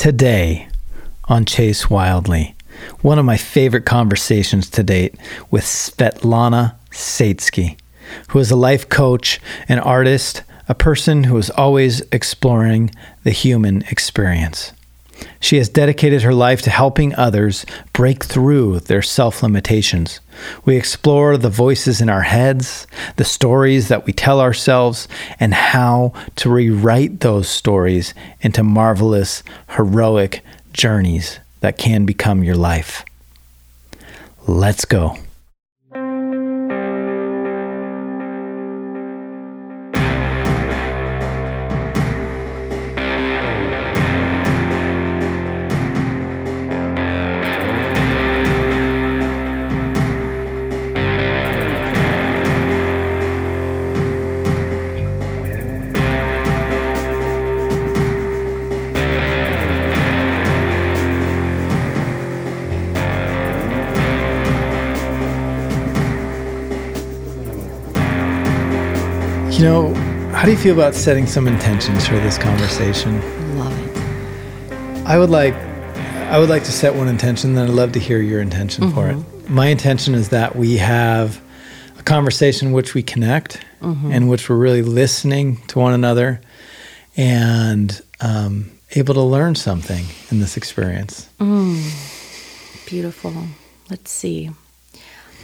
Today 0.00 0.66
on 1.24 1.44
Chase 1.44 1.90
Wildly, 1.90 2.54
one 3.02 3.18
of 3.18 3.26
my 3.26 3.36
favorite 3.36 3.84
conversations 3.84 4.70
to 4.70 4.82
date 4.82 5.14
with 5.50 5.62
Svetlana 5.62 6.76
Satesky, 6.90 7.78
who 8.28 8.38
is 8.38 8.50
a 8.50 8.56
life 8.56 8.88
coach, 8.88 9.42
an 9.68 9.78
artist, 9.78 10.42
a 10.70 10.74
person 10.74 11.24
who 11.24 11.36
is 11.36 11.50
always 11.50 12.00
exploring 12.12 12.92
the 13.24 13.30
human 13.30 13.82
experience. 13.90 14.72
She 15.40 15.56
has 15.56 15.68
dedicated 15.68 16.22
her 16.22 16.34
life 16.34 16.62
to 16.62 16.70
helping 16.70 17.14
others 17.14 17.64
break 17.92 18.24
through 18.24 18.80
their 18.80 19.02
self 19.02 19.42
limitations. 19.42 20.20
We 20.64 20.76
explore 20.76 21.36
the 21.36 21.50
voices 21.50 22.00
in 22.00 22.08
our 22.08 22.22
heads, 22.22 22.86
the 23.16 23.24
stories 23.24 23.88
that 23.88 24.06
we 24.06 24.12
tell 24.12 24.40
ourselves, 24.40 25.08
and 25.38 25.54
how 25.54 26.12
to 26.36 26.50
rewrite 26.50 27.20
those 27.20 27.48
stories 27.48 28.14
into 28.40 28.62
marvelous, 28.62 29.42
heroic 29.70 30.42
journeys 30.72 31.40
that 31.60 31.78
can 31.78 32.06
become 32.06 32.42
your 32.42 32.56
life. 32.56 33.04
Let's 34.46 34.84
go. 34.84 35.16
Do 70.50 70.56
you 70.56 70.62
feel 70.62 70.74
about 70.74 70.96
setting 70.96 71.28
some 71.28 71.46
intentions 71.46 72.08
for 72.08 72.14
this 72.14 72.36
conversation? 72.36 73.20
Love 73.56 73.86
it. 73.86 75.06
I 75.06 75.16
would 75.16 75.30
like 75.30 75.54
I 75.54 76.40
would 76.40 76.48
like 76.48 76.64
to 76.64 76.72
set 76.72 76.96
one 76.96 77.06
intention, 77.06 77.54
then 77.54 77.68
I'd 77.68 77.74
love 77.74 77.92
to 77.92 78.00
hear 78.00 78.20
your 78.20 78.40
intention 78.40 78.90
for 78.90 79.08
it. 79.08 79.14
Mm-hmm. 79.14 79.54
My 79.54 79.68
intention 79.68 80.12
is 80.16 80.30
that 80.30 80.56
we 80.56 80.76
have 80.78 81.40
a 82.00 82.02
conversation 82.02 82.68
in 82.68 82.74
which 82.74 82.94
we 82.94 83.02
connect 83.04 83.64
mm-hmm. 83.80 84.10
in 84.10 84.26
which 84.26 84.48
we're 84.48 84.56
really 84.56 84.82
listening 84.82 85.58
to 85.68 85.78
one 85.78 85.92
another 85.92 86.40
and 87.16 88.02
um, 88.20 88.72
able 88.96 89.14
to 89.14 89.22
learn 89.22 89.54
something 89.54 90.04
in 90.32 90.40
this 90.40 90.56
experience. 90.56 91.28
Mm. 91.38 92.88
Beautiful. 92.88 93.34
Let's 93.88 94.10
see. 94.10 94.50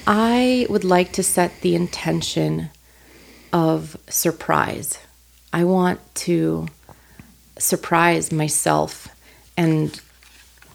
I 0.04 0.66
would 0.68 0.82
like 0.82 1.12
to 1.12 1.22
set 1.22 1.60
the 1.60 1.76
intention 1.76 2.70
of 3.52 3.96
surprise. 4.08 4.98
I 5.52 5.64
want 5.64 6.00
to 6.26 6.68
surprise 7.58 8.30
myself 8.32 9.08
and 9.56 9.98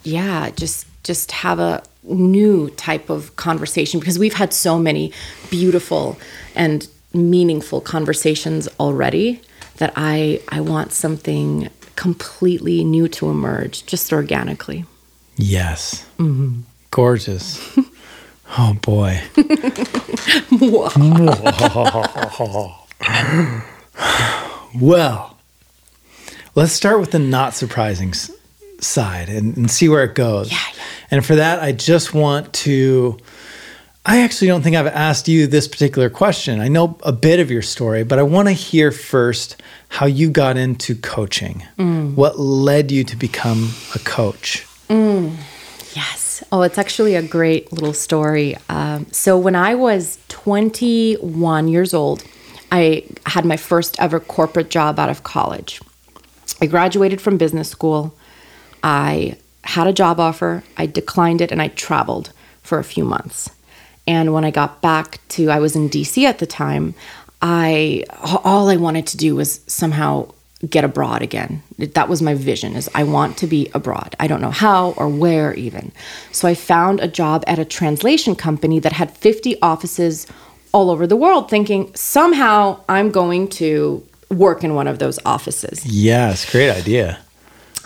yeah, 0.03 0.49
just 0.51 0.87
just 1.03 1.31
have 1.31 1.59
a 1.59 1.83
new 2.03 2.69
type 2.71 3.09
of 3.09 3.35
conversation 3.35 3.99
because 3.99 4.17
we've 4.17 4.33
had 4.33 4.53
so 4.53 4.79
many 4.79 5.11
beautiful 5.49 6.17
and 6.55 6.87
meaningful 7.13 7.81
conversations 7.81 8.67
already 8.79 9.41
that 9.77 9.93
I 9.95 10.41
I 10.49 10.61
want 10.61 10.91
something 10.91 11.69
completely 11.95 12.83
new 12.83 13.07
to 13.09 13.29
emerge 13.29 13.85
just 13.85 14.11
organically. 14.11 14.85
Yes. 15.37 16.05
Mhm. 16.17 16.63
Gorgeous. 16.89 17.59
oh 18.57 18.75
boy. 18.81 19.21
well, 24.79 25.37
let's 26.55 26.73
start 26.73 26.99
with 26.99 27.11
the 27.11 27.19
not 27.19 27.53
surprising 27.53 28.13
side 28.79 29.29
and, 29.29 29.57
and 29.57 29.71
see 29.71 29.89
where 29.89 30.03
it 30.03 30.15
goes. 30.15 30.51
Yeah, 30.51 30.57
yeah. 30.75 30.83
And 31.11 31.25
for 31.25 31.35
that, 31.35 31.61
I 31.61 31.71
just 31.71 32.13
want 32.13 32.51
to. 32.53 33.17
I 34.03 34.21
actually 34.21 34.47
don't 34.47 34.63
think 34.63 34.75
I've 34.75 34.87
asked 34.87 35.27
you 35.27 35.45
this 35.45 35.67
particular 35.67 36.09
question. 36.09 36.59
I 36.59 36.69
know 36.69 36.97
a 37.03 37.11
bit 37.11 37.39
of 37.39 37.51
your 37.51 37.61
story, 37.61 38.03
but 38.03 38.17
I 38.17 38.23
want 38.23 38.47
to 38.47 38.51
hear 38.51 38.91
first 38.91 39.61
how 39.89 40.07
you 40.07 40.31
got 40.31 40.57
into 40.57 40.95
coaching. 40.95 41.63
Mm. 41.77 42.15
What 42.15 42.39
led 42.39 42.91
you 42.91 43.03
to 43.03 43.15
become 43.15 43.69
a 43.93 43.99
coach? 43.99 44.65
Mm. 44.89 45.35
Yes. 45.95 46.20
Oh, 46.51 46.61
it's 46.61 46.77
actually 46.77 47.15
a 47.15 47.21
great 47.21 47.71
little 47.71 47.93
story. 47.93 48.57
Um, 48.69 49.07
so, 49.11 49.37
when 49.37 49.55
I 49.55 49.75
was 49.75 50.17
21 50.29 51.67
years 51.67 51.93
old, 51.93 52.23
I 52.71 53.05
had 53.25 53.45
my 53.45 53.57
first 53.57 53.99
ever 53.99 54.19
corporate 54.19 54.69
job 54.69 54.99
out 54.99 55.09
of 55.09 55.23
college. 55.23 55.81
I 56.61 56.67
graduated 56.67 57.19
from 57.19 57.37
business 57.37 57.69
school. 57.69 58.15
I 58.83 59.37
had 59.63 59.87
a 59.87 59.93
job 59.93 60.19
offer. 60.19 60.63
I 60.77 60.85
declined 60.85 61.41
it 61.41 61.51
and 61.51 61.61
I 61.61 61.67
traveled 61.69 62.31
for 62.63 62.79
a 62.79 62.83
few 62.83 63.03
months. 63.03 63.49
And 64.07 64.33
when 64.33 64.45
I 64.45 64.51
got 64.51 64.81
back 64.81 65.19
to, 65.29 65.49
I 65.49 65.59
was 65.59 65.75
in 65.75 65.89
DC 65.89 66.23
at 66.23 66.39
the 66.39 66.47
time, 66.47 66.93
I 67.41 68.03
all 68.43 68.69
I 68.69 68.77
wanted 68.77 69.07
to 69.07 69.17
do 69.17 69.35
was 69.35 69.61
somehow 69.67 70.31
get 70.69 70.83
abroad 70.83 71.21
again. 71.21 71.63
That 71.77 72.07
was 72.07 72.21
my 72.21 72.35
vision 72.35 72.75
is 72.75 72.89
I 72.93 73.03
want 73.03 73.37
to 73.37 73.47
be 73.47 73.69
abroad. 73.73 74.15
I 74.19 74.27
don't 74.27 74.41
know 74.41 74.51
how 74.51 74.91
or 74.91 75.09
where 75.09 75.53
even. 75.53 75.91
So 76.31 76.47
I 76.47 76.53
found 76.53 76.99
a 76.99 77.07
job 77.07 77.43
at 77.47 77.59
a 77.59 77.65
translation 77.65 78.35
company 78.35 78.79
that 78.79 78.93
had 78.93 79.15
50 79.17 79.59
offices 79.61 80.27
all 80.71 80.89
over 80.89 81.07
the 81.07 81.15
world 81.15 81.49
thinking 81.49 81.93
somehow 81.95 82.79
I'm 82.87 83.11
going 83.11 83.47
to 83.49 84.05
work 84.29 84.63
in 84.63 84.75
one 84.75 84.87
of 84.87 84.99
those 84.99 85.19
offices. 85.25 85.85
Yes, 85.85 86.49
great 86.49 86.69
idea. 86.69 87.19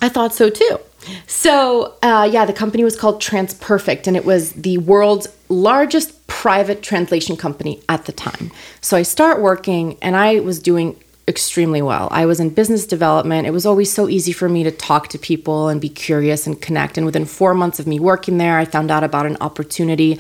I 0.01 0.09
thought 0.09 0.33
so 0.33 0.49
too. 0.49 0.79
So, 1.27 1.93
uh, 2.01 2.27
yeah, 2.31 2.45
the 2.45 2.53
company 2.53 2.83
was 2.83 2.95
called 2.95 3.21
TransPerfect, 3.21 4.07
and 4.07 4.17
it 4.17 4.25
was 4.25 4.53
the 4.53 4.79
world's 4.79 5.27
largest 5.49 6.25
private 6.27 6.81
translation 6.81 7.37
company 7.37 7.79
at 7.87 8.05
the 8.05 8.11
time. 8.11 8.51
So, 8.81 8.97
I 8.97 9.03
start 9.03 9.39
working, 9.39 9.97
and 10.01 10.15
I 10.15 10.39
was 10.39 10.59
doing 10.59 10.99
extremely 11.27 11.81
well. 11.81 12.07
I 12.11 12.25
was 12.25 12.39
in 12.39 12.51
business 12.51 12.85
development. 12.85 13.47
It 13.47 13.51
was 13.51 13.65
always 13.65 13.91
so 13.91 14.07
easy 14.07 14.31
for 14.31 14.47
me 14.47 14.63
to 14.63 14.71
talk 14.71 15.07
to 15.09 15.17
people 15.17 15.69
and 15.69 15.81
be 15.81 15.89
curious 15.89 16.45
and 16.45 16.61
connect. 16.61 16.97
And 16.97 17.05
within 17.05 17.25
four 17.25 17.55
months 17.55 17.79
of 17.79 17.87
me 17.87 17.99
working 17.99 18.37
there, 18.37 18.59
I 18.59 18.65
found 18.65 18.91
out 18.91 19.03
about 19.03 19.25
an 19.25 19.37
opportunity 19.41 20.19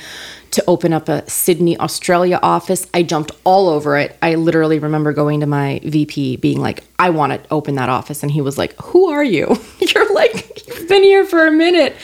to 0.51 0.63
open 0.67 0.93
up 0.93 1.07
a 1.07 1.29
Sydney, 1.29 1.77
Australia 1.77 2.39
office. 2.41 2.87
I 2.93 3.03
jumped 3.03 3.31
all 3.43 3.69
over 3.69 3.97
it. 3.97 4.17
I 4.21 4.35
literally 4.35 4.79
remember 4.79 5.13
going 5.13 5.41
to 5.41 5.45
my 5.45 5.79
VP 5.83 6.37
being 6.37 6.59
like, 6.59 6.83
I 6.97 7.11
want 7.11 7.33
to 7.33 7.53
open 7.53 7.75
that 7.75 7.89
office. 7.89 8.23
And 8.23 8.31
he 8.31 8.41
was 8.41 8.57
like, 8.57 8.73
Who 8.81 9.09
are 9.09 9.23
you? 9.23 9.57
You're 9.79 10.13
like, 10.13 10.65
you've 10.67 10.87
been 10.87 11.03
here 11.03 11.25
for 11.25 11.45
a 11.45 11.51
minute. 11.51 11.95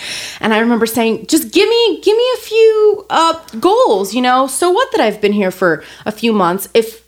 And 0.42 0.54
I 0.54 0.60
remember 0.60 0.86
saying, 0.86 1.28
just 1.28 1.52
give 1.52 1.68
me, 1.68 2.02
give 2.02 2.16
me 2.16 2.26
a 2.36 2.42
few 2.42 3.06
uh, 3.10 3.40
goals, 3.60 4.14
you 4.14 4.22
know? 4.22 4.48
So 4.48 4.70
what 4.70 4.92
that 4.92 5.02
I've 5.02 5.22
been 5.22 5.34
here 5.34 5.52
for 5.52 5.84
a 6.06 6.12
few 6.12 6.34
months. 6.34 6.68
If 6.74 7.04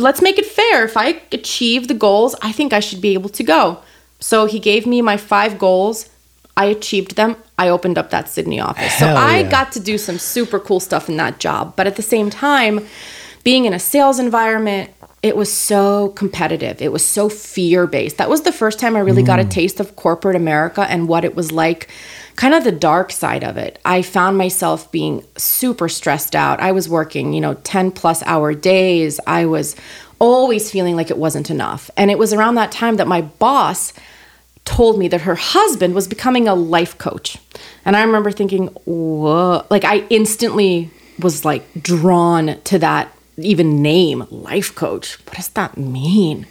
let's 0.00 0.22
make 0.22 0.38
it 0.38 0.46
fair. 0.46 0.84
If 0.84 0.96
I 0.96 1.22
achieve 1.32 1.88
the 1.88 1.94
goals, 1.94 2.34
I 2.42 2.52
think 2.52 2.72
I 2.72 2.80
should 2.80 3.00
be 3.00 3.14
able 3.14 3.30
to 3.30 3.42
go. 3.42 3.78
So 4.18 4.46
he 4.46 4.58
gave 4.58 4.86
me 4.86 5.02
my 5.02 5.16
five 5.16 5.58
goals. 5.58 6.08
I 6.56 6.66
achieved 6.66 7.16
them. 7.16 7.36
I 7.58 7.68
opened 7.68 7.96
up 7.96 8.10
that 8.10 8.28
Sydney 8.28 8.60
office. 8.60 8.92
Hell 8.94 9.16
so 9.16 9.20
I 9.20 9.40
yeah. 9.40 9.50
got 9.50 9.72
to 9.72 9.80
do 9.80 9.96
some 9.98 10.18
super 10.18 10.58
cool 10.58 10.80
stuff 10.80 11.08
in 11.08 11.16
that 11.16 11.40
job. 11.40 11.74
But 11.76 11.86
at 11.86 11.96
the 11.96 12.02
same 12.02 12.28
time, 12.28 12.86
being 13.44 13.64
in 13.64 13.72
a 13.72 13.78
sales 13.78 14.18
environment, 14.18 14.90
it 15.22 15.36
was 15.36 15.52
so 15.52 16.08
competitive. 16.10 16.80
It 16.80 16.92
was 16.92 17.04
so 17.04 17.28
fear 17.28 17.86
based. 17.86 18.16
That 18.18 18.30
was 18.30 18.42
the 18.42 18.52
first 18.52 18.78
time 18.78 18.96
I 18.96 19.00
really 19.00 19.22
got 19.22 19.38
a 19.38 19.44
mm. 19.44 19.50
taste 19.50 19.80
of 19.80 19.96
corporate 19.96 20.36
America 20.36 20.82
and 20.88 21.08
what 21.08 21.24
it 21.24 21.34
was 21.34 21.52
like, 21.52 21.88
kind 22.40 22.54
of 22.54 22.64
the 22.64 22.72
dark 22.72 23.12
side 23.12 23.44
of 23.44 23.58
it. 23.58 23.78
I 23.84 24.00
found 24.00 24.38
myself 24.38 24.90
being 24.90 25.22
super 25.36 25.90
stressed 25.90 26.34
out. 26.34 26.58
I 26.58 26.72
was 26.72 26.88
working, 26.88 27.34
you 27.34 27.40
know, 27.42 27.52
10 27.52 27.90
plus 27.90 28.22
hour 28.22 28.54
days. 28.54 29.20
I 29.26 29.44
was 29.44 29.76
always 30.18 30.70
feeling 30.70 30.96
like 30.96 31.10
it 31.10 31.18
wasn't 31.18 31.50
enough. 31.50 31.90
And 31.98 32.10
it 32.10 32.18
was 32.18 32.32
around 32.32 32.54
that 32.54 32.72
time 32.72 32.96
that 32.96 33.06
my 33.06 33.20
boss 33.20 33.92
told 34.64 34.98
me 34.98 35.06
that 35.08 35.20
her 35.20 35.34
husband 35.34 35.94
was 35.94 36.08
becoming 36.08 36.48
a 36.48 36.54
life 36.54 36.96
coach. 36.96 37.36
And 37.84 37.94
I 37.94 38.02
remember 38.02 38.30
thinking, 38.30 38.68
whoa, 38.86 39.66
like 39.68 39.84
I 39.84 40.06
instantly 40.08 40.90
was 41.18 41.44
like 41.44 41.82
drawn 41.82 42.58
to 42.62 42.78
that 42.78 43.14
even 43.36 43.82
name, 43.82 44.26
life 44.30 44.74
coach. 44.74 45.18
What 45.26 45.36
does 45.36 45.48
that 45.48 45.76
mean? 45.76 46.46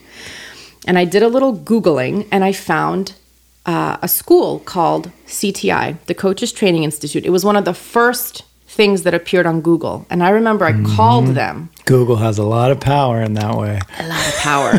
And 0.85 0.99
I 0.99 1.05
did 1.05 1.23
a 1.23 1.27
little 1.27 1.57
Googling 1.57 2.27
and 2.31 2.43
I 2.43 2.51
found 2.51 3.15
uh, 3.65 3.97
a 4.01 4.07
school 4.07 4.59
called 4.59 5.11
CTI, 5.27 5.97
the 6.05 6.13
Coaches 6.13 6.51
Training 6.51 6.83
Institute. 6.83 7.25
It 7.25 7.29
was 7.29 7.45
one 7.45 7.55
of 7.55 7.65
the 7.65 7.73
first 7.73 8.43
things 8.67 9.03
that 9.03 9.13
appeared 9.13 9.45
on 9.45 9.61
Google. 9.61 10.05
And 10.09 10.23
I 10.23 10.29
remember 10.29 10.65
I 10.65 10.81
called 10.95 11.27
them 11.29 11.69
Google 11.85 12.17
has 12.17 12.37
a 12.37 12.43
lot 12.43 12.69
of 12.69 12.79
power 12.79 13.21
in 13.21 13.33
that 13.33 13.55
way. 13.55 13.79
a 13.97 14.07
lot 14.07 14.27
of 14.27 14.35
power. 14.35 14.71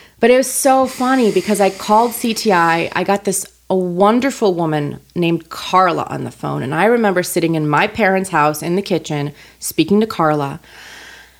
but 0.20 0.30
it 0.30 0.36
was 0.36 0.50
so 0.50 0.86
funny 0.86 1.32
because 1.32 1.60
I 1.60 1.70
called 1.70 2.10
CTI. 2.12 2.92
I 2.94 3.04
got 3.04 3.24
this 3.24 3.46
a 3.70 3.74
wonderful 3.74 4.52
woman 4.52 5.00
named 5.14 5.48
Carla 5.48 6.04
on 6.10 6.24
the 6.24 6.30
phone. 6.30 6.62
And 6.62 6.74
I 6.74 6.84
remember 6.84 7.22
sitting 7.22 7.54
in 7.54 7.66
my 7.66 7.86
parents' 7.86 8.28
house 8.28 8.62
in 8.62 8.76
the 8.76 8.82
kitchen, 8.82 9.32
speaking 9.60 9.98
to 10.00 10.06
Carla, 10.06 10.60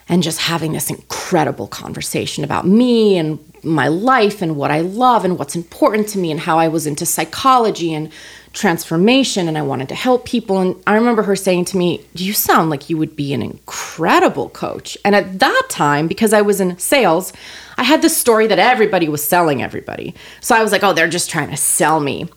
and 0.09 0.23
just 0.23 0.39
having 0.39 0.73
this 0.73 0.89
incredible 0.89 1.69
conversation 1.69 2.43
about 2.43 2.67
me 2.67 3.19
and 3.19 3.39
my 3.65 3.89
life 3.89 4.43
and 4.43 4.57
what 4.57 4.71
I 4.71 4.81
love 4.81 5.25
and 5.25 5.39
what's 5.39 5.55
important 5.55 6.09
to 6.09 6.19
me 6.19 6.31
and 6.31 6.41
how 6.41 6.59
I 6.59 6.69
was 6.69 6.87
into 6.87 7.07
psychology 7.07 7.95
and 7.95 8.11
transformation 8.53 9.49
and 9.49 9.57
I 9.57 9.63
wanted 9.63 9.89
to 9.91 9.95
help 9.95 10.27
people. 10.27 10.59
And 10.61 10.83
I 10.87 10.95
remember 10.95 11.23
her 11.23 11.37
saying 11.37 11.67
to 11.67 11.77
me, 11.77 12.05
You 12.15 12.33
sound 12.33 12.71
like 12.71 12.91
you 12.91 12.97
would 12.99 13.17
be 13.17 13.33
an 13.33 13.43
incredible 13.43 14.49
coach. 14.51 14.99
And 15.05 15.15
at 15.15 15.39
that 15.39 15.63
time, 15.69 16.09
because 16.09 16.33
I 16.33 16.43
was 16.43 16.61
in 16.61 16.79
sales, 16.79 17.33
I 17.79 17.85
had 17.85 18.03
this 18.03 18.17
story 18.17 18.47
that 18.49 18.59
everybody 18.59 19.09
was 19.09 19.25
selling 19.25 19.63
everybody. 19.63 20.15
So 20.41 20.55
I 20.55 20.63
was 20.63 20.73
like, 20.73 20.83
Oh, 20.83 20.93
they're 20.93 21.09
just 21.09 21.31
trying 21.31 21.51
to 21.51 21.57
sell 21.57 22.01
me. 22.01 22.29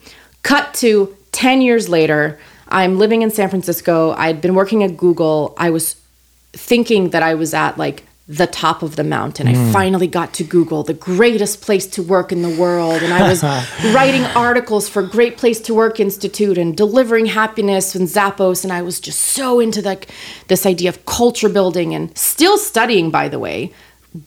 Cut 0.43 0.73
to 0.75 1.15
10 1.31 1.61
years 1.61 1.89
later, 1.89 2.39
I'm 2.69 2.97
living 2.97 3.21
in 3.21 3.31
San 3.31 3.49
Francisco. 3.49 4.11
I'd 4.11 4.41
been 4.41 4.55
working 4.55 4.83
at 4.83 4.97
Google. 4.97 5.53
I 5.57 5.69
was 5.69 5.95
thinking 6.53 7.09
that 7.09 7.23
I 7.23 7.35
was 7.35 7.53
at 7.53 7.77
like 7.77 8.03
the 8.27 8.47
top 8.47 8.81
of 8.81 8.95
the 8.95 9.03
mountain. 9.03 9.45
Mm. 9.45 9.69
I 9.69 9.71
finally 9.71 10.07
got 10.07 10.33
to 10.35 10.43
Google, 10.43 10.81
the 10.83 10.95
greatest 10.95 11.61
place 11.61 11.85
to 11.87 12.01
work 12.01 12.31
in 12.31 12.41
the 12.41 12.49
world. 12.49 13.03
And 13.03 13.13
I 13.13 13.29
was 13.29 13.43
writing 13.93 14.23
articles 14.35 14.89
for 14.89 15.03
Great 15.03 15.37
Place 15.37 15.59
to 15.61 15.75
Work 15.75 15.99
Institute 15.99 16.57
and 16.57 16.75
delivering 16.75 17.27
happiness 17.27 17.93
and 17.93 18.07
Zappos. 18.07 18.63
And 18.63 18.73
I 18.73 18.81
was 18.81 18.99
just 18.99 19.21
so 19.21 19.59
into 19.59 19.81
like 19.81 20.09
this 20.47 20.65
idea 20.65 20.89
of 20.89 21.05
culture 21.05 21.49
building 21.49 21.93
and 21.93 22.17
still 22.17 22.57
studying, 22.57 23.11
by 23.11 23.29
the 23.29 23.37
way, 23.37 23.71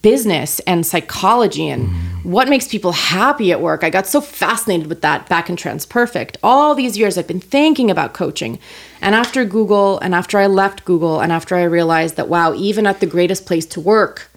business 0.02 0.61
and 0.61 0.85
psychology 0.85 1.69
and 1.69 1.88
mm. 1.88 2.25
what 2.25 2.49
makes 2.49 2.69
people 2.69 2.93
happy 2.93 3.52
at 3.52 3.61
work. 3.61 3.82
I 3.82 3.90
got 3.90 4.06
so 4.06 4.20
fascinated 4.20 4.87
with 4.87 5.00
that 5.02 5.29
back 5.29 5.49
in 5.49 5.56
TransPerfect. 5.56 6.37
All 6.43 6.75
these 6.75 6.99
years 6.99 7.17
I've 7.17 7.26
been 7.26 7.40
thinking 7.40 7.90
about 7.90 8.12
coaching. 8.12 8.58
And 9.00 9.14
after 9.14 9.44
Google 9.44 9.99
and 10.00 10.14
after 10.14 10.38
I 10.38 10.46
left 10.46 10.85
Google 10.85 11.20
and 11.20 11.32
after 11.32 11.56
I 11.56 11.62
realized 11.62 12.17
that 12.17 12.29
wow, 12.29 12.55
even 12.55 12.87
at 12.87 13.00
the 13.00 13.06
greatest 13.06 13.46
place 13.46 13.67
to 13.67 13.81
work, 13.81 14.31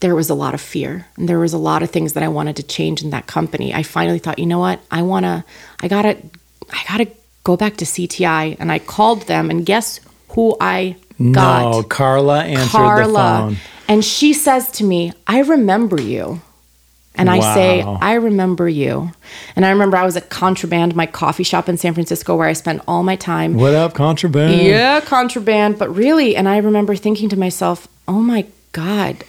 there 0.00 0.14
was 0.14 0.30
a 0.30 0.34
lot 0.34 0.54
of 0.54 0.60
fear 0.60 1.06
and 1.16 1.28
there 1.28 1.38
was 1.38 1.52
a 1.52 1.58
lot 1.58 1.82
of 1.82 1.90
things 1.90 2.14
that 2.14 2.22
I 2.22 2.28
wanted 2.28 2.56
to 2.56 2.62
change 2.62 3.02
in 3.02 3.10
that 3.10 3.26
company. 3.26 3.72
I 3.72 3.82
finally 3.82 4.18
thought, 4.18 4.38
you 4.38 4.46
know 4.46 4.58
what? 4.58 4.80
I 4.90 5.02
want 5.02 5.24
to 5.24 5.44
I 5.80 5.88
got 5.88 6.02
to 6.02 6.16
I 6.72 6.84
got 6.88 6.96
to 6.98 7.06
go 7.44 7.56
back 7.56 7.76
to 7.76 7.84
CTI 7.84 8.56
and 8.58 8.72
I 8.72 8.78
called 8.78 9.22
them 9.22 9.50
and 9.50 9.64
guess 9.64 10.00
who 10.30 10.56
I 10.60 10.96
got? 11.32 11.70
No, 11.70 11.82
Carla 11.82 12.44
answered 12.44 12.70
Carla. 12.70 13.06
the 13.06 13.56
phone. 13.56 13.56
And 13.90 14.04
she 14.04 14.34
says 14.34 14.70
to 14.72 14.84
me, 14.84 15.12
I 15.26 15.40
remember 15.40 16.00
you. 16.00 16.40
And 17.16 17.28
wow. 17.28 17.34
I 17.34 17.54
say, 17.54 17.82
I 17.82 18.14
remember 18.14 18.68
you. 18.68 19.10
And 19.56 19.66
I 19.66 19.70
remember 19.70 19.96
I 19.96 20.04
was 20.04 20.16
at 20.16 20.30
Contraband, 20.30 20.94
my 20.94 21.06
coffee 21.06 21.42
shop 21.42 21.68
in 21.68 21.76
San 21.76 21.92
Francisco, 21.94 22.36
where 22.36 22.46
I 22.46 22.52
spent 22.52 22.82
all 22.86 23.02
my 23.02 23.16
time. 23.16 23.54
What 23.54 23.74
up, 23.74 23.94
Contraband? 23.94 24.62
Yeah, 24.62 25.00
Contraband. 25.00 25.76
But 25.76 25.92
really, 25.92 26.36
and 26.36 26.48
I 26.48 26.58
remember 26.58 26.94
thinking 26.94 27.28
to 27.30 27.36
myself, 27.36 27.88
oh 28.06 28.20
my 28.20 28.46
God, 28.70 29.24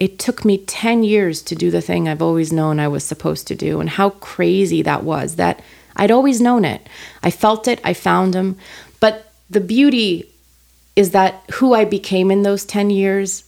it 0.00 0.18
took 0.18 0.44
me 0.44 0.58
10 0.58 1.04
years 1.04 1.40
to 1.42 1.54
do 1.54 1.70
the 1.70 1.80
thing 1.80 2.08
I've 2.08 2.20
always 2.20 2.52
known 2.52 2.80
I 2.80 2.88
was 2.88 3.04
supposed 3.04 3.46
to 3.46 3.54
do. 3.54 3.78
And 3.78 3.88
how 3.88 4.10
crazy 4.10 4.82
that 4.82 5.04
was 5.04 5.36
that 5.36 5.62
I'd 5.94 6.10
always 6.10 6.40
known 6.40 6.64
it. 6.64 6.88
I 7.22 7.30
felt 7.30 7.68
it, 7.68 7.80
I 7.84 7.94
found 7.94 8.34
him. 8.34 8.58
But 8.98 9.30
the 9.48 9.60
beauty 9.60 10.28
is 10.96 11.12
that 11.12 11.44
who 11.52 11.74
I 11.74 11.84
became 11.84 12.32
in 12.32 12.42
those 12.42 12.64
10 12.64 12.90
years 12.90 13.44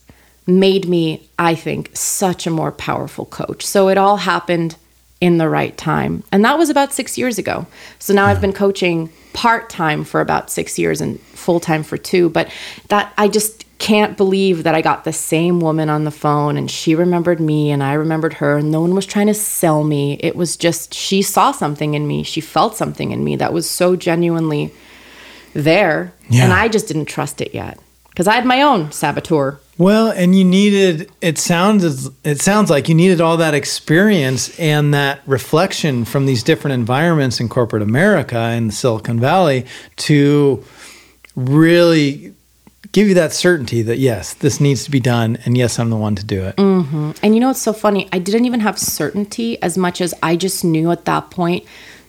made 0.46 0.88
me, 0.88 1.28
I 1.38 1.54
think, 1.54 1.90
such 1.94 2.46
a 2.46 2.50
more 2.50 2.72
powerful 2.72 3.26
coach. 3.26 3.66
So 3.66 3.88
it 3.88 3.98
all 3.98 4.19
happened 4.19 4.76
in 5.20 5.38
the 5.38 5.48
right 5.48 5.76
time. 5.76 6.22
And 6.31 6.44
that 6.44 6.58
was 6.58 6.70
about 6.70 6.93
six 6.93 7.16
years 7.16 7.38
ago. 7.38 7.66
So 7.98 8.12
now 8.14 8.26
yeah. 8.26 8.32
I've 8.32 8.40
been 8.40 8.52
coaching 8.52 9.10
part 9.32 9.69
time 9.70 10.04
for 10.04 10.20
about 10.20 10.50
six 10.50 10.78
years 10.78 11.00
and 11.00 11.19
full 11.20 11.60
time 11.60 11.82
for 11.82 11.96
two. 11.96 12.28
But 12.28 12.50
that 12.88 13.12
I 13.16 13.28
just 13.28 13.64
can't 13.78 14.16
believe 14.16 14.62
that 14.62 14.75
I 14.75 14.81
got 14.81 15.04
the 15.04 15.12
same 15.12 15.60
woman 15.60 15.90
on 15.90 16.04
the 16.04 16.10
phone 16.10 16.56
and 16.56 16.70
she 16.70 16.94
remembered 16.94 17.40
me 17.40 17.70
and 17.70 17.82
I 17.82 17.93
remembered 17.93 18.34
her 18.34 18.56
and 18.56 18.70
no 18.70 18.81
one 18.81 18.94
was 18.94 19.04
trying 19.04 19.26
to 19.26 19.34
sell 19.34 19.84
me. 19.84 20.14
It 20.20 20.37
was 20.37 20.56
just 20.56 20.94
she 20.94 21.22
saw 21.22 21.52
something 21.52 21.94
in 21.94 22.06
me. 22.06 22.22
She 22.22 22.40
felt 22.40 22.76
something 22.76 23.10
in 23.10 23.22
me 23.22 23.37
that 23.37 23.52
was 23.52 23.69
so 23.69 23.96
genuinely 23.96 24.72
there. 25.52 26.12
Yeah. 26.28 26.44
And 26.44 26.52
I 26.52 26.69
just 26.69 26.88
didn't 26.88 27.06
trust 27.06 27.40
it 27.40 27.54
yet 27.54 27.78
because 28.08 28.26
I 28.26 28.34
had 28.34 28.46
my 28.46 28.62
own 28.62 28.93
saboteur. 28.93 29.60
Well, 29.78 30.11
and 30.11 30.37
you 30.37 30.44
needed 30.44 31.11
it 31.20 31.38
sounds 31.38 32.11
it 32.25 32.40
sounds 32.40 32.70
like 32.70 32.88
you 32.88 32.94
needed 32.94 33.20
all 33.20 33.37
that 33.37 33.55
experience 33.55 34.58
and 34.58 34.94
that 34.94 35.20
reflection 35.26 36.05
from 36.05 36.26
these 36.26 36.43
different 36.43 36.75
environments 36.75 37.40
in 37.40 37.49
corporate 37.49 37.82
America 37.82 38.38
in 38.52 38.70
Silicon 38.70 39.20
Valley 39.20 39.67
to 39.96 40.64
really 41.34 42.32
give 42.93 43.08
you 43.08 43.14
that 43.14 43.32
certainty 43.32 43.82
that 43.82 43.99
yes, 43.99 44.32
this 44.32 44.58
needs 44.61 44.84
to 44.84 44.90
be 44.90 45.00
done, 45.00 45.37
and 45.44 45.58
yes, 45.58 45.79
I'm 45.79 45.90
the 45.90 45.96
one 45.96 46.14
to 46.17 46.25
do 46.25 46.43
it. 46.44 46.56
Mm-hmm. 46.56 47.12
And 47.22 47.34
you 47.34 47.40
know 47.40 47.49
what's 47.49 47.61
so 47.61 47.75
funny? 47.75 48.08
I 48.12 48.19
didn't 48.19 48.46
even 48.46 48.61
have 48.61 48.79
certainty 48.79 49.61
as 49.62 49.76
much 49.76 50.00
as 50.00 50.14
I 50.22 50.37
just 50.37 50.64
knew 50.64 50.90
at 50.90 51.05
that 51.05 51.31
point 51.31 51.67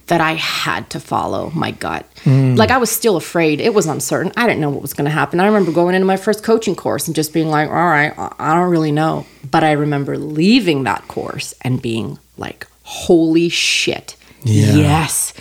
that 0.07 0.21
I 0.21 0.33
had 0.33 0.89
to 0.91 0.99
follow 0.99 1.51
my 1.53 1.71
gut. 1.71 2.05
Mm. 2.23 2.57
Like 2.57 2.71
I 2.71 2.77
was 2.77 2.89
still 2.89 3.17
afraid. 3.17 3.59
It 3.59 3.73
was 3.73 3.85
uncertain. 3.85 4.31
I 4.37 4.47
didn't 4.47 4.61
know 4.61 4.69
what 4.69 4.81
was 4.81 4.93
going 4.93 5.05
to 5.05 5.11
happen. 5.11 5.39
I 5.39 5.45
remember 5.45 5.71
going 5.71 5.95
into 5.95 6.05
my 6.05 6.17
first 6.17 6.43
coaching 6.43 6.75
course 6.75 7.07
and 7.07 7.15
just 7.15 7.33
being 7.33 7.49
like, 7.49 7.69
all 7.69 7.75
right, 7.75 8.13
I 8.17 8.53
don't 8.53 8.71
really 8.71 8.91
know. 8.91 9.25
But 9.49 9.63
I 9.63 9.73
remember 9.73 10.17
leaving 10.17 10.83
that 10.83 11.07
course 11.07 11.53
and 11.61 11.81
being 11.81 12.19
like, 12.37 12.67
holy 12.83 13.49
shit. 13.49 14.15
Yeah. 14.43 14.75
Yes. 14.75 15.33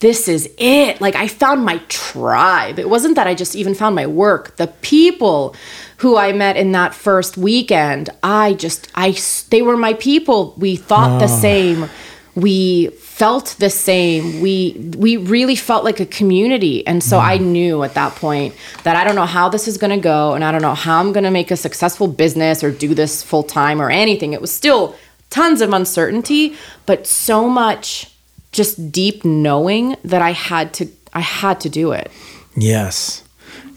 This 0.00 0.26
is 0.26 0.50
it. 0.58 1.00
Like 1.00 1.16
I 1.16 1.28
found 1.28 1.64
my 1.64 1.78
tribe. 1.88 2.78
It 2.78 2.88
wasn't 2.88 3.16
that 3.16 3.26
I 3.26 3.34
just 3.34 3.54
even 3.54 3.74
found 3.74 3.94
my 3.94 4.06
work. 4.06 4.56
The 4.56 4.66
people 4.66 5.54
who 5.98 6.16
I 6.16 6.32
met 6.32 6.56
in 6.56 6.72
that 6.72 6.94
first 6.94 7.36
weekend, 7.36 8.10
I 8.22 8.54
just 8.54 8.90
I 8.94 9.16
they 9.50 9.62
were 9.62 9.76
my 9.76 9.94
people. 9.94 10.54
We 10.56 10.76
thought 10.76 11.16
oh. 11.16 11.18
the 11.18 11.28
same. 11.28 11.88
We 12.34 12.88
felt 13.14 13.54
the 13.60 13.70
same. 13.70 14.40
We 14.40 14.90
we 14.98 15.16
really 15.16 15.54
felt 15.54 15.84
like 15.84 16.00
a 16.00 16.06
community. 16.06 16.84
And 16.84 17.00
so 17.00 17.16
mm. 17.16 17.22
I 17.22 17.36
knew 17.38 17.84
at 17.84 17.94
that 17.94 18.16
point 18.16 18.56
that 18.82 18.96
I 18.96 19.04
don't 19.04 19.14
know 19.14 19.24
how 19.24 19.48
this 19.48 19.68
is 19.68 19.78
going 19.78 19.92
to 19.92 20.02
go 20.02 20.34
and 20.34 20.42
I 20.42 20.50
don't 20.50 20.62
know 20.62 20.74
how 20.74 20.98
I'm 20.98 21.12
going 21.12 21.22
to 21.22 21.30
make 21.30 21.52
a 21.52 21.56
successful 21.56 22.08
business 22.08 22.64
or 22.64 22.72
do 22.72 22.92
this 22.92 23.22
full 23.22 23.44
time 23.44 23.80
or 23.80 23.88
anything. 23.88 24.32
It 24.32 24.40
was 24.40 24.50
still 24.50 24.96
tons 25.30 25.60
of 25.60 25.72
uncertainty, 25.72 26.56
but 26.86 27.06
so 27.06 27.48
much 27.48 28.10
just 28.50 28.90
deep 28.90 29.24
knowing 29.24 29.94
that 30.02 30.20
I 30.20 30.32
had 30.32 30.74
to 30.74 30.88
I 31.12 31.20
had 31.20 31.60
to 31.60 31.68
do 31.68 31.92
it. 31.92 32.10
Yes. 32.56 33.22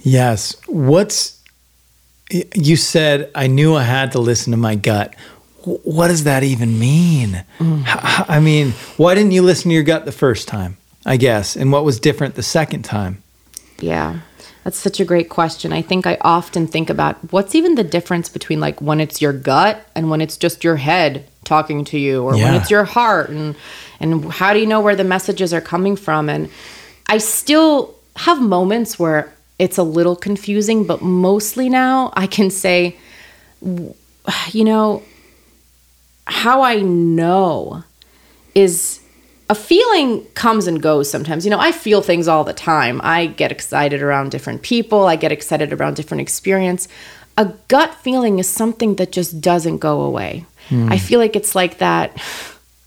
Yes. 0.01 0.55
What's 0.65 1.39
you 2.55 2.75
said 2.75 3.29
I 3.35 3.45
knew 3.45 3.75
I 3.75 3.83
had 3.83 4.13
to 4.13 4.19
listen 4.19 4.49
to 4.49 4.57
my 4.57 4.73
gut 4.73 5.13
what 5.67 6.07
does 6.07 6.23
that 6.23 6.43
even 6.43 6.79
mean? 6.79 7.43
Mm. 7.59 7.83
I 8.29 8.39
mean, 8.39 8.71
why 8.95 9.15
didn't 9.15 9.31
you 9.31 9.41
listen 9.41 9.69
to 9.69 9.75
your 9.75 9.83
gut 9.83 10.05
the 10.05 10.11
first 10.11 10.47
time? 10.47 10.77
I 11.05 11.17
guess, 11.17 11.55
and 11.55 11.71
what 11.71 11.85
was 11.85 11.99
different 11.99 12.35
the 12.35 12.43
second 12.43 12.83
time? 12.83 13.23
Yeah. 13.79 14.19
That's 14.63 14.77
such 14.77 14.99
a 14.99 15.05
great 15.05 15.29
question. 15.29 15.71
I 15.71 15.81
think 15.81 16.05
I 16.05 16.17
often 16.19 16.67
think 16.67 16.89
about 16.89 17.15
what's 17.31 17.55
even 17.55 17.75
the 17.75 17.85
difference 17.85 18.27
between 18.27 18.59
like 18.59 18.81
when 18.81 18.99
it's 18.99 19.21
your 19.21 19.31
gut 19.31 19.87
and 19.95 20.09
when 20.09 20.19
it's 20.19 20.35
just 20.35 20.65
your 20.65 20.75
head 20.75 21.25
talking 21.45 21.85
to 21.85 21.97
you 21.97 22.23
or 22.23 22.35
yeah. 22.35 22.43
when 22.43 22.55
it's 22.55 22.69
your 22.69 22.83
heart 22.83 23.29
and 23.29 23.55
and 24.01 24.25
how 24.25 24.51
do 24.51 24.59
you 24.59 24.65
know 24.65 24.81
where 24.81 24.97
the 24.97 25.05
messages 25.05 25.53
are 25.53 25.61
coming 25.61 25.95
from 25.95 26.27
and 26.27 26.49
I 27.07 27.19
still 27.19 27.95
have 28.17 28.41
moments 28.41 28.99
where 28.99 29.33
it's 29.57 29.77
a 29.77 29.83
little 29.83 30.17
confusing, 30.17 30.85
but 30.85 31.01
mostly 31.01 31.69
now 31.69 32.11
I 32.13 32.27
can 32.27 32.49
say 32.49 32.97
you 33.61 34.63
know, 34.63 35.03
how 36.27 36.61
I 36.61 36.81
know 36.81 37.83
is 38.53 38.99
a 39.49 39.55
feeling 39.55 40.25
comes 40.33 40.67
and 40.67 40.81
goes 40.81 41.09
sometimes. 41.09 41.45
You 41.45 41.51
know, 41.51 41.59
I 41.59 41.71
feel 41.71 42.01
things 42.01 42.27
all 42.27 42.43
the 42.43 42.53
time. 42.53 42.99
I 43.03 43.27
get 43.27 43.51
excited 43.51 44.01
around 44.01 44.31
different 44.31 44.61
people, 44.61 45.05
I 45.05 45.15
get 45.15 45.31
excited 45.31 45.71
around 45.73 45.95
different 45.95 46.21
experience. 46.21 46.87
A 47.37 47.45
gut 47.67 47.93
feeling 47.93 48.39
is 48.39 48.49
something 48.49 48.95
that 48.95 49.11
just 49.11 49.39
doesn't 49.39 49.77
go 49.77 50.01
away. 50.01 50.45
Mm. 50.69 50.91
I 50.91 50.97
feel 50.97 51.19
like 51.19 51.35
it's 51.35 51.55
like 51.55 51.77
that 51.77 52.17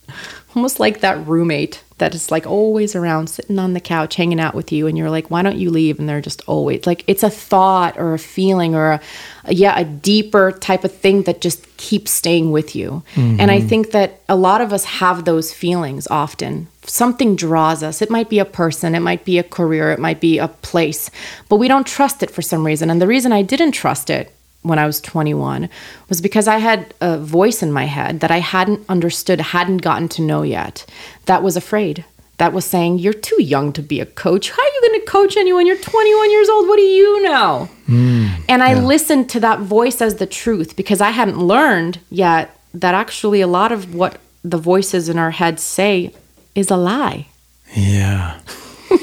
almost 0.54 0.80
like 0.80 1.00
that 1.00 1.26
roommate 1.26 1.82
that 2.00 2.14
is 2.14 2.30
like 2.30 2.46
always 2.46 2.96
around 2.96 3.28
sitting 3.28 3.58
on 3.58 3.72
the 3.72 3.80
couch 3.80 4.16
hanging 4.16 4.40
out 4.40 4.54
with 4.54 4.72
you 4.72 4.86
and 4.86 4.98
you're 4.98 5.10
like 5.10 5.30
why 5.30 5.42
don't 5.42 5.58
you 5.58 5.70
leave? 5.70 5.98
And 5.98 6.08
they're 6.08 6.20
just 6.20 6.42
always 6.46 6.86
like 6.86 7.04
it's 7.06 7.22
a 7.22 7.30
thought 7.30 7.96
or 7.98 8.12
a 8.12 8.18
feeling 8.18 8.74
or 8.74 8.92
a, 8.92 9.00
yeah 9.48 9.78
a 9.78 9.84
deeper 9.84 10.52
type 10.52 10.84
of 10.84 10.92
thing 10.92 11.22
that 11.22 11.40
just 11.40 11.64
keeps 11.76 12.10
staying 12.10 12.50
with 12.50 12.74
you. 12.74 13.02
Mm-hmm. 13.14 13.40
and 13.40 13.50
i 13.50 13.58
mm-hmm. 13.58 13.68
think 13.68 13.90
that 13.92 14.20
a 14.28 14.36
lot 14.36 14.60
of 14.60 14.72
us 14.72 14.84
have 14.84 15.24
those 15.24 15.52
feelings 15.52 16.06
often. 16.08 16.68
Something 16.82 17.36
draws 17.36 17.82
us. 17.82 18.00
It 18.00 18.10
might 18.10 18.28
be 18.28 18.38
a 18.38 18.44
person. 18.44 18.94
It 18.94 19.00
might 19.00 19.24
be 19.24 19.38
a 19.38 19.42
career. 19.44 19.92
It 19.92 19.98
might 19.98 20.20
be 20.20 20.38
a 20.38 20.48
place. 20.48 21.10
But 21.48 21.56
we 21.56 21.68
don't 21.68 21.86
trust 21.86 22.22
it 22.22 22.30
for 22.30 22.42
some 22.42 22.64
reason. 22.64 22.90
And 22.90 23.00
the 23.00 23.06
reason 23.06 23.32
i 23.32 23.42
didn't 23.42 23.72
trust 23.72 24.10
it 24.10 24.34
when 24.62 24.78
I 24.78 24.86
was 24.86 25.00
21 25.00 25.68
was 26.08 26.20
because 26.20 26.46
I 26.46 26.58
had 26.58 26.94
a 27.00 27.18
voice 27.18 27.62
in 27.62 27.72
my 27.72 27.84
head 27.84 28.20
that 28.20 28.30
I 28.30 28.38
hadn't 28.38 28.84
understood, 28.88 29.40
hadn't 29.40 29.78
gotten 29.78 30.08
to 30.10 30.22
know 30.22 30.42
yet, 30.42 30.84
that 31.26 31.42
was 31.42 31.56
afraid, 31.56 32.04
that 32.36 32.52
was 32.52 32.64
saying, 32.64 32.98
You're 32.98 33.12
too 33.12 33.42
young 33.42 33.72
to 33.74 33.82
be 33.82 34.00
a 34.00 34.06
coach. 34.06 34.50
How 34.50 34.62
are 34.62 34.74
you 34.74 34.80
going 34.88 35.00
to 35.00 35.06
coach 35.06 35.36
anyone? 35.36 35.66
You're 35.66 35.76
21 35.76 36.30
years 36.30 36.48
old. 36.48 36.68
What 36.68 36.76
do 36.76 36.82
you 36.82 37.22
know? 37.22 37.68
Mm, 37.86 38.30
and 38.48 38.62
I 38.62 38.72
yeah. 38.72 38.80
listened 38.80 39.28
to 39.30 39.40
that 39.40 39.60
voice 39.60 40.00
as 40.00 40.16
the 40.16 40.26
truth 40.26 40.76
because 40.76 41.00
I 41.00 41.10
hadn't 41.10 41.38
learned 41.38 41.98
yet 42.10 42.56
that 42.74 42.94
actually 42.94 43.40
a 43.40 43.46
lot 43.46 43.72
of 43.72 43.94
what 43.94 44.20
the 44.42 44.58
voices 44.58 45.08
in 45.08 45.18
our 45.18 45.32
heads 45.32 45.62
say 45.62 46.14
is 46.54 46.70
a 46.70 46.76
lie. 46.76 47.26
Yeah. 47.74 48.40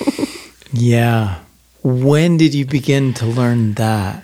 yeah. 0.71 1.39
When 1.83 2.37
did 2.37 2.53
you 2.53 2.65
begin 2.65 3.13
to 3.15 3.25
learn 3.25 3.73
that? 3.73 4.23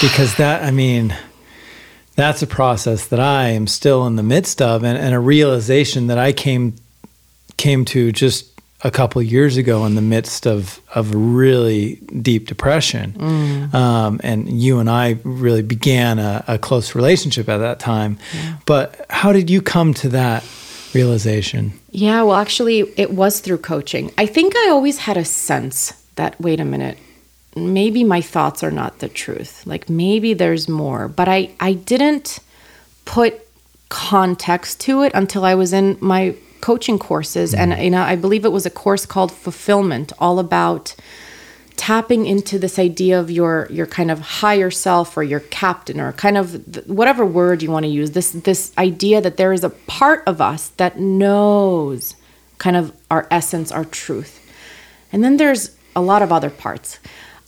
Because 0.00 0.36
that, 0.36 0.62
I 0.62 0.70
mean, 0.70 1.14
that's 2.16 2.42
a 2.42 2.46
process 2.46 3.06
that 3.08 3.20
I 3.20 3.48
am 3.48 3.66
still 3.66 4.06
in 4.06 4.16
the 4.16 4.22
midst 4.22 4.60
of 4.60 4.84
and, 4.84 4.96
and 4.98 5.14
a 5.14 5.20
realization 5.20 6.08
that 6.08 6.18
I 6.18 6.32
came 6.32 6.74
came 7.56 7.84
to 7.84 8.10
just 8.10 8.50
a 8.82 8.90
couple 8.90 9.20
years 9.20 9.56
ago 9.56 9.84
in 9.84 9.94
the 9.94 10.02
midst 10.02 10.46
of 10.46 10.80
of 10.94 11.14
really 11.14 11.96
deep 12.22 12.46
depression, 12.46 13.12
mm. 13.12 13.74
um, 13.74 14.20
and 14.22 14.48
you 14.48 14.78
and 14.78 14.88
I 14.88 15.18
really 15.24 15.62
began 15.62 16.18
a, 16.18 16.44
a 16.48 16.58
close 16.58 16.94
relationship 16.94 17.48
at 17.48 17.58
that 17.58 17.78
time. 17.78 18.18
Yeah. 18.34 18.56
But 18.66 19.06
how 19.10 19.32
did 19.32 19.50
you 19.50 19.60
come 19.60 19.94
to 19.94 20.08
that 20.10 20.44
realization? 20.94 21.72
Yeah, 21.90 22.22
well, 22.22 22.36
actually, 22.36 22.80
it 22.96 23.12
was 23.12 23.40
through 23.40 23.58
coaching. 23.58 24.12
I 24.16 24.26
think 24.26 24.54
I 24.56 24.68
always 24.70 24.98
had 24.98 25.16
a 25.16 25.24
sense 25.24 25.92
that 26.14 26.40
wait 26.40 26.60
a 26.60 26.64
minute, 26.64 26.98
maybe 27.56 28.04
my 28.04 28.20
thoughts 28.20 28.62
are 28.62 28.70
not 28.70 28.98
the 28.98 29.08
truth. 29.08 29.66
Like 29.66 29.88
maybe 29.88 30.34
there's 30.34 30.68
more, 30.68 31.08
but 31.08 31.28
I 31.28 31.50
I 31.60 31.72
didn't 31.72 32.40
put 33.04 33.46
context 33.88 34.80
to 34.80 35.02
it 35.02 35.12
until 35.14 35.44
I 35.44 35.54
was 35.54 35.72
in 35.72 35.96
my 36.00 36.36
coaching 36.60 36.98
courses. 36.98 37.54
And 37.54 37.76
you 37.82 37.90
know 37.90 38.02
I 38.02 38.16
believe 38.16 38.44
it 38.44 38.52
was 38.52 38.66
a 38.66 38.70
course 38.70 39.06
called 39.06 39.32
fulfillment 39.32 40.12
all 40.18 40.38
about 40.38 40.94
tapping 41.76 42.26
into 42.26 42.58
this 42.58 42.78
idea 42.78 43.18
of 43.18 43.30
your 43.30 43.66
your 43.70 43.86
kind 43.86 44.10
of 44.10 44.20
higher 44.20 44.70
self 44.70 45.16
or 45.16 45.22
your 45.22 45.40
captain 45.40 45.98
or 45.98 46.12
kind 46.12 46.36
of 46.36 46.86
whatever 46.86 47.24
word 47.24 47.62
you 47.62 47.70
want 47.70 47.84
to 47.84 47.90
use 47.90 48.10
this 48.10 48.32
this 48.32 48.72
idea 48.76 49.20
that 49.20 49.38
there 49.38 49.52
is 49.52 49.64
a 49.64 49.70
part 49.70 50.22
of 50.26 50.40
us 50.40 50.68
that 50.76 50.98
knows 51.00 52.14
kind 52.58 52.76
of 52.76 52.92
our 53.10 53.26
essence 53.30 53.72
our 53.72 53.84
truth. 53.84 54.46
And 55.12 55.24
then 55.24 55.38
there's 55.38 55.76
a 55.96 56.00
lot 56.00 56.22
of 56.22 56.30
other 56.30 56.50
parts 56.50 57.00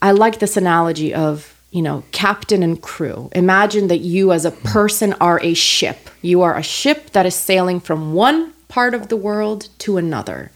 i 0.02 0.10
like 0.10 0.38
this 0.38 0.58
analogy 0.58 1.14
of 1.14 1.52
you 1.72 1.80
know, 1.80 2.04
captain 2.12 2.62
and 2.62 2.80
crew. 2.80 3.30
Imagine 3.34 3.88
that 3.88 4.00
you, 4.00 4.30
as 4.30 4.44
a 4.44 4.50
person, 4.50 5.14
are 5.14 5.40
a 5.42 5.54
ship. 5.54 6.10
You 6.20 6.42
are 6.42 6.54
a 6.56 6.62
ship 6.62 7.10
that 7.12 7.24
is 7.24 7.34
sailing 7.34 7.80
from 7.80 8.12
one 8.12 8.52
part 8.68 8.92
of 8.94 9.08
the 9.08 9.16
world 9.16 9.70
to 9.78 9.96
another. 9.96 10.52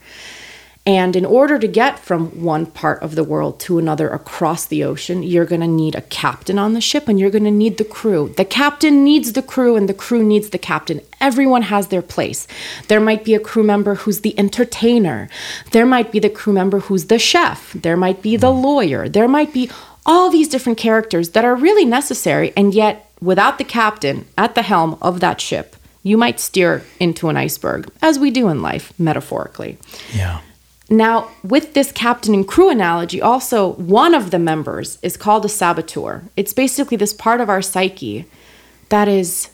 And 0.87 1.17
in 1.17 1.25
order 1.25 1.59
to 1.59 1.67
get 1.67 1.99
from 1.99 2.41
one 2.41 2.65
part 2.65 3.03
of 3.03 3.15
the 3.15 3.23
world 3.25 3.59
to 3.59 3.77
another 3.77 4.09
across 4.09 4.65
the 4.65 4.85
ocean, 4.85 5.21
you're 5.21 5.43
going 5.43 5.59
to 5.59 5.67
need 5.67 5.95
a 5.95 6.01
captain 6.01 6.57
on 6.57 6.73
the 6.73 6.79
ship 6.79 7.09
and 7.09 7.19
you're 7.19 7.29
going 7.29 7.43
to 7.43 7.51
need 7.51 7.77
the 7.77 7.83
crew. 7.83 8.33
The 8.37 8.45
captain 8.45 9.03
needs 9.03 9.33
the 9.33 9.41
crew 9.41 9.75
and 9.75 9.89
the 9.89 9.93
crew 9.93 10.23
needs 10.23 10.51
the 10.51 10.57
captain. 10.57 11.01
Everyone 11.19 11.63
has 11.63 11.87
their 11.87 12.01
place. 12.01 12.47
There 12.87 13.01
might 13.01 13.25
be 13.25 13.35
a 13.35 13.39
crew 13.41 13.63
member 13.63 13.95
who's 13.95 14.21
the 14.21 14.39
entertainer. 14.39 15.27
There 15.73 15.85
might 15.85 16.09
be 16.09 16.19
the 16.19 16.29
crew 16.29 16.53
member 16.53 16.79
who's 16.79 17.07
the 17.07 17.19
chef. 17.19 17.73
There 17.73 17.97
might 17.97 18.21
be 18.21 18.37
the 18.37 18.51
lawyer. 18.51 19.09
There 19.09 19.27
might 19.27 19.51
be 19.51 19.69
all 20.05 20.29
these 20.29 20.47
different 20.47 20.77
characters 20.77 21.31
that 21.31 21.43
are 21.43 21.55
really 21.55 21.83
necessary. 21.83 22.53
And 22.55 22.73
yet, 22.73 23.11
without 23.19 23.57
the 23.57 23.65
captain 23.65 24.25
at 24.37 24.55
the 24.55 24.61
helm 24.61 24.97
of 25.01 25.19
that 25.19 25.41
ship, 25.41 25.75
you 26.01 26.17
might 26.17 26.39
steer 26.39 26.85
into 26.97 27.27
an 27.27 27.35
iceberg, 27.35 27.91
as 28.01 28.17
we 28.17 28.31
do 28.31 28.47
in 28.47 28.61
life, 28.61 28.97
metaphorically. 28.97 29.77
Yeah. 30.15 30.39
Now, 30.89 31.29
with 31.43 31.73
this 31.73 31.91
captain 31.91 32.33
and 32.33 32.47
crew 32.47 32.69
analogy, 32.69 33.21
also 33.21 33.73
one 33.73 34.15
of 34.15 34.31
the 34.31 34.39
members 34.39 34.97
is 35.01 35.17
called 35.17 35.43
a 35.43 35.49
saboteur. 35.49 36.23
It's 36.37 36.53
basically 36.53 36.95
this 36.95 37.13
part 37.13 37.41
of 37.41 37.49
our 37.49 37.61
psyche 37.61 38.25
that 38.89 39.07
is 39.07 39.49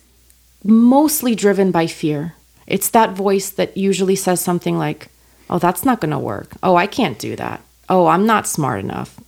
mostly 0.64 1.34
driven 1.34 1.72
by 1.72 1.88
fear. 1.88 2.36
It's 2.68 2.90
that 2.92 3.14
voice 3.14 3.50
that 3.50 3.76
usually 3.76 4.16
says 4.16 4.42
something 4.42 4.78
like, 4.78 5.10
Oh, 5.50 5.60
that's 5.60 5.84
not 5.84 6.00
going 6.00 6.12
to 6.12 6.20
work. 6.20 6.54
Oh, 6.64 6.76
I 6.76 6.88
can't 6.88 7.20
do 7.20 7.36
that. 7.36 7.62
Oh, 7.90 8.08
I'm 8.08 8.26
not 8.26 8.48
smart 8.48 8.80
enough. 8.80 9.20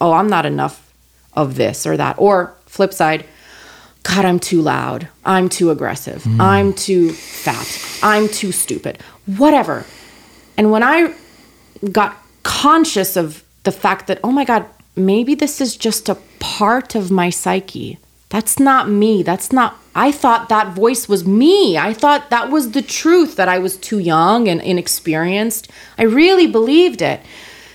Oh, 0.00 0.12
I'm 0.12 0.28
not 0.28 0.46
enough 0.46 0.92
of 1.34 1.56
this 1.56 1.86
or 1.86 1.96
that. 1.96 2.16
Or 2.18 2.54
flip 2.66 2.92
side, 2.92 3.24
God, 4.02 4.24
I'm 4.24 4.40
too 4.40 4.62
loud. 4.62 5.08
I'm 5.24 5.48
too 5.48 5.70
aggressive. 5.70 6.22
Mm. 6.22 6.40
I'm 6.40 6.72
too 6.72 7.12
fat. 7.12 8.00
I'm 8.02 8.28
too 8.28 8.50
stupid. 8.50 8.98
Whatever. 9.26 9.84
And 10.56 10.72
when 10.72 10.82
I 10.82 11.14
got 11.92 12.16
conscious 12.42 13.16
of 13.16 13.44
the 13.64 13.72
fact 13.72 14.06
that, 14.06 14.20
oh 14.24 14.32
my 14.32 14.44
God, 14.44 14.66
maybe 14.96 15.34
this 15.34 15.60
is 15.60 15.76
just 15.76 16.08
a 16.08 16.16
part 16.40 16.94
of 16.94 17.10
my 17.10 17.30
psyche. 17.30 17.98
That's 18.30 18.58
not 18.58 18.88
me. 18.88 19.22
That's 19.22 19.52
not, 19.52 19.78
I 19.94 20.12
thought 20.12 20.48
that 20.48 20.74
voice 20.74 21.08
was 21.08 21.26
me. 21.26 21.78
I 21.78 21.94
thought 21.94 22.30
that 22.30 22.50
was 22.50 22.72
the 22.72 22.82
truth, 22.82 23.36
that 23.36 23.48
I 23.48 23.58
was 23.58 23.76
too 23.76 23.98
young 23.98 24.48
and 24.48 24.60
inexperienced. 24.60 25.70
I 25.96 26.02
really 26.02 26.46
believed 26.46 27.00
it. 27.00 27.20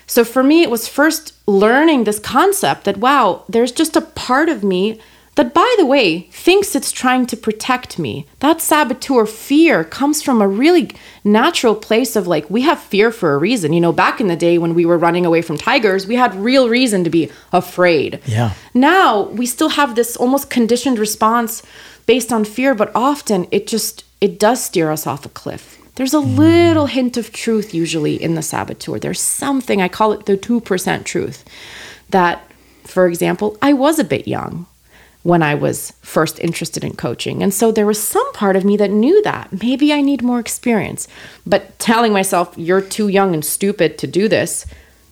So 0.06 0.24
for 0.24 0.44
me, 0.44 0.62
it 0.62 0.70
was 0.70 0.88
first 0.88 1.34
learning 1.48 2.04
this 2.04 2.20
concept 2.20 2.84
that, 2.84 2.98
wow, 2.98 3.46
there's 3.50 3.72
just 3.72 3.96
a 3.96 4.02
part 4.02 4.50
of 4.50 4.64
me 4.64 5.00
that, 5.36 5.54
by 5.54 5.76
the 5.80 5.86
way, 5.86 6.22
thinks 6.32 6.76
it's 6.76 6.92
trying 6.92 7.26
to 7.28 7.38
protect 7.38 7.98
me. 7.98 8.28
That 8.40 8.62
saboteur 8.62 9.26
fear 9.26 9.84
comes 9.84 10.22
from 10.22 10.42
a 10.42 10.48
really 10.48 10.92
natural 11.24 11.76
place 11.76 12.16
of 12.16 12.28
like, 12.28 12.50
we 12.50 12.62
have 12.62 12.80
fear 12.80 13.12
for 13.12 13.34
a 13.34 13.40
reason. 13.40 13.74
You 13.74 13.82
know, 13.82 13.92
back 13.92 14.22
in 14.22 14.28
the 14.28 14.36
day 14.36 14.60
when 14.60 14.76
we 14.76 14.86
were 14.86 14.98
running 14.98 15.26
away 15.26 15.42
from 15.42 15.58
tigers, 15.58 16.06
we 16.06 16.16
had 16.16 16.36
real 16.36 16.70
reason 16.70 17.04
to 17.04 17.10
be 17.10 17.32
afraid. 17.52 18.20
Yeah. 18.28 18.54
Now 18.76 19.24
we 19.24 19.48
still 19.48 19.70
have 19.70 19.96
this 19.96 20.16
almost 20.16 20.52
conditioned 20.52 21.00
response 21.00 21.64
based 22.06 22.32
on 22.32 22.46
fear, 22.46 22.76
but 22.76 22.92
often 22.94 23.48
it 23.50 23.66
just, 23.66 24.06
it 24.22 24.40
does 24.40 24.64
steer 24.64 24.92
us 24.92 25.08
off 25.08 25.26
a 25.26 25.30
cliff. 25.30 25.80
There's 25.96 26.14
a 26.14 26.18
mm. 26.18 26.38
little 26.38 26.88
hint 26.88 27.18
of 27.18 27.32
truth 27.32 27.74
usually 27.74 28.22
in 28.22 28.36
the 28.36 28.42
saboteur. 28.44 29.00
There's 29.00 29.22
something, 29.22 29.82
I 29.82 29.88
call 29.88 30.12
it 30.12 30.26
the 30.26 30.38
2% 30.38 31.06
truth, 31.06 31.44
that, 32.10 32.48
for 32.84 33.08
example, 33.08 33.58
I 33.62 33.74
was 33.74 33.98
a 33.98 34.04
bit 34.04 34.28
young 34.28 34.68
when 35.24 35.42
I 35.42 35.56
was 35.56 35.92
first 36.02 36.40
interested 36.40 36.84
in 36.84 36.96
coaching. 36.96 37.42
And 37.42 37.54
so 37.54 37.72
there 37.72 37.86
was 37.86 38.02
some 38.02 38.32
part 38.34 38.56
of 38.56 38.66
me 38.66 38.78
that 38.78 38.92
knew 38.92 39.22
that 39.24 39.62
maybe 39.62 39.92
I 39.94 40.02
need 40.02 40.22
more 40.22 40.40
experience. 40.40 41.08
But 41.46 41.80
telling 41.80 42.12
myself, 42.12 42.54
you're 42.58 42.82
too 42.82 43.08
young 43.08 43.34
and 43.34 43.44
stupid 43.44 43.98
to 44.00 44.08
do 44.08 44.28
this, 44.28 44.66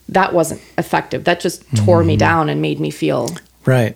that 0.09 0.33
wasn't 0.33 0.61
effective. 0.77 1.23
That 1.23 1.39
just 1.39 1.63
tore 1.75 1.99
mm-hmm. 1.99 2.07
me 2.07 2.17
down 2.17 2.49
and 2.49 2.61
made 2.61 2.79
me 2.79 2.91
feel 2.91 3.29
right. 3.65 3.95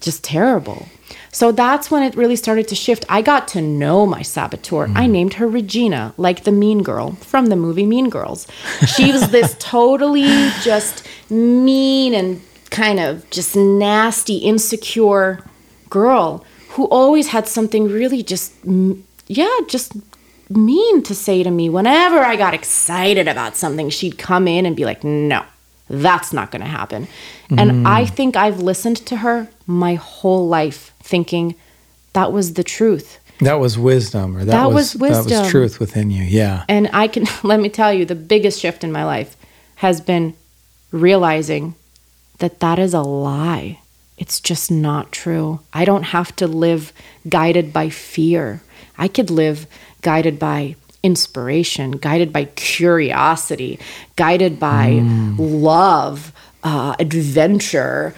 Just 0.00 0.22
terrible. 0.22 0.86
So 1.32 1.52
that's 1.52 1.90
when 1.90 2.02
it 2.02 2.14
really 2.14 2.36
started 2.36 2.68
to 2.68 2.74
shift. 2.74 3.04
I 3.08 3.20
got 3.20 3.48
to 3.48 3.60
know 3.60 4.06
my 4.06 4.22
saboteur. 4.22 4.86
Mm. 4.86 4.96
I 4.96 5.06
named 5.06 5.34
her 5.34 5.46
Regina, 5.46 6.14
like 6.16 6.44
the 6.44 6.52
mean 6.52 6.82
girl 6.82 7.12
from 7.16 7.46
the 7.46 7.56
movie 7.56 7.84
Mean 7.84 8.08
Girls. 8.08 8.46
She 8.86 9.12
was 9.12 9.30
this 9.30 9.54
totally 9.58 10.48
just 10.62 11.06
mean 11.28 12.14
and 12.14 12.40
kind 12.68 13.00
of 13.00 13.28
just 13.30 13.56
nasty, 13.56 14.36
insecure 14.38 15.42
girl 15.90 16.44
who 16.70 16.84
always 16.86 17.28
had 17.28 17.48
something 17.48 17.88
really 17.88 18.22
just, 18.22 18.52
yeah, 19.26 19.58
just 19.68 19.92
mean 20.50 21.02
to 21.02 21.14
say 21.14 21.42
to 21.42 21.50
me. 21.50 21.68
Whenever 21.68 22.18
I 22.18 22.36
got 22.36 22.54
excited 22.54 23.28
about 23.28 23.56
something, 23.56 23.90
she'd 23.90 24.18
come 24.18 24.46
in 24.46 24.66
and 24.66 24.76
be 24.76 24.84
like, 24.84 25.02
no, 25.02 25.44
that's 25.88 26.32
not 26.32 26.50
going 26.50 26.62
to 26.62 26.68
happen. 26.68 27.08
Mm. 27.50 27.60
And 27.60 27.88
I 27.88 28.04
think 28.04 28.36
I've 28.36 28.60
listened 28.60 28.98
to 29.06 29.16
her 29.16 29.48
my 29.66 29.94
whole 29.94 30.48
life 30.48 30.92
thinking 31.00 31.54
that 32.12 32.32
was 32.32 32.54
the 32.54 32.64
truth. 32.64 33.20
That 33.40 33.60
was 33.60 33.78
wisdom, 33.78 34.36
or 34.36 34.44
that, 34.44 34.52
that 34.52 34.66
was, 34.66 34.94
was 34.94 35.10
wisdom. 35.10 35.28
That 35.28 35.42
was 35.42 35.50
truth 35.50 35.78
within 35.78 36.10
you. 36.10 36.22
Yeah. 36.22 36.64
And 36.68 36.88
I 36.92 37.06
can 37.06 37.26
let 37.42 37.60
me 37.60 37.68
tell 37.68 37.92
you, 37.92 38.04
the 38.04 38.14
biggest 38.14 38.60
shift 38.60 38.82
in 38.82 38.90
my 38.90 39.04
life 39.04 39.36
has 39.76 40.00
been 40.00 40.34
realizing 40.90 41.74
that 42.38 42.60
that 42.60 42.78
is 42.78 42.94
a 42.94 43.02
lie. 43.02 43.80
It's 44.18 44.40
just 44.40 44.70
not 44.70 45.12
true. 45.12 45.60
I 45.72 45.84
don't 45.84 46.04
have 46.04 46.34
to 46.36 46.46
live 46.46 46.92
guided 47.28 47.72
by 47.72 47.90
fear. 47.90 48.62
I 48.96 49.08
could 49.08 49.30
live 49.30 49.66
guided 50.00 50.38
by 50.38 50.76
inspiration, 51.02 51.92
guided 51.92 52.32
by 52.32 52.46
curiosity, 52.46 53.78
guided 54.16 54.58
by 54.58 55.00
mm. 55.02 55.36
love, 55.38 56.32
uh, 56.62 56.96
adventure, 56.98 58.14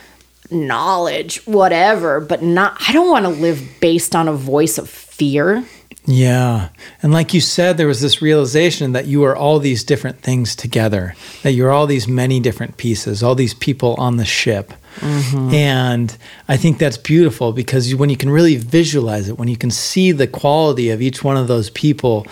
knowledge, 0.51 1.45
whatever, 1.47 2.21
but 2.21 2.43
not, 2.43 2.77
I 2.89 2.93
don't 2.93 3.11
want 3.11 3.25
to 3.25 3.31
live 3.31 3.63
based 3.81 4.17
on 4.17 4.29
a 4.29 4.33
voice 4.33 4.79
of 4.79 4.89
fear. 4.89 5.65
Yeah. 6.09 6.71
And 7.03 7.13
like 7.13 7.35
you 7.35 7.41
said, 7.43 7.77
there 7.77 7.87
was 7.87 8.01
this 8.01 8.23
realization 8.23 8.93
that 8.93 9.07
you 9.07 9.25
are 9.25 9.37
all 9.37 9.59
these 9.59 9.85
different 9.85 10.23
things 10.23 10.57
together, 10.57 11.15
that 11.43 11.53
you're 11.53 11.71
all 11.71 11.87
these 11.87 12.09
many 12.09 12.41
different 12.41 12.79
pieces, 12.79 13.23
all 13.23 13.35
these 13.35 13.53
people 13.53 13.95
on 13.99 14.17
the 14.17 14.25
ship. 14.25 14.73
Mm-hmm. 15.01 15.53
And 15.53 16.17
I 16.49 16.57
think 16.57 16.79
that's 16.79 16.97
beautiful 16.97 17.53
because 17.53 17.95
when 17.95 18.09
you 18.09 18.17
can 18.17 18.31
really 18.31 18.57
visualize 18.57 19.29
it, 19.29 19.39
when 19.39 19.49
you 19.49 19.59
can 19.59 19.71
see 19.71 20.11
the 20.11 20.27
quality 20.27 20.89
of 20.89 21.03
each 21.03 21.23
one 21.23 21.37
of 21.37 21.47
those 21.47 21.69
people, 21.69 22.27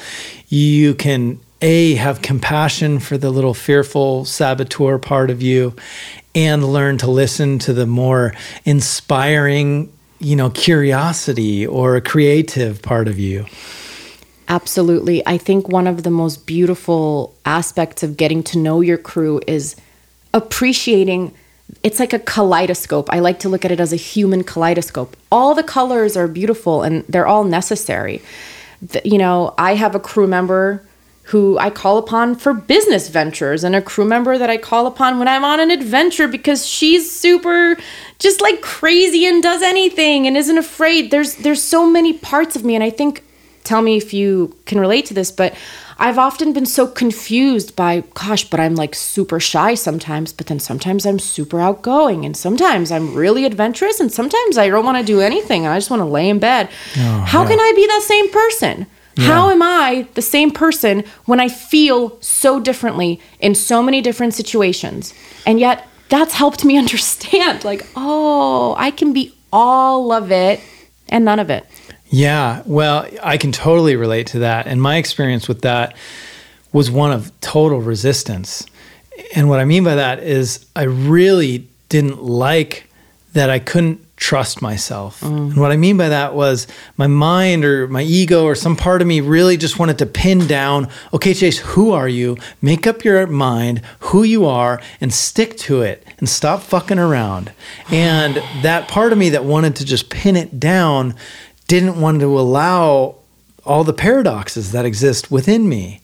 you 0.48 0.94
can 0.94 1.38
a 1.60 1.94
have 1.96 2.22
compassion 2.22 2.98
for 2.98 3.18
the 3.18 3.30
little 3.30 3.54
fearful 3.54 4.24
saboteur 4.24 4.98
part 4.98 5.30
of 5.30 5.42
you 5.42 5.74
and 6.34 6.64
learn 6.64 6.98
to 6.98 7.10
listen 7.10 7.58
to 7.58 7.72
the 7.72 7.86
more 7.86 8.34
inspiring 8.64 9.92
you 10.18 10.36
know 10.36 10.50
curiosity 10.50 11.66
or 11.66 11.96
a 11.96 12.00
creative 12.00 12.82
part 12.82 13.08
of 13.08 13.18
you 13.18 13.44
Absolutely. 14.48 15.26
I 15.26 15.38
think 15.38 15.68
one 15.68 15.86
of 15.86 16.04
the 16.04 16.10
most 16.10 16.46
beautiful 16.46 17.34
aspects 17.44 18.02
of 18.02 18.16
getting 18.16 18.42
to 18.44 18.58
know 18.58 18.80
your 18.80 18.98
crew 18.98 19.40
is 19.46 19.74
appreciating 20.32 21.34
it's 21.82 21.98
like 21.98 22.12
a 22.12 22.20
kaleidoscope. 22.20 23.12
I 23.12 23.18
like 23.18 23.40
to 23.40 23.48
look 23.48 23.64
at 23.64 23.72
it 23.72 23.80
as 23.80 23.92
a 23.92 23.96
human 23.96 24.44
kaleidoscope. 24.44 25.16
All 25.32 25.54
the 25.54 25.64
colors 25.64 26.16
are 26.16 26.28
beautiful 26.28 26.82
and 26.82 27.04
they're 27.08 27.26
all 27.26 27.42
necessary. 27.42 28.22
The, 28.80 29.02
you 29.04 29.18
know, 29.18 29.52
I 29.58 29.74
have 29.74 29.96
a 29.96 30.00
crew 30.00 30.28
member 30.28 30.86
who 31.30 31.58
I 31.58 31.70
call 31.70 31.98
upon 31.98 32.36
for 32.36 32.54
business 32.54 33.08
ventures 33.08 33.64
and 33.64 33.74
a 33.74 33.82
crew 33.82 34.04
member 34.04 34.38
that 34.38 34.48
I 34.48 34.56
call 34.58 34.86
upon 34.86 35.18
when 35.18 35.26
I'm 35.26 35.44
on 35.44 35.58
an 35.58 35.72
adventure 35.72 36.28
because 36.28 36.64
she's 36.66 37.10
super 37.10 37.76
just 38.20 38.40
like 38.40 38.60
crazy 38.60 39.26
and 39.26 39.42
does 39.42 39.60
anything 39.62 40.26
and 40.28 40.36
isn't 40.36 40.56
afraid. 40.58 41.10
There's 41.10 41.34
there's 41.36 41.62
so 41.62 41.84
many 41.90 42.12
parts 42.12 42.54
of 42.54 42.64
me 42.64 42.76
and 42.76 42.84
I 42.84 42.90
think 42.90 43.24
tell 43.64 43.82
me 43.82 43.96
if 43.96 44.14
you 44.14 44.56
can 44.66 44.78
relate 44.78 45.06
to 45.06 45.14
this, 45.14 45.32
but 45.32 45.52
I've 45.98 46.18
often 46.18 46.52
been 46.52 46.66
so 46.66 46.86
confused 46.86 47.74
by, 47.74 48.04
gosh, 48.14 48.44
but 48.48 48.60
I'm 48.60 48.76
like 48.76 48.94
super 48.94 49.40
shy 49.40 49.74
sometimes, 49.74 50.32
but 50.32 50.46
then 50.46 50.60
sometimes 50.60 51.06
I'm 51.06 51.18
super 51.18 51.58
outgoing, 51.58 52.24
and 52.26 52.36
sometimes 52.36 52.92
I'm 52.92 53.14
really 53.14 53.46
adventurous, 53.46 53.98
and 53.98 54.12
sometimes 54.12 54.58
I 54.58 54.68
don't 54.68 54.84
want 54.84 54.98
to 54.98 55.04
do 55.04 55.20
anything. 55.20 55.66
I 55.66 55.76
just 55.78 55.90
want 55.90 56.00
to 56.00 56.04
lay 56.04 56.28
in 56.28 56.38
bed. 56.38 56.68
Oh, 56.98 57.24
How 57.26 57.42
yeah. 57.42 57.48
can 57.48 57.58
I 57.58 57.72
be 57.74 57.86
that 57.86 58.02
same 58.02 58.30
person? 58.30 58.86
How 59.18 59.50
am 59.50 59.62
I 59.62 60.06
the 60.14 60.22
same 60.22 60.50
person 60.50 61.04
when 61.24 61.40
I 61.40 61.48
feel 61.48 62.20
so 62.20 62.60
differently 62.60 63.20
in 63.40 63.54
so 63.54 63.82
many 63.82 64.00
different 64.02 64.34
situations? 64.34 65.14
And 65.46 65.58
yet, 65.58 65.88
that's 66.08 66.34
helped 66.34 66.64
me 66.64 66.76
understand 66.84 67.64
like, 67.64 67.86
oh, 67.96 68.74
I 68.78 68.90
can 68.90 69.12
be 69.12 69.34
all 69.52 70.12
of 70.12 70.30
it 70.30 70.60
and 71.08 71.24
none 71.24 71.38
of 71.38 71.50
it. 71.50 71.66
Yeah, 72.08 72.62
well, 72.66 73.06
I 73.22 73.36
can 73.36 73.52
totally 73.52 73.96
relate 73.96 74.28
to 74.28 74.40
that. 74.40 74.66
And 74.66 74.80
my 74.80 74.96
experience 74.96 75.48
with 75.48 75.62
that 75.62 75.96
was 76.72 76.90
one 76.90 77.12
of 77.12 77.32
total 77.40 77.80
resistance. 77.80 78.66
And 79.34 79.48
what 79.48 79.60
I 79.60 79.64
mean 79.64 79.82
by 79.82 79.94
that 79.94 80.20
is 80.20 80.66
I 80.76 80.82
really 80.82 81.68
didn't 81.88 82.22
like 82.22 82.88
that 83.36 83.50
I 83.50 83.58
couldn't 83.58 84.00
trust 84.16 84.62
myself. 84.62 85.20
Mm. 85.20 85.50
And 85.50 85.56
what 85.58 85.70
I 85.70 85.76
mean 85.76 85.98
by 85.98 86.08
that 86.08 86.34
was 86.34 86.66
my 86.96 87.06
mind 87.06 87.66
or 87.66 87.86
my 87.86 88.00
ego 88.00 88.44
or 88.44 88.54
some 88.54 88.76
part 88.76 89.02
of 89.02 89.06
me 89.06 89.20
really 89.20 89.58
just 89.58 89.78
wanted 89.78 89.98
to 89.98 90.06
pin 90.06 90.46
down, 90.46 90.88
okay, 91.12 91.34
Chase, 91.34 91.58
who 91.58 91.92
are 91.92 92.08
you? 92.08 92.38
Make 92.62 92.86
up 92.86 93.04
your 93.04 93.26
mind 93.26 93.82
who 94.00 94.22
you 94.22 94.46
are 94.46 94.80
and 95.02 95.12
stick 95.12 95.58
to 95.58 95.82
it 95.82 96.06
and 96.18 96.30
stop 96.30 96.62
fucking 96.62 96.98
around. 96.98 97.52
And 97.90 98.36
that 98.62 98.88
part 98.88 99.12
of 99.12 99.18
me 99.18 99.28
that 99.30 99.44
wanted 99.44 99.76
to 99.76 99.84
just 99.84 100.08
pin 100.08 100.34
it 100.34 100.58
down 100.58 101.14
didn't 101.68 102.00
want 102.00 102.20
to 102.20 102.38
allow 102.38 103.16
all 103.66 103.84
the 103.84 103.92
paradoxes 103.92 104.72
that 104.72 104.86
exist 104.86 105.30
within 105.30 105.68
me. 105.68 106.00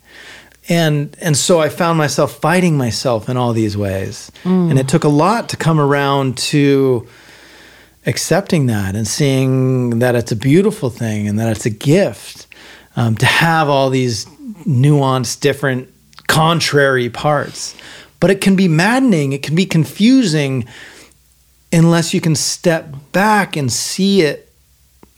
And 0.69 1.17
and 1.21 1.37
so 1.37 1.61
I 1.61 1.71
found 1.71 1.99
myself 1.99 2.35
fighting 2.35 2.77
myself 2.77 3.29
in 3.29 3.37
all 3.37 3.53
these 3.53 3.77
ways. 3.77 4.31
Mm. 4.45 4.71
And 4.71 4.79
it 4.79 4.87
took 4.87 5.03
a 5.03 5.09
lot 5.09 5.49
to 5.49 5.57
come 5.57 5.81
around 5.81 6.37
to 6.39 7.09
accepting 8.07 8.67
that 8.67 8.95
and 8.95 9.07
seeing 9.07 10.01
that 10.01 10.15
it's 10.15 10.33
a 10.33 10.37
beautiful 10.37 10.91
thing 10.91 11.29
and 11.29 11.39
that 11.39 11.51
it's 11.55 11.67
a 11.67 11.71
gift 11.71 12.47
um, 12.97 13.17
to 13.17 13.27
have 13.27 13.69
all 13.69 13.91
these 13.91 14.27
nuanced, 14.67 15.41
different, 15.41 15.89
contrary 16.27 17.11
parts. 17.11 17.77
But 18.21 18.31
it 18.31 18.41
can 18.41 18.57
be 18.57 18.69
maddening, 18.69 19.33
it 19.33 19.43
can 19.43 19.55
be 19.55 19.67
confusing 19.67 20.67
unless 21.73 22.15
you 22.15 22.21
can 22.21 22.35
step 22.35 22.95
back 23.13 23.57
and 23.57 23.73
see 23.73 24.23
it 24.23 24.53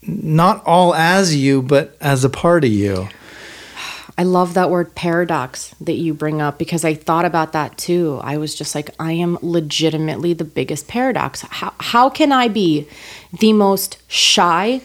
not 0.07 0.65
all 0.67 0.95
as 0.95 1.35
you, 1.35 1.63
but 1.63 1.97
as 2.01 2.25
a 2.25 2.31
part 2.31 2.65
of 2.65 2.71
you. 2.71 3.09
I 4.17 4.23
love 4.23 4.55
that 4.55 4.71
word 4.71 4.95
paradox 4.95 5.75
that 5.81 5.95
you 5.95 6.15
bring 6.15 6.41
up 6.41 6.59
because 6.59 6.85
I 6.85 6.95
thought 6.95 7.25
about 7.25 7.53
that 7.53 7.77
too. 7.77 8.21
I 8.23 8.37
was 8.37 8.55
just 8.55 8.75
like, 8.75 8.91
I 9.01 9.13
am 9.13 9.39
legitimately 9.43 10.35
the 10.35 10.45
biggest 10.45 10.87
paradox. 10.87 11.43
How, 11.43 11.75
how 11.81 12.11
can 12.11 12.31
I 12.31 12.47
be 12.47 12.87
the 13.33 13.53
most 13.53 13.99
shy 14.07 14.83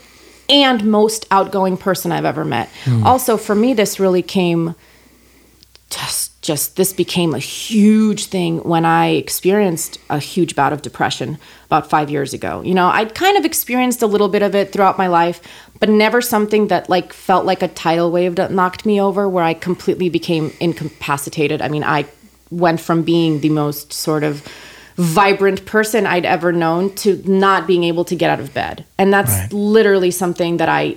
and 0.50 0.84
most 0.84 1.28
outgoing 1.30 1.78
person 1.78 2.12
I've 2.12 2.26
ever 2.26 2.44
met? 2.44 2.70
Hmm. 2.86 3.04
Also, 3.06 3.38
for 3.38 3.54
me, 3.54 3.76
this 3.76 4.00
really 4.00 4.24
came 4.24 4.74
just 5.90 6.42
just 6.42 6.78
this 6.78 6.94
became 6.94 7.34
a 7.36 7.40
huge 7.40 8.26
thing 8.28 8.60
when 8.60 8.86
I 8.86 9.08
experienced 9.10 9.98
a 10.10 10.20
huge 10.20 10.56
bout 10.56 10.72
of 10.72 10.82
depression 10.82 11.38
about 11.66 11.90
5 11.90 12.10
years 12.10 12.34
ago. 12.34 12.62
You 12.62 12.74
know, 12.74 12.88
I'd 12.88 13.14
kind 13.14 13.38
of 13.38 13.46
experienced 13.46 14.02
a 14.02 14.08
little 14.08 14.30
bit 14.30 14.42
of 14.42 14.56
it 14.56 14.72
throughout 14.72 14.98
my 14.98 15.08
life, 15.08 15.42
but 15.80 15.90
never 15.90 16.22
something 16.22 16.68
that 16.68 16.90
like 16.90 17.12
felt 17.14 17.46
like 17.46 17.62
a 17.62 17.68
tidal 17.68 18.12
wave 18.12 18.36
that 18.36 18.52
knocked 18.52 18.86
me 18.86 19.02
over 19.02 19.28
where 19.28 19.44
I 19.44 19.54
completely 19.54 20.10
became 20.10 20.54
incapacitated. 20.60 21.62
I 21.62 21.68
mean, 21.68 21.84
I 21.84 22.06
went 22.52 22.80
from 22.80 23.04
being 23.04 23.42
the 23.42 23.50
most 23.50 23.92
sort 23.94 24.24
of 24.24 24.44
vibrant 24.96 25.66
person 25.66 26.06
I'd 26.06 26.26
ever 26.26 26.52
known 26.52 26.94
to 26.96 27.22
not 27.26 27.68
being 27.68 27.84
able 27.84 28.06
to 28.06 28.16
get 28.16 28.30
out 28.30 28.40
of 28.40 28.54
bed. 28.54 28.86
And 28.98 29.14
that's 29.14 29.32
Right. 29.32 29.54
literally 29.54 30.12
something 30.12 30.58
that 30.58 30.68
I 30.70 30.96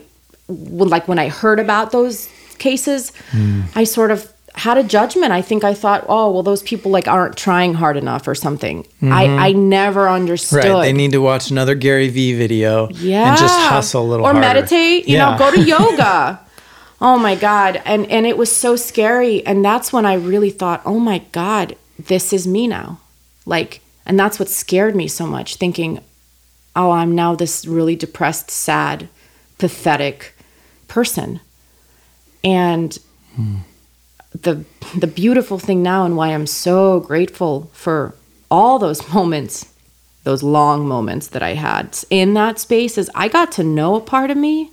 would 0.48 0.88
like 0.88 1.06
when 1.08 1.18
I 1.18 1.28
heard 1.28 1.60
about 1.60 1.92
those 1.92 2.28
cases, 2.58 3.12
hmm. 3.30 3.62
I 3.76 3.84
sort 3.84 4.10
of 4.10 4.31
had 4.54 4.76
a 4.76 4.82
judgment. 4.82 5.32
I 5.32 5.40
think 5.42 5.64
I 5.64 5.74
thought, 5.74 6.04
oh, 6.08 6.30
well, 6.30 6.42
those 6.42 6.62
people 6.62 6.90
like 6.90 7.08
aren't 7.08 7.36
trying 7.36 7.74
hard 7.74 7.96
enough 7.96 8.28
or 8.28 8.34
something. 8.34 8.86
I, 9.00 9.26
mm-hmm. 9.26 9.38
I 9.38 9.52
never 9.52 10.08
understood. 10.08 10.64
Right. 10.64 10.82
They 10.82 10.92
need 10.92 11.12
to 11.12 11.20
watch 11.20 11.50
another 11.50 11.74
Gary 11.74 12.08
Vee 12.08 12.34
video 12.34 12.88
yeah. 12.90 13.30
and 13.30 13.38
just 13.38 13.58
hustle 13.58 14.02
a 14.02 14.06
little 14.06 14.26
bit. 14.26 14.30
or 14.30 14.32
harder. 14.34 14.46
meditate, 14.46 15.08
you 15.08 15.16
Yeah. 15.16 15.32
know, 15.32 15.38
go 15.38 15.50
to 15.50 15.60
yoga. 15.66 16.40
Oh 17.00 17.18
my 17.18 17.34
God. 17.34 17.80
And 17.84 18.06
and 18.10 18.26
it 18.26 18.36
was 18.36 18.54
so 18.54 18.76
scary. 18.76 19.44
And 19.46 19.64
that's 19.64 19.92
when 19.92 20.06
I 20.06 20.14
really 20.14 20.50
thought, 20.50 20.82
oh 20.84 20.98
my 21.00 21.18
God, 21.32 21.74
this 21.98 22.32
is 22.32 22.46
me 22.46 22.68
now. 22.68 23.00
Like, 23.46 23.80
and 24.06 24.18
that's 24.18 24.38
what 24.38 24.48
scared 24.48 24.94
me 24.94 25.08
so 25.08 25.26
much, 25.26 25.56
thinking, 25.56 26.00
oh, 26.76 26.90
I'm 26.90 27.14
now 27.14 27.34
this 27.34 27.66
really 27.66 27.96
depressed, 27.96 28.50
sad, 28.50 29.08
pathetic 29.58 30.34
person. 30.88 31.40
And 32.44 32.96
hmm. 33.34 33.56
The 34.40 34.64
the 34.96 35.06
beautiful 35.06 35.58
thing 35.58 35.82
now 35.82 36.04
and 36.04 36.16
why 36.16 36.28
I'm 36.28 36.46
so 36.46 37.00
grateful 37.00 37.70
for 37.72 38.14
all 38.50 38.78
those 38.78 39.06
moments, 39.14 39.72
those 40.24 40.42
long 40.42 40.86
moments 40.86 41.28
that 41.28 41.42
I 41.42 41.54
had 41.54 41.98
in 42.10 42.34
that 42.34 42.58
space 42.58 42.98
is 42.98 43.10
I 43.14 43.28
got 43.28 43.52
to 43.52 43.64
know 43.64 43.94
a 43.94 44.00
part 44.00 44.30
of 44.30 44.36
me. 44.36 44.70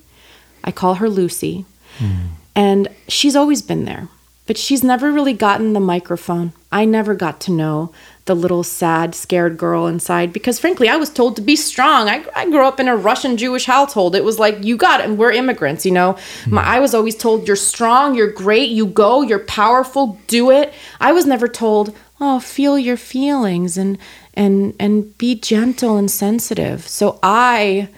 I 0.63 0.71
call 0.71 0.95
her 0.95 1.09
Lucy. 1.09 1.65
Hmm. 1.97 2.27
And 2.55 2.87
she's 3.07 3.35
always 3.35 3.61
been 3.61 3.85
there, 3.85 4.09
but 4.45 4.57
she's 4.57 4.83
never 4.83 5.11
really 5.11 5.33
gotten 5.33 5.73
the 5.73 5.79
microphone. 5.79 6.51
I 6.71 6.83
never 6.85 7.15
got 7.15 7.39
to 7.41 7.51
know 7.51 7.93
the 8.29 8.35
little 8.35 8.63
sad, 8.63 9.15
scared 9.15 9.57
girl 9.57 9.87
inside 9.87 10.31
because, 10.31 10.59
frankly, 10.59 10.87
I 10.87 10.97
was 10.97 11.09
told 11.09 11.35
to 11.35 11.41
be 11.41 11.55
strong. 11.55 12.07
I, 12.07 12.23
I 12.35 12.47
grew 12.47 12.63
up 12.63 12.79
in 12.79 12.87
a 12.87 12.95
Russian 12.95 13.37
Jewish 13.37 13.65
household. 13.65 14.15
It 14.15 14.23
was 14.23 14.37
like, 14.37 14.63
you 14.63 14.77
got 14.77 14.99
it, 14.99 15.07
and 15.07 15.17
we're 15.17 15.31
immigrants, 15.31 15.83
you 15.83 15.91
know? 15.91 16.15
My, 16.45 16.61
hmm. 16.61 16.69
I 16.69 16.79
was 16.79 16.93
always 16.93 17.15
told, 17.15 17.47
you're 17.47 17.55
strong, 17.55 18.13
you're 18.13 18.31
great, 18.31 18.69
you 18.69 18.85
go, 18.85 19.23
you're 19.23 19.39
powerful, 19.39 20.19
do 20.27 20.51
it. 20.51 20.75
I 21.01 21.11
was 21.11 21.25
never 21.25 21.47
told, 21.47 21.95
oh, 22.21 22.39
feel 22.39 22.77
your 22.77 22.97
feelings 22.97 23.79
and, 23.79 23.97
and, 24.35 24.75
and 24.79 25.17
be 25.17 25.33
gentle 25.33 25.97
and 25.97 26.11
sensitive. 26.11 26.87
So 26.87 27.17
I 27.23 27.89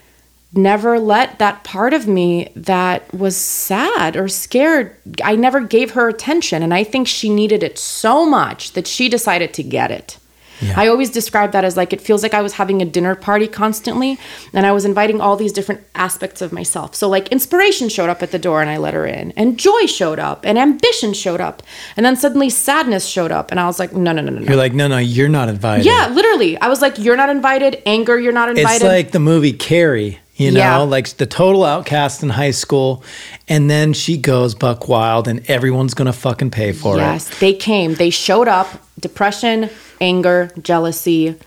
never 0.54 0.98
let 0.98 1.40
that 1.40 1.66
part 1.66 1.94
of 1.94 2.08
me 2.08 2.52
that 2.56 3.14
was 3.14 3.38
sad 3.38 4.18
or 4.18 4.28
scared 4.28 4.94
i 5.24 5.34
never 5.34 5.62
gave 5.62 5.92
her 5.92 6.10
attention 6.10 6.62
and 6.62 6.74
i 6.74 6.84
think 6.84 7.08
she 7.08 7.30
needed 7.30 7.64
it 7.64 7.78
so 7.78 8.26
much 8.26 8.74
that 8.74 8.86
she 8.86 9.08
decided 9.08 9.54
to 9.54 9.64
get 9.64 9.92
it 9.92 10.18
Yeah. 10.62 10.74
i 10.80 10.88
always 10.88 11.10
describe 11.10 11.52
that 11.54 11.64
as 11.64 11.76
like 11.76 11.92
it 11.94 12.02
feels 12.02 12.24
like 12.24 12.34
i 12.34 12.42
was 12.42 12.54
having 12.54 12.82
a 12.82 12.86
dinner 12.86 13.16
party 13.16 13.48
constantly 13.48 14.18
and 14.54 14.66
i 14.66 14.72
was 14.72 14.86
inviting 14.86 15.20
all 15.22 15.36
these 15.36 15.52
different 15.52 15.82
aspects 15.96 16.42
of 16.42 16.52
myself 16.54 16.94
so 16.96 17.10
like 17.10 17.28
inspiration 17.30 17.90
showed 17.90 18.10
up 18.10 18.22
at 18.22 18.32
the 18.32 18.40
door 18.40 18.62
and 18.62 18.70
i 18.70 18.78
let 18.78 18.94
her 18.94 19.06
in 19.06 19.32
and 19.34 19.58
joy 19.58 19.86
showed 19.86 20.20
up 20.20 20.46
and 20.46 20.58
ambition 20.58 21.14
showed 21.14 21.42
up 21.42 21.64
and 21.98 22.06
then 22.06 22.16
suddenly 22.16 22.50
sadness 22.50 23.06
showed 23.08 23.32
up 23.32 23.52
and 23.52 23.60
i 23.60 23.66
was 23.66 23.80
like 23.80 23.94
no 23.94 24.12
no 24.12 24.22
no 24.22 24.32
no 24.32 24.40
no 24.40 24.46
You're 24.48 24.56
like, 24.56 24.74
no, 24.74 24.88
no, 24.88 24.98
you're 24.98 25.30
not 25.30 25.50
invited. 25.50 25.86
yeah 25.86 26.10
literally 26.14 26.58
i 26.60 26.68
was 26.68 26.82
like 26.82 26.98
you're 26.98 27.18
not 27.18 27.30
invited 27.30 27.82
anger 27.86 28.20
you're 28.20 28.32
not 28.32 28.50
invited 28.50 28.76
It's 28.76 28.84
like 28.84 29.12
the 29.12 29.20
movie 29.20 29.54
Carrie, 29.54 30.20
you 30.36 30.52
know, 30.52 30.60
Yeah. 30.60 30.78
like 30.80 31.08
the 31.18 31.26
total 31.26 31.64
outcast 31.64 32.24
in 32.24 32.30
high 32.30 32.52
school. 32.52 33.04
And 33.48 33.70
then 33.70 33.94
she 33.94 34.18
goes 34.18 34.56
buck 34.56 34.88
wild 34.88 35.28
and 35.28 35.48
everyone's 35.50 35.94
going 35.94 36.08
to 36.08 36.14
fucking 36.14 36.52
pay 36.52 36.72
for 36.72 36.98
yes, 36.98 37.28
it. 37.28 37.30
Yes, 37.32 37.40
they 37.40 37.54
came. 37.54 37.94
They 37.96 38.10
showed 38.10 38.48
up. 38.48 38.68
Depression, 39.00 39.70
anger, 40.02 40.52
jealousy. 40.62 41.38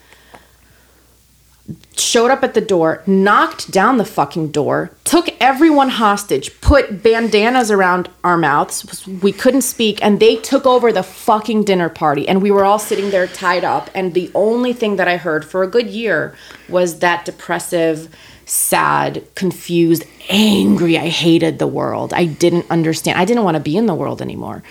showed 1.96 2.30
up 2.30 2.42
at 2.44 2.54
the 2.54 2.60
door, 2.60 3.02
knocked 3.06 3.70
down 3.70 3.96
the 3.96 4.04
fucking 4.04 4.50
door, 4.50 4.90
took 5.04 5.28
everyone 5.40 5.88
hostage, 5.88 6.60
put 6.60 7.02
bandanas 7.02 7.70
around 7.70 8.08
our 8.22 8.36
mouths. 8.36 9.06
We 9.06 9.32
couldn't 9.32 9.62
speak, 9.62 10.02
and 10.02 10.20
they 10.20 10.36
took 10.36 10.66
over 10.66 10.92
the 10.92 11.02
fucking 11.02 11.64
dinner 11.64 11.88
party. 11.88 12.28
And 12.28 12.42
we 12.42 12.50
were 12.50 12.64
all 12.64 12.78
sitting 12.78 13.10
there 13.10 13.26
tied 13.26 13.64
up. 13.64 13.90
And 13.94 14.14
the 14.14 14.30
only 14.34 14.72
thing 14.72 14.96
that 14.96 15.08
I 15.08 15.16
heard 15.16 15.44
for 15.44 15.62
a 15.62 15.68
good 15.68 15.88
year 15.88 16.34
was 16.68 16.98
that 17.00 17.24
depressive, 17.24 18.14
sad, 18.44 19.24
confused, 19.34 20.04
angry. 20.28 20.98
I 20.98 21.08
hated 21.08 21.58
the 21.58 21.66
world. 21.66 22.12
I 22.12 22.26
didn't 22.26 22.66
understand. 22.70 23.18
I 23.18 23.24
didn't 23.24 23.44
want 23.44 23.56
to 23.56 23.62
be 23.62 23.76
in 23.76 23.86
the 23.86 23.94
world 23.94 24.20
anymore. 24.20 24.62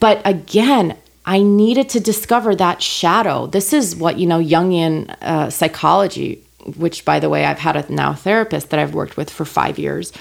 But 0.00 0.20
again, 0.24 0.96
I 1.26 1.42
needed 1.42 1.88
to 1.90 2.00
discover 2.00 2.54
that 2.54 2.80
shadow. 2.80 3.48
This 3.48 3.72
is 3.72 3.96
what, 3.96 4.18
you 4.18 4.26
know, 4.26 4.40
Jungian 4.40 5.10
uh, 5.22 5.50
psychology, 5.50 6.44
which, 6.76 7.04
by 7.04 7.18
the 7.18 7.28
way, 7.28 7.44
I've 7.44 7.58
had 7.58 7.76
a 7.76 7.92
now 7.92 8.14
therapist 8.14 8.70
that 8.70 8.78
I've 8.78 8.94
worked 8.94 9.16
with 9.16 9.28
for 9.28 9.44
five 9.44 9.78
years, 9.78 10.12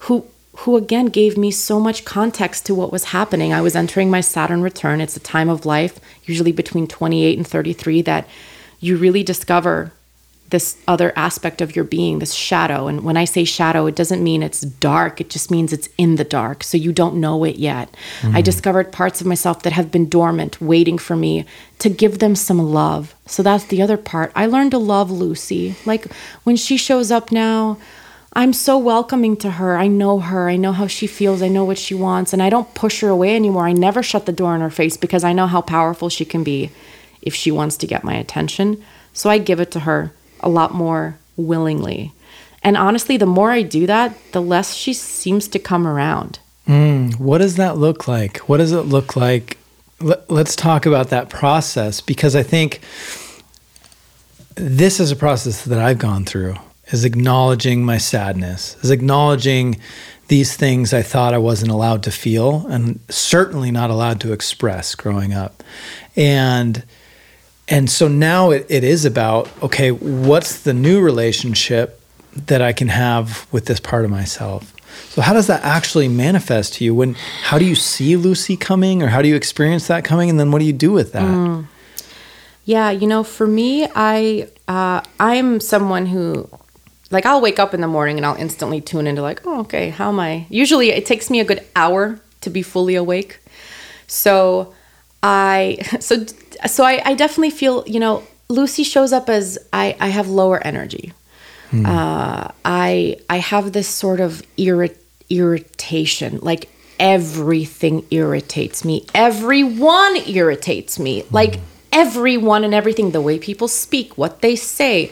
who 0.00 0.26
who 0.60 0.78
again 0.78 1.06
gave 1.06 1.36
me 1.36 1.50
so 1.50 1.78
much 1.78 2.06
context 2.06 2.64
to 2.64 2.74
what 2.74 2.90
was 2.90 3.04
happening. 3.04 3.52
I 3.52 3.60
was 3.60 3.76
entering 3.76 4.10
my 4.10 4.22
Saturn 4.22 4.62
return. 4.62 5.02
It's 5.02 5.16
a 5.16 5.20
time 5.20 5.50
of 5.50 5.66
life, 5.66 6.00
usually 6.24 6.52
between 6.52 6.86
28 6.86 7.36
and 7.36 7.46
33, 7.46 8.00
that 8.02 8.26
you 8.80 8.96
really 8.96 9.22
discover 9.22 9.92
this 10.50 10.76
other 10.86 11.12
aspect 11.16 11.60
of 11.60 11.74
your 11.74 11.84
being, 11.84 12.18
this 12.18 12.32
shadow. 12.32 12.86
And 12.86 13.02
when 13.02 13.16
I 13.16 13.24
say 13.24 13.44
shadow, 13.44 13.86
it 13.86 13.96
doesn't 13.96 14.22
mean 14.22 14.42
it's 14.42 14.60
dark, 14.60 15.20
it 15.20 15.28
just 15.28 15.50
means 15.50 15.72
it's 15.72 15.88
in 15.98 16.16
the 16.16 16.24
dark. 16.24 16.62
So 16.62 16.76
you 16.76 16.92
don't 16.92 17.20
know 17.20 17.44
it 17.44 17.56
yet. 17.56 17.94
Mm-hmm. 18.20 18.36
I 18.36 18.42
discovered 18.42 18.92
parts 18.92 19.20
of 19.20 19.26
myself 19.26 19.62
that 19.62 19.72
have 19.72 19.90
been 19.90 20.08
dormant, 20.08 20.60
waiting 20.60 20.98
for 20.98 21.16
me 21.16 21.44
to 21.80 21.88
give 21.88 22.20
them 22.20 22.36
some 22.36 22.58
love. 22.58 23.14
So 23.26 23.42
that's 23.42 23.64
the 23.64 23.82
other 23.82 23.96
part. 23.96 24.32
I 24.36 24.46
learned 24.46 24.70
to 24.70 24.78
love 24.78 25.10
Lucy. 25.10 25.74
Like 25.84 26.12
when 26.44 26.56
she 26.56 26.76
shows 26.76 27.10
up 27.10 27.32
now, 27.32 27.78
I'm 28.32 28.52
so 28.52 28.76
welcoming 28.76 29.36
to 29.38 29.52
her. 29.52 29.76
I 29.76 29.88
know 29.88 30.20
her. 30.20 30.48
I 30.48 30.56
know 30.56 30.72
how 30.72 30.86
she 30.86 31.06
feels. 31.06 31.40
I 31.42 31.48
know 31.48 31.64
what 31.64 31.78
she 31.78 31.94
wants. 31.94 32.32
And 32.32 32.42
I 32.42 32.50
don't 32.50 32.74
push 32.74 33.00
her 33.00 33.08
away 33.08 33.34
anymore. 33.34 33.66
I 33.66 33.72
never 33.72 34.02
shut 34.02 34.26
the 34.26 34.32
door 34.32 34.54
in 34.54 34.60
her 34.60 34.70
face 34.70 34.96
because 34.96 35.24
I 35.24 35.32
know 35.32 35.46
how 35.46 35.62
powerful 35.62 36.10
she 36.10 36.26
can 36.26 36.44
be 36.44 36.70
if 37.22 37.34
she 37.34 37.50
wants 37.50 37.78
to 37.78 37.86
get 37.86 38.04
my 38.04 38.14
attention. 38.14 38.84
So 39.14 39.30
I 39.30 39.38
give 39.38 39.58
it 39.58 39.70
to 39.70 39.80
her 39.80 40.12
a 40.40 40.48
lot 40.48 40.74
more 40.74 41.18
willingly. 41.36 42.12
And 42.62 42.76
honestly, 42.76 43.16
the 43.16 43.26
more 43.26 43.52
I 43.52 43.62
do 43.62 43.86
that, 43.86 44.16
the 44.32 44.42
less 44.42 44.74
she 44.74 44.92
seems 44.92 45.48
to 45.48 45.58
come 45.58 45.86
around. 45.86 46.38
Mm, 46.66 47.18
what 47.18 47.38
does 47.38 47.56
that 47.56 47.76
look 47.78 48.08
like? 48.08 48.38
What 48.48 48.56
does 48.56 48.72
it 48.72 48.82
look 48.82 49.14
like? 49.14 49.58
Let, 50.00 50.28
let's 50.28 50.56
talk 50.56 50.84
about 50.84 51.10
that 51.10 51.30
process 51.30 52.00
because 52.00 52.34
I 52.34 52.42
think 52.42 52.80
this 54.56 54.98
is 54.98 55.10
a 55.10 55.16
process 55.16 55.64
that 55.64 55.78
I've 55.78 55.98
gone 55.98 56.24
through 56.24 56.56
is 56.88 57.04
acknowledging 57.04 57.84
my 57.84 57.98
sadness, 57.98 58.76
is 58.82 58.90
acknowledging 58.90 59.78
these 60.28 60.56
things 60.56 60.92
I 60.92 61.02
thought 61.02 61.34
I 61.34 61.38
wasn't 61.38 61.70
allowed 61.70 62.02
to 62.04 62.10
feel 62.10 62.66
and 62.68 62.98
certainly 63.08 63.70
not 63.70 63.90
allowed 63.90 64.20
to 64.22 64.32
express 64.32 64.94
growing 64.94 65.32
up. 65.32 65.62
And 66.16 66.82
and 67.68 67.90
so 67.90 68.08
now 68.08 68.50
it, 68.50 68.66
it 68.68 68.84
is 68.84 69.04
about 69.04 69.48
okay 69.62 69.90
what's 69.90 70.62
the 70.62 70.72
new 70.74 71.00
relationship 71.00 72.00
that 72.46 72.62
i 72.62 72.72
can 72.72 72.88
have 72.88 73.46
with 73.52 73.66
this 73.66 73.80
part 73.80 74.04
of 74.04 74.10
myself? 74.10 74.72
So 75.10 75.20
how 75.20 75.32
does 75.34 75.46
that 75.48 75.62
actually 75.62 76.08
manifest 76.08 76.74
to 76.74 76.84
you? 76.84 76.94
When 76.94 77.14
how 77.42 77.58
do 77.58 77.64
you 77.64 77.74
see 77.74 78.16
lucy 78.16 78.56
coming 78.56 79.02
or 79.02 79.08
how 79.08 79.20
do 79.22 79.28
you 79.28 79.36
experience 79.36 79.88
that 79.88 80.04
coming? 80.04 80.30
And 80.30 80.38
then 80.40 80.50
what 80.50 80.58
do 80.60 80.64
you 80.64 80.72
do 80.72 80.92
with 80.92 81.12
that? 81.12 81.22
Mm. 81.22 81.66
yeah 82.64 82.90
you 82.90 83.06
know 83.06 83.22
for 83.22 83.46
me 83.46 83.86
i 83.94 84.48
uh, 84.68 85.00
i'm 85.20 85.60
someone 85.60 86.06
who 86.06 86.48
like 87.10 87.24
i'll 87.26 87.40
wake 87.40 87.58
up 87.58 87.72
in 87.74 87.80
the 87.80 87.86
morning 87.86 88.16
and 88.16 88.26
i'll 88.26 88.36
instantly 88.36 88.80
tune 88.80 89.06
into 89.06 89.22
like 89.22 89.40
oh 89.46 89.60
okay 89.60 89.90
how 89.90 90.08
am 90.08 90.20
i? 90.20 90.46
Usually 90.48 90.90
it 90.90 91.06
takes 91.06 91.30
me 91.30 91.40
a 91.40 91.44
good 91.44 91.62
hour 91.74 92.20
to 92.42 92.50
be 92.50 92.62
fully 92.62 92.94
awake. 92.94 93.40
So 94.06 94.74
i 95.22 95.78
so 96.00 96.24
so 96.64 96.84
I, 96.84 97.02
I 97.04 97.14
definitely 97.14 97.50
feel, 97.50 97.84
you 97.86 98.00
know, 98.00 98.22
Lucy 98.48 98.82
shows 98.82 99.12
up 99.12 99.28
as 99.28 99.58
I, 99.72 99.96
I 100.00 100.08
have 100.08 100.28
lower 100.28 100.64
energy. 100.64 101.12
Hmm. 101.70 101.84
Uh, 101.84 102.48
I 102.64 103.16
I 103.28 103.38
have 103.38 103.72
this 103.72 103.88
sort 103.88 104.20
of 104.20 104.42
irrit- 104.56 104.98
irritation, 105.28 106.38
like 106.42 106.68
everything 106.98 108.06
irritates 108.10 108.84
me. 108.84 109.04
Everyone 109.14 110.16
irritates 110.28 110.98
me. 110.98 111.22
Hmm. 111.22 111.34
Like 111.34 111.60
everyone 111.92 112.62
and 112.64 112.72
everything. 112.72 113.10
The 113.10 113.20
way 113.20 113.38
people 113.38 113.68
speak, 113.68 114.16
what 114.16 114.42
they 114.42 114.56
say. 114.56 115.10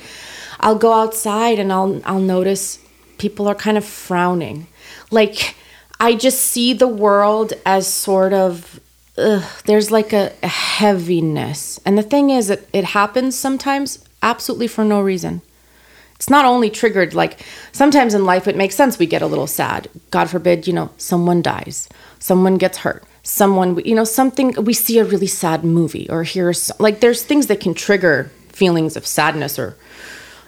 I'll 0.61 0.79
go 0.79 0.93
outside 0.93 1.59
and 1.59 1.73
I'll 1.73 2.01
I'll 2.05 2.21
notice 2.21 2.79
people 3.19 3.49
are 3.49 3.55
kind 3.57 3.77
of 3.77 3.85
frowning. 3.85 4.69
Like 5.11 5.57
I 5.99 6.15
just 6.15 6.41
see 6.41 6.73
the 6.73 6.89
world 6.89 7.53
as 7.67 7.93
sort 7.93 8.33
of 8.33 8.81
ugh, 9.19 9.45
there's 9.67 9.91
like 9.91 10.13
a, 10.13 10.33
a, 10.43 10.49
heaviness. 10.49 11.81
And 11.85 11.97
the 11.97 12.03
thing 12.03 12.31
is, 12.31 12.51
it, 12.51 12.69
it 12.73 12.85
happens 12.85 13.39
sometimes 13.39 14.05
absolutely 14.23 14.67
for 14.67 14.85
no 14.85 15.01
reason. 15.01 15.43
It's 16.17 16.31
not 16.31 16.45
only 16.45 16.71
triggered, 16.71 17.15
like 17.15 17.41
sometimes 17.73 18.15
in 18.15 18.25
life 18.25 18.47
it 18.49 18.57
makes 18.57 18.75
sense 18.75 18.99
we 18.99 19.07
get 19.07 19.23
a 19.23 19.27
little 19.27 19.47
sad. 19.47 19.89
God 20.11 20.31
forbid, 20.31 20.67
you 20.67 20.73
know, 20.73 20.91
someone 20.97 21.43
dies, 21.43 21.89
someone 22.19 22.57
gets 22.57 22.79
hurt, 22.79 23.05
someone, 23.23 23.79
you 23.85 23.95
know, 23.95 24.05
something, 24.05 24.53
we 24.65 24.73
see 24.73 24.99
a 24.99 25.05
really 25.05 25.27
sad 25.27 25.65
movie 25.65 26.09
or 26.09 26.23
hear, 26.23 26.53
like 26.79 27.01
there's 27.01 27.23
things 27.23 27.49
that 27.49 27.61
can 27.61 27.75
trigger 27.75 28.31
feelings 28.49 28.97
of 28.97 29.07
sadness 29.07 29.59
or 29.59 29.77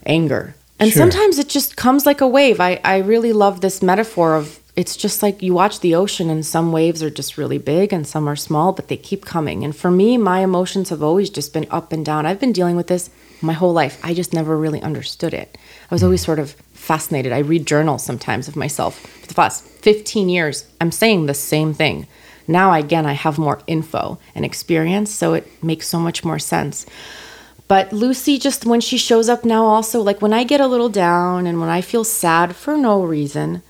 anger. 0.06 0.54
And 0.78 0.92
sure. 0.92 1.00
sometimes 1.00 1.38
it 1.38 1.48
just 1.48 1.76
comes 1.76 2.06
like 2.06 2.20
a 2.20 2.28
wave. 2.28 2.60
I, 2.60 2.80
I 2.84 2.98
really 2.98 3.32
love 3.32 3.60
this 3.60 3.82
metaphor 3.82 4.34
of 4.34 4.60
it's 4.76 4.94
just 4.94 5.22
like 5.22 5.42
you 5.42 5.54
watch 5.54 5.80
the 5.80 5.94
ocean 5.94 6.28
and 6.28 6.44
some 6.44 6.70
waves 6.70 7.02
are 7.02 7.10
just 7.10 7.38
really 7.38 7.56
big 7.56 7.94
and 7.94 8.06
some 8.06 8.28
are 8.28 8.36
small, 8.36 8.72
but 8.72 8.88
they 8.88 8.96
keep 8.98 9.24
coming. 9.24 9.64
And 9.64 9.74
for 9.74 9.90
me, 9.90 10.18
my 10.18 10.40
emotions 10.40 10.90
have 10.90 11.02
always 11.02 11.30
just 11.30 11.54
been 11.54 11.66
up 11.70 11.92
and 11.92 12.04
down. 12.04 12.26
I've 12.26 12.40
been 12.40 12.52
dealing 12.52 12.76
with 12.76 12.86
this 12.86 13.08
my 13.40 13.54
whole 13.54 13.72
life. 13.72 13.98
I 14.04 14.12
just 14.12 14.34
never 14.34 14.56
really 14.56 14.82
understood 14.82 15.32
it. 15.32 15.56
I 15.90 15.94
was 15.94 16.04
always 16.04 16.22
sort 16.22 16.38
of 16.38 16.52
fascinated. 16.74 17.32
I 17.32 17.38
read 17.38 17.66
journals 17.66 18.04
sometimes 18.04 18.48
of 18.48 18.56
myself. 18.56 18.98
For 18.98 19.26
the 19.26 19.34
past 19.34 19.64
15 19.64 20.28
years, 20.28 20.66
I'm 20.78 20.92
saying 20.92 21.24
the 21.24 21.34
same 21.34 21.72
thing. 21.72 22.06
Now, 22.46 22.72
again, 22.72 23.06
I 23.06 23.14
have 23.14 23.38
more 23.38 23.62
info 23.66 24.18
and 24.34 24.44
experience, 24.44 25.10
so 25.10 25.34
it 25.34 25.50
makes 25.64 25.88
so 25.88 25.98
much 25.98 26.24
more 26.24 26.38
sense. 26.38 26.86
But 27.66 27.92
Lucy, 27.92 28.38
just 28.38 28.64
when 28.64 28.80
she 28.80 28.98
shows 28.98 29.28
up 29.28 29.44
now, 29.44 29.64
also, 29.64 30.00
like 30.00 30.22
when 30.22 30.32
I 30.32 30.44
get 30.44 30.60
a 30.60 30.68
little 30.68 30.88
down 30.88 31.46
and 31.46 31.58
when 31.60 31.68
I 31.68 31.80
feel 31.80 32.04
sad 32.04 32.54
for 32.54 32.76
no 32.76 33.02
reason, 33.02 33.62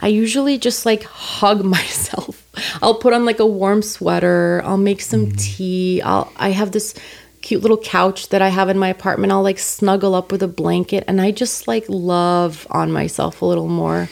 I 0.00 0.08
usually 0.08 0.58
just 0.58 0.86
like 0.86 1.04
hug 1.04 1.64
myself. 1.76 2.44
I'll 2.82 2.94
put 2.94 3.12
on 3.12 3.24
like 3.24 3.38
a 3.38 3.46
warm 3.46 3.82
sweater, 3.82 4.62
I'll 4.64 4.76
make 4.76 5.00
some 5.00 5.26
mm. 5.26 5.40
tea. 5.40 6.02
I'll 6.02 6.32
I 6.36 6.50
have 6.50 6.72
this 6.72 6.94
cute 7.42 7.62
little 7.62 7.78
couch 7.78 8.28
that 8.28 8.42
I 8.42 8.48
have 8.48 8.68
in 8.68 8.78
my 8.78 8.88
apartment. 8.88 9.32
I'll 9.32 9.42
like 9.42 9.58
snuggle 9.58 10.14
up 10.14 10.32
with 10.32 10.42
a 10.42 10.48
blanket 10.48 11.04
and 11.06 11.20
I 11.20 11.30
just 11.30 11.68
like 11.68 11.84
love 11.88 12.66
on 12.70 12.92
myself 12.92 13.42
a 13.42 13.46
little 13.46 13.68
more. 13.68 14.08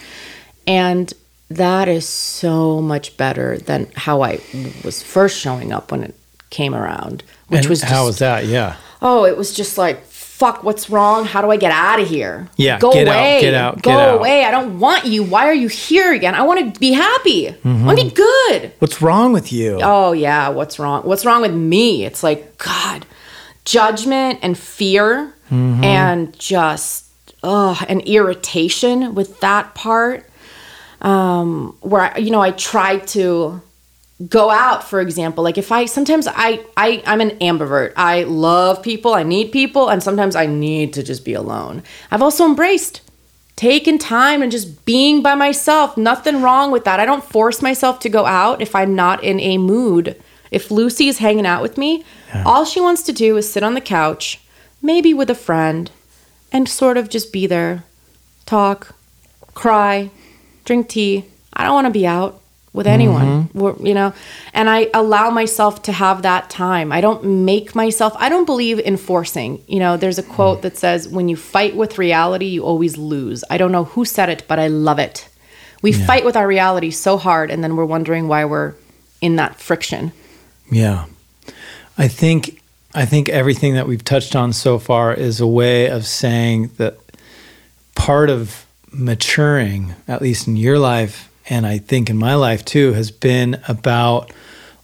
And 0.66 1.12
that 1.50 1.88
is 1.88 2.08
so 2.08 2.80
much 2.80 3.16
better 3.16 3.58
than 3.58 3.88
how 3.94 4.22
I 4.22 4.40
was 4.84 5.02
first 5.02 5.38
showing 5.38 5.72
up 5.72 5.92
when 5.92 6.02
it 6.02 6.14
came 6.50 6.74
around, 6.74 7.22
which 7.48 7.60
and 7.60 7.68
was 7.68 7.80
just, 7.80 7.92
how 7.92 8.06
was 8.06 8.18
that? 8.18 8.46
Yeah. 8.46 8.76
Oh, 9.02 9.24
it 9.24 9.36
was 9.36 9.54
just 9.54 9.78
like 9.78 10.02
fuck, 10.36 10.62
what's 10.62 10.90
wrong? 10.90 11.24
How 11.24 11.40
do 11.40 11.50
I 11.50 11.56
get 11.56 11.72
out 11.72 11.98
of 11.98 12.08
here? 12.08 12.46
Yeah, 12.56 12.78
go 12.78 12.92
get 12.92 13.06
away. 13.06 13.38
Out, 13.38 13.40
get 13.40 13.54
out. 13.54 13.74
Go 13.76 13.90
get 13.90 13.98
out. 13.98 14.18
away. 14.18 14.44
I 14.44 14.50
don't 14.50 14.78
want 14.78 15.06
you. 15.06 15.24
Why 15.24 15.46
are 15.46 15.54
you 15.54 15.68
here 15.68 16.12
again? 16.12 16.34
I 16.34 16.42
want 16.42 16.74
to 16.74 16.78
be 16.78 16.92
happy. 16.92 17.46
Mm-hmm. 17.46 17.84
I 17.84 17.86
want 17.86 17.98
to 17.98 18.04
be 18.04 18.10
good. 18.10 18.72
What's 18.78 19.00
wrong 19.00 19.32
with 19.32 19.50
you? 19.50 19.80
Oh 19.82 20.12
yeah, 20.12 20.50
what's 20.50 20.78
wrong? 20.78 21.04
What's 21.04 21.24
wrong 21.24 21.40
with 21.40 21.54
me? 21.54 22.04
It's 22.04 22.22
like 22.22 22.58
God, 22.58 23.06
judgment 23.64 24.40
and 24.42 24.58
fear 24.58 25.34
mm-hmm. 25.50 25.82
and 25.82 26.38
just 26.38 27.06
oh, 27.42 27.82
and 27.88 28.02
irritation 28.02 29.14
with 29.14 29.40
that 29.40 29.74
part. 29.74 30.28
Um, 31.00 31.76
where 31.80 32.14
I, 32.14 32.18
you 32.18 32.30
know 32.30 32.42
I 32.42 32.50
tried 32.50 33.06
to 33.08 33.62
go 34.28 34.50
out 34.50 34.82
for 34.82 35.00
example 35.00 35.44
like 35.44 35.58
if 35.58 35.70
i 35.70 35.84
sometimes 35.84 36.26
I, 36.26 36.64
I 36.74 37.02
i'm 37.06 37.20
an 37.20 37.32
ambivert. 37.38 37.92
I 37.96 38.22
love 38.22 38.82
people 38.82 39.12
i 39.12 39.22
need 39.22 39.52
people 39.52 39.90
and 39.90 40.02
sometimes 40.02 40.34
i 40.34 40.46
need 40.46 40.94
to 40.94 41.02
just 41.02 41.24
be 41.24 41.34
alone. 41.34 41.82
I've 42.10 42.22
also 42.22 42.46
embraced 42.46 43.02
taking 43.56 43.98
time 43.98 44.42
and 44.42 44.52
just 44.52 44.84
being 44.84 45.22
by 45.22 45.34
myself. 45.34 45.96
Nothing 45.96 46.42
wrong 46.42 46.70
with 46.70 46.84
that. 46.84 47.00
I 47.00 47.06
don't 47.06 47.24
force 47.24 47.62
myself 47.62 48.00
to 48.00 48.08
go 48.08 48.24
out 48.24 48.62
if 48.62 48.74
i'm 48.74 48.94
not 48.94 49.22
in 49.22 49.38
a 49.40 49.58
mood. 49.58 50.20
If 50.50 50.70
lucy 50.70 51.08
is 51.08 51.18
hanging 51.18 51.44
out 51.44 51.60
with 51.60 51.76
me 51.76 52.04
yeah. 52.28 52.42
all 52.46 52.64
she 52.64 52.80
wants 52.80 53.02
to 53.02 53.12
do 53.12 53.36
is 53.36 53.50
sit 53.50 53.62
on 53.62 53.74
the 53.74 53.80
couch 53.82 54.40
maybe 54.80 55.12
with 55.12 55.28
a 55.28 55.34
friend 55.34 55.90
and 56.50 56.68
sort 56.68 56.96
of 56.96 57.10
just 57.10 57.34
be 57.34 57.46
there 57.46 57.84
talk 58.46 58.94
cry 59.52 60.10
drink 60.64 60.88
tea. 60.88 61.26
I 61.52 61.64
don't 61.64 61.74
want 61.74 61.86
to 61.86 61.90
be 61.90 62.06
out 62.06 62.40
with 62.76 62.86
anyone, 62.86 63.48
mm-hmm. 63.48 63.86
you 63.86 63.94
know, 63.94 64.12
and 64.52 64.68
I 64.68 64.90
allow 64.92 65.30
myself 65.30 65.82
to 65.84 65.92
have 65.92 66.22
that 66.22 66.50
time. 66.50 66.92
I 66.92 67.00
don't 67.00 67.24
make 67.24 67.74
myself, 67.74 68.12
I 68.18 68.28
don't 68.28 68.44
believe 68.44 68.78
in 68.78 68.98
forcing. 68.98 69.64
You 69.66 69.80
know, 69.80 69.96
there's 69.96 70.18
a 70.18 70.22
quote 70.22 70.60
that 70.60 70.76
says, 70.76 71.08
when 71.08 71.30
you 71.30 71.36
fight 71.36 71.74
with 71.74 71.96
reality, 71.96 72.44
you 72.44 72.64
always 72.64 72.98
lose. 72.98 73.42
I 73.48 73.56
don't 73.56 73.72
know 73.72 73.84
who 73.84 74.04
said 74.04 74.28
it, 74.28 74.44
but 74.46 74.58
I 74.58 74.68
love 74.68 74.98
it. 74.98 75.26
We 75.80 75.92
Yeah. 75.92 76.06
fight 76.06 76.24
with 76.26 76.36
our 76.36 76.46
reality 76.46 76.90
so 76.90 77.16
hard, 77.16 77.50
and 77.50 77.64
then 77.64 77.76
we're 77.76 77.86
wondering 77.86 78.28
why 78.28 78.44
we're 78.44 78.74
in 79.22 79.36
that 79.36 79.58
friction. 79.58 80.12
Yeah. 80.70 81.06
I 81.96 82.08
think 82.08 82.60
I 82.94 83.04
think 83.04 83.28
everything 83.28 83.74
that 83.74 83.86
we've 83.86 84.04
touched 84.04 84.34
on 84.34 84.52
so 84.54 84.78
far 84.78 85.12
is 85.12 85.40
a 85.40 85.46
way 85.46 85.86
of 85.86 86.06
saying 86.06 86.70
that 86.78 86.96
part 87.94 88.30
of 88.30 88.64
maturing, 88.90 89.94
at 90.08 90.22
least 90.22 90.46
in 90.46 90.56
your 90.56 90.78
life 90.78 91.28
and 91.48 91.66
I 91.66 91.78
think 91.78 92.10
in 92.10 92.16
my 92.16 92.34
life 92.34 92.64
too, 92.64 92.92
has 92.92 93.10
been 93.10 93.60
about 93.68 94.32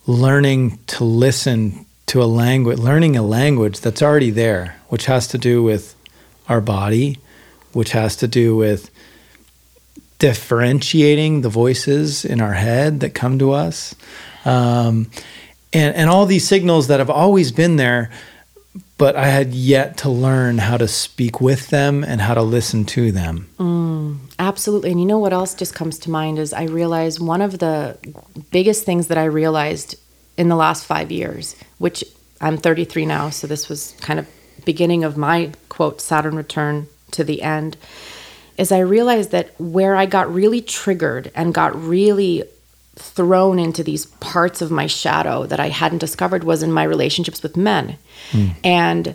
learning 0.06 0.78
to 0.88 1.04
listen 1.04 1.86
to 2.06 2.22
a 2.22 2.24
language, 2.24 2.78
learning 2.78 3.16
a 3.16 3.22
language 3.22 3.80
that's 3.80 4.02
already 4.02 4.30
there, 4.30 4.76
which 4.88 5.06
has 5.06 5.28
to 5.28 5.38
do 5.38 5.62
with 5.62 5.94
our 6.48 6.60
body, 6.60 7.18
which 7.72 7.92
has 7.92 8.16
to 8.16 8.28
do 8.28 8.56
with 8.56 8.90
differentiating 10.18 11.40
the 11.40 11.48
voices 11.48 12.24
in 12.24 12.40
our 12.40 12.52
head 12.52 13.00
that 13.00 13.14
come 13.14 13.38
to 13.38 13.52
us. 13.52 13.94
Um, 14.44 15.10
and, 15.72 15.94
and 15.96 16.10
all 16.10 16.26
these 16.26 16.46
signals 16.46 16.88
that 16.88 17.00
have 17.00 17.10
always 17.10 17.50
been 17.50 17.76
there, 17.76 18.10
but 18.98 19.16
I 19.16 19.26
had 19.26 19.52
yet 19.54 19.96
to 19.98 20.10
learn 20.10 20.58
how 20.58 20.76
to 20.76 20.86
speak 20.86 21.40
with 21.40 21.68
them 21.68 22.04
and 22.04 22.20
how 22.20 22.34
to 22.34 22.42
listen 22.42 22.84
to 22.86 23.10
them. 23.10 23.48
Absolutely. 24.42 24.90
And 24.90 24.98
you 24.98 25.06
know 25.06 25.20
what 25.20 25.32
else 25.32 25.54
just 25.54 25.72
comes 25.72 26.00
to 26.00 26.10
mind 26.10 26.36
is 26.36 26.52
I 26.52 26.64
realized 26.64 27.20
one 27.20 27.40
of 27.40 27.60
the 27.60 27.96
biggest 28.50 28.84
things 28.84 29.06
that 29.06 29.16
I 29.16 29.24
realized 29.24 29.94
in 30.36 30.48
the 30.48 30.56
last 30.56 30.84
five 30.84 31.12
years, 31.12 31.54
which 31.78 32.02
I'm 32.40 32.56
33 32.56 33.06
now, 33.06 33.30
so 33.30 33.46
this 33.46 33.68
was 33.68 33.94
kind 34.00 34.18
of 34.18 34.26
beginning 34.64 35.04
of 35.04 35.16
my 35.16 35.52
quote 35.68 36.00
Saturn 36.00 36.34
return 36.34 36.88
to 37.12 37.22
the 37.22 37.40
end, 37.40 37.76
is 38.58 38.72
I 38.72 38.80
realized 38.80 39.30
that 39.30 39.54
where 39.60 39.94
I 39.94 40.06
got 40.06 40.34
really 40.34 40.60
triggered 40.60 41.30
and 41.36 41.54
got 41.54 41.80
really 41.80 42.42
thrown 42.96 43.60
into 43.60 43.84
these 43.84 44.06
parts 44.06 44.60
of 44.60 44.72
my 44.72 44.88
shadow 44.88 45.46
that 45.46 45.60
I 45.60 45.68
hadn't 45.68 45.98
discovered 45.98 46.42
was 46.42 46.64
in 46.64 46.72
my 46.72 46.82
relationships 46.82 47.44
with 47.44 47.56
men. 47.56 47.96
Hmm. 48.32 48.48
And 48.64 49.14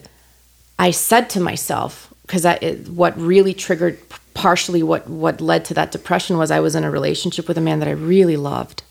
I 0.79 0.91
said 0.91 1.29
to 1.31 1.41
myself, 1.41 2.13
because 2.21 2.45
what 2.87 3.19
really 3.19 3.53
triggered 3.53 3.99
partially 4.37 4.83
what 4.83 5.09
what 5.09 5.41
led 5.41 5.65
to 5.65 5.73
that 5.73 5.91
depression 5.91 6.37
was 6.37 6.51
I 6.51 6.59
was 6.59 6.75
in 6.75 6.83
a 6.83 6.91
relationship 6.91 7.47
with 7.47 7.57
a 7.57 7.61
man 7.61 7.79
that 7.79 7.87
I 7.87 7.91
really 8.13 8.37
loved, 8.37 8.83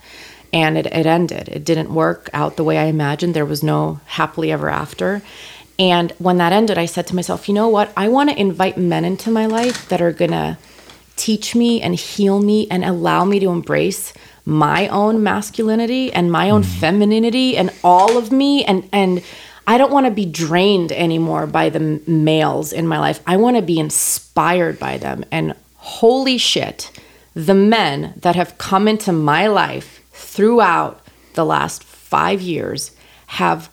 and 0.52 0.76
it, 0.76 0.86
it 0.86 1.06
ended. 1.06 1.48
It 1.48 1.64
didn't 1.64 1.94
work 1.94 2.28
out 2.32 2.56
the 2.56 2.64
way 2.64 2.78
I 2.78 2.86
imagined. 2.86 3.32
There 3.32 3.46
was 3.46 3.62
no 3.62 4.00
happily 4.06 4.50
ever 4.50 4.68
after. 4.68 5.22
And 5.78 6.10
when 6.18 6.38
that 6.38 6.52
ended, 6.52 6.78
I 6.78 6.86
said 6.86 7.06
to 7.08 7.14
myself, 7.14 7.48
you 7.48 7.54
know 7.54 7.68
what? 7.68 7.92
I 7.96 8.08
want 8.08 8.30
to 8.30 8.40
invite 8.40 8.76
men 8.76 9.04
into 9.04 9.30
my 9.30 9.46
life 9.46 9.88
that 9.88 10.02
are 10.02 10.12
gonna 10.12 10.58
teach 11.14 11.54
me 11.54 11.80
and 11.80 11.94
heal 11.94 12.40
me 12.40 12.66
and 12.68 12.84
allow 12.84 13.24
me 13.24 13.38
to 13.38 13.50
embrace 13.50 14.12
my 14.44 14.88
own 14.88 15.22
masculinity 15.22 16.12
and 16.12 16.32
my 16.32 16.50
own 16.50 16.62
mm. 16.62 16.80
femininity 16.80 17.56
and 17.56 17.70
all 17.84 18.18
of 18.18 18.32
me 18.32 18.64
and 18.64 18.88
and 18.92 19.22
I 19.66 19.78
don't 19.78 19.92
want 19.92 20.06
to 20.06 20.12
be 20.12 20.26
drained 20.26 20.92
anymore 20.92 21.46
by 21.46 21.70
the 21.70 22.00
males 22.06 22.72
in 22.72 22.86
my 22.86 22.98
life. 22.98 23.20
I 23.26 23.36
want 23.36 23.56
to 23.56 23.62
be 23.62 23.78
inspired 23.78 24.78
by 24.78 24.98
them 24.98 25.24
and 25.30 25.54
holy 25.76 26.38
shit, 26.38 26.90
the 27.34 27.54
men 27.54 28.14
that 28.18 28.36
have 28.36 28.58
come 28.58 28.88
into 28.88 29.12
my 29.12 29.46
life 29.46 30.02
throughout 30.12 31.00
the 31.34 31.44
last 31.44 31.84
5 31.84 32.40
years 32.40 32.92
have 33.26 33.70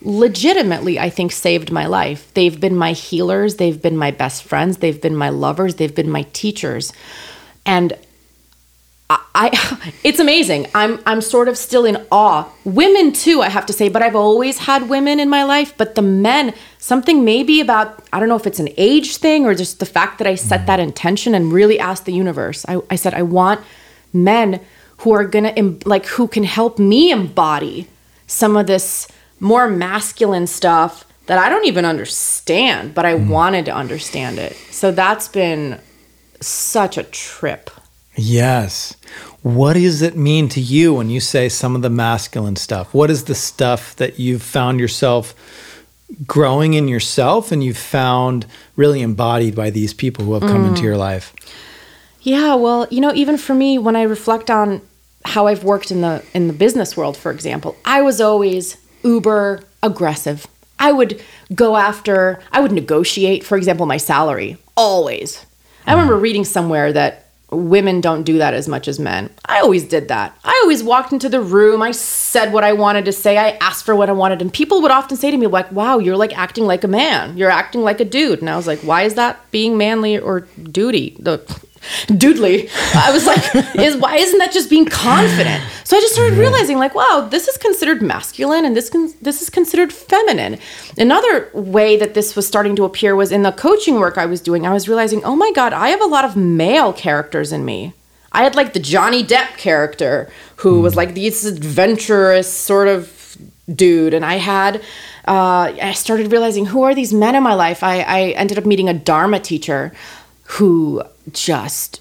legitimately 0.00 0.98
I 0.98 1.10
think 1.10 1.30
saved 1.30 1.70
my 1.70 1.86
life. 1.86 2.32
They've 2.34 2.58
been 2.58 2.76
my 2.76 2.92
healers, 2.92 3.56
they've 3.56 3.80
been 3.80 3.96
my 3.96 4.10
best 4.10 4.42
friends, 4.42 4.78
they've 4.78 5.00
been 5.00 5.16
my 5.16 5.28
lovers, 5.28 5.76
they've 5.76 5.94
been 5.94 6.10
my 6.10 6.22
teachers. 6.32 6.92
And 7.66 7.92
I, 9.34 9.92
it's 10.04 10.18
amazing. 10.18 10.68
I'm 10.74 11.00
I'm 11.06 11.20
sort 11.20 11.48
of 11.48 11.56
still 11.56 11.84
in 11.84 12.04
awe. 12.10 12.50
Women 12.64 13.12
too, 13.12 13.42
I 13.42 13.48
have 13.48 13.66
to 13.66 13.72
say, 13.72 13.88
but 13.88 14.02
I've 14.02 14.16
always 14.16 14.58
had 14.58 14.88
women 14.88 15.18
in 15.20 15.28
my 15.28 15.44
life, 15.44 15.74
but 15.76 15.94
the 15.94 16.02
men, 16.02 16.54
something 16.78 17.24
maybe 17.24 17.60
about 17.60 18.02
I 18.12 18.20
don't 18.20 18.28
know 18.28 18.36
if 18.36 18.46
it's 18.46 18.60
an 18.60 18.68
age 18.76 19.16
thing 19.16 19.46
or 19.46 19.54
just 19.54 19.80
the 19.80 19.86
fact 19.86 20.18
that 20.18 20.26
I 20.26 20.34
set 20.34 20.62
mm. 20.62 20.66
that 20.66 20.80
intention 20.80 21.34
and 21.34 21.52
really 21.52 21.78
asked 21.78 22.04
the 22.04 22.12
universe. 22.12 22.64
I, 22.68 22.80
I 22.90 22.96
said 22.96 23.14
I 23.14 23.22
want 23.22 23.60
men 24.12 24.60
who 24.98 25.12
are 25.12 25.24
gonna 25.24 25.50
em- 25.50 25.80
like 25.84 26.06
who 26.06 26.28
can 26.28 26.44
help 26.44 26.78
me 26.78 27.10
embody 27.10 27.88
some 28.26 28.56
of 28.56 28.66
this 28.66 29.08
more 29.40 29.68
masculine 29.68 30.46
stuff 30.46 31.04
that 31.26 31.38
I 31.38 31.48
don't 31.48 31.66
even 31.66 31.84
understand, 31.84 32.94
but 32.94 33.04
I 33.04 33.14
mm. 33.14 33.28
wanted 33.28 33.64
to 33.66 33.74
understand 33.74 34.38
it. 34.38 34.54
So 34.70 34.92
that's 34.92 35.28
been 35.28 35.80
such 36.40 36.98
a 36.98 37.04
trip. 37.04 37.70
Yes. 38.14 38.96
What 39.42 39.74
does 39.74 40.02
it 40.02 40.16
mean 40.16 40.48
to 40.50 40.60
you 40.60 40.94
when 40.94 41.10
you 41.10 41.20
say 41.20 41.48
some 41.48 41.74
of 41.74 41.82
the 41.82 41.90
masculine 41.90 42.56
stuff? 42.56 42.92
What 42.92 43.10
is 43.10 43.24
the 43.24 43.34
stuff 43.34 43.96
that 43.96 44.18
you've 44.18 44.42
found 44.42 44.80
yourself 44.80 45.34
growing 46.26 46.74
in 46.74 46.88
yourself 46.88 47.52
and 47.52 47.64
you've 47.64 47.78
found 47.78 48.46
really 48.76 49.02
embodied 49.02 49.54
by 49.54 49.70
these 49.70 49.94
people 49.94 50.24
who 50.24 50.34
have 50.34 50.42
come 50.42 50.64
into 50.64 50.82
mm. 50.82 50.84
your 50.84 50.96
life? 50.96 51.34
Yeah, 52.20 52.54
well, 52.54 52.86
you 52.90 53.00
know, 53.00 53.12
even 53.14 53.36
for 53.36 53.54
me, 53.54 53.78
when 53.78 53.96
I 53.96 54.02
reflect 54.02 54.50
on 54.50 54.80
how 55.24 55.46
I've 55.46 55.64
worked 55.64 55.90
in 55.90 56.02
the 56.02 56.24
in 56.34 56.46
the 56.46 56.52
business 56.52 56.96
world, 56.96 57.16
for 57.16 57.32
example, 57.32 57.76
I 57.84 58.02
was 58.02 58.20
always 58.20 58.76
uber 59.02 59.60
aggressive. 59.82 60.46
I 60.78 60.92
would 60.92 61.22
go 61.54 61.76
after, 61.76 62.40
I 62.52 62.60
would 62.60 62.72
negotiate, 62.72 63.44
for 63.44 63.56
example, 63.56 63.86
my 63.86 63.96
salary 63.96 64.56
always. 64.76 65.44
I 65.86 65.92
mm. 65.92 65.94
remember 65.94 66.16
reading 66.16 66.44
somewhere 66.44 66.92
that 66.92 67.28
women 67.52 68.00
don't 68.00 68.22
do 68.22 68.38
that 68.38 68.54
as 68.54 68.66
much 68.66 68.88
as 68.88 68.98
men. 68.98 69.30
I 69.44 69.60
always 69.60 69.84
did 69.84 70.08
that. 70.08 70.36
I 70.44 70.58
always 70.62 70.82
walked 70.82 71.12
into 71.12 71.28
the 71.28 71.40
room, 71.40 71.82
I 71.82 71.90
said 71.90 72.52
what 72.52 72.64
I 72.64 72.72
wanted 72.72 73.04
to 73.04 73.12
say, 73.12 73.36
I 73.36 73.50
asked 73.60 73.84
for 73.84 73.94
what 73.94 74.08
I 74.08 74.12
wanted, 74.12 74.40
and 74.40 74.52
people 74.52 74.80
would 74.82 74.90
often 74.90 75.16
say 75.16 75.30
to 75.30 75.36
me 75.36 75.46
like, 75.46 75.70
"Wow, 75.70 75.98
you're 75.98 76.16
like 76.16 76.36
acting 76.36 76.64
like 76.64 76.82
a 76.82 76.88
man. 76.88 77.36
You're 77.36 77.50
acting 77.50 77.82
like 77.82 78.00
a 78.00 78.04
dude." 78.04 78.40
And 78.40 78.48
I 78.48 78.56
was 78.56 78.66
like, 78.66 78.80
"Why 78.80 79.02
is 79.02 79.14
that 79.14 79.38
being 79.50 79.76
manly 79.76 80.18
or 80.18 80.40
duty?" 80.62 81.16
The 81.18 81.40
doodly. 82.06 82.70
I 82.94 83.10
was 83.12 83.26
like, 83.26 83.76
is 83.76 83.96
why 83.96 84.16
isn't 84.16 84.38
that 84.38 84.52
just 84.52 84.70
being 84.70 84.86
confident? 84.86 85.62
So 85.84 85.96
I 85.96 86.00
just 86.00 86.14
started 86.14 86.38
realizing, 86.38 86.78
like, 86.78 86.94
wow, 86.94 87.28
this 87.30 87.48
is 87.48 87.56
considered 87.58 88.02
masculine 88.02 88.64
and 88.64 88.76
this 88.76 88.88
con- 88.88 89.12
this 89.20 89.42
is 89.42 89.50
considered 89.50 89.92
feminine. 89.92 90.58
Another 90.96 91.50
way 91.52 91.96
that 91.96 92.14
this 92.14 92.36
was 92.36 92.46
starting 92.46 92.76
to 92.76 92.84
appear 92.84 93.14
was 93.14 93.32
in 93.32 93.42
the 93.42 93.52
coaching 93.52 93.96
work 93.96 94.18
I 94.18 94.26
was 94.26 94.40
doing. 94.40 94.66
I 94.66 94.72
was 94.72 94.88
realizing, 94.88 95.22
oh 95.24 95.36
my 95.36 95.52
god, 95.52 95.72
I 95.72 95.88
have 95.88 96.00
a 96.00 96.06
lot 96.06 96.24
of 96.24 96.36
male 96.36 96.92
characters 96.92 97.52
in 97.52 97.64
me. 97.64 97.94
I 98.32 98.44
had 98.44 98.54
like 98.54 98.72
the 98.72 98.80
Johnny 98.80 99.22
Depp 99.22 99.56
character 99.58 100.30
who 100.56 100.80
was 100.80 100.96
like 100.96 101.14
this 101.14 101.44
adventurous 101.44 102.50
sort 102.52 102.88
of 102.88 103.36
dude, 103.72 104.14
and 104.14 104.24
I 104.24 104.36
had. 104.36 104.82
Uh, 105.24 105.72
I 105.80 105.92
started 105.92 106.32
realizing 106.32 106.66
who 106.66 106.82
are 106.82 106.96
these 106.96 107.12
men 107.12 107.36
in 107.36 107.44
my 107.44 107.54
life. 107.54 107.84
I, 107.84 108.00
I 108.00 108.20
ended 108.30 108.58
up 108.58 108.66
meeting 108.66 108.88
a 108.88 108.94
Dharma 108.94 109.38
teacher 109.38 109.92
who 110.52 111.02
just 111.32 112.00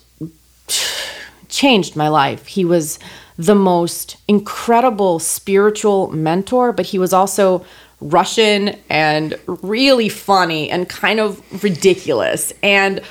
changed 1.47 1.95
my 1.95 2.09
life. 2.09 2.47
He 2.47 2.65
was 2.65 2.99
the 3.37 3.55
most 3.55 4.17
incredible 4.27 5.19
spiritual 5.19 6.11
mentor, 6.11 6.73
but 6.73 6.87
he 6.87 6.99
was 6.99 7.13
also 7.13 7.65
Russian 8.01 8.77
and 8.89 9.39
really 9.45 10.09
funny 10.09 10.69
and 10.69 10.89
kind 10.89 11.19
of 11.21 11.63
ridiculous. 11.63 12.51
And 12.61 13.01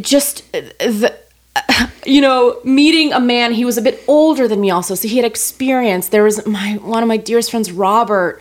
just 0.00 0.50
the 0.52 1.14
you 2.06 2.20
know 2.20 2.60
meeting 2.64 3.12
a 3.12 3.20
man 3.20 3.52
he 3.52 3.64
was 3.64 3.76
a 3.76 3.82
bit 3.82 4.02
older 4.06 4.46
than 4.46 4.60
me 4.60 4.70
also 4.70 4.94
so 4.94 5.08
he 5.08 5.16
had 5.16 5.24
experience 5.24 6.08
there 6.08 6.22
was 6.22 6.46
my 6.46 6.74
one 6.82 7.02
of 7.02 7.08
my 7.08 7.16
dearest 7.16 7.50
friends 7.50 7.72
robert 7.72 8.40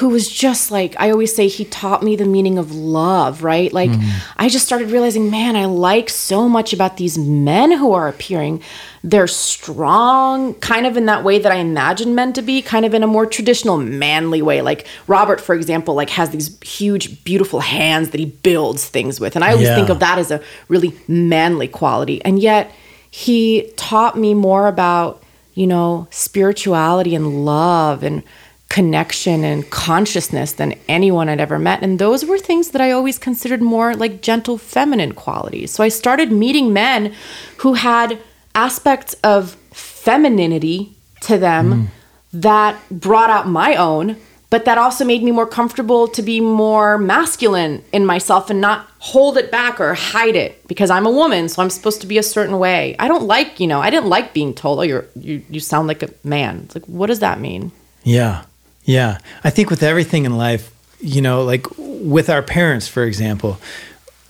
who 0.00 0.08
was 0.08 0.30
just 0.30 0.70
like 0.70 0.94
I 0.98 1.10
always 1.10 1.34
say 1.34 1.46
he 1.46 1.66
taught 1.66 2.02
me 2.02 2.16
the 2.16 2.24
meaning 2.24 2.56
of 2.56 2.74
love, 2.74 3.42
right? 3.42 3.70
Like 3.70 3.90
mm. 3.90 4.10
I 4.38 4.48
just 4.48 4.64
started 4.64 4.90
realizing, 4.90 5.30
man, 5.30 5.56
I 5.56 5.66
like 5.66 6.08
so 6.08 6.48
much 6.48 6.72
about 6.72 6.96
these 6.96 7.18
men 7.18 7.70
who 7.72 7.92
are 7.92 8.08
appearing. 8.08 8.62
They're 9.04 9.26
strong, 9.26 10.54
kind 10.54 10.86
of 10.86 10.96
in 10.96 11.04
that 11.04 11.22
way 11.22 11.38
that 11.38 11.52
I 11.52 11.56
imagine 11.56 12.14
men 12.14 12.32
to 12.32 12.40
be, 12.40 12.62
kind 12.62 12.86
of 12.86 12.94
in 12.94 13.02
a 13.02 13.06
more 13.06 13.26
traditional 13.26 13.76
manly 13.76 14.40
way. 14.40 14.62
Like 14.62 14.86
Robert, 15.06 15.38
for 15.38 15.54
example, 15.54 15.94
like 15.94 16.08
has 16.10 16.30
these 16.30 16.58
huge, 16.62 17.22
beautiful 17.22 17.60
hands 17.60 18.08
that 18.10 18.20
he 18.20 18.26
builds 18.26 18.88
things 18.88 19.20
with. 19.20 19.36
And 19.36 19.44
I 19.44 19.52
always 19.52 19.68
Yeah. 19.68 19.74
think 19.74 19.90
of 19.90 19.98
that 20.00 20.18
as 20.18 20.30
a 20.30 20.40
really 20.68 20.96
manly 21.08 21.68
quality. 21.68 22.24
And 22.24 22.38
yet 22.38 22.72
he 23.10 23.70
taught 23.76 24.18
me 24.18 24.32
more 24.32 24.66
about, 24.66 25.22
you 25.52 25.66
know, 25.66 26.06
spirituality 26.10 27.14
and 27.14 27.44
love 27.44 28.02
and 28.02 28.22
connection 28.70 29.44
and 29.44 29.68
consciousness 29.68 30.52
than 30.52 30.78
anyone 30.88 31.28
I'd 31.28 31.40
ever 31.40 31.58
met. 31.58 31.82
And 31.82 31.98
those 31.98 32.24
were 32.24 32.38
things 32.38 32.70
that 32.70 32.80
I 32.80 32.92
always 32.92 33.18
considered 33.18 33.60
more 33.60 33.94
like 33.94 34.22
gentle 34.22 34.56
feminine 34.56 35.12
qualities. 35.12 35.72
So 35.72 35.82
I 35.84 35.88
started 35.88 36.32
meeting 36.32 36.72
men 36.72 37.12
who 37.58 37.74
had 37.74 38.18
aspects 38.54 39.14
of 39.24 39.56
femininity 39.72 40.96
to 41.22 41.36
them 41.36 41.72
hmm. 41.72 41.84
that 42.32 42.78
brought 42.90 43.28
out 43.28 43.48
my 43.48 43.74
own, 43.74 44.16
but 44.50 44.64
that 44.66 44.78
also 44.78 45.04
made 45.04 45.24
me 45.24 45.32
more 45.32 45.48
comfortable 45.48 46.06
to 46.06 46.22
be 46.22 46.40
more 46.40 46.96
masculine 46.96 47.82
in 47.92 48.06
myself 48.06 48.50
and 48.50 48.60
not 48.60 48.88
hold 49.00 49.36
it 49.36 49.50
back 49.50 49.80
or 49.80 49.94
hide 49.94 50.36
it 50.36 50.66
because 50.68 50.90
I'm 50.90 51.06
a 51.06 51.10
woman, 51.10 51.48
so 51.48 51.60
I'm 51.60 51.70
supposed 51.70 52.00
to 52.02 52.06
be 52.06 52.18
a 52.18 52.22
certain 52.22 52.60
way. 52.60 52.94
I 53.00 53.08
don't 53.08 53.24
like, 53.24 53.58
you 53.58 53.66
know, 53.66 53.80
I 53.80 53.90
didn't 53.90 54.08
like 54.08 54.32
being 54.32 54.54
told, 54.54 54.78
"Oh, 54.78 54.82
you're 54.82 55.06
you 55.16 55.42
you 55.50 55.60
sound 55.60 55.88
like 55.88 56.02
a 56.02 56.10
man." 56.24 56.62
It's 56.64 56.74
like, 56.74 56.86
what 56.86 57.06
does 57.06 57.20
that 57.20 57.40
mean? 57.40 57.72
Yeah. 58.02 58.44
Yeah. 58.90 59.18
I 59.44 59.50
think 59.50 59.70
with 59.70 59.82
everything 59.82 60.24
in 60.24 60.36
life, 60.36 60.74
you 61.00 61.22
know, 61.22 61.44
like 61.44 61.66
with 61.78 62.28
our 62.28 62.42
parents, 62.42 62.88
for 62.88 63.04
example, 63.04 63.58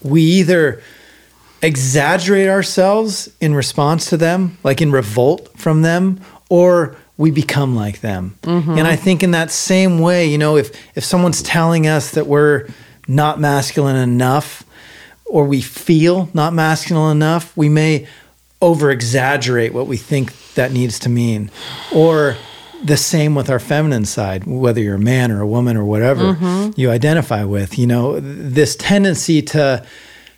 we 0.02 0.22
either 0.22 0.82
exaggerate 1.62 2.48
ourselves 2.48 3.30
in 3.40 3.54
response 3.54 4.10
to 4.10 4.16
them, 4.16 4.58
like 4.62 4.80
in 4.80 4.92
revolt 4.92 5.56
from 5.58 5.82
them, 5.82 6.20
or 6.48 6.96
we 7.16 7.30
become 7.30 7.74
like 7.74 8.00
them. 8.00 8.36
Mm-hmm. 8.42 8.78
And 8.78 8.86
I 8.86 8.96
think 8.96 9.22
in 9.22 9.30
that 9.32 9.50
same 9.50 9.98
way, 9.98 10.26
you 10.26 10.38
know, 10.38 10.56
if 10.56 10.70
if 10.96 11.04
someone's 11.04 11.42
telling 11.42 11.86
us 11.86 12.12
that 12.12 12.26
we're 12.26 12.68
not 13.08 13.40
masculine 13.40 13.96
enough 13.96 14.62
or 15.26 15.44
we 15.44 15.60
feel 15.60 16.28
not 16.34 16.52
masculine 16.52 17.16
enough, 17.16 17.56
we 17.56 17.68
may 17.68 18.06
over 18.62 18.90
exaggerate 18.90 19.72
what 19.72 19.86
we 19.86 19.96
think 19.96 20.54
that 20.54 20.72
needs 20.72 20.98
to 21.00 21.08
mean. 21.08 21.50
Or 21.94 22.36
the 22.84 22.96
same 22.96 23.34
with 23.34 23.50
our 23.50 23.58
feminine 23.58 24.04
side, 24.04 24.44
whether 24.44 24.80
you're 24.80 24.96
a 24.96 24.98
man 24.98 25.30
or 25.30 25.40
a 25.40 25.46
woman 25.46 25.76
or 25.76 25.84
whatever 25.84 26.34
mm-hmm. 26.34 26.80
you 26.80 26.90
identify 26.90 27.44
with, 27.44 27.78
you 27.78 27.86
know, 27.86 28.20
this 28.20 28.76
tendency 28.76 29.42
to 29.42 29.84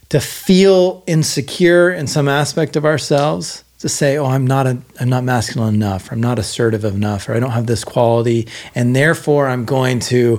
to 0.09 0.21
feel 0.21 1.03
insecure 1.07 1.91
in 1.91 2.07
some 2.07 2.29
aspect 2.29 2.77
of 2.77 2.85
ourselves 2.85 3.65
to 3.79 3.89
say 3.89 4.19
oh 4.19 4.27
i'm 4.27 4.47
not 4.47 4.67
a, 4.67 4.77
i'm 5.01 5.09
not 5.09 5.25
masculine 5.25 5.75
enough 5.75 6.11
or 6.11 6.15
i'm 6.15 6.21
not 6.21 6.39
assertive 6.39 6.85
enough 6.85 7.29
or 7.29 7.35
i 7.35 7.41
don't 7.41 7.53
have 7.53 7.67
this 7.67 7.83
quality 7.83 8.47
and 8.75 8.95
therefore 8.95 9.49
i'm 9.49 9.65
going 9.65 9.99
to 9.99 10.39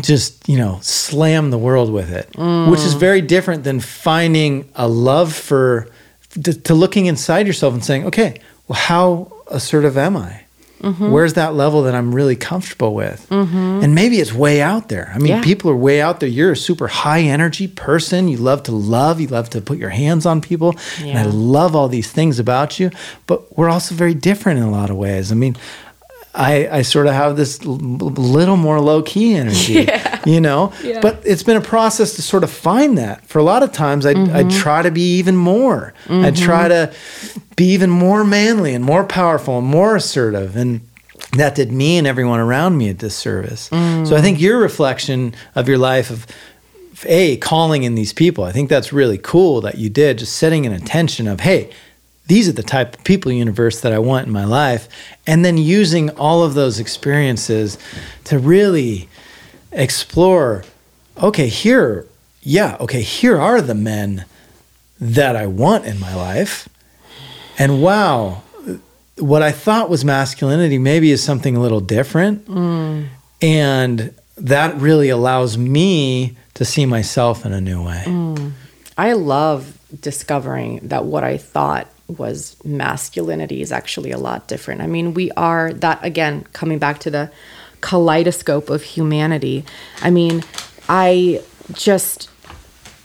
just 0.00 0.48
you 0.48 0.56
know 0.56 0.78
slam 0.82 1.50
the 1.50 1.58
world 1.58 1.92
with 1.92 2.10
it. 2.10 2.30
Mm. 2.32 2.70
Which 2.70 2.80
is 2.80 2.94
very 2.94 3.20
different 3.20 3.64
than 3.64 3.80
finding 3.80 4.68
a 4.74 4.88
love 4.88 5.32
for 5.32 5.88
to, 6.30 6.54
to 6.54 6.74
looking 6.74 7.06
inside 7.06 7.46
yourself 7.46 7.74
and 7.74 7.84
saying 7.84 8.06
okay 8.06 8.40
well 8.68 8.78
how 8.78 9.31
assertive 9.52 9.96
am 9.96 10.16
i? 10.16 10.40
Mm-hmm. 10.82 11.12
Where's 11.12 11.34
that 11.34 11.54
level 11.54 11.82
that 11.84 11.94
i'm 11.94 12.12
really 12.12 12.34
comfortable 12.34 12.92
with? 12.92 13.28
Mm-hmm. 13.30 13.80
And 13.84 13.94
maybe 13.94 14.16
it's 14.16 14.32
way 14.32 14.60
out 14.60 14.88
there. 14.88 15.12
I 15.14 15.18
mean 15.18 15.28
Yeah. 15.28 15.42
people 15.42 15.70
are 15.70 15.76
way 15.76 16.00
out 16.00 16.18
there. 16.18 16.28
You're 16.28 16.50
a 16.52 16.56
super 16.56 16.88
high 16.88 17.20
energy 17.20 17.68
person. 17.68 18.26
You 18.26 18.38
love 18.38 18.64
to 18.64 18.72
love. 18.72 19.20
You 19.20 19.28
love 19.28 19.48
to 19.50 19.60
put 19.60 19.78
your 19.78 19.90
hands 19.90 20.26
on 20.26 20.40
people. 20.40 20.74
And 21.00 21.16
i 21.18 21.24
love 21.24 21.76
all 21.76 21.86
these 21.88 22.10
things 22.10 22.40
about 22.40 22.80
you. 22.80 22.90
But 23.28 23.56
we're 23.56 23.68
also 23.68 23.94
very 23.94 24.14
different 24.14 24.58
in 24.58 24.64
a 24.64 24.70
lot 24.72 24.90
of 24.90 24.96
ways. 24.96 25.30
I 25.30 25.36
mean 25.36 25.56
I, 26.34 26.78
I 26.78 26.82
sort 26.82 27.06
of 27.06 27.12
have 27.12 27.36
this 27.36 27.60
l- 27.64 27.76
little 27.76 28.56
more 28.56 28.80
low 28.80 29.02
key 29.02 29.34
energy, 29.34 29.86
you 30.24 30.40
know. 30.40 30.72
Yeah. 30.82 31.00
But 31.00 31.20
it's 31.26 31.42
been 31.42 31.58
a 31.58 31.60
process 31.60 32.14
to 32.16 32.22
sort 32.22 32.42
of 32.42 32.50
find 32.50 32.96
that. 32.96 33.26
For 33.26 33.38
a 33.38 33.42
lot 33.42 33.62
of 33.62 33.72
times, 33.72 34.06
I 34.06 34.14
Mm-hmm. 34.14 34.36
I 34.36 34.42
try 34.44 34.82
to 34.82 34.90
be 34.90 35.18
even 35.18 35.36
more. 35.36 35.92
I 36.08 36.30
try 36.30 36.68
to 36.68 36.92
be 37.56 37.66
even 37.72 37.90
more 37.90 38.24
manly 38.24 38.74
and 38.74 38.84
more 38.84 39.04
powerful 39.04 39.58
and 39.58 39.66
more 39.66 39.96
assertive, 39.96 40.56
and 40.56 40.80
that 41.36 41.54
did 41.54 41.70
me 41.72 41.98
and 41.98 42.06
everyone 42.06 42.40
around 42.40 42.76
me 42.78 42.88
a 42.88 42.94
disservice. 42.94 43.68
Mm. 43.70 44.06
So 44.06 44.16
I 44.16 44.20
think 44.22 44.40
your 44.40 44.58
reflection 44.58 45.34
of 45.54 45.68
your 45.68 45.78
life 45.78 46.10
of 46.10 46.26
a 47.06 47.36
calling 47.38 47.82
in 47.82 47.94
these 47.94 48.12
people, 48.12 48.44
I 48.44 48.52
think 48.52 48.68
that's 48.70 48.92
really 48.92 49.18
cool 49.18 49.60
that 49.62 49.76
you 49.76 49.90
did. 49.90 50.18
Just 50.18 50.36
setting 50.36 50.66
an 50.66 50.72
intention 50.72 51.26
of 51.26 51.40
hey 51.40 51.70
these 52.32 52.48
are 52.48 52.52
the 52.52 52.62
type 52.62 52.96
of 52.96 53.04
people 53.04 53.30
universe 53.30 53.82
that 53.82 53.92
I 53.92 53.98
want 53.98 54.26
in 54.26 54.32
my 54.32 54.46
life. 54.46 54.88
And 55.26 55.44
then 55.44 55.58
using 55.58 56.08
all 56.16 56.42
of 56.42 56.54
those 56.54 56.80
experiences 56.80 57.76
to 58.24 58.38
really 58.38 59.10
explore 59.70 60.64
okay, 61.22 61.48
here, 61.48 62.06
yeah, 62.40 62.78
okay, 62.80 63.02
here 63.02 63.38
are 63.38 63.60
the 63.60 63.74
men 63.74 64.24
that 64.98 65.36
I 65.36 65.46
want 65.46 65.84
in 65.84 66.00
my 66.00 66.14
life. 66.14 66.70
And 67.58 67.82
wow, 67.82 68.42
what 69.18 69.42
I 69.42 69.52
thought 69.52 69.90
was 69.90 70.02
masculinity 70.02 70.78
maybe 70.78 71.10
is 71.10 71.22
something 71.22 71.54
a 71.54 71.60
little 71.60 71.82
different. 71.82 72.46
Mm. 72.46 73.08
And 73.42 74.14
that 74.38 74.74
really 74.76 75.10
allows 75.10 75.58
me 75.58 76.38
to 76.54 76.64
see 76.64 76.86
myself 76.86 77.44
in 77.44 77.52
a 77.52 77.60
new 77.60 77.84
way. 77.84 78.04
Mm. 78.06 78.52
I 78.96 79.12
love 79.12 79.78
discovering 80.00 80.80
that 80.88 81.04
what 81.04 81.24
I 81.24 81.36
thought 81.36 81.91
was 82.08 82.56
masculinity 82.64 83.62
is 83.62 83.72
actually 83.72 84.10
a 84.10 84.18
lot 84.18 84.48
different. 84.48 84.80
I 84.80 84.86
mean, 84.86 85.14
we 85.14 85.30
are 85.32 85.72
that 85.74 86.04
again 86.04 86.44
coming 86.52 86.78
back 86.78 86.98
to 87.00 87.10
the 87.10 87.30
kaleidoscope 87.80 88.70
of 88.70 88.82
humanity. 88.82 89.64
I 90.02 90.10
mean, 90.10 90.44
I 90.88 91.42
just 91.72 92.28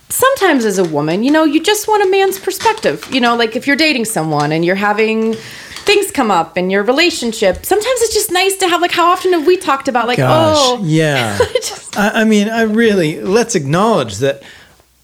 sometimes 0.08 0.64
as 0.64 0.78
a 0.78 0.84
woman, 0.84 1.22
you 1.22 1.30
know, 1.30 1.44
you 1.44 1.62
just 1.62 1.88
want 1.88 2.02
a 2.02 2.10
man's 2.10 2.38
perspective. 2.38 3.06
You 3.12 3.20
know, 3.20 3.36
like 3.36 3.56
if 3.56 3.66
you're 3.66 3.76
dating 3.76 4.04
someone 4.06 4.52
and 4.52 4.64
you're 4.64 4.76
having 4.76 5.34
things 5.34 6.10
come 6.10 6.30
up 6.30 6.58
in 6.58 6.70
your 6.70 6.82
relationship, 6.82 7.64
sometimes 7.64 8.00
it's 8.02 8.14
just 8.14 8.30
nice 8.30 8.56
to 8.58 8.68
have 8.68 8.80
like 8.80 8.92
how 8.92 9.10
often 9.10 9.32
have 9.32 9.46
we 9.46 9.56
talked 9.56 9.88
about 9.88 10.06
like, 10.06 10.18
Gosh, 10.18 10.56
oh, 10.58 10.80
yeah. 10.84 11.38
just- 11.54 11.96
I, 11.98 12.22
I 12.22 12.24
mean, 12.24 12.48
I 12.48 12.62
really 12.62 13.20
let's 13.20 13.54
acknowledge 13.54 14.16
that. 14.18 14.42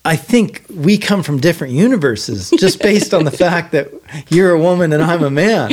I 0.07 0.17
think 0.17 0.65
we 0.69 0.99
come 0.99 1.23
from 1.23 1.41
different 1.41 1.73
universes 1.73 2.51
just 2.59 2.83
based 2.83 3.15
on 3.15 3.25
the 3.25 3.31
fact 3.45 3.73
that 3.73 3.91
you're 4.29 4.51
a 4.51 4.61
woman 4.61 4.93
and 4.93 5.03
I'm 5.03 5.23
a 5.23 5.31
man. 5.31 5.73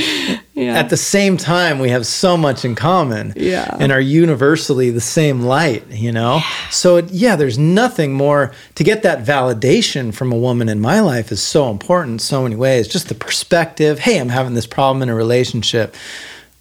Yeah. 0.54 0.78
At 0.78 0.90
the 0.90 0.96
same 0.98 1.36
time, 1.36 1.80
we 1.80 1.90
have 1.90 2.06
so 2.06 2.38
much 2.38 2.64
in 2.64 2.76
common 2.76 3.34
Yeah. 3.36 3.76
and 3.80 3.92
are 3.92 4.00
universally 4.00 4.90
the 4.90 5.02
same 5.02 5.42
light, 5.42 5.86
you 5.90 6.12
know? 6.14 6.42
So, 6.70 6.98
it, 6.98 7.10
yeah, 7.12 7.36
there's 7.36 7.58
nothing 7.58 8.14
more 8.14 8.54
to 8.76 8.84
get 8.84 9.04
that 9.04 9.26
validation 9.26 10.14
from 10.14 10.32
a 10.32 10.38
woman 10.38 10.70
in 10.70 10.80
my 10.80 11.00
life 11.02 11.32
is 11.32 11.42
so 11.42 11.70
important 11.70 12.14
in 12.14 12.20
so 12.20 12.44
many 12.44 12.56
ways. 12.56 12.88
Just 12.88 13.10
the 13.10 13.16
perspective 13.16 14.00
hey, 14.00 14.18
I'm 14.20 14.30
having 14.30 14.54
this 14.54 14.68
problem 14.68 15.02
in 15.04 15.10
a 15.10 15.16
relationship. 15.16 15.94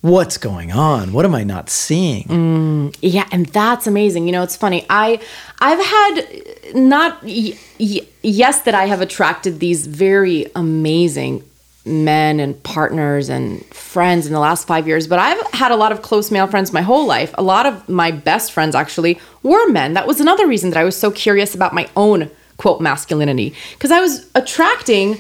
What's 0.03 0.39
going 0.39 0.73
on? 0.73 1.13
What 1.13 1.27
am 1.27 1.35
I 1.35 1.45
not 1.45 1.69
seeing? 1.69 2.25
Mm, 2.25 2.97
yeah, 3.03 3.29
and 3.31 3.45
that's 3.47 3.87
amazing. 3.87 4.27
You 4.27 4.33
know, 4.33 4.43
it's 4.43 4.57
funny. 4.57 4.87
I 4.89 5.21
I've 5.61 5.79
had 5.85 6.75
not 6.75 7.23
y- 7.23 7.53
y- 7.79 8.07
yes 8.23 8.63
that 8.63 8.75
I 8.75 8.87
have 8.87 9.03
attracted 9.03 9.61
these 9.61 9.87
very 9.87 10.47
amazing 10.57 11.45
men 11.85 12.41
and 12.41 12.63
partners 12.63 13.29
and 13.29 13.63
friends 13.67 14.27
in 14.27 14.33
the 14.33 14.39
last 14.41 14.67
5 14.67 14.87
years, 14.87 15.07
but 15.07 15.19
I've 15.19 15.41
had 15.53 15.71
a 15.71 15.77
lot 15.77 15.93
of 15.93 16.01
close 16.01 16.31
male 16.31 16.47
friends 16.47 16.73
my 16.73 16.83
whole 16.83 17.07
life. 17.07 17.35
A 17.37 17.43
lot 17.43 17.67
of 17.67 17.87
my 17.89 18.11
best 18.11 18.53
friends 18.53 18.75
actually 18.75 19.21
were 19.43 19.69
men. 19.71 19.93
That 19.95 20.07
was 20.07 20.19
another 20.21 20.47
reason 20.47 20.71
that 20.71 20.79
I 20.79 20.85
was 20.85 20.97
so 20.97 21.11
curious 21.11 21.55
about 21.55 21.75
my 21.75 21.89
own 21.95 22.31
quote 22.57 22.81
masculinity 22.81 23.55
because 23.73 23.91
I 23.91 24.01
was 24.01 24.27
attracting 24.35 25.19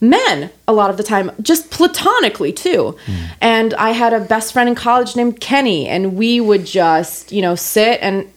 men 0.00 0.50
a 0.66 0.72
lot 0.72 0.90
of 0.90 0.96
the 0.96 1.02
time, 1.02 1.30
just 1.42 1.70
platonically 1.70 2.52
too. 2.52 2.96
And 3.40 3.74
I 3.74 3.90
had 3.90 4.12
a 4.12 4.20
best 4.20 4.52
friend 4.52 4.68
in 4.68 4.74
college 4.74 5.16
named 5.16 5.40
Kenny, 5.40 5.86
and 5.88 6.16
we 6.16 6.40
would 6.40 6.64
just, 6.64 7.32
you 7.32 7.42
know, 7.42 7.54
sit 7.54 7.98
and 8.00 8.30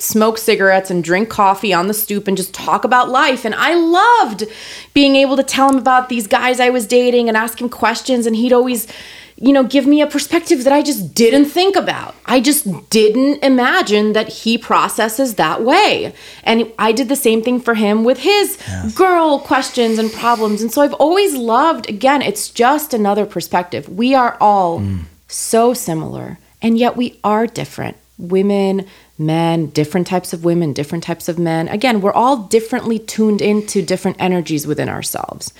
smoke 0.00 0.38
cigarettes 0.38 0.90
and 0.90 1.04
drink 1.04 1.28
coffee 1.28 1.72
on 1.72 1.86
the 1.86 1.94
stoop 1.94 2.26
and 2.26 2.36
just 2.36 2.52
talk 2.52 2.84
about 2.84 3.08
life. 3.08 3.44
And 3.44 3.54
I 3.54 3.74
loved 3.74 4.44
being 4.92 5.16
able 5.16 5.36
to 5.36 5.42
tell 5.42 5.68
him 5.68 5.78
about 5.78 6.08
these 6.08 6.26
guys 6.26 6.60
I 6.60 6.70
was 6.70 6.86
dating 6.86 7.28
and 7.28 7.36
ask 7.36 7.60
him 7.60 7.68
questions. 7.68 8.26
And 8.26 8.34
he'd 8.36 8.52
always, 8.52 8.86
you 9.36 9.52
know, 9.52 9.64
give 9.64 9.86
me 9.86 10.00
a 10.00 10.06
perspective 10.06 10.62
that 10.64 10.72
I 10.72 10.82
just 10.82 11.12
didn't 11.12 11.46
think 11.46 11.74
about. 11.74 12.14
I 12.24 12.40
just 12.40 12.88
didn't 12.90 13.42
imagine 13.42 14.12
that 14.12 14.28
he 14.28 14.56
processes 14.56 15.34
that 15.34 15.62
way. 15.62 16.14
And 16.44 16.72
I 16.78 16.92
did 16.92 17.08
the 17.08 17.16
same 17.16 17.42
thing 17.42 17.60
for 17.60 17.74
him 17.74 18.04
with 18.04 18.18
his 18.18 18.58
girl 18.94 19.40
questions 19.40 19.98
and 19.98 20.12
problems. 20.12 20.62
And 20.62 20.72
so 20.72 20.82
I've 20.82 20.94
always 20.94 21.34
loved, 21.34 21.88
again, 21.88 22.22
it's 22.22 22.48
just 22.48 22.94
another 22.94 23.26
perspective. 23.26 23.88
We 23.88 24.14
are 24.14 24.36
all 24.40 24.80
mm. 24.80 25.00
so 25.26 25.74
similar, 25.74 26.38
and 26.62 26.78
yet 26.78 26.96
we 26.96 27.18
are 27.24 27.46
different. 27.46 27.96
Women, 28.16 28.86
men, 29.16 29.66
different 29.66 30.06
types 30.06 30.32
of 30.32 30.44
women, 30.44 30.72
different 30.72 31.04
types 31.04 31.28
of 31.28 31.38
men. 31.38 31.68
Again, 31.68 32.00
we're 32.00 32.12
all 32.12 32.36
differently 32.36 32.98
tuned 32.98 33.40
into 33.40 33.80
different 33.80 34.16
energies 34.20 34.66
within 34.66 34.88
ourselves. 34.88 35.52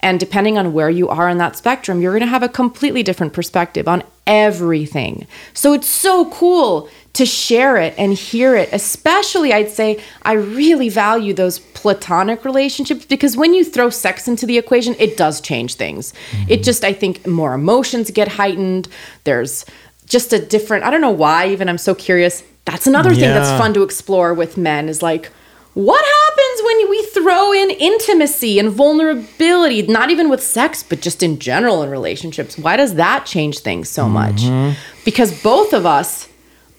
And 0.00 0.18
depending 0.18 0.56
on 0.56 0.72
where 0.72 0.88
you 0.88 1.08
are 1.08 1.28
in 1.28 1.38
that 1.38 1.56
spectrum, 1.56 2.00
you're 2.00 2.12
going 2.12 2.22
to 2.22 2.26
have 2.26 2.42
a 2.42 2.48
completely 2.48 3.02
different 3.02 3.34
perspective 3.34 3.86
on 3.86 4.02
everything. 4.26 5.26
So 5.52 5.74
it's 5.74 5.88
so 5.88 6.30
cool 6.30 6.88
to 7.12 7.26
share 7.26 7.76
it 7.76 7.94
and 7.98 8.14
hear 8.14 8.56
it. 8.56 8.70
Especially, 8.72 9.52
I'd 9.52 9.68
say, 9.68 10.02
I 10.22 10.32
really 10.32 10.88
value 10.88 11.34
those 11.34 11.58
platonic 11.58 12.46
relationships 12.46 13.04
because 13.04 13.36
when 13.36 13.52
you 13.52 13.62
throw 13.62 13.90
sex 13.90 14.26
into 14.26 14.46
the 14.46 14.56
equation, 14.56 14.96
it 14.98 15.18
does 15.18 15.42
change 15.42 15.74
things. 15.74 16.12
It 16.12 16.16
mm-hmm. 16.46 16.62
just, 16.62 16.82
I 16.82 16.94
think, 16.94 17.26
more 17.26 17.52
emotions 17.52 18.10
get 18.10 18.28
heightened. 18.28 18.88
There's 19.24 19.66
just 20.06 20.32
a 20.32 20.38
different, 20.38 20.84
I 20.84 20.90
don't 20.90 21.00
know 21.02 21.10
why, 21.10 21.48
even 21.48 21.68
I'm 21.68 21.78
so 21.78 21.94
curious. 21.94 22.42
That's 22.64 22.86
another 22.86 23.14
thing 23.14 23.22
that's 23.22 23.50
fun 23.58 23.74
to 23.74 23.82
explore 23.82 24.34
with 24.34 24.56
men 24.56 24.88
is 24.88 25.02
like, 25.02 25.30
what 25.74 26.04
happens 26.04 26.62
when 26.64 26.90
we 26.90 27.02
throw 27.06 27.52
in 27.52 27.70
intimacy 27.70 28.58
and 28.58 28.70
vulnerability, 28.70 29.82
not 29.82 30.10
even 30.10 30.28
with 30.28 30.42
sex, 30.42 30.82
but 30.82 31.00
just 31.00 31.22
in 31.22 31.38
general 31.38 31.82
in 31.82 31.90
relationships? 31.90 32.58
Why 32.58 32.76
does 32.76 32.94
that 32.94 33.24
change 33.24 33.60
things 33.60 33.88
so 33.88 34.08
much? 34.08 34.42
Mm-hmm. 34.42 34.78
Because 35.04 35.42
both 35.42 35.72
of 35.72 35.86
us 35.86 36.28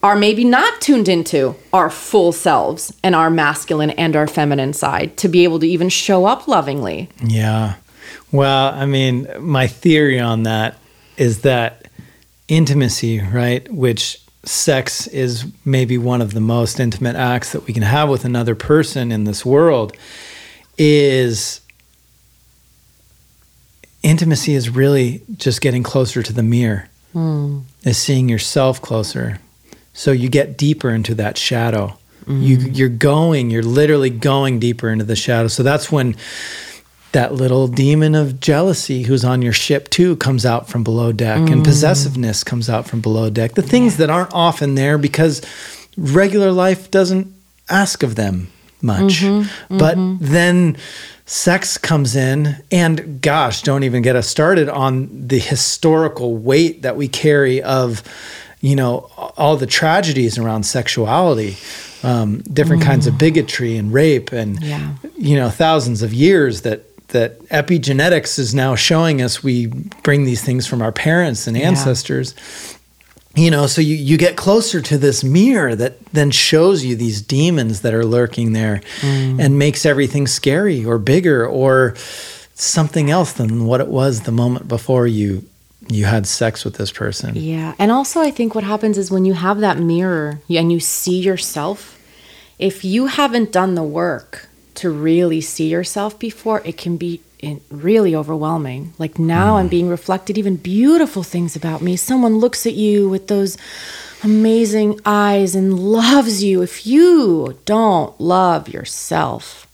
are 0.03 0.15
maybe 0.15 0.43
not 0.43 0.81
tuned 0.81 1.07
into 1.09 1.55
our 1.71 1.89
full 1.89 2.31
selves 2.31 2.93
and 3.03 3.15
our 3.15 3.29
masculine 3.29 3.89
and 3.91 4.15
our 4.15 4.27
feminine 4.27 4.73
side 4.73 5.17
to 5.17 5.27
be 5.27 5.43
able 5.43 5.59
to 5.59 5.67
even 5.67 5.89
show 5.89 6.25
up 6.25 6.47
lovingly. 6.47 7.09
Yeah. 7.23 7.75
Well, 8.31 8.73
I 8.73 8.85
mean, 8.85 9.27
my 9.39 9.67
theory 9.67 10.19
on 10.19 10.43
that 10.43 10.77
is 11.17 11.41
that 11.41 11.87
intimacy, 12.47 13.21
right, 13.21 13.71
which 13.71 14.22
sex 14.45 15.07
is 15.07 15.45
maybe 15.63 15.97
one 15.97 16.21
of 16.21 16.33
the 16.33 16.41
most 16.41 16.79
intimate 16.79 17.15
acts 17.15 17.53
that 17.53 17.65
we 17.65 17.73
can 17.73 17.83
have 17.83 18.09
with 18.09 18.25
another 18.25 18.55
person 18.55 19.11
in 19.11 19.23
this 19.23 19.45
world, 19.45 19.95
is 20.77 21.61
intimacy 24.01 24.53
is 24.53 24.69
really 24.69 25.21
just 25.37 25.61
getting 25.61 25.83
closer 25.83 26.21
to 26.21 26.33
the 26.33 26.43
mirror, 26.43 26.89
hmm. 27.13 27.59
is 27.83 27.97
seeing 27.97 28.27
yourself 28.27 28.81
closer. 28.81 29.39
So 29.93 30.11
you 30.11 30.29
get 30.29 30.57
deeper 30.57 30.89
into 30.89 31.15
that 31.15 31.37
shadow. 31.37 31.97
You, 32.25 32.57
mm. 32.57 32.77
you're 32.77 32.87
going, 32.87 33.49
you're 33.49 33.61
literally 33.61 34.09
going 34.09 34.57
deeper 34.59 34.89
into 34.89 35.03
the 35.03 35.15
shadow. 35.15 35.49
So 35.49 35.61
that's 35.61 35.91
when 35.91 36.15
that 37.13 37.33
little 37.33 37.67
demon 37.67 38.15
of 38.15 38.39
jealousy 38.39 39.03
who's 39.03 39.23
on 39.23 39.41
your 39.41 39.53
ship 39.53 39.89
too 39.89 40.15
comes 40.17 40.45
out 40.45 40.67
from 40.67 40.83
below 40.83 41.11
deck 41.11 41.37
and 41.49 41.61
mm. 41.61 41.63
possessiveness 41.63 42.43
comes 42.43 42.69
out 42.69 42.87
from 42.87 43.01
below 43.01 43.29
deck. 43.29 43.53
The 43.53 43.61
things 43.61 43.97
that 43.97 44.09
aren't 44.09 44.33
often 44.33 44.75
there 44.75 44.97
because 44.97 45.41
regular 45.95 46.51
life 46.51 46.91
doesn't 46.91 47.33
ask 47.69 48.03
of 48.03 48.15
them 48.15 48.49
much. 48.81 49.21
Mm-hmm, 49.21 49.77
but 49.77 49.97
mm-hmm. 49.97 50.25
then 50.25 50.77
sex 51.25 51.77
comes 51.77 52.15
in 52.15 52.57
and 52.71 53.21
gosh 53.21 53.61
don't 53.61 53.83
even 53.83 54.01
get 54.01 54.15
us 54.15 54.27
started 54.27 54.67
on 54.67 55.27
the 55.27 55.39
historical 55.39 56.35
weight 56.35 56.81
that 56.81 56.97
we 56.97 57.07
carry 57.07 57.61
of 57.63 58.03
you 58.59 58.75
know 58.75 59.09
all 59.37 59.55
the 59.55 59.65
tragedies 59.65 60.37
around 60.37 60.63
sexuality 60.63 61.55
um, 62.03 62.41
different 62.41 62.83
kinds 62.83 63.07
of 63.07 63.13
mm. 63.13 63.19
bigotry 63.19 63.77
and 63.77 63.93
rape 63.93 64.33
and 64.33 64.61
Yeah. 64.61 64.95
you 65.17 65.37
know 65.37 65.49
thousands 65.49 66.01
of 66.01 66.13
years 66.13 66.61
that 66.63 66.83
that 67.13 67.39
epigenetics 67.45 68.37
is 68.37 68.53
now 68.53 68.75
showing 68.75 69.21
us 69.21 69.41
we 69.41 69.67
bring 70.03 70.25
these 70.25 70.43
things 70.43 70.67
from 70.67 70.81
our 70.81 70.91
parents 70.91 71.47
and 71.47 71.57
ancestors. 71.57 72.35
You 73.35 73.49
know 73.49 73.65
so 73.65 73.81
you, 73.81 73.95
you 73.95 74.17
get 74.17 74.35
closer 74.35 74.79
to 74.81 74.97
this 74.97 75.23
mirror 75.23 75.73
that 75.75 76.05
then 76.07 76.29
shows 76.29 76.85
you 76.85 76.95
these 76.95 77.19
demons 77.19 77.81
that 77.81 77.93
are 77.93 78.05
lurking 78.05 78.53
there 78.53 78.81
mm. 78.99 79.39
and 79.39 79.57
makes 79.57 79.87
everything 79.87 80.27
scary 80.27 80.85
or 80.85 80.99
bigger 80.99 81.47
or 81.47 81.95
something 82.53 83.09
else 83.09 83.33
than 83.33 83.65
what 83.65 83.81
it 83.81 83.87
was 83.87 84.21
the 84.21 84.31
moment 84.31 84.67
before 84.67 85.07
you 85.07 85.43
you 85.89 86.05
had 86.05 86.27
sex 86.27 86.63
with 86.63 86.75
this 86.75 86.91
person. 86.91 87.35
Yeah. 87.35 87.75
And 87.77 87.91
also, 87.91 88.21
I 88.21 88.31
think 88.31 88.55
what 88.55 88.63
happens 88.63 88.97
is 88.97 89.11
when 89.11 89.25
you 89.25 89.33
have 89.33 89.59
that 89.59 89.77
mirror 89.77 90.39
and 90.49 90.71
you 90.71 90.79
see 90.79 91.19
yourself, 91.19 91.99
if 92.59 92.85
you 92.85 93.07
haven't 93.07 93.51
done 93.51 93.75
the 93.75 93.83
work 93.83 94.47
to 94.75 94.89
really 94.89 95.41
see 95.41 95.69
yourself 95.69 96.17
before, 96.19 96.61
it 96.65 96.77
can 96.77 96.97
be 96.97 97.21
really 97.69 98.15
overwhelming. 98.15 98.93
Like 98.97 99.19
now, 99.19 99.57
I'm 99.57 99.67
mm. 99.67 99.71
being 99.71 99.89
reflected 99.89 100.37
even 100.37 100.55
beautiful 100.55 101.23
things 101.23 101.55
about 101.55 101.81
me. 101.81 101.95
Someone 101.95 102.37
looks 102.37 102.65
at 102.65 102.73
you 102.73 103.09
with 103.09 103.27
those 103.27 103.57
amazing 104.23 104.99
eyes 105.05 105.55
and 105.55 105.77
loves 105.77 106.43
you. 106.43 106.61
If 106.61 106.87
you 106.87 107.59
don't 107.65 108.19
love 108.19 108.69
yourself, 108.69 109.67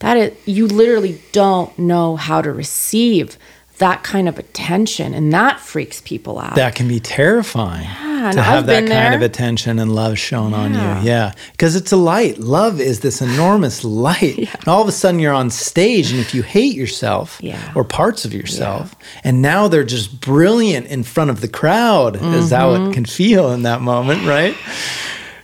that 0.00 0.16
is, 0.16 0.36
you 0.44 0.66
literally 0.66 1.20
don't 1.32 1.76
know 1.78 2.16
how 2.16 2.42
to 2.42 2.52
receive 2.52 3.38
that 3.78 4.02
kind 4.02 4.28
of 4.28 4.38
attention, 4.38 5.12
and 5.12 5.32
that 5.32 5.60
freaks 5.60 6.00
people 6.00 6.38
out. 6.38 6.54
that 6.54 6.74
can 6.74 6.88
be 6.88 6.98
terrifying 6.98 7.86
Yeah, 8.16 8.32
to 8.32 8.42
have 8.42 8.58
I've 8.60 8.66
that 8.66 8.88
kind 8.88 9.14
of 9.14 9.22
attention 9.22 9.78
and 9.78 9.94
love 9.94 10.18
shown 10.18 10.54
on 10.54 10.72
you. 10.74 11.08
Yeah. 11.10 11.32
Because 11.52 11.76
it's 11.76 11.92
a 11.92 11.96
light. 11.96 12.38
Love 12.38 12.80
is 12.80 13.00
this 13.00 13.20
enormous 13.20 13.84
light. 13.84 14.48
And 14.60 14.68
all 14.68 14.82
of 14.82 14.88
a 14.88 14.92
sudden 14.92 15.20
you're 15.20 15.32
on 15.34 15.50
stage, 15.50 16.10
and 16.10 16.20
if 16.20 16.34
you 16.34 16.42
hate 16.42 16.74
yourself 16.74 17.38
Yeah. 17.42 17.60
or 17.74 17.84
parts 17.84 18.24
of 18.24 18.32
yourself, 18.32 18.94
and 19.24 19.40
now 19.42 19.68
they're 19.68 19.84
just 19.84 20.20
brilliant 20.20 20.86
in 20.86 21.02
front 21.04 21.30
of 21.30 21.40
the 21.40 21.48
crowd, 21.48 22.16
is 22.34 22.50
how 22.50 22.74
Mm-hmm. 22.74 22.90
it 22.90 22.94
can 22.94 23.04
feel 23.04 23.52
in 23.52 23.62
that 23.62 23.80
moment, 23.82 24.26
right? 24.26 24.54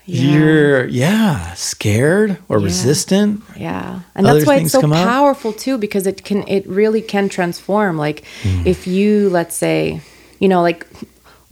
You're, 0.04 0.86
yeah, 0.88 1.54
scared 1.54 2.36
or 2.48 2.58
resistant. 2.58 3.42
Yeah. 3.56 4.00
And 4.16 4.26
Other 4.26 4.40
that's 4.40 4.46
why 4.48 4.56
it's 4.56 4.72
so 4.72 4.80
come 4.80 4.92
up? 4.92 5.06
powerful 5.06 5.52
too 5.52 5.78
because 5.78 6.08
it 6.08 6.24
can 6.24 6.42
it 6.48 6.66
really 6.66 7.00
can 7.00 7.28
transform 7.28 7.96
like 7.98 8.24
Mm. 8.42 8.66
if 8.66 8.86
you 8.88 9.30
let's 9.30 9.56
say, 9.56 10.00
you 10.40 10.48
know, 10.48 10.60
like 10.60 10.84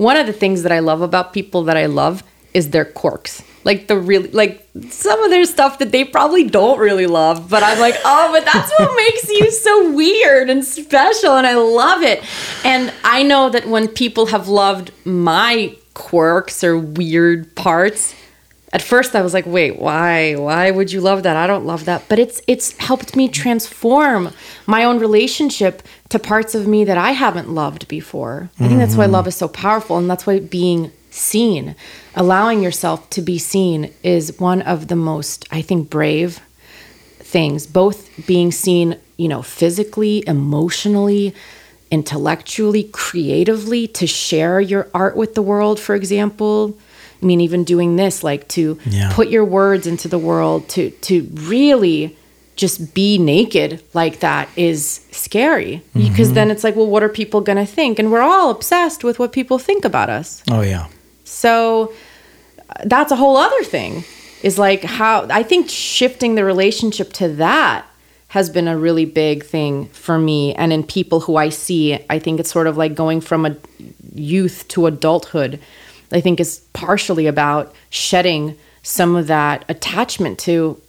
one 0.01 0.17
of 0.17 0.27
the 0.27 0.33
things 0.33 0.63
that 0.63 0.73
I 0.73 0.79
love 0.79 1.03
about 1.03 1.35
people 1.35 1.65
that 1.65 1.77
I 1.77 1.85
love 1.85 2.23
is 2.55 2.71
their 2.71 2.87
quirks. 2.87 3.43
Like 3.65 3.87
the 3.87 3.99
really 3.99 4.31
like 4.31 4.67
some 4.89 5.23
of 5.23 5.29
their 5.29 5.45
stuff 5.45 5.79
that 5.81 5.93
they 5.93 6.05
probably 6.05 6.45
don't 6.45 6.79
really 6.79 7.07
love, 7.07 7.51
but 7.51 7.63
I'm 7.63 7.79
like, 7.79 7.97
"Oh, 8.03 8.31
but 8.33 8.47
that's 8.51 8.73
what 8.79 8.97
makes 8.97 9.29
you 9.29 9.51
so 9.51 9.93
weird 9.93 10.49
and 10.49 10.65
special 10.65 11.37
and 11.37 11.47
I 11.47 11.57
love 11.57 12.03
it." 12.03 12.25
And 12.65 12.91
I 13.05 13.23
know 13.23 13.51
that 13.51 13.69
when 13.69 13.89
people 13.89 14.27
have 14.27 14.49
loved 14.49 14.91
my 15.05 15.77
quirks 15.93 16.65
or 16.65 16.79
weird 16.79 17.55
parts, 17.55 18.15
at 18.73 18.81
first 18.81 19.15
I 19.15 19.21
was 19.21 19.35
like, 19.35 19.47
wait, 19.47 19.79
why? 19.79 20.35
Why 20.37 20.71
would 20.71 20.93
you 20.93 21.01
love 21.01 21.25
that? 21.25 21.37
I 21.37 21.47
don't 21.47 21.67
love 21.67 21.85
that. 21.85 22.05
But 22.09 22.19
it's 22.19 22.41
it's 22.47 22.77
helped 22.79 23.17
me 23.17 23.29
transform 23.29 24.33
my 24.67 24.85
own 24.85 24.99
relationship 24.99 25.83
to 26.11 26.19
parts 26.19 26.55
of 26.55 26.67
me 26.67 26.85
that 26.85 26.99
I 26.99 27.13
haven't 27.13 27.49
loved 27.49 27.89
before. 27.89 28.51
I 28.59 28.69
think 28.69 28.79
that's 28.81 28.97
why 28.97 29.05
mm-hmm. 29.05 29.15
love 29.15 29.27
is 29.29 29.37
so 29.37 29.49
powerful 29.49 29.97
and 29.97 30.11
that's 30.11 30.27
why 30.27 30.41
being 30.41 30.93
seen, 31.11 31.75
allowing 32.15 32.63
yourself 32.63 33.09
to 33.11 33.23
be 33.23 33.39
seen 33.39 33.93
is 34.03 34.39
one 34.39 34.63
of 34.63 34.89
the 34.89 34.97
most 34.97 35.47
I 35.51 35.63
think 35.63 35.89
brave 35.89 36.41
things, 37.19 37.67
both 37.67 38.27
being 38.27 38.51
seen, 38.51 38.97
you 39.17 39.29
know, 39.29 39.43
physically, 39.43 40.25
emotionally, 40.27 41.33
intellectually, 41.91 42.85
creatively, 42.85 43.87
to 43.89 44.07
share 44.07 44.61
your 44.61 44.89
art 44.93 45.17
with 45.17 45.35
the 45.35 45.43
world, 45.43 45.79
for 45.79 45.95
example. 45.95 46.77
I 47.23 47.27
mean, 47.27 47.41
even 47.41 47.65
doing 47.65 47.97
this, 47.97 48.25
like 48.25 48.49
to 48.49 48.79
Yeah. 48.89 49.13
put 49.13 49.29
your 49.29 49.45
words 49.45 49.87
into 49.87 50.09
the 50.09 50.19
world, 50.19 50.69
to 50.71 50.91
to 51.03 51.29
really 51.35 52.17
just 52.61 52.95
be 52.95 53.17
naked 53.17 53.83
like 53.95 54.21
that 54.21 54.49
is 54.55 55.01
scary 55.11 55.83
because 55.95 56.29
mm-hmm. 56.29 56.35
then 56.35 56.51
it's 56.51 56.63
like, 56.63 56.77
well, 56.77 56.87
what 56.87 57.03
are 57.03 57.09
people 57.09 57.41
gonna 57.41 57.65
think? 57.65 57.99
And 57.99 58.13
we're 58.13 58.21
all 58.21 58.51
obsessed 58.51 59.03
with 59.03 59.19
what 59.19 59.33
people 59.33 59.59
think 59.59 59.85
about 59.85 60.11
us. 60.11 60.43
Oh, 60.51 60.61
yeah. 60.61 60.89
So 61.25 61.93
that's 62.85 63.11
a 63.11 63.17
whole 63.17 63.37
other 63.37 63.65
thing. 63.65 64.05
Is 64.43 64.59
like 64.59 64.85
how 64.85 65.27
I 65.31 65.43
think 65.43 65.69
shifting 65.69 66.35
the 66.35 66.45
relationship 66.45 67.13
to 67.15 67.29
that 67.37 67.87
has 68.29 68.49
been 68.49 68.69
a 68.69 68.79
really 68.79 69.05
big 69.05 69.45
thing 69.45 69.87
for 69.89 70.19
me 70.19 70.55
and 70.55 70.73
in 70.73 70.85
people 70.85 71.21
who 71.21 71.37
I 71.37 71.49
see. 71.49 71.99
I 72.09 72.19
think 72.19 72.41
it's 72.41 72.51
sort 72.51 72.67
of 72.67 72.77
like 72.77 72.95
going 72.95 73.21
from 73.21 73.45
a 73.45 73.57
youth 74.15 74.67
to 74.69 74.87
adulthood. 74.87 75.61
I 76.13 76.21
think 76.21 76.41
is 76.41 76.61
partially 76.73 77.27
about 77.27 77.75
shedding 77.91 78.57
some 78.83 79.17
of 79.17 79.27
that 79.27 79.65
attachment 79.69 80.39
to 80.41 80.81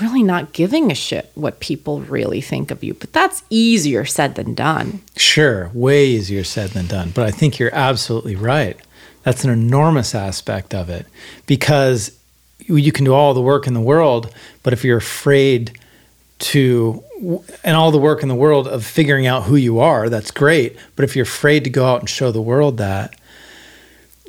really 0.00 0.22
not 0.22 0.52
giving 0.52 0.90
a 0.90 0.94
shit 0.94 1.30
what 1.34 1.60
people 1.60 2.00
really 2.00 2.40
think 2.40 2.70
of 2.70 2.82
you. 2.82 2.94
But 2.94 3.12
that's 3.12 3.42
easier 3.50 4.04
said 4.04 4.34
than 4.36 4.54
done. 4.54 5.00
Sure, 5.16 5.70
way 5.74 6.06
easier 6.06 6.44
said 6.44 6.70
than 6.70 6.86
done. 6.86 7.10
But 7.14 7.26
I 7.26 7.30
think 7.30 7.58
you're 7.58 7.74
absolutely 7.74 8.36
right. 8.36 8.76
That's 9.22 9.44
an 9.44 9.50
enormous 9.50 10.14
aspect 10.14 10.74
of 10.74 10.88
it 10.88 11.06
because 11.46 12.12
you- 12.66 12.92
can 12.92 13.04
do 13.04 13.12
all 13.12 13.34
the 13.34 13.42
work 13.42 13.66
in 13.66 13.74
the 13.74 13.80
world, 13.80 14.32
but 14.62 14.72
if 14.72 14.84
you're 14.84 14.96
afraid 14.98 15.78
to, 16.38 17.02
and 17.62 17.76
all 17.76 17.90
the 17.92 17.98
work 17.98 18.22
in 18.22 18.28
the 18.28 18.34
world 18.34 18.66
of 18.66 18.84
figuring 18.84 19.26
out 19.26 19.44
who 19.44 19.56
you 19.56 19.78
are, 19.78 20.08
that's 20.08 20.30
great. 20.30 20.76
But 20.96 21.04
if 21.04 21.14
you're 21.14 21.22
afraid 21.24 21.64
to 21.64 21.70
go 21.70 21.86
out 21.86 22.00
and 22.00 22.08
show 22.08 22.32
the 22.32 22.40
world 22.42 22.78
that, 22.78 23.14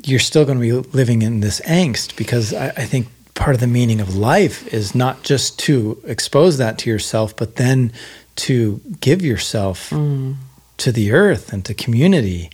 you're 0.03 0.19
still 0.19 0.45
going 0.45 0.59
to 0.59 0.61
be 0.61 0.89
living 0.89 1.21
in 1.21 1.39
this 1.39 1.61
angst 1.61 2.15
because 2.17 2.53
I, 2.53 2.67
I 2.69 2.85
think 2.85 3.07
part 3.35 3.55
of 3.55 3.59
the 3.59 3.67
meaning 3.67 3.99
of 3.99 4.15
life 4.15 4.71
is 4.73 4.93
not 4.93 5.23
just 5.23 5.57
to 5.59 6.01
expose 6.05 6.57
that 6.57 6.77
to 6.79 6.89
yourself, 6.89 7.35
but 7.35 7.55
then 7.55 7.91
to 8.35 8.79
give 8.99 9.21
yourself 9.21 9.89
mm. 9.89 10.35
to 10.77 10.91
the 10.91 11.11
earth 11.11 11.51
and 11.51 11.65
to 11.65 11.73
community, 11.73 12.49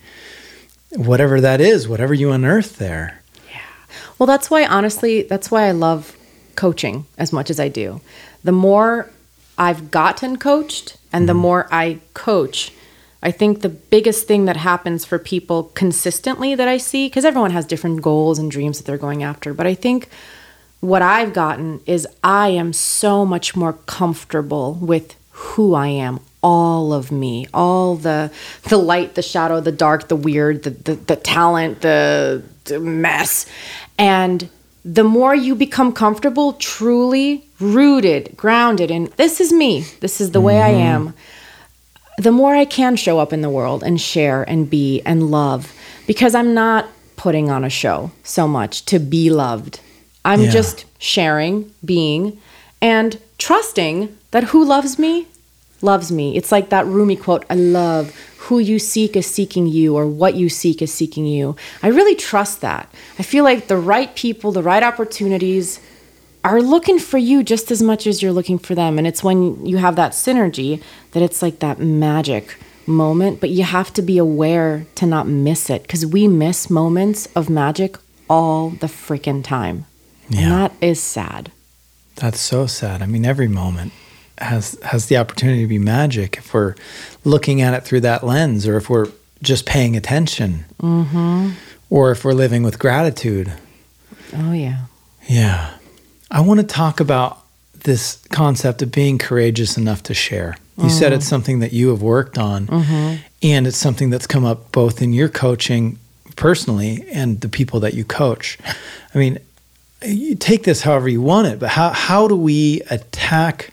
whatever 0.95 1.41
that 1.41 1.61
is, 1.61 1.87
whatever 1.87 2.13
you 2.13 2.31
unearth 2.31 2.77
there. 2.77 3.21
Yeah. 3.51 3.61
Well, 4.17 4.27
that's 4.27 4.49
why, 4.49 4.65
honestly, 4.65 5.23
that's 5.23 5.51
why 5.51 5.63
I 5.63 5.71
love 5.71 6.17
coaching 6.55 7.05
as 7.17 7.31
much 7.31 7.49
as 7.49 7.59
I 7.59 7.67
do. 7.67 8.01
The 8.43 8.51
more 8.51 9.09
I've 9.57 9.91
gotten 9.91 10.37
coached 10.37 10.97
and 11.11 11.27
the 11.27 11.33
mm-hmm. 11.33 11.41
more 11.41 11.67
I 11.71 11.99
coach, 12.13 12.71
I 13.21 13.31
think 13.31 13.61
the 13.61 13.69
biggest 13.69 14.27
thing 14.27 14.45
that 14.45 14.57
happens 14.57 15.03
for 15.03 15.19
people 15.19 15.63
consistently 15.75 16.55
that 16.55 16.69
I 16.69 16.77
see, 16.77 17.07
because 17.07 17.25
everyone 17.25 17.51
has 17.51 17.65
different 17.65 18.01
goals 18.01 18.39
and 18.39 18.49
dreams 18.49 18.77
that 18.77 18.85
they're 18.85 18.97
going 18.97 19.23
after, 19.23 19.53
but 19.53 19.67
I 19.67 19.73
think 19.73 20.09
what 20.79 21.01
I've 21.01 21.33
gotten 21.33 21.81
is 21.85 22.07
I 22.23 22.49
am 22.49 22.73
so 22.73 23.25
much 23.25 23.55
more 23.55 23.73
comfortable 23.73 24.75
with 24.75 25.15
who 25.31 25.73
I 25.73 25.87
am, 25.87 26.19
all 26.41 26.93
of 26.93 27.11
me, 27.11 27.47
all 27.53 27.95
the 27.95 28.31
the 28.63 28.77
light, 28.77 29.15
the 29.15 29.21
shadow, 29.21 29.59
the 29.59 29.71
dark, 29.71 30.07
the 30.07 30.15
weird, 30.15 30.63
the 30.63 30.69
the, 30.71 30.95
the 30.95 31.15
talent, 31.15 31.81
the, 31.81 32.43
the 32.65 32.79
mess. 32.79 33.45
And 33.97 34.49
the 34.85 35.03
more 35.03 35.35
you 35.35 35.55
become 35.55 35.91
comfortable, 35.91 36.53
truly 36.53 37.45
rooted, 37.59 38.35
grounded, 38.37 38.89
and 38.91 39.07
this 39.13 39.41
is 39.41 39.51
me, 39.51 39.81
this 39.99 40.21
is 40.21 40.31
the 40.31 40.41
way 40.41 40.61
I 40.61 40.71
mm-hmm. 40.71 41.07
am, 41.07 41.13
the 42.17 42.31
more 42.31 42.55
I 42.55 42.65
can 42.65 42.95
show 42.95 43.19
up 43.19 43.33
in 43.33 43.41
the 43.41 43.49
world 43.49 43.83
and 43.83 43.99
share 43.99 44.43
and 44.43 44.69
be 44.69 45.01
and 45.01 45.29
love 45.29 45.73
because 46.07 46.33
I'm 46.35 46.53
not 46.53 46.87
putting 47.17 47.49
on 47.49 47.63
a 47.65 47.69
show 47.69 48.11
so 48.23 48.47
much 48.47 48.85
to 48.85 48.99
be 48.99 49.29
loved. 49.29 49.81
I'm 50.25 50.43
Yeah. 50.43 50.51
just 50.51 50.85
sharing, 50.99 51.71
being, 51.83 52.37
and 52.81 53.17
trusting 53.37 54.09
that 54.31 54.45
who 54.45 54.63
loves 54.63 54.99
me 54.99 55.27
loves 55.81 56.11
me. 56.11 56.35
It's 56.35 56.51
like 56.51 56.69
that 56.69 56.85
Rumi 56.85 57.15
quote 57.15 57.45
I 57.49 57.55
love 57.55 58.13
who 58.37 58.59
you 58.59 58.79
seek 58.79 59.15
is 59.15 59.25
seeking 59.27 59.67
you, 59.67 59.95
or 59.95 60.05
what 60.07 60.35
you 60.35 60.49
seek 60.49 60.81
is 60.81 60.91
seeking 60.93 61.25
you. 61.25 61.55
I 61.83 61.87
really 61.87 62.15
trust 62.15 62.61
that. 62.61 62.91
I 63.17 63.23
feel 63.23 63.43
like 63.43 63.67
the 63.67 63.77
right 63.77 64.13
people, 64.15 64.51
the 64.51 64.63
right 64.63 64.83
opportunities 64.83 65.79
are 66.43 66.61
looking 66.61 66.99
for 66.99 67.17
you 67.17 67.43
just 67.43 67.69
as 67.69 67.81
much 67.81 68.07
as 68.07 68.21
you're 68.21 68.31
looking 68.31 68.57
for 68.57 68.73
them. 68.75 68.97
And 68.97 69.05
it's 69.05 69.23
when 69.23 69.65
you 69.65 69.77
have 69.77 69.95
that 69.97 70.13
synergy 70.13 70.81
that 71.11 71.21
it's 71.23 71.41
like 71.41 71.59
that 71.59 71.79
magic 71.79 72.57
moment, 72.85 73.39
but 73.39 73.49
you 73.49 73.63
have 73.63 73.93
to 73.93 74.01
be 74.01 74.17
aware 74.17 74.85
to 74.95 75.05
not 75.05 75.27
miss 75.27 75.69
it 75.69 75.83
because 75.83 76.05
we 76.05 76.27
miss 76.27 76.69
moments 76.69 77.27
of 77.35 77.49
magic 77.49 77.97
all 78.29 78.69
the 78.69 78.87
freaking 78.87 79.43
time. 79.43 79.85
Yeah. 80.29 80.41
And 80.41 80.51
that 80.51 80.73
is 80.81 81.01
sad. 81.01 81.51
That's 82.15 82.39
so 82.39 82.67
sad. 82.67 83.01
I 83.01 83.05
mean, 83.05 83.25
every 83.25 83.47
moment 83.47 83.93
has 84.37 84.77
has 84.83 85.07
the 85.07 85.17
opportunity 85.17 85.61
to 85.61 85.67
be 85.67 85.79
magic 85.79 86.37
if 86.37 86.53
we're 86.53 86.75
looking 87.23 87.61
at 87.61 87.73
it 87.73 87.83
through 87.83 88.01
that 88.01 88.23
lens, 88.23 88.67
or 88.67 88.77
if 88.77 88.89
we're 88.89 89.07
just 89.41 89.65
paying 89.65 89.95
attention, 89.95 90.65
mm-hmm. 90.81 91.51
or 91.89 92.11
if 92.11 92.23
we're 92.23 92.33
living 92.33 92.63
with 92.63 92.79
gratitude. 92.79 93.51
Oh, 94.35 94.53
yeah. 94.53 94.85
Yeah, 95.27 95.73
I 96.31 96.41
want 96.41 96.59
to 96.59 96.65
talk 96.65 96.99
about 96.99 97.43
this 97.83 98.19
concept 98.29 98.81
of 98.81 98.91
being 98.91 99.17
courageous 99.17 99.77
enough 99.77 100.03
to 100.03 100.13
share. 100.13 100.57
You 100.77 100.89
said 100.89 101.11
it's 101.11 101.27
something 101.27 101.59
that 101.59 101.73
you 101.73 101.89
have 101.89 102.01
worked 102.01 102.37
on, 102.37 102.69
and 103.43 103.67
it's 103.67 103.77
something 103.77 104.09
that's 104.09 104.25
come 104.25 104.45
up 104.45 104.71
both 104.71 105.01
in 105.01 105.11
your 105.11 105.27
coaching 105.27 105.99
personally 106.37 107.05
and 107.11 107.41
the 107.41 107.49
people 107.49 107.81
that 107.81 107.93
you 107.93 108.05
coach. 108.05 108.57
I 109.13 109.17
mean, 109.17 109.39
you 110.03 110.35
take 110.35 110.63
this 110.63 110.81
however 110.81 111.09
you 111.09 111.21
want 111.21 111.47
it, 111.47 111.59
but 111.59 111.69
how, 111.69 111.89
how 111.89 112.27
do 112.27 112.35
we 112.35 112.81
attack 112.89 113.71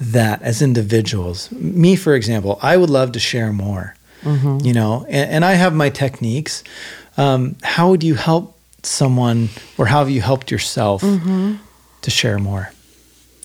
that 0.00 0.40
as 0.42 0.62
individuals? 0.62 1.50
Me, 1.52 1.96
for 1.96 2.14
example, 2.14 2.58
I 2.62 2.76
would 2.76 2.90
love 2.90 3.12
to 3.12 3.18
share 3.18 3.52
more, 3.52 3.94
you 4.24 4.72
know, 4.72 5.04
and, 5.08 5.30
and 5.30 5.44
I 5.44 5.52
have 5.54 5.74
my 5.74 5.90
techniques. 5.90 6.62
Um, 7.16 7.56
how 7.62 7.90
would 7.90 8.04
you 8.04 8.14
help 8.14 8.56
someone, 8.82 9.48
or 9.76 9.86
how 9.86 9.98
have 9.98 10.10
you 10.10 10.20
helped 10.20 10.50
yourself 10.50 11.02
to 11.02 12.10
share 12.10 12.38
more? 12.38 12.70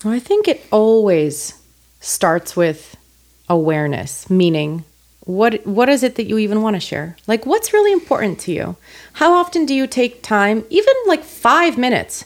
Well, 0.04 0.14
I 0.14 0.20
think 0.20 0.46
it 0.46 0.62
always 0.70 1.54
starts 2.00 2.54
with 2.56 2.96
awareness, 3.48 4.30
meaning 4.30 4.84
what 5.24 5.66
what 5.66 5.88
is 5.88 6.02
it 6.02 6.16
that 6.16 6.26
you 6.26 6.38
even 6.38 6.62
want 6.62 6.76
to 6.76 6.80
share? 6.80 7.16
Like 7.26 7.46
what's 7.46 7.72
really 7.72 7.92
important 7.92 8.38
to 8.40 8.52
you? 8.52 8.76
How 9.14 9.32
often 9.32 9.66
do 9.66 9.74
you 9.74 9.86
take 9.86 10.22
time, 10.22 10.64
even 10.70 10.94
like 11.06 11.24
5 11.24 11.78
minutes, 11.78 12.24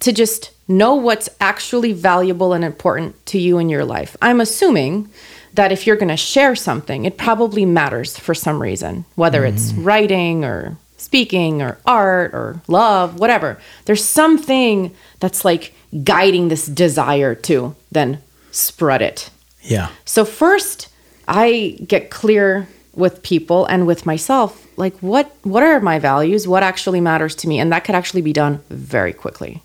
to 0.00 0.12
just 0.12 0.50
know 0.66 0.94
what's 0.94 1.28
actually 1.40 1.92
valuable 1.92 2.52
and 2.52 2.64
important 2.64 3.24
to 3.26 3.38
you 3.38 3.58
in 3.58 3.68
your 3.68 3.84
life? 3.84 4.16
I'm 4.20 4.40
assuming 4.40 5.08
that 5.54 5.72
if 5.72 5.86
you're 5.86 5.96
going 5.96 6.08
to 6.08 6.16
share 6.16 6.54
something, 6.54 7.04
it 7.04 7.18
probably 7.18 7.64
matters 7.64 8.16
for 8.16 8.34
some 8.34 8.62
reason, 8.62 9.04
whether 9.16 9.44
it's 9.44 9.72
mm-hmm. 9.72 9.84
writing 9.84 10.44
or 10.44 10.76
speaking 10.96 11.60
or 11.62 11.78
art 11.86 12.32
or 12.34 12.60
love, 12.68 13.18
whatever. 13.18 13.58
There's 13.86 14.04
something 14.04 14.94
that's 15.18 15.44
like 15.44 15.74
guiding 16.04 16.48
this 16.48 16.66
desire 16.66 17.34
to 17.34 17.74
then 17.90 18.22
spread 18.52 19.02
it. 19.02 19.30
Yeah. 19.62 19.90
So 20.04 20.24
first, 20.24 20.88
I 21.30 21.78
get 21.86 22.10
clear 22.10 22.68
with 22.94 23.22
people 23.22 23.66
and 23.66 23.86
with 23.86 24.04
myself 24.04 24.66
like 24.76 24.96
what 24.98 25.30
what 25.44 25.62
are 25.62 25.78
my 25.80 25.98
values 25.98 26.48
what 26.48 26.62
actually 26.62 27.00
matters 27.00 27.36
to 27.36 27.48
me 27.48 27.60
and 27.60 27.70
that 27.72 27.84
could 27.84 27.94
actually 27.94 28.20
be 28.20 28.32
done 28.32 28.60
very 28.68 29.12
quickly 29.12 29.62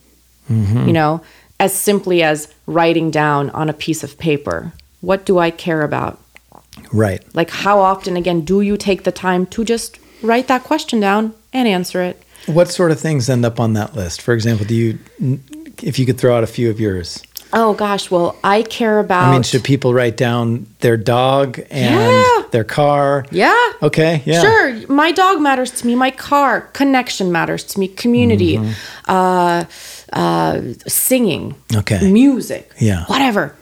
mm-hmm. 0.49 0.86
you 0.88 0.93
know 0.93 1.22
as 1.59 1.74
simply 1.74 2.22
as 2.22 2.53
writing 2.68 3.09
down 3.09 3.49
on 3.49 3.68
a 3.68 3.74
piece 3.74 4.03
of 4.03 4.16
paper 4.20 4.72
what 5.01 5.26
do 5.26 5.39
i 5.39 5.49
care 5.49 5.82
about 5.82 6.20
Right. 6.93 7.24
like 7.34 7.49
how 7.49 7.80
often 7.80 8.16
again 8.16 8.41
do 8.41 8.61
you 8.61 8.78
take 8.78 9.03
the 9.03 9.11
time 9.11 9.47
to 9.47 9.63
just 9.66 9.97
write 10.22 10.47
that 10.47 10.63
question 10.63 10.99
down 10.99 11.34
and 11.51 11.68
answer 11.68 12.01
it 12.01 12.22
What 12.45 12.70
sort 12.70 12.91
of 12.91 12.99
things 12.99 13.28
end 13.28 13.43
up 13.43 13.59
on 13.59 13.74
that 13.74 13.95
list? 13.95 14.22
For 14.22 14.34
example, 14.34 14.68
do 14.68 14.76
you, 14.76 14.99
if 15.82 15.97
you 15.97 16.05
could 16.05 16.20
throw 16.20 16.38
out 16.38 16.43
a 16.43 16.47
few 16.47 16.70
of 16.70 16.80
yours? 16.80 17.24
Oh 17.56 17.74
gosh 17.74 18.12
well 18.12 18.36
i 18.43 18.62
care 18.62 18.99
about 18.99 19.30
I 19.30 19.32
mean, 19.34 19.43
should 19.43 19.64
people 19.64 19.93
write 19.93 20.18
down 20.18 20.68
their 20.82 20.97
dog 20.97 21.60
and 21.72 21.95
Yeah. 21.95 22.43
their 22.51 22.64
car? 22.64 23.26
yeah 23.32 23.56
Okay. 23.82 24.22
Yeah. 24.26 24.41
Sure, 24.41 24.88
my 24.88 25.12
dog 25.12 25.41
matters 25.41 25.70
to 25.72 25.88
me. 25.88 25.95
My 25.95 26.10
car 26.12 26.62
connection 26.74 27.32
matters 27.32 27.64
to 27.66 27.80
me. 27.80 27.88
Community, 27.89 28.58
uh, 29.08 29.66
uh, 30.14 30.62
singing, 30.88 31.56
Okay. 31.76 31.99
music, 32.10 32.72
Yeah. 32.80 33.03
whatever. 33.08 33.53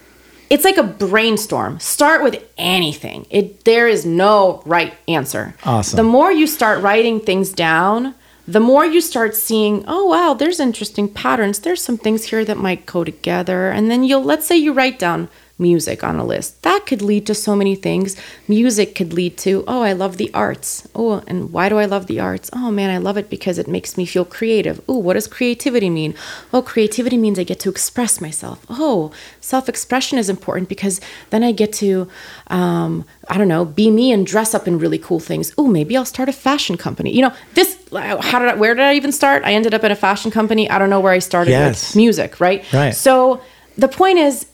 It's 0.49 0.63
like 0.63 0.77
a 0.77 0.83
brainstorm. 0.83 1.79
Start 1.79 2.23
with 2.23 2.35
anything. 2.57 3.25
It 3.31 3.65
there 3.65 3.87
is 3.87 4.05
no 4.05 4.61
right 4.65 4.93
answer. 5.07 5.55
Awesome. 5.65 5.97
The 5.97 6.03
more 6.03 6.31
you 6.31 6.45
start 6.47 6.81
writing 6.83 7.19
things 7.19 7.49
down, 7.51 8.13
the 8.47 8.59
more 8.59 8.85
you 8.85 8.99
start 9.01 9.35
seeing, 9.35 9.85
oh 9.87 10.05
wow, 10.05 10.33
there's 10.33 10.59
interesting 10.59 11.07
patterns. 11.07 11.59
There's 11.59 11.81
some 11.81 11.97
things 11.97 12.25
here 12.25 12.43
that 12.45 12.57
might 12.57 12.85
go 12.85 13.03
together. 13.03 13.69
And 13.69 13.89
then 13.89 14.03
you'll 14.03 14.23
let's 14.23 14.45
say 14.45 14.57
you 14.57 14.73
write 14.73 14.99
down 14.99 15.29
music 15.59 16.03
on 16.03 16.17
a 16.19 16.25
list. 16.25 16.61
That 16.63 16.85
could 16.87 17.01
lead 17.01 17.25
to 17.27 17.35
so 17.35 17.55
many 17.55 17.75
things. 17.75 18.15
Music 18.47 18.95
could 18.95 19.13
lead 19.13 19.37
to, 19.37 19.63
oh, 19.67 19.81
I 19.83 19.93
love 19.93 20.17
the 20.17 20.33
arts. 20.33 20.87
Oh, 20.95 21.23
and 21.27 21.51
why 21.53 21.69
do 21.69 21.77
I 21.77 21.85
love 21.85 22.07
the 22.07 22.19
arts? 22.19 22.49
Oh 22.53 22.71
man, 22.71 22.89
I 22.89 22.97
love 22.97 23.17
it 23.17 23.29
because 23.29 23.57
it 23.59 23.67
makes 23.67 23.95
me 23.95 24.05
feel 24.05 24.25
creative. 24.25 24.81
Oh, 24.89 24.97
what 24.97 25.13
does 25.13 25.27
creativity 25.27 25.89
mean? 25.89 26.15
Oh, 26.51 26.61
creativity 26.63 27.17
means 27.17 27.37
I 27.37 27.43
get 27.43 27.59
to 27.61 27.69
express 27.69 28.19
myself. 28.19 28.65
Oh, 28.69 29.11
self 29.41 29.69
expression 29.69 30.17
is 30.17 30.27
important 30.29 30.69
because 30.69 30.99
then 31.29 31.43
I 31.43 31.51
get 31.51 31.71
to, 31.73 32.09
um, 32.47 33.05
I 33.29 33.37
don't 33.37 33.47
know, 33.47 33.63
be 33.63 33.91
me 33.91 34.11
and 34.11 34.25
dress 34.25 34.53
up 34.55 34.67
in 34.67 34.79
really 34.79 34.97
cool 34.97 35.19
things. 35.19 35.53
Oh, 35.57 35.67
maybe 35.67 35.95
I'll 35.95 36.03
start 36.05 36.29
a 36.29 36.33
fashion 36.33 36.77
company. 36.77 37.15
You 37.15 37.21
know, 37.23 37.33
this, 37.53 37.77
how 37.93 38.39
did 38.39 38.49
I, 38.49 38.55
where 38.55 38.73
did 38.73 38.83
I 38.83 38.95
even 38.95 39.11
start? 39.11 39.43
I 39.43 39.53
ended 39.53 39.73
up 39.75 39.83
in 39.83 39.91
a 39.91 39.95
fashion 39.95 40.31
company. 40.31 40.69
I 40.69 40.79
don't 40.79 40.89
know 40.89 40.99
where 40.99 41.13
I 41.13 41.19
started 41.19 41.51
Yes. 41.51 41.91
with 41.91 41.95
music, 41.95 42.39
right? 42.39 42.63
Right. 42.73 42.91
So 42.95 43.41
the 43.77 43.87
point 43.87 44.17
is, 44.17 44.47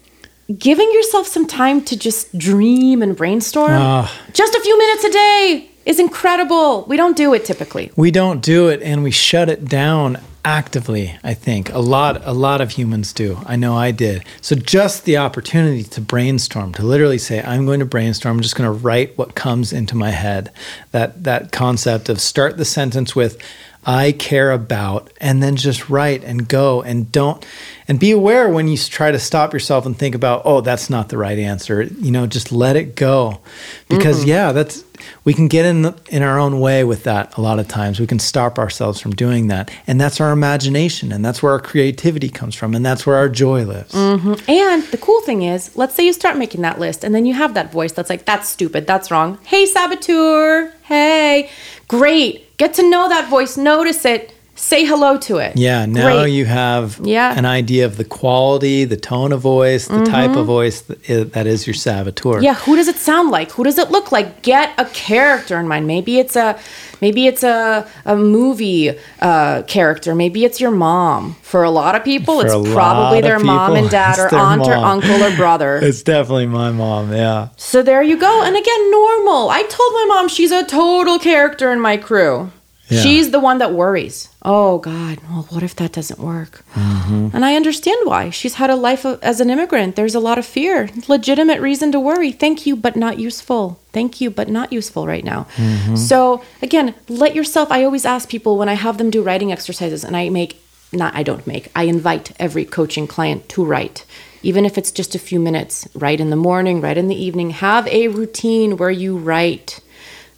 giving 0.57 0.91
yourself 0.93 1.27
some 1.27 1.45
time 1.45 1.81
to 1.85 1.97
just 1.97 2.35
dream 2.37 3.01
and 3.01 3.15
brainstorm, 3.15 3.71
Ah. 3.73 4.11
just 4.33 4.55
a 4.55 4.59
few 4.61 4.77
minutes 4.77 5.03
a 5.03 5.11
day 5.11 5.69
is 5.85 5.99
incredible. 5.99 6.85
We 6.87 6.97
don't 6.97 7.15
do 7.17 7.33
it 7.33 7.45
typically. 7.45 7.91
We 7.95 8.11
don't 8.11 8.41
do 8.41 8.67
it 8.69 8.81
and 8.81 9.03
we 9.03 9.11
shut 9.11 9.49
it 9.49 9.65
down 9.65 10.17
actively, 10.45 11.15
I 11.23 11.33
think. 11.33 11.71
A 11.73 11.79
lot 11.79 12.21
a 12.25 12.33
lot 12.33 12.61
of 12.61 12.71
humans 12.71 13.13
do. 13.13 13.37
I 13.45 13.55
know 13.55 13.75
I 13.77 13.91
did. 13.91 14.23
So 14.41 14.55
just 14.55 15.05
the 15.05 15.17
opportunity 15.17 15.83
to 15.83 16.01
brainstorm, 16.01 16.73
to 16.73 16.83
literally 16.83 17.17
say 17.17 17.43
I'm 17.43 17.65
going 17.65 17.79
to 17.81 17.85
brainstorm, 17.85 18.37
I'm 18.37 18.41
just 18.41 18.55
going 18.55 18.67
to 18.67 18.71
write 18.85 19.17
what 19.17 19.35
comes 19.35 19.73
into 19.73 19.95
my 19.95 20.11
head. 20.11 20.51
That 20.91 21.23
that 21.25 21.51
concept 21.51 22.09
of 22.09 22.19
start 22.21 22.57
the 22.57 22.65
sentence 22.65 23.15
with 23.15 23.37
I 23.85 24.11
care 24.11 24.51
about 24.51 25.11
and 25.21 25.41
then 25.41 25.55
just 25.55 25.89
write 25.89 26.23
and 26.23 26.47
go 26.47 26.81
and 26.81 27.11
don't 27.11 27.45
and 27.87 27.99
be 27.99 28.11
aware 28.11 28.49
when 28.49 28.67
you 28.67 28.77
try 28.77 29.09
to 29.11 29.19
stop 29.19 29.53
yourself 29.53 29.85
and 29.85 29.97
think 29.97 30.15
about 30.15 30.41
oh 30.45 30.61
that's 30.61 30.89
not 30.89 31.09
the 31.09 31.17
right 31.17 31.39
answer. 31.39 31.83
You 31.83 32.11
know 32.11 32.27
just 32.27 32.51
let 32.51 32.75
it 32.75 32.95
go. 32.95 33.39
Because 33.87 34.19
mm-hmm. 34.19 34.29
yeah 34.29 34.51
that's 34.51 34.83
we 35.23 35.33
can 35.33 35.47
get 35.47 35.65
in 35.65 35.83
the, 35.83 35.95
in 36.09 36.23
our 36.23 36.37
own 36.39 36.59
way 36.59 36.83
with 36.83 37.03
that 37.03 37.37
a 37.37 37.41
lot 37.41 37.59
of 37.59 37.67
times. 37.67 37.99
We 37.99 38.07
can 38.07 38.19
stop 38.19 38.59
ourselves 38.59 38.99
from 38.99 39.15
doing 39.15 39.47
that. 39.47 39.71
And 39.87 39.99
that's 39.99 40.19
our 40.19 40.31
imagination 40.31 41.11
and 41.11 41.23
that's 41.23 41.41
where 41.41 41.53
our 41.53 41.59
creativity 41.59 42.29
comes 42.29 42.55
from 42.55 42.75
and 42.75 42.85
that's 42.85 43.05
where 43.05 43.15
our 43.15 43.29
joy 43.29 43.63
lives. 43.63 43.93
Mm-hmm. 43.93 44.49
And 44.49 44.83
the 44.83 44.97
cool 44.97 45.21
thing 45.21 45.43
is, 45.43 45.75
let's 45.77 45.95
say 45.95 46.05
you 46.05 46.13
start 46.13 46.37
making 46.37 46.61
that 46.61 46.79
list 46.79 47.03
and 47.03 47.13
then 47.13 47.25
you 47.25 47.33
have 47.33 47.53
that 47.53 47.71
voice 47.71 47.93
that's 47.93 48.09
like, 48.09 48.25
that's 48.25 48.49
stupid, 48.49 48.87
that's 48.87 49.09
wrong. 49.09 49.39
Hey, 49.45 49.65
saboteur. 49.65 50.73
Hey, 50.89 51.51
great. 51.87 52.57
Get 52.57 52.73
to 52.73 52.89
know 52.89 53.07
that 53.09 53.29
voice, 53.29 53.57
notice 53.57 54.05
it, 54.05 54.33
say 54.59 54.85
hello 54.85 55.17
to 55.17 55.37
it. 55.37 55.55
Yeah, 55.57 55.85
now 55.85 56.21
Great. 56.23 56.31
you 56.33 56.45
have 56.45 56.99
Yeah. 57.03 57.33
an 57.37 57.45
idea 57.45 57.85
of 57.85 57.97
the 57.97 58.03
quality, 58.03 58.85
the 58.85 58.97
tone 58.97 59.31
of 59.31 59.41
voice, 59.41 59.87
the 59.87 60.03
type 60.05 60.35
of 60.35 60.45
voice 60.45 60.81
that 60.81 61.09
is, 61.09 61.29
that 61.31 61.47
is 61.47 61.65
your 61.65 61.73
saboteur. 61.73 62.41
Yeah, 62.41 62.55
who 62.55 62.75
does 62.75 62.87
it 62.87 62.97
sound 62.97 63.31
like? 63.31 63.51
Who 63.51 63.63
does 63.63 63.77
it 63.77 63.89
look 63.91 64.11
like? 64.11 64.41
Get 64.41 64.71
a 64.77 64.85
character 64.85 65.59
in 65.59 65.67
mind. 65.67 65.87
Maybe 65.87 66.19
it's 66.19 66.35
a 66.35 66.57
maybe 67.01 67.25
it's 67.27 67.43
a 67.43 67.87
a 68.05 68.15
movie 68.15 68.91
uh, 69.21 69.63
character. 69.63 70.13
Maybe 70.13 70.43
it's 70.45 70.59
your 70.59 70.71
mom. 70.71 71.35
For 71.41 71.63
a 71.63 71.71
lot 71.71 71.95
of 71.95 72.03
people, 72.03 72.41
For 72.41 72.45
it's 72.47 72.73
probably 72.73 73.21
their 73.21 73.39
mom 73.39 73.75
and 73.75 73.89
dad 73.99 74.19
or 74.19 74.33
aunt 74.35 74.67
or 74.67 74.73
uncle 74.73 75.23
or 75.23 75.35
brother. 75.35 75.79
It's 75.89 76.03
definitely 76.03 76.45
my 76.47 76.71
mom, 76.71 77.11
yeah. 77.13 77.47
so 77.57 77.81
there 77.81 78.03
you 78.03 78.17
go. 78.17 78.43
And 78.43 78.55
again, 78.55 78.91
normal. 78.91 79.49
I 79.49 79.63
told 79.63 79.91
my 79.93 80.05
mom 80.09 80.27
she's 80.27 80.51
a 80.51 80.63
total 80.63 81.17
character 81.17 81.71
in 81.71 81.79
my 81.79 81.97
crew. 81.97 82.51
Yeah. 82.89 83.01
She's 83.01 83.29
the 83.29 83.39
one 83.39 83.59
that 83.59 83.71
worries. 83.73 84.29
Oh 84.41 84.79
God, 84.79 85.19
well, 85.29 85.45
what 85.49 85.61
if 85.61 85.75
that 85.75 85.91
doesn't 85.91 86.19
work? 86.19 86.63
Mm-hmm. 86.73 87.29
And 87.33 87.45
I 87.45 87.55
understand 87.55 87.99
why. 88.03 88.31
She's 88.31 88.55
had 88.55 88.71
a 88.71 88.75
life 88.75 89.05
of, 89.05 89.21
as 89.21 89.39
an 89.39 89.49
immigrant. 89.49 89.95
There's 89.95 90.15
a 90.15 90.19
lot 90.19 90.39
of 90.39 90.45
fear, 90.45 90.89
legitimate 91.07 91.61
reason 91.61 91.91
to 91.91 91.99
worry. 91.99 92.31
Thank 92.31 92.65
you, 92.65 92.75
but 92.75 92.95
not 92.95 93.19
useful. 93.19 93.79
Thank 93.93 94.19
you, 94.21 94.31
but 94.31 94.49
not 94.49 94.73
useful 94.73 95.05
right 95.05 95.23
now. 95.23 95.45
Mm-hmm. 95.55 95.95
So 95.97 96.43
again, 96.61 96.95
let 97.07 97.35
yourself. 97.35 97.71
I 97.71 97.83
always 97.83 98.05
ask 98.05 98.27
people 98.27 98.57
when 98.57 98.69
I 98.69 98.73
have 98.73 98.97
them 98.97 99.11
do 99.11 99.21
writing 99.21 99.51
exercises, 99.51 100.03
and 100.03 100.17
I 100.17 100.29
make 100.29 100.59
not. 100.91 101.13
I 101.13 101.21
don't 101.21 101.45
make. 101.45 101.69
I 101.75 101.83
invite 101.83 102.31
every 102.39 102.65
coaching 102.65 103.05
client 103.05 103.47
to 103.49 103.63
write. 103.63 104.05
Even 104.41 104.65
if 104.65 104.77
it's 104.77 104.91
just 104.91 105.15
a 105.15 105.19
few 105.19 105.39
minutes, 105.39 105.87
write 105.93 106.21
in 106.21 106.29
the 106.29 106.35
morning, 106.35 106.81
write 106.81 106.97
in 106.97 107.07
the 107.07 107.23
evening. 107.23 107.49
Have 107.51 107.85
a 107.87 108.07
routine 108.07 108.77
where 108.77 108.89
you 108.89 109.17
write 109.17 109.81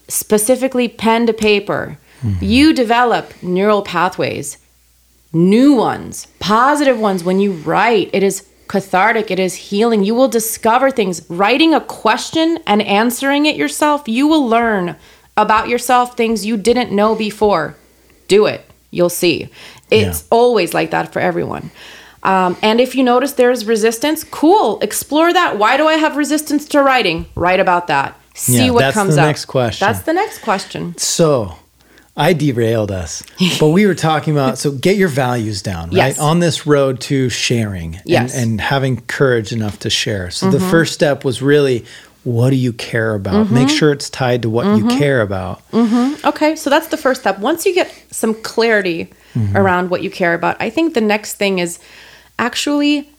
specifically 0.07 0.87
pen 0.87 1.27
to 1.27 1.33
paper. 1.33 1.97
You 2.39 2.73
develop 2.73 3.33
neural 3.41 3.81
pathways, 3.81 4.57
new 5.33 5.73
ones, 5.73 6.27
positive 6.39 6.99
ones 6.99 7.23
when 7.23 7.39
you 7.39 7.51
write. 7.53 8.09
It 8.13 8.23
is 8.23 8.47
cathartic, 8.67 9.31
it 9.31 9.39
is 9.39 9.55
healing. 9.55 10.03
You 10.03 10.15
will 10.15 10.27
discover 10.27 10.91
things. 10.91 11.27
Writing 11.29 11.73
a 11.73 11.81
question 11.81 12.59
and 12.67 12.81
answering 12.81 13.45
it 13.45 13.55
yourself, 13.55 14.07
you 14.07 14.27
will 14.27 14.47
learn 14.47 14.95
about 15.35 15.67
yourself 15.67 16.15
things 16.15 16.45
you 16.45 16.57
didn't 16.57 16.91
know 16.91 17.15
before. 17.15 17.75
Do 18.27 18.45
it, 18.45 18.65
you'll 18.91 19.09
see. 19.09 19.49
It's 19.89 20.21
Yeah. 20.21 20.27
always 20.29 20.73
like 20.73 20.91
that 20.91 21.11
for 21.11 21.19
everyone. 21.19 21.71
Um, 22.23 22.55
and 22.61 22.79
if 22.79 22.95
you 22.95 23.03
notice 23.03 23.31
there's 23.33 23.65
resistance, 23.65 24.23
cool, 24.23 24.79
explore 24.81 25.33
that. 25.33 25.57
Why 25.57 25.75
do 25.75 25.87
I 25.87 25.95
have 25.95 26.15
resistance 26.15 26.65
to 26.67 26.81
writing? 26.83 27.25
Write 27.35 27.59
about 27.59 27.87
that. 27.87 28.15
See 28.35 28.65
Yeah, 28.65 28.71
what 28.71 28.79
that's 28.81 28.93
comes 28.93 29.15
the 29.15 29.21
next 29.23 29.45
question. 29.45 29.85
That's 29.87 30.01
the 30.05 30.13
next 30.13 30.37
question. 30.41 30.93
So 30.97 31.55
I 32.17 32.33
derailed 32.33 32.91
us, 32.91 33.23
but 33.59 33.69
we 33.69 33.85
were 33.87 33.95
talking 33.95 34.33
about 34.33 34.57
so 34.57 34.71
get 34.71 34.97
your 34.97 35.07
values 35.07 35.61
down, 35.61 35.89
right? 35.89 35.95
Yes. 36.09 36.19
On 36.19 36.39
this 36.39 36.67
road 36.67 36.99
to 37.01 37.29
sharing 37.29 37.95
and, 37.95 38.03
Yes. 38.05 38.33
Mm-hmm. 38.33 38.43
and 38.43 38.61
having 38.61 39.01
courage 39.01 39.51
enough 39.53 39.79
to 39.79 39.89
share. 39.89 40.29
So 40.29 40.51
the 40.51 40.59
first 40.59 40.93
step 40.93 41.23
was 41.23 41.41
really 41.41 41.85
what 42.23 42.51
do 42.51 42.55
you 42.55 42.71
care 42.73 43.15
about? 43.15 43.49
Make 43.49 43.67
sure 43.69 43.91
it's 43.91 44.09
tied 44.09 44.43
to 44.43 44.49
what 44.49 44.65
Mm-hmm. 44.67 44.89
you 44.89 44.97
care 44.99 45.21
about. 45.21 45.61
Okay, 46.23 46.55
so 46.55 46.69
that's 46.69 46.87
the 46.87 46.97
first 46.97 47.21
step. 47.21 47.39
Once 47.39 47.65
you 47.65 47.73
get 47.73 47.91
some 48.11 48.35
clarity 48.35 49.11
around 49.55 49.89
what 49.89 50.03
you 50.03 50.11
care 50.11 50.33
about, 50.35 50.55
I 50.61 50.69
think 50.69 50.93
the 50.93 51.01
next 51.01 51.35
thing 51.35 51.57
is 51.59 51.79
actually 52.37 53.09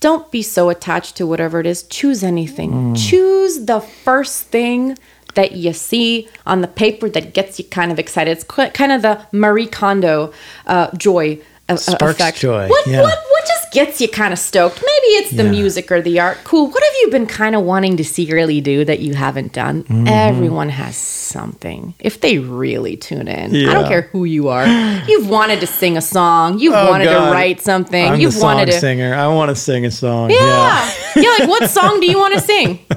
don't 0.00 0.30
be 0.32 0.42
so 0.42 0.68
attached 0.68 1.16
to 1.16 1.26
whatever 1.26 1.60
it 1.60 1.66
is. 1.66 1.84
Choose 1.84 2.22
anything. 2.24 2.94
Choose 2.96 3.64
the 3.64 3.80
first 3.80 4.42
thing 4.48 4.98
that 5.38 5.52
you 5.52 5.72
see 5.72 6.28
on 6.46 6.60
the 6.62 6.68
paper 6.68 7.08
that 7.08 7.32
gets 7.32 7.58
you 7.58 7.64
kind 7.78 7.90
of 7.92 7.98
excited. 7.98 8.30
It's 8.36 8.44
kind 8.44 8.90
of 8.92 9.02
the 9.02 9.14
Marie 9.30 9.68
Kondo 9.68 10.32
uh, 10.66 10.90
joy 10.96 11.38
uh, 11.68 11.74
uh, 11.74 11.76
Sparks 11.76 12.18
effect. 12.18 12.38
joy, 12.38 12.66
What, 12.66 12.86
yeah. 12.86 13.02
what, 13.02 13.18
what 13.32 13.44
just 13.46 13.70
gets 13.72 14.00
you 14.00 14.08
kind 14.08 14.32
of 14.32 14.38
stoked? 14.38 14.78
Maybe 14.92 15.08
it's 15.20 15.30
the 15.32 15.44
Yeah. 15.44 15.50
music 15.60 15.92
or 15.92 16.00
the 16.00 16.18
art. 16.18 16.38
Cool. 16.42 16.66
What 16.70 16.82
have 16.82 16.92
you 17.02 17.10
been 17.10 17.26
kind 17.26 17.54
of 17.54 17.62
wanting 17.62 17.96
to 17.98 18.04
secretly 18.04 18.60
do 18.60 18.84
that 18.86 18.98
you 19.00 19.14
haven't 19.14 19.52
done? 19.52 19.84
Mm-hmm. 19.84 20.08
Everyone 20.08 20.70
has 20.70 20.96
something. 20.96 21.94
If 22.00 22.20
they 22.22 22.38
really 22.38 22.96
tune 22.96 23.28
in, 23.28 23.54
I 23.68 23.74
don't 23.74 23.86
care 23.86 24.02
who 24.12 24.24
you 24.24 24.48
are. 24.48 24.66
You've 25.06 25.28
wanted 25.28 25.60
to 25.60 25.66
sing 25.66 25.96
a 25.98 26.00
song. 26.00 26.58
You've 26.58 26.74
Oh, 26.74 26.90
wanted 26.90 27.04
God. 27.04 27.26
to 27.26 27.32
write 27.32 27.60
something. 27.60 28.04
I'm 28.12 28.18
You've 28.18 28.32
the 28.34 28.40
song 28.40 28.54
wanted 28.56 28.72
to. 28.72 28.80
singer. 28.80 29.14
I 29.14 29.26
want 29.28 29.50
to 29.50 29.54
sing 29.54 29.84
a 29.84 29.90
song. 29.90 30.30
Yeah. 30.30 30.90
yeah. 31.14 31.34
Like, 31.38 31.48
what 31.48 31.68
song 31.70 32.00
do 32.00 32.06
you 32.06 32.18
want 32.18 32.34
to 32.34 32.40
sing? 32.40 32.80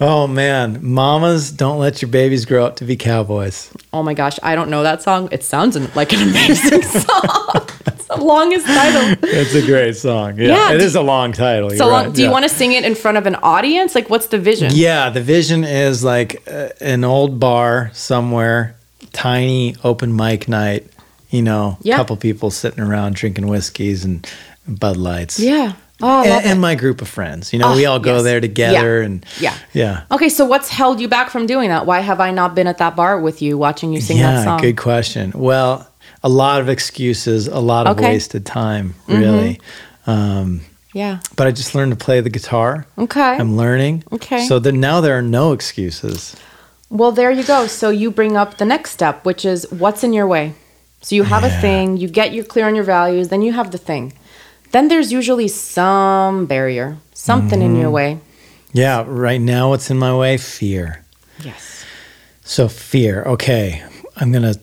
Oh 0.00 0.28
man, 0.28 0.78
mamas 0.80 1.50
don't 1.50 1.78
let 1.80 2.00
your 2.00 2.08
babies 2.10 2.44
grow 2.44 2.64
up 2.64 2.76
to 2.76 2.84
be 2.84 2.96
cowboys. 2.96 3.72
Oh 3.92 4.02
my 4.04 4.14
gosh, 4.14 4.38
I 4.44 4.54
don't 4.54 4.70
know 4.70 4.84
that 4.84 5.02
song. 5.02 5.28
It 5.32 5.42
sounds 5.42 5.74
an- 5.74 5.90
like 5.96 6.12
an 6.12 6.22
amazing 6.28 6.82
song. 7.00 7.66
It's 7.86 8.06
the 8.06 8.16
longest 8.20 8.66
title. 8.66 9.16
It's 9.22 9.54
a 9.56 9.66
great 9.66 9.96
song. 9.96 10.38
Yeah, 10.38 10.48
Yeah, 10.48 10.72
it 10.74 10.78
do- 10.78 10.84
is 10.84 10.94
a 10.94 11.00
long 11.02 11.32
title. 11.32 11.70
So 11.70 11.88
long. 11.88 12.04
right, 12.06 12.14
Do 12.14 12.20
you 12.22 12.28
yeah. 12.28 12.32
want 12.32 12.44
to 12.44 12.48
sing 12.48 12.72
it 12.72 12.84
in 12.84 12.94
front 12.94 13.18
of 13.18 13.26
an 13.26 13.34
audience? 13.36 13.96
Like, 13.96 14.08
what's 14.08 14.28
the 14.28 14.38
vision? 14.38 14.70
Yeah, 14.72 15.10
the 15.10 15.20
vision 15.20 15.64
is 15.64 16.04
like 16.04 16.42
uh, 16.48 16.68
an 16.80 17.02
old 17.02 17.40
bar 17.40 17.90
somewhere, 17.92 18.76
tiny 19.12 19.74
open 19.82 20.14
mic 20.14 20.46
night. 20.48 20.86
You 21.30 21.42
know, 21.42 21.76
a 21.80 21.82
Yeah. 21.82 21.96
couple 21.96 22.16
people 22.16 22.50
sitting 22.52 22.80
around 22.84 23.16
drinking 23.16 23.48
whiskeys 23.48 24.04
and 24.04 24.24
Bud 24.68 24.96
Lights. 24.96 25.40
Yeah. 25.40 25.72
Oh, 26.00 26.22
and, 26.22 26.44
and 26.46 26.60
my 26.60 26.74
group 26.76 27.02
of 27.02 27.08
friends. 27.08 27.52
You 27.52 27.58
know, 27.58 27.72
Oh, 27.72 27.76
we 27.76 27.84
all 27.86 27.98
go 27.98 28.14
yes. 28.16 28.22
there 28.24 28.40
together, 28.40 28.98
Yeah. 29.00 29.04
and 29.06 29.26
Yeah. 29.40 29.54
yeah, 29.72 30.00
Okay, 30.12 30.28
so 30.28 30.44
what's 30.44 30.68
held 30.68 31.00
you 31.00 31.08
back 31.08 31.28
from 31.30 31.46
doing 31.46 31.68
that? 31.70 31.86
Why 31.86 32.00
have 32.00 32.20
I 32.20 32.30
not 32.30 32.54
been 32.54 32.66
at 32.68 32.78
that 32.78 32.94
bar 32.94 33.20
with 33.20 33.42
you 33.42 33.58
watching 33.58 33.92
you 33.92 34.00
sing 34.00 34.18
that 34.18 34.34
yeah. 34.34 34.44
song? 34.44 34.60
Good 34.60 34.76
question. 34.76 35.32
Well, 35.34 35.88
a 36.22 36.28
lot 36.28 36.60
of 36.60 36.68
excuses, 36.68 37.48
a 37.48 37.58
lot 37.58 37.86
of 37.86 37.96
Okay. 37.96 38.04
Mm-hmm. 38.04 38.12
wasted 38.12 38.46
time, 38.46 38.94
really. 39.08 39.60
Um, 40.06 40.60
Yeah. 40.94 41.18
but 41.36 41.46
I 41.46 41.50
just 41.50 41.74
learned 41.74 41.92
to 41.98 42.04
play 42.04 42.20
the 42.20 42.30
guitar. 42.30 42.86
Okay. 42.96 43.20
I'm 43.20 43.56
learning. 43.56 44.04
Okay. 44.12 44.46
So 44.46 44.58
then 44.58 44.80
now 44.80 45.00
there 45.00 45.16
are 45.18 45.22
no 45.22 45.52
excuses. 45.52 46.34
Well, 46.90 47.12
there 47.12 47.30
you 47.30 47.42
go. 47.44 47.66
So 47.66 47.90
you 47.90 48.10
bring 48.10 48.36
up 48.36 48.56
the 48.58 48.64
next 48.64 48.92
step, 48.92 49.24
which 49.24 49.44
is 49.44 49.66
what's 49.70 50.02
in 50.04 50.12
your 50.12 50.26
way. 50.26 50.54
So 51.02 51.14
you 51.14 51.24
have 51.24 51.44
a 51.44 51.50
thing, 51.60 51.96
you 51.96 52.08
get 52.08 52.32
you 52.32 52.42
clear 52.42 52.66
on 52.66 52.74
your 52.74 52.84
values, 52.84 53.28
then 53.28 53.42
you 53.42 53.52
have 53.52 53.70
the 53.70 53.78
thing. 53.78 54.12
Then 54.72 54.88
there's 54.88 55.12
usually 55.12 55.48
some 55.48 56.46
barrier, 56.46 56.98
something 57.14 57.62
in 57.62 57.72
Mm-hmm. 57.72 57.80
your 57.80 57.90
way. 57.90 58.18
Yeah. 58.72 59.04
Right 59.06 59.40
now, 59.40 59.70
what's 59.70 59.90
in 59.90 59.98
my 59.98 60.14
way? 60.14 60.36
Fear. 60.36 61.04
Yes. 61.42 61.84
So 62.44 62.68
fear. 62.68 63.22
Okay, 63.24 63.82
I'm 64.16 64.30
gonna 64.32 64.54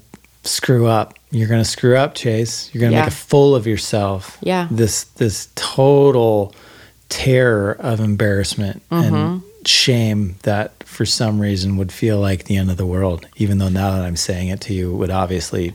screw 0.44 0.86
up. 0.88 1.16
You're 1.32 1.48
gonna 1.48 1.66
screw 1.66 1.98
up, 1.98 2.14
Chase. 2.16 2.70
You're 2.74 2.82
gonna 2.82 2.94
Yeah. 2.94 3.02
make 3.02 3.10
a 3.14 3.16
fool 3.16 3.56
of 3.56 3.66
yourself. 3.68 4.38
Yeah. 4.42 4.68
This 4.72 5.04
this 5.16 5.48
total 5.56 6.54
terror 7.10 7.76
of 7.80 8.00
embarrassment 8.00 8.82
Mm-hmm. 8.92 9.16
and 9.16 9.42
shame 9.66 10.36
that 10.44 10.72
for 10.84 11.06
some 11.06 11.40
reason 11.40 11.78
would 11.78 11.92
feel 11.92 12.20
like 12.20 12.46
the 12.46 12.58
end 12.58 12.70
of 12.70 12.78
the 12.78 12.86
world. 12.86 13.26
Even 13.38 13.58
though 13.58 13.70
now 13.70 13.92
that 13.92 14.02
I'm 14.04 14.16
saying 14.16 14.50
it 14.50 14.62
to 14.62 14.74
you, 14.74 14.92
would 14.96 15.10
obviously 15.12 15.74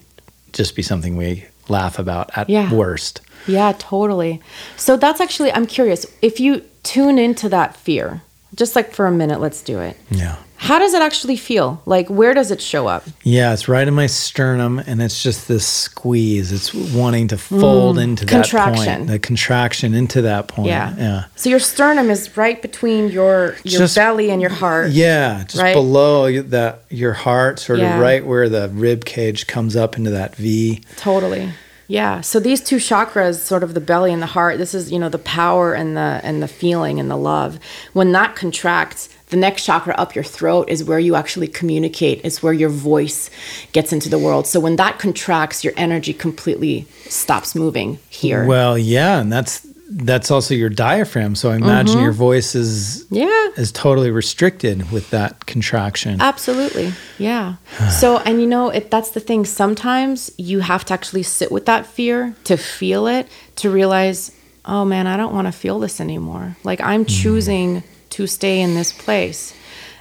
just 0.53 0.75
be 0.77 0.83
something 0.83 1.17
we 1.17 1.45
laugh 1.69 1.99
about 1.99 2.31
at 2.37 2.49
Yeah. 2.49 2.73
worst. 2.73 3.21
Yeah, 3.47 3.73
totally. 3.79 4.41
So 4.77 4.97
that's 4.97 5.21
actually 5.21 5.53
I'm 5.53 5.67
curious, 5.67 6.07
if 6.23 6.41
you 6.41 6.63
tune 6.83 7.19
into 7.19 7.49
that 7.49 7.77
fear, 7.77 8.23
just 8.55 8.75
like 8.77 8.93
for 8.93 9.07
a 9.07 9.13
minute, 9.13 9.41
let's 9.41 9.63
do 9.63 9.81
it. 9.81 9.97
Yeah. 10.11 10.37
How 10.57 10.79
does 10.79 10.93
it 10.93 11.01
actually 11.01 11.37
feel? 11.39 11.81
Like 11.87 12.09
where 12.11 12.35
does 12.35 12.51
it 12.51 12.61
show 12.61 12.87
up? 12.87 13.05
Yeah, 13.23 13.55
it's 13.55 13.67
right 13.67 13.89
in 13.89 13.95
my 13.95 14.07
sternum, 14.07 14.79
and 14.79 15.01
it's 15.01 15.23
just 15.23 15.49
this 15.49 15.67
squeeze. 15.67 16.53
It's 16.53 16.75
wanting 16.75 17.29
to 17.29 17.39
fold 17.39 17.99
into 17.99 18.27
that 18.27 18.31
Mm. 18.31 18.43
Contraction. 18.43 18.95
point, 18.97 19.07
the 19.07 19.19
contraction 19.19 19.95
into 19.95 20.21
that 20.23 20.49
point. 20.49 20.69
Yeah. 20.69 20.95
yeah, 20.99 21.25
So 21.35 21.49
your 21.49 21.61
sternum 21.61 22.11
is 22.11 22.37
right 22.37 22.61
between 22.61 23.09
your 23.09 23.57
your 23.65 23.81
Just- 23.81 23.97
belly 23.97 24.31
and 24.31 24.43
your 24.43 24.51
heart. 24.51 24.91
yeah. 24.91 25.45
Just 25.49 25.63
Right? 25.63 25.75
below 25.75 26.43
that 26.43 26.83
your 26.91 27.15
heart, 27.15 27.59
sort 27.59 27.79
Yeah. 27.79 27.95
of 27.95 28.01
right 28.03 28.25
where 28.27 28.51
the 28.51 28.69
rib 28.69 29.07
cage 29.07 29.47
comes 29.47 29.77
up 29.77 29.97
into 29.97 30.11
that 30.11 30.37
V. 30.37 30.83
Totally. 30.99 31.51
Yeah. 31.91 32.21
So 32.21 32.39
these 32.39 32.61
two 32.61 32.77
chakras, 32.77 33.41
sort 33.41 33.65
of 33.65 33.75
the 33.75 33.81
belly 33.81 34.13
and 34.13 34.23
the 34.23 34.27
heart, 34.27 34.59
this 34.59 34.75
is, 34.75 34.93
you 34.93 34.99
know, 35.01 35.09
the 35.09 35.19
power 35.19 35.75
and 35.75 35.97
the 35.97 36.21
and 36.23 36.41
the 36.41 36.47
feeling 36.47 37.01
and 37.01 37.11
the 37.11 37.17
love. 37.17 37.59
When 37.95 38.13
that 38.13 38.37
contracts, 38.37 39.09
the 39.31 39.37
next 39.37 39.65
chakra 39.65 39.95
up 39.95 40.15
your 40.15 40.23
throat 40.23 40.69
is 40.69 40.85
where 40.85 41.01
you 41.01 41.17
actually 41.17 41.49
communicate. 41.49 42.21
It's 42.23 42.45
where 42.45 42.53
your 42.53 42.69
voice 42.69 43.29
gets 43.73 43.93
into 43.93 44.09
the 44.09 44.21
world. 44.21 44.47
So 44.47 44.61
when 44.61 44.77
that 44.77 45.01
contracts, 45.01 45.65
your 45.65 45.73
energy 45.77 46.13
completely 46.13 46.87
stops 47.09 47.57
moving 47.57 47.99
here. 48.09 48.47
Well, 48.47 48.79
yeah, 48.79 49.21
and 49.21 49.33
that's 49.33 49.67
that's 49.93 50.31
also 50.31 50.55
your 50.55 50.69
diaphragm. 50.69 51.35
So 51.35 51.51
I 51.51 51.57
imagine 51.57 51.97
Mm-hmm. 51.97 52.05
your 52.05 52.13
voice 52.13 52.55
is 52.55 53.05
yeah. 53.11 53.49
is 53.57 53.73
totally 53.73 54.11
restricted 54.11 54.91
with 54.93 55.11
that 55.11 55.47
contraction. 55.47 56.21
Absolutely. 56.21 56.93
Yeah. 57.19 57.57
So, 57.91 58.19
and 58.19 58.41
you 58.41 58.47
know, 58.47 58.71
it, 58.71 58.91
that's 58.91 59.11
the 59.11 59.21
thing. 59.21 59.45
Sometimes 59.45 60.31
you 60.39 60.61
have 60.61 60.85
to 60.87 60.95
actually 60.95 61.25
sit 61.25 61.51
with 61.51 61.67
that 61.67 61.87
fear 61.87 62.35
to 62.45 62.57
feel 62.57 63.07
it, 63.09 63.27
to 63.57 63.71
realize, 63.71 64.31
oh 64.65 64.85
man, 64.85 65.07
I 65.09 65.17
don't 65.17 65.35
want 65.35 65.49
to 65.49 65.53
feel 65.53 65.81
this 65.81 66.01
anymore. 66.01 66.57
Like 66.63 66.81
I'm 66.81 67.05
choosing 67.05 67.83
to 68.11 68.27
stay 68.27 68.61
in 68.61 68.75
this 68.75 68.93
place. 68.93 69.55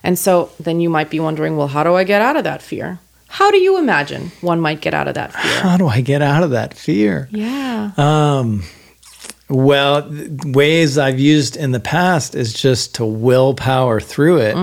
And 0.04 0.18
so 0.18 0.52
then 0.60 0.80
you 0.80 0.90
might 0.90 1.10
be 1.10 1.20
wondering, 1.20 1.58
well, 1.58 1.68
how 1.68 1.84
do 1.84 1.96
I 1.96 2.04
get 2.04 2.22
out 2.22 2.38
of 2.38 2.44
that 2.44 2.62
fear? 2.62 3.00
How 3.28 3.52
do 3.52 3.58
you 3.58 3.78
imagine 3.78 4.32
one 4.42 4.60
might 4.62 4.82
get 4.82 4.94
out 4.94 5.08
of 5.08 5.14
that 5.16 5.34
fear? 5.34 5.62
How 5.62 5.78
do 5.78 5.88
I 5.88 6.02
get 6.02 6.22
out 6.22 6.42
of 6.44 6.52
that 6.52 6.74
fear? 6.74 7.28
Yeah. 7.32 7.92
Um, 7.98 8.64
well, 9.50 10.08
ways 10.46 10.98
I've 10.98 11.20
used 11.20 11.58
in 11.58 11.72
the 11.72 11.80
past 11.80 12.36
is 12.36 12.54
just 12.54 12.96
to 12.96 13.06
willpower 13.06 14.00
through 14.00 14.38
it, 14.42 14.56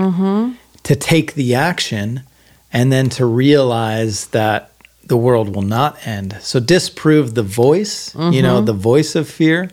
to 0.83 0.95
take 0.95 1.33
the 1.33 1.55
action, 1.55 2.23
and 2.71 2.91
then 2.91 3.09
to 3.09 3.25
realize 3.25 4.27
that 4.27 4.71
the 5.05 5.17
world 5.17 5.55
will 5.55 5.61
not 5.61 6.05
end. 6.07 6.37
So 6.41 6.59
disprove 6.59 7.33
the 7.35 7.43
voice, 7.43 8.15
you 8.15 8.41
know, 8.41 8.61
the 8.61 8.73
voice 8.73 9.15
of 9.15 9.27
fear. 9.29 9.69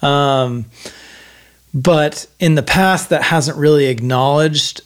Um, 0.00 0.66
but 1.74 2.26
in 2.38 2.54
the 2.54 2.62
past, 2.62 3.10
that 3.10 3.22
hasn't 3.22 3.56
really 3.56 3.86
acknowledged 3.86 4.82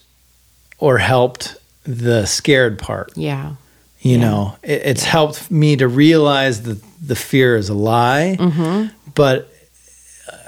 or 0.78 0.98
helped 0.98 1.56
the 1.84 2.26
scared 2.26 2.78
part 2.78 3.12
yeah. 3.16 3.54
you 4.00 4.18
know 4.18 4.56
it, 4.62 4.82
it's 4.84 5.04
helped 5.04 5.50
me 5.50 5.76
to 5.76 5.86
realize 5.86 6.62
that 6.62 6.82
the 7.00 7.14
fear 7.16 7.56
is 7.56 7.68
a 7.68 7.74
lie 7.74 8.36
Mm-hmm. 8.38 8.88
but 9.14 9.48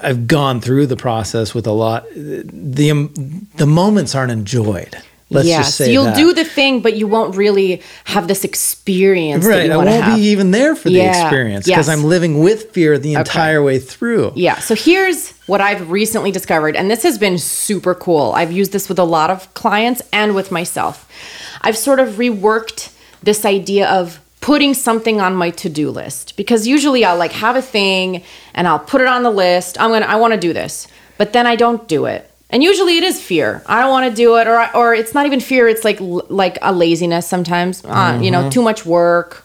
i've 0.01 0.27
gone 0.27 0.61
through 0.61 0.85
the 0.85 0.97
process 0.97 1.53
with 1.53 1.67
a 1.67 1.71
lot 1.71 2.05
the 2.15 2.91
um, 2.91 3.47
the 3.55 3.65
moments 3.65 4.15
aren't 4.15 4.31
enjoyed 4.31 4.97
let's 5.29 5.47
yeah. 5.47 5.59
just 5.59 5.75
say 5.75 5.85
so 5.85 5.91
you'll 5.91 6.05
that. 6.05 6.15
do 6.15 6.33
the 6.33 6.43
thing, 6.43 6.81
but 6.81 6.95
you 6.95 7.07
won't 7.07 7.35
really 7.35 7.83
have 8.05 8.27
this 8.27 8.43
experience 8.43 9.45
that 9.45 9.49
right 9.51 9.65
you 9.67 9.73
i 9.73 9.77
won't 9.77 9.89
have. 9.89 10.17
be 10.17 10.23
even 10.23 10.51
there 10.51 10.75
for 10.75 10.89
the 10.89 11.01
experience 11.01 11.65
because 11.65 11.87
yes. 11.87 11.89
i'm 11.89 12.03
living 12.03 12.39
with 12.39 12.71
fear 12.71 12.97
the 12.97 13.13
entire 13.13 13.61
way 13.61 13.77
through 13.79 14.31
Yeah. 14.35 14.59
So 14.59 14.75
here's 14.75 15.31
what 15.47 15.61
I've 15.61 15.89
recently 15.89 16.31
discovered, 16.31 16.75
and 16.75 16.89
this 16.89 17.03
has 17.03 17.17
been 17.17 17.37
super 17.37 17.95
cool. 17.95 18.33
I've 18.35 18.51
used 18.51 18.71
this 18.71 18.87
with 18.87 18.99
a 18.99 19.03
lot 19.03 19.29
of 19.29 19.53
clients 19.53 20.01
and 20.13 20.35
with 20.35 20.51
myself. 20.51 21.09
I've 21.61 21.77
sort 21.77 21.99
of 21.99 22.15
reworked 22.15 22.95
this 23.21 23.45
idea 23.45 23.89
of 23.89 24.19
putting 24.41 24.73
something 24.73 25.19
on 25.21 25.35
my 25.35 25.49
to-do 25.49 25.89
list 25.91 26.35
because 26.37 26.65
usually 26.65 27.03
I'll 27.03 27.17
like 27.17 27.33
have 27.33 27.55
a 27.55 27.61
thing 27.61 28.23
and 28.53 28.67
I'll 28.67 28.79
put 28.79 29.01
it 29.01 29.07
on 29.07 29.23
the 29.23 29.31
list. 29.31 29.79
I'm 29.79 29.89
going 29.89 30.01
to 30.01 30.09
I 30.09 30.15
want 30.15 30.33
to 30.33 30.39
do 30.39 30.53
this. 30.53 30.87
But 31.17 31.33
then 31.33 31.45
I 31.45 31.55
don't 31.57 31.85
do 31.87 32.05
it. 32.05 32.31
And 32.49 32.63
usually 32.63 32.97
it 32.97 33.03
is 33.03 33.21
fear. 33.21 33.61
I 33.67 33.81
don't 33.81 33.91
want 33.91 34.09
to 34.09 34.15
do 34.15 34.37
it 34.37 34.47
or 34.47 34.55
I- 34.57 34.71
or 34.73 34.95
it's 34.95 35.13
not 35.13 35.25
even 35.25 35.39
fear, 35.41 35.67
it's 35.67 35.83
like 35.83 35.99
like 36.29 36.57
a 36.61 36.71
laziness 36.73 37.27
sometimes. 37.27 37.83
Uh, 37.85 38.17
you 38.21 38.31
know, 38.31 38.49
too 38.49 38.61
much 38.61 38.85
work, 38.85 39.43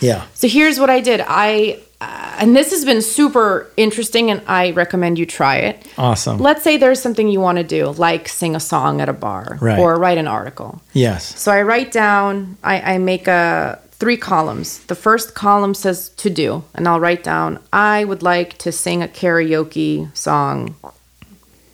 yeah 0.00 0.24
so 0.34 0.48
here's 0.48 0.78
what 0.80 0.90
I 0.90 1.00
did. 1.00 1.22
I 1.26 1.78
uh, 2.00 2.36
and 2.40 2.54
this 2.54 2.70
has 2.72 2.84
been 2.84 3.00
super 3.00 3.70
interesting, 3.78 4.30
and 4.30 4.42
I 4.48 4.72
recommend 4.72 5.18
you 5.18 5.24
try 5.24 5.56
it. 5.58 5.86
awesome 5.96 6.36
Let's 6.38 6.62
say 6.64 6.76
there's 6.76 7.00
something 7.00 7.28
you 7.28 7.40
want 7.40 7.56
to 7.58 7.64
do, 7.64 7.86
like 7.92 8.28
sing 8.28 8.54
a 8.56 8.60
song 8.60 9.00
at 9.00 9.08
a 9.08 9.12
bar 9.14 9.56
Right. 9.60 9.78
or 9.78 9.94
write 9.96 10.18
an 10.18 10.26
article. 10.26 10.82
yes 10.92 11.38
So 11.40 11.50
I 11.52 11.62
write 11.62 11.92
down. 11.92 12.58
I, 12.62 12.94
I 12.94 12.98
make 12.98 13.26
a 13.28 13.78
three 13.98 14.16
columns. 14.16 14.80
The 14.86 14.94
first 14.94 15.34
column 15.34 15.74
says 15.74 16.08
to 16.10 16.30
do, 16.30 16.64
and 16.74 16.86
I'll 16.86 17.00
write 17.00 17.24
down. 17.24 17.58
I 17.72 18.04
would 18.04 18.22
like 18.22 18.58
to 18.58 18.72
sing 18.72 19.02
a 19.02 19.08
karaoke 19.08 20.14
song, 20.16 20.76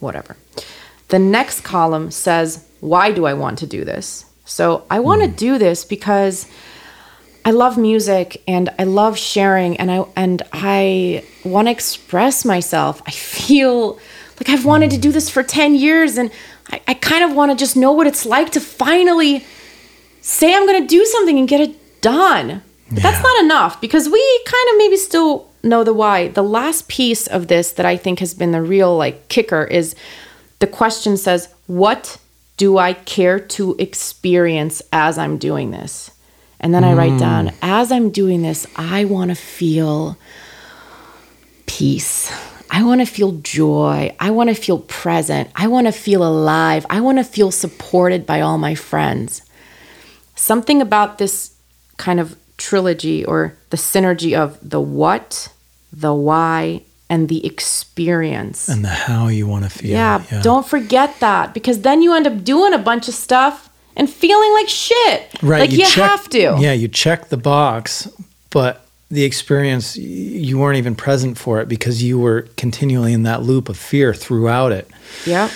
whatever. 0.00 0.36
The 1.08 1.18
next 1.18 1.62
column 1.62 2.10
says 2.10 2.66
why 2.80 3.12
do 3.12 3.26
I 3.26 3.34
want 3.34 3.58
to 3.58 3.66
do 3.66 3.84
this? 3.84 4.24
So 4.44 4.84
I 4.90 5.00
want 5.00 5.22
to 5.22 5.28
hmm. 5.28 5.36
do 5.36 5.58
this 5.58 5.84
because 5.84 6.46
I 7.44 7.52
love 7.52 7.78
music 7.78 8.42
and 8.48 8.68
I 8.78 8.84
love 8.84 9.18
sharing 9.18 9.76
and 9.76 9.90
I 9.90 10.04
and 10.16 10.42
I 10.52 11.24
want 11.44 11.68
to 11.68 11.72
express 11.72 12.44
myself. 12.44 13.02
I 13.06 13.10
feel 13.10 13.98
like 14.38 14.48
I've 14.48 14.64
wanted 14.64 14.90
to 14.90 14.96
hmm. 14.96 15.02
do 15.02 15.12
this 15.12 15.30
for 15.30 15.42
10 15.42 15.74
years 15.74 16.18
and 16.18 16.30
I, 16.70 16.80
I 16.88 16.94
kind 16.94 17.24
of 17.24 17.36
want 17.36 17.52
to 17.52 17.56
just 17.56 17.76
know 17.76 17.92
what 17.92 18.06
it's 18.06 18.26
like 18.26 18.50
to 18.50 18.60
finally 18.60 19.44
say 20.22 20.54
I'm 20.54 20.66
going 20.66 20.80
to 20.82 20.86
do 20.86 21.04
something 21.04 21.38
and 21.38 21.48
get 21.48 21.60
it 21.60 21.76
done. 22.00 22.62
But 22.90 23.02
that's 23.02 23.22
not 23.22 23.44
enough 23.44 23.80
because 23.80 24.08
we 24.08 24.42
kind 24.46 24.68
of 24.70 24.78
maybe 24.78 24.96
still 24.96 25.48
know 25.62 25.84
the 25.84 25.92
why. 25.92 26.28
The 26.28 26.42
last 26.42 26.88
piece 26.88 27.26
of 27.26 27.48
this 27.48 27.72
that 27.72 27.86
I 27.86 27.96
think 27.96 28.18
has 28.18 28.34
been 28.34 28.52
the 28.52 28.62
real 28.62 28.96
like 28.96 29.28
kicker 29.28 29.64
is 29.64 29.94
the 30.58 30.66
question 30.66 31.16
says, 31.16 31.52
What 31.66 32.18
do 32.56 32.78
I 32.78 32.94
care 32.94 33.38
to 33.38 33.76
experience 33.78 34.82
as 34.92 35.18
I'm 35.18 35.38
doing 35.38 35.70
this? 35.70 36.10
And 36.60 36.74
then 36.74 36.84
I 36.84 36.92
write 36.92 37.12
hmm. 37.12 37.18
down, 37.18 37.52
as 37.62 37.90
I'm 37.90 38.10
doing 38.10 38.42
this, 38.42 38.66
I 38.76 39.06
want 39.06 39.30
to 39.30 39.34
feel 39.34 40.18
peace. 41.64 42.30
I 42.70 42.84
want 42.84 43.00
to 43.00 43.06
feel 43.06 43.32
joy. 43.32 44.14
I 44.20 44.30
want 44.30 44.50
to 44.50 44.54
feel 44.54 44.80
present. 44.80 45.50
I 45.56 45.68
want 45.68 45.86
to 45.86 45.92
feel 45.92 46.22
alive. 46.22 46.84
I 46.90 47.00
want 47.00 47.18
to 47.18 47.24
feel 47.24 47.50
supported 47.50 48.26
by 48.26 48.42
all 48.42 48.58
my 48.58 48.74
friends. 48.74 49.42
Something 50.36 50.82
about 50.82 51.18
this 51.18 51.54
kind 52.06 52.18
of 52.20 52.34
trilogy 52.56 53.24
or 53.24 53.54
the 53.70 53.76
synergy 53.76 54.32
of 54.42 54.58
the 54.74 54.80
what, 54.80 55.48
the 55.92 56.12
why, 56.14 56.82
and 57.08 57.28
the 57.28 57.40
experience. 57.46 58.68
and 58.68 58.84
the 58.84 58.88
how 58.88 59.28
you 59.28 59.46
want 59.46 59.64
to 59.64 59.70
feel 59.70 59.90
Yeah, 59.90 60.22
don't 60.42 60.66
forget 60.66 61.10
that 61.20 61.52
because 61.54 61.80
then 61.80 62.02
you 62.02 62.14
end 62.14 62.26
up 62.26 62.44
doing 62.44 62.72
a 62.72 62.78
bunch 62.78 63.08
of 63.08 63.14
stuff 63.14 63.68
and 63.96 64.08
feeling 64.08 64.52
like 64.54 64.68
shit. 64.68 65.20
right 65.42 65.60
Like 65.60 65.72
you, 65.72 65.84
check- 65.86 66.10
have 66.10 66.28
to. 66.30 66.56
yeah 66.60 66.72
you 66.72 66.88
check 66.88 67.28
the 67.28 67.36
box 67.36 68.08
but 68.50 68.74
the 69.10 69.24
experience 69.24 69.96
you 69.96 70.56
weren't 70.60 70.78
even 70.78 70.94
present 70.94 71.36
for 71.36 71.60
it 71.60 71.68
because 71.68 72.00
you 72.02 72.18
were 72.20 72.42
continually 72.56 73.12
in 73.12 73.24
that 73.24 73.42
loop 73.42 73.68
of 73.68 73.76
fear 73.76 74.14
throughout 74.14 74.70
it 74.72 74.86
ah, 74.92 74.96
Yeah. 75.26 75.48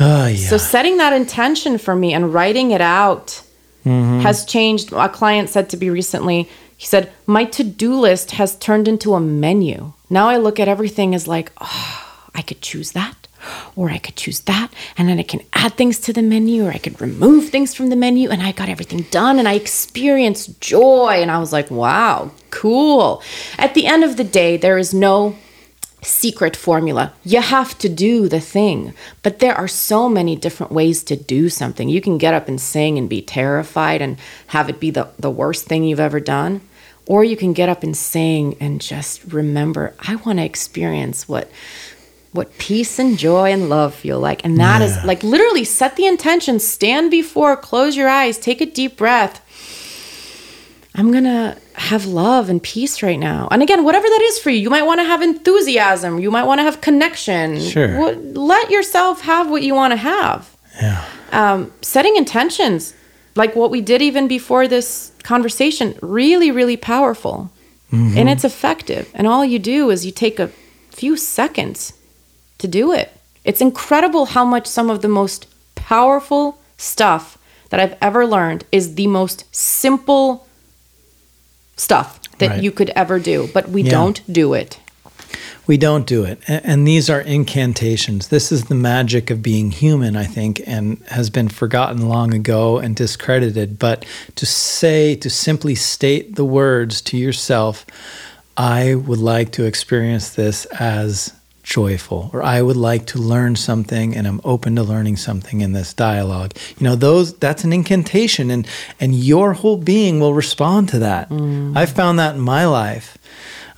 oh 0.00 0.26
yeah 0.26 0.48
So 0.50 0.56
setting 0.58 0.98
that 0.98 1.12
intention 1.14 1.78
for 1.78 1.94
me 1.96 2.12
and 2.16 2.34
writing 2.34 2.70
it 2.72 2.82
out 2.82 3.42
Mm-hmm. 3.84 4.20
has 4.20 4.44
changed. 4.44 4.92
A 4.92 5.08
client 5.08 5.48
said 5.48 5.68
to 5.70 5.76
me 5.76 5.90
recently, 5.90 6.48
he 6.76 6.86
said, 6.86 7.12
My 7.26 7.44
to 7.46 7.64
do 7.64 7.98
list 7.98 8.32
has 8.32 8.56
turned 8.56 8.86
into 8.86 9.14
a 9.14 9.20
menu. 9.20 9.92
Now 10.08 10.28
I 10.28 10.36
look 10.36 10.60
at 10.60 10.68
everything 10.68 11.14
as 11.14 11.26
like, 11.26 11.50
oh, 11.60 12.20
I 12.34 12.42
could 12.42 12.60
choose 12.60 12.92
that. 12.92 13.28
Or 13.74 13.90
I 13.90 13.98
could 13.98 14.14
choose 14.14 14.40
that, 14.42 14.68
and 14.96 15.08
then 15.08 15.18
I 15.18 15.24
can 15.24 15.40
add 15.52 15.74
things 15.74 15.98
to 16.00 16.12
the 16.12 16.22
menu, 16.22 16.64
or 16.64 16.70
I 16.70 16.78
could 16.78 17.00
remove 17.00 17.48
things 17.48 17.74
from 17.74 17.88
the 17.88 17.96
menu, 17.96 18.30
and 18.30 18.40
I 18.40 18.52
got 18.52 18.68
everything 18.68 19.02
done, 19.10 19.40
and 19.40 19.48
I 19.48 19.54
experienced 19.54 20.60
joy. 20.60 21.18
And 21.20 21.28
I 21.28 21.40
was 21.40 21.52
like, 21.52 21.68
wow, 21.68 22.30
cool. 22.50 23.20
At 23.58 23.74
the 23.74 23.86
end 23.86 24.04
of 24.04 24.16
the 24.16 24.22
day, 24.22 24.56
there 24.56 24.78
is 24.78 24.94
no 24.94 25.36
secret 26.02 26.56
formula. 26.56 27.12
You 27.24 27.40
have 27.40 27.78
to 27.78 27.88
do 27.88 28.28
the 28.28 28.40
thing. 28.40 28.92
But 29.22 29.38
there 29.38 29.54
are 29.54 29.68
so 29.68 30.08
many 30.08 30.36
different 30.36 30.72
ways 30.72 31.02
to 31.04 31.16
do 31.16 31.48
something. 31.48 31.88
You 31.88 32.00
can 32.00 32.18
get 32.18 32.34
up 32.34 32.48
and 32.48 32.60
sing 32.60 32.98
and 32.98 33.08
be 33.08 33.22
terrified 33.22 34.02
and 34.02 34.18
have 34.48 34.68
it 34.68 34.80
be 34.80 34.90
the, 34.90 35.08
the 35.18 35.30
worst 35.30 35.66
thing 35.66 35.84
you've 35.84 36.00
ever 36.00 36.20
done. 36.20 36.60
Or 37.06 37.24
you 37.24 37.36
can 37.36 37.52
get 37.52 37.68
up 37.68 37.82
and 37.82 37.96
sing 37.96 38.56
and 38.60 38.80
just 38.80 39.24
remember, 39.32 39.94
I 40.00 40.16
want 40.16 40.38
to 40.38 40.44
experience 40.44 41.28
what 41.28 41.50
what 42.32 42.56
peace 42.56 42.98
and 42.98 43.18
joy 43.18 43.52
and 43.52 43.68
love 43.68 43.94
feel 43.94 44.18
like. 44.18 44.42
And 44.42 44.58
that 44.58 44.80
is 44.80 44.96
Yeah. 44.96 45.04
like 45.04 45.22
literally 45.22 45.64
set 45.64 45.96
the 45.96 46.06
intention, 46.06 46.58
stand 46.60 47.10
before, 47.10 47.56
close 47.58 47.94
your 47.94 48.08
eyes, 48.08 48.38
take 48.38 48.62
a 48.62 48.64
deep 48.66 48.96
breath. 48.96 49.41
I'm 50.94 51.10
going 51.10 51.24
to 51.24 51.56
have 51.74 52.04
love 52.06 52.50
and 52.50 52.62
peace 52.62 53.02
right 53.02 53.18
now. 53.18 53.48
And 53.50 53.62
again, 53.62 53.82
whatever 53.84 54.06
that 54.06 54.22
is 54.22 54.38
for 54.38 54.50
you, 54.50 54.58
you 54.58 54.70
might 54.70 54.82
want 54.82 55.00
to 55.00 55.04
have 55.04 55.22
enthusiasm, 55.22 56.18
you 56.18 56.30
might 56.30 56.44
want 56.44 56.58
to 56.58 56.64
have 56.64 56.80
connection. 56.80 57.60
Sure. 57.60 57.98
What- 57.98 58.18
let 58.34 58.70
yourself 58.70 59.22
have 59.22 59.48
what 59.50 59.62
you 59.62 59.74
want 59.74 59.92
to 59.92 59.96
have. 59.96 60.50
yeah 60.80 61.04
Um, 61.32 61.72
setting 61.80 62.16
intentions, 62.16 62.92
like 63.36 63.56
what 63.56 63.70
we 63.70 63.80
did 63.80 64.02
even 64.02 64.28
before 64.28 64.68
this 64.68 65.12
conversation, 65.22 65.94
really, 66.02 66.50
really 66.50 66.76
powerful. 66.76 67.50
And 67.94 68.26
it's 68.30 68.42
effective. 68.44 69.10
And 69.12 69.26
all 69.26 69.44
you 69.44 69.58
do 69.58 69.90
is 69.90 70.06
you 70.06 70.12
take 70.12 70.38
a 70.40 70.48
few 70.90 71.14
seconds 71.14 71.92
to 72.56 72.66
do 72.66 72.90
it. 72.92 73.12
It's 73.44 73.60
incredible 73.60 74.24
how 74.26 74.46
much 74.46 74.66
some 74.66 74.88
of 74.88 75.02
the 75.02 75.08
most 75.08 75.46
powerful 75.74 76.58
stuff 76.78 77.36
that 77.68 77.80
I've 77.80 77.96
ever 78.00 78.26
learned 78.26 78.64
is 78.72 78.94
the 78.94 79.08
most 79.08 79.44
simple 79.54 80.46
stuff 81.82 82.20
that 82.38 82.50
Right. 82.50 82.62
you 82.62 82.70
could 82.70 82.90
ever 82.90 83.18
do, 83.18 83.48
but 83.52 83.68
we 83.70 83.82
Yeah. 83.82 83.90
don't 83.90 84.20
do 84.32 84.54
it. 84.54 84.78
We 85.66 85.76
don't 85.76 86.06
do 86.06 86.24
it. 86.24 86.38
And 86.48 86.86
these 86.86 87.08
are 87.08 87.20
incantations. 87.20 88.28
This 88.28 88.50
is 88.50 88.64
the 88.64 88.74
magic 88.74 89.30
of 89.30 89.42
being 89.42 89.70
human, 89.70 90.16
I 90.16 90.24
think, 90.24 90.60
and 90.66 90.98
has 91.08 91.30
been 91.30 91.48
forgotten 91.48 92.08
long 92.08 92.34
ago 92.34 92.78
and 92.78 92.96
discredited. 92.96 93.78
But 93.78 94.04
to 94.36 94.44
say, 94.44 95.14
to 95.16 95.30
simply 95.30 95.74
state 95.76 96.34
the 96.34 96.44
words 96.44 97.00
to 97.02 97.16
yourself, 97.16 97.86
I 98.56 98.94
would 98.94 99.20
like 99.20 99.52
to 99.52 99.64
experience 99.64 100.30
this 100.30 100.64
as 100.78 101.32
joyful, 101.62 102.30
or 102.32 102.42
I 102.42 102.60
would 102.60 102.76
like 102.76 103.06
to 103.06 103.18
learn 103.18 103.56
something 103.56 104.16
and 104.16 104.26
I'm 104.26 104.40
open 104.44 104.76
to 104.76 104.82
learning 104.82 105.16
something 105.16 105.60
in 105.60 105.72
this 105.72 105.94
dialogue. 105.94 106.52
You 106.78 106.84
know, 106.84 106.96
those 106.96 107.34
that's 107.34 107.64
an 107.64 107.72
incantation 107.72 108.50
and 108.50 108.66
and 109.00 109.14
your 109.14 109.52
whole 109.52 109.76
being 109.76 110.20
will 110.20 110.34
respond 110.34 110.88
to 110.90 110.98
that. 111.00 111.30
I've 111.30 111.92
found 111.92 112.18
that 112.18 112.34
in 112.34 112.40
my 112.40 112.66
life. 112.66 113.18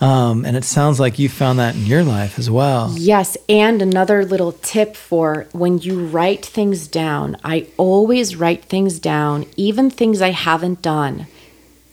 Um, 0.01 0.45
and 0.45 0.57
it 0.57 0.64
sounds 0.64 0.99
like 0.99 1.18
you 1.18 1.28
found 1.28 1.61
that 1.61 1.76
in 1.76 1.87
your 1.87 2.03
life 2.03 2.39
as 2.39 2.51
well. 2.51 2.93
Yes, 2.97 3.37
and 3.49 3.80
another 3.80 4.24
little 4.24 4.53
tip 4.53 4.97
for 4.97 5.47
when 5.53 5.78
you 5.78 6.05
write 6.07 6.45
things 6.45 6.89
down, 6.89 7.37
I 7.45 7.68
always 7.76 8.37
write 8.37 8.64
things 8.64 8.99
down, 8.99 9.47
even 9.57 9.91
things 9.91 10.20
I 10.20 10.30
haven't 10.30 10.82
done, 10.82 11.26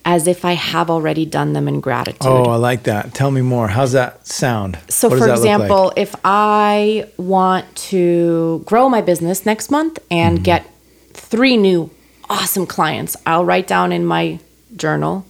as 0.05 0.27
if 0.27 0.43
I 0.45 0.53
have 0.53 0.89
already 0.89 1.25
done 1.25 1.53
them 1.53 1.67
in 1.67 1.79
gratitude. 1.79 2.21
Oh, 2.21 2.45
I 2.45 2.55
like 2.55 2.83
that. 2.83 3.13
Tell 3.13 3.31
me 3.31 3.41
more. 3.41 3.67
How's 3.67 3.91
that 3.91 4.25
sound? 4.27 4.77
So, 4.89 5.09
What 5.09 5.19
for 5.19 5.27
look 5.27 5.29
like? 5.29 5.37
example, 5.39 5.93
if 5.95 6.15
I 6.23 7.05
want 7.17 7.73
to 7.91 8.63
grow 8.65 8.89
my 8.89 9.01
business 9.01 9.45
next 9.45 9.69
month 9.71 9.99
and 10.09 10.37
Mm-hmm. 10.37 10.43
get 10.43 10.65
three 11.13 11.57
new 11.57 11.89
awesome 12.29 12.65
clients, 12.65 13.15
I'll 13.25 13.45
write 13.45 13.67
down 13.67 13.91
in 13.91 14.05
my 14.05 14.39
journal. 14.75 15.25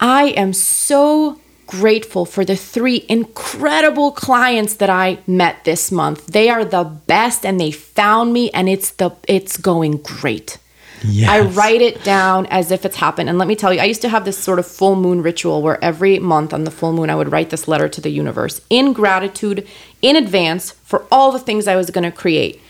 I 0.00 0.28
am 0.36 0.52
so 0.52 1.38
grateful 1.66 2.24
for 2.26 2.44
the 2.44 2.56
three 2.56 3.04
incredible 3.08 4.12
clients 4.12 4.74
that 4.74 4.90
I 4.90 5.18
met 5.26 5.64
this 5.64 5.90
month. 5.90 6.26
They 6.26 6.48
are 6.50 6.64
the 6.64 6.84
best 6.84 7.44
and 7.46 7.58
they 7.58 7.70
found 7.70 8.32
me 8.32 8.50
and 8.50 8.68
it's 8.68 8.90
the 8.92 9.10
it's 9.28 9.56
going 9.56 9.98
great. 9.98 10.58
I 11.30 11.40
write 11.40 11.80
it 11.80 12.04
down 12.04 12.46
as 12.46 12.70
if 12.70 12.84
it's 12.84 12.96
happened. 12.96 13.28
And 13.28 13.38
let 13.38 13.48
me 13.48 13.56
tell 13.56 13.72
you, 13.72 13.80
I 13.80 13.84
used 13.84 14.02
to 14.02 14.08
have 14.08 14.24
this 14.24 14.38
sort 14.38 14.58
of 14.58 14.66
full 14.66 14.96
moon 14.96 15.22
ritual 15.22 15.62
where 15.62 15.82
every 15.82 16.18
month 16.18 16.52
on 16.52 16.64
the 16.64 16.70
full 16.70 16.92
moon, 16.92 17.10
I 17.10 17.14
would 17.14 17.32
write 17.32 17.50
this 17.50 17.68
letter 17.68 17.88
to 17.88 18.00
the 18.00 18.10
universe 18.10 18.60
in 18.70 18.92
gratitude 18.92 19.66
in 20.00 20.16
advance 20.16 20.72
for 20.84 21.06
all 21.10 21.32
the 21.32 21.38
things 21.38 21.66
I 21.66 21.76
was 21.76 21.90
going 21.90 22.04
to 22.04 22.16
create. 22.16 22.60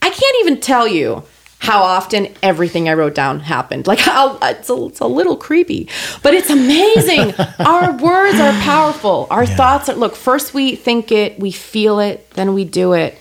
I 0.00 0.10
can't 0.10 0.36
even 0.40 0.60
tell 0.60 0.86
you 0.86 1.24
how 1.58 1.82
often 1.82 2.26
everything 2.42 2.88
I 2.88 2.94
wrote 2.94 3.14
down 3.14 3.38
happened. 3.38 3.86
Like, 3.86 4.00
how 4.00 4.36
it's 4.42 4.68
a, 4.68 4.86
it's 4.86 4.98
a 4.98 5.06
little 5.06 5.36
creepy, 5.36 5.88
but 6.22 6.34
it's 6.34 6.50
amazing. 6.50 7.34
Our 7.60 7.96
words 7.98 8.40
are 8.40 8.52
powerful. 8.62 9.28
Our 9.30 9.46
thoughts 9.46 9.88
are, 9.88 9.94
look, 9.94 10.16
first 10.16 10.54
we 10.54 10.74
think 10.74 11.12
it, 11.12 11.38
we 11.38 11.52
feel 11.52 12.00
it, 12.00 12.28
then 12.30 12.54
we 12.54 12.64
do 12.64 12.94
it 12.94 13.16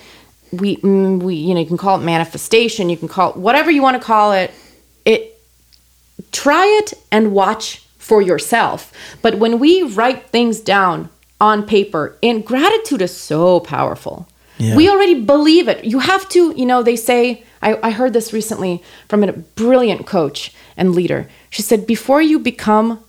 we 0.52 0.78
mm, 0.78 1.22
we 1.22 1.36
you 1.36 1.54
know 1.54 1.60
you 1.60 1.66
can 1.66 1.78
call 1.78 2.00
it 2.00 2.04
manifestation 2.04 2.90
you 2.90 2.98
can 2.98 3.08
call 3.08 3.32
it 3.32 3.38
whatever 3.38 3.72
you 3.72 3.82
want 3.82 4.00
to 4.00 4.06
call 4.06 4.32
it 4.32 4.52
it 5.06 5.40
try 6.32 6.66
it 6.82 6.94
and 7.12 7.32
watch 7.32 7.86
for 7.98 8.22
yourself. 8.22 8.92
But 9.22 9.36
when 9.38 9.60
we 9.60 9.84
write 9.84 10.30
things 10.30 10.60
down 10.60 11.10
on 11.40 11.66
paper 11.66 12.18
and 12.22 12.46
gratitude 12.46 13.02
is 13.02 13.16
so 13.16 13.60
powerful. 13.62 14.28
Yeah. 14.58 14.76
we 14.76 14.90
already 14.90 15.22
believe 15.22 15.68
it. 15.68 15.86
You 15.86 16.00
have 16.00 16.28
to 16.30 16.54
you 16.56 16.66
know 16.66 16.84
they 16.84 16.96
say 16.96 17.44
I, 17.62 17.80
I 17.82 17.92
heard 17.92 18.14
this 18.14 18.34
recently 18.34 18.84
from 19.08 19.24
a 19.24 19.32
brilliant 19.32 20.06
coach 20.06 20.54
and 20.76 20.94
leader. 20.94 21.30
She 21.50 21.62
said 21.62 21.88
before 21.88 22.22
you 22.22 22.38
become 22.38 23.04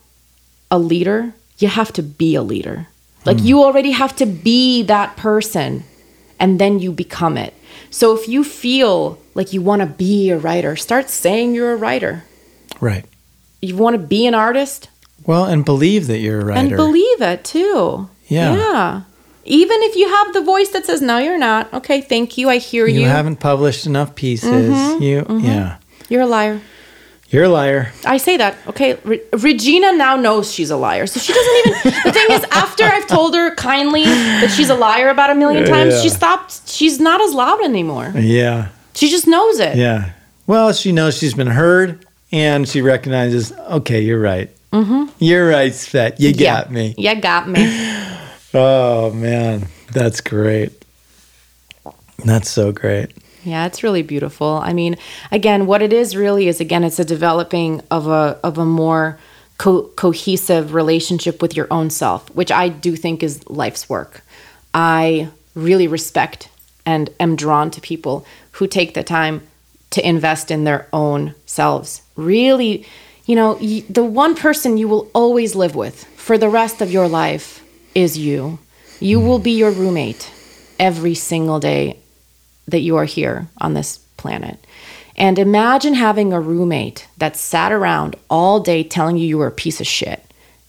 a 0.71 0.79
leader, 0.79 1.35
you 1.59 1.69
have 1.69 1.93
to 1.95 2.03
be 2.03 2.35
a 2.35 2.43
leader. 2.43 2.87
Like 3.25 3.41
you 3.41 3.63
already 3.63 3.93
have 3.93 4.17
to 4.17 4.27
be 4.27 4.83
that 4.85 5.17
person 5.17 5.85
and 6.43 6.59
then 6.59 6.81
you 6.81 6.93
become 6.93 7.39
it. 7.39 7.55
So 7.91 8.15
if 8.17 8.29
you 8.29 8.43
feel 8.43 9.19
like 9.35 9.53
you 9.53 9.63
want 9.63 9.81
to 9.81 9.87
be 9.87 10.29
a 10.31 10.37
writer, 10.37 10.77
start 10.77 11.09
saying 11.09 11.55
you're 11.55 11.73
a 11.73 11.77
writer. 11.77 12.25
Right. 12.81 13.05
You 13.61 13.77
want 13.77 13.95
to 13.95 14.03
be 14.03 14.27
an 14.27 14.35
artist 14.35 14.89
Well, 15.25 15.45
and 15.45 15.65
believe 15.65 16.09
that 16.09 16.19
you're 16.19 16.41
a 16.41 16.45
writer. 16.45 16.61
and 16.61 16.71
believe 16.71 17.23
it 17.23 17.45
too. 17.45 18.11
Yeah. 18.27 18.57
Yeah. 18.57 19.03
Even 19.45 19.83
if 19.83 19.95
you 19.97 20.09
have 20.09 20.33
the 20.35 20.43
voice 20.43 20.71
that 20.71 20.85
says, 20.85 21.01
no, 21.01 21.19
you're 21.19 21.39
not. 21.39 21.73
Okay, 21.73 22.01
thank 22.01 22.37
you. 22.39 22.49
I 22.51 22.59
hear 22.59 22.87
you 22.87 23.01
you. 23.01 23.07
haven't 23.07 23.37
published 23.37 23.87
enough 23.87 24.15
pieces. 24.15 24.51
Mm-hmm. 24.51 25.03
You, 25.03 25.41
yeah. 25.41 25.79
You're 26.09 26.23
a 26.23 26.27
liar. 26.27 26.61
You're 27.33 27.45
a 27.45 27.49
liar. 27.49 27.91
I 28.05 28.19
say 28.19 28.37
that. 28.37 28.57
Okay, 28.69 28.99
Re- 29.05 29.23
Regina 29.33 29.93
now 29.97 30.17
knows 30.17 30.53
she's 30.53 30.71
a 30.71 30.77
liar. 30.77 31.07
So 31.07 31.19
she 31.19 31.33
doesn't 31.33 31.57
even. 31.67 32.03
the 32.05 32.13
thing 32.13 32.27
is, 32.31 32.45
after 32.53 32.85
I've 32.85 33.07
told 33.07 33.35
her 33.35 33.55
kindly 33.55 34.05
that 34.05 34.51
she's 34.55 34.69
a 34.69 34.75
liar 34.75 35.09
about 35.09 35.31
a 35.31 35.35
million 35.35 35.65
times, 35.65 36.03
she 36.03 36.11
stopped. 36.11 36.69
She's 36.69 37.01
not 37.01 37.21
as 37.23 37.33
loud 37.33 37.63
anymore. 37.65 38.13
Yeah. 38.15 38.69
She 38.95 39.09
just 39.09 39.27
knows 39.27 39.59
it. 39.61 39.77
Yeah. 39.77 40.13
Well, 40.47 40.73
she 40.75 40.93
knows 40.93 41.17
she's 41.17 41.33
been 41.33 41.47
heard 41.47 42.05
and 42.31 42.69
she 42.69 42.83
recognizes, 42.83 43.53
okay, 43.53 44.03
you're 44.03 44.21
right. 44.21 44.51
Mm-hmm. 44.71 45.05
You're 45.19 45.49
right, 45.49 45.73
Svet. 45.73 46.21
You 46.21 46.31
Yeah. 46.31 46.61
got 46.63 46.71
me. 46.71 46.95
You 46.99 47.15
got 47.21 47.49
me. 47.49 47.99
Oh, 48.55 49.11
man. 49.13 49.67
That's 49.95 50.21
great. 50.21 50.85
That's 52.23 52.51
so 52.51 52.71
great. 52.71 53.11
Yeah, 53.45 53.67
it's 53.67 53.83
really 53.83 54.03
beautiful. 54.03 54.61
I 54.63 54.73
mean, 54.73 54.97
again, 55.33 55.67
what 55.67 55.83
it 55.83 55.93
is 55.93 56.15
really 56.15 56.49
is 56.49 56.61
again, 56.61 56.85
it's 56.85 56.99
a 56.99 57.05
developing 57.05 57.81
of 57.91 58.07
a 58.07 58.39
of 58.45 58.59
a 58.59 58.65
more 58.65 59.19
co- 59.59 59.89
cohesive 59.97 60.75
relationship 60.75 61.43
with 61.43 61.57
your 61.57 61.67
own 61.71 61.91
self, 61.91 62.29
which 62.35 62.53
I 62.53 62.69
do 62.69 62.95
think 62.95 63.23
is 63.23 63.49
life's 63.49 63.89
work. 63.89 64.23
I 64.75 65.29
really 65.55 65.89
respect 65.89 66.49
and 66.87 67.11
am 67.19 67.37
drawn 67.37 67.71
to 67.73 67.81
people 67.81 68.25
who 68.53 68.67
take 68.67 68.95
the 68.95 69.03
time 69.03 69.43
to 69.91 70.07
invest 70.07 70.51
in 70.51 70.65
their 70.65 70.89
own 70.93 71.35
selves. 71.45 72.03
Really, 72.17 72.87
you 73.27 73.37
know, 73.37 73.55
the 73.91 74.05
one 74.05 74.35
person 74.35 74.79
you 74.79 74.89
will 74.89 75.11
always 75.15 75.55
live 75.55 75.75
with 75.75 76.05
for 76.17 76.39
the 76.39 76.49
rest 76.49 76.81
of 76.81 76.91
your 76.91 77.09
life 77.09 77.63
is 77.95 78.17
you. 78.17 78.59
You 79.01 79.21
will 79.21 79.39
be 79.39 79.51
your 79.51 79.71
roommate 79.71 80.31
every 80.79 81.15
single 81.15 81.61
day 81.61 82.02
that 82.67 82.81
you 82.81 82.97
are 82.97 83.05
here 83.05 83.49
on 83.61 83.75
this 83.75 83.99
planet. 84.17 84.65
And 85.17 85.39
imagine 85.39 85.95
having 85.95 86.33
a 86.33 86.41
roommate 86.41 87.07
that 87.19 87.37
sat 87.37 87.73
around 87.73 88.17
all 88.31 88.61
day 88.61 88.83
telling 88.83 89.17
you 89.17 89.27
you 89.27 89.39
were 89.39 89.47
a 89.47 89.53
piece 89.53 89.81
of 89.81 89.87
shit, 89.87 90.25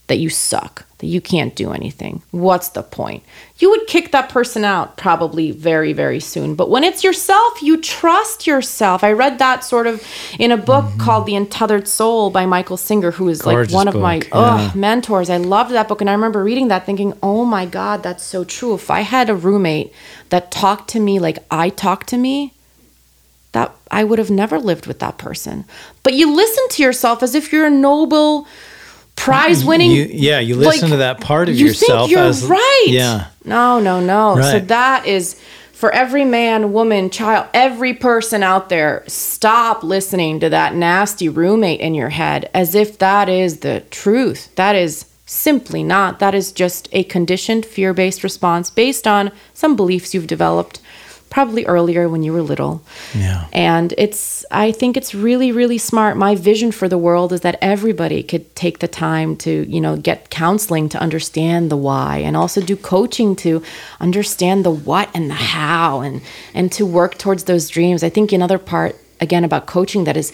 that 0.07 0.17
you 0.17 0.29
suck, 0.29 0.85
that 1.03 1.09
you 1.09 1.19
can't 1.19 1.53
do 1.53 1.73
anything. 1.73 2.21
What's 2.31 2.69
the 2.69 2.81
point? 2.81 3.23
You 3.57 3.69
would 3.71 3.87
kick 3.87 4.13
that 4.13 4.29
person 4.29 4.63
out 4.63 4.95
probably 4.95 5.51
very, 5.51 5.91
very 5.91 6.21
soon. 6.21 6.55
But 6.55 6.69
when 6.69 6.85
it's 6.85 7.03
yourself, 7.03 7.61
you 7.61 7.81
trust 7.81 8.47
yourself. 8.47 9.03
I 9.03 9.11
read 9.11 9.37
that 9.39 9.65
sort 9.65 9.85
of 9.85 10.01
in 10.39 10.53
a 10.53 10.55
book 10.55 10.85
mm-hmm. 10.85 10.99
called 11.01 11.25
The 11.25 11.35
Untethered 11.35 11.89
Soul 11.89 12.29
by 12.29 12.45
Michael 12.45 12.77
Singer, 12.77 13.11
who 13.11 13.27
is 13.27 13.45
like 13.45 13.55
Gorgeous 13.55 13.73
one 13.73 13.89
of 13.89 13.95
my 13.95 14.19
book, 14.19 14.29
ugh, 14.31 14.75
mentors. 14.77 15.29
I 15.29 15.35
loved 15.35 15.71
that 15.71 15.89
book. 15.89 15.99
And 15.99 16.09
I 16.09 16.13
remember 16.13 16.41
reading 16.41 16.69
that 16.69 16.85
thinking, 16.85 17.11
oh 17.21 17.43
my 17.43 17.65
God, 17.65 18.01
that's 18.01 18.23
so 18.23 18.45
true. 18.45 18.73
If 18.73 18.89
I 18.89 19.01
had 19.01 19.29
a 19.29 19.35
roommate 19.35 19.91
that 20.29 20.51
talked 20.51 20.89
to 20.91 21.01
me 21.01 21.19
like 21.19 21.39
I 21.51 21.67
talked 21.67 22.07
to 22.09 22.17
me, 22.17 22.53
that 23.51 23.75
I 23.91 24.05
would 24.05 24.19
have 24.19 24.31
never 24.31 24.57
lived 24.57 24.87
with 24.87 24.99
that 24.99 25.17
person. 25.17 25.65
But 26.01 26.13
you 26.13 26.33
listen 26.33 26.69
to 26.69 26.81
yourself 26.81 27.21
as 27.21 27.35
if 27.35 27.51
you're 27.51 27.65
a 27.65 27.69
Nobel 27.69 28.47
prize 29.15 29.63
winning. 29.63 29.91
You, 29.91 30.09
yeah, 30.11 30.39
you 30.39 30.55
listen 30.55 30.89
to 30.89 30.97
that 30.97 31.21
part 31.21 31.49
of 31.49 31.55
you 31.55 31.67
yourself 31.67 32.09
Think 32.09 32.11
you're 32.11 32.23
as 32.23 32.43
right. 32.45 32.85
Yeah. 32.87 33.27
No, 33.45 33.79
no, 33.79 33.99
no. 33.99 34.41
So 34.41 34.59
that 34.59 35.05
is 35.05 35.39
for 35.71 35.91
every 35.91 36.23
man, 36.23 36.71
woman, 36.71 37.09
child, 37.09 37.47
every 37.53 37.93
person 37.93 38.41
out 38.41 38.69
there, 38.69 39.03
stop 39.07 39.83
listening 39.83 40.39
to 40.39 40.49
that 40.49 40.75
nasty 40.75 41.27
roommate 41.27 41.81
in 41.81 41.93
your 41.93 42.09
head 42.09 42.49
as 42.53 42.73
if 42.73 42.99
that 42.99 43.27
is 43.27 43.59
the 43.59 43.83
truth. 43.91 44.55
That 44.55 44.75
is 44.75 45.05
simply 45.25 45.83
not. 45.83 46.19
That 46.19 46.35
is 46.35 46.51
just 46.51 46.87
a 46.93 47.03
conditioned 47.03 47.65
fear 47.65 47.93
based 47.93 48.23
response 48.23 48.69
based 48.69 49.07
on 49.07 49.31
some 49.53 49.75
beliefs 49.75 50.13
you've 50.13 50.27
developed 50.27 50.79
probably 51.33 51.65
earlier 51.65 52.07
when 52.07 52.21
you 52.21 52.31
were 52.31 52.43
little. 52.43 52.83
Yeah. 53.15 53.47
And 53.51 53.91
it's, 53.97 54.45
I 54.51 54.71
think 54.71 54.95
it's 54.95 55.15
really, 55.15 55.51
really 55.51 55.79
smart. 55.79 56.15
My 56.15 56.35
vision 56.35 56.71
for 56.71 56.87
the 56.87 56.97
world 56.97 57.33
is 57.33 57.41
that 57.41 57.57
everybody 57.59 58.21
could 58.21 58.55
take 58.55 58.77
the 58.77 58.87
time 58.87 59.35
to, 59.37 59.65
you 59.67 59.81
know, 59.81 59.97
get 59.97 60.29
counseling 60.29 60.89
to 60.89 60.99
understand 60.99 61.71
the 61.71 61.75
why 61.75 62.17
and 62.17 62.37
also 62.37 62.61
do 62.61 62.75
coaching 62.75 63.35
to 63.37 63.63
understand 63.99 64.63
the 64.63 64.69
what 64.69 65.09
and 65.15 65.27
the 65.27 65.33
how 65.57 66.01
and, 66.01 66.21
and 66.53 66.71
to 66.73 66.85
work 66.85 67.17
towards 67.17 67.45
those 67.45 67.67
dreams. 67.67 68.03
I 68.03 68.09
think 68.09 68.31
another 68.31 68.59
part, 68.59 68.95
again, 69.19 69.43
about 69.43 69.65
coaching 69.65 70.03
that 70.03 70.15
is 70.15 70.31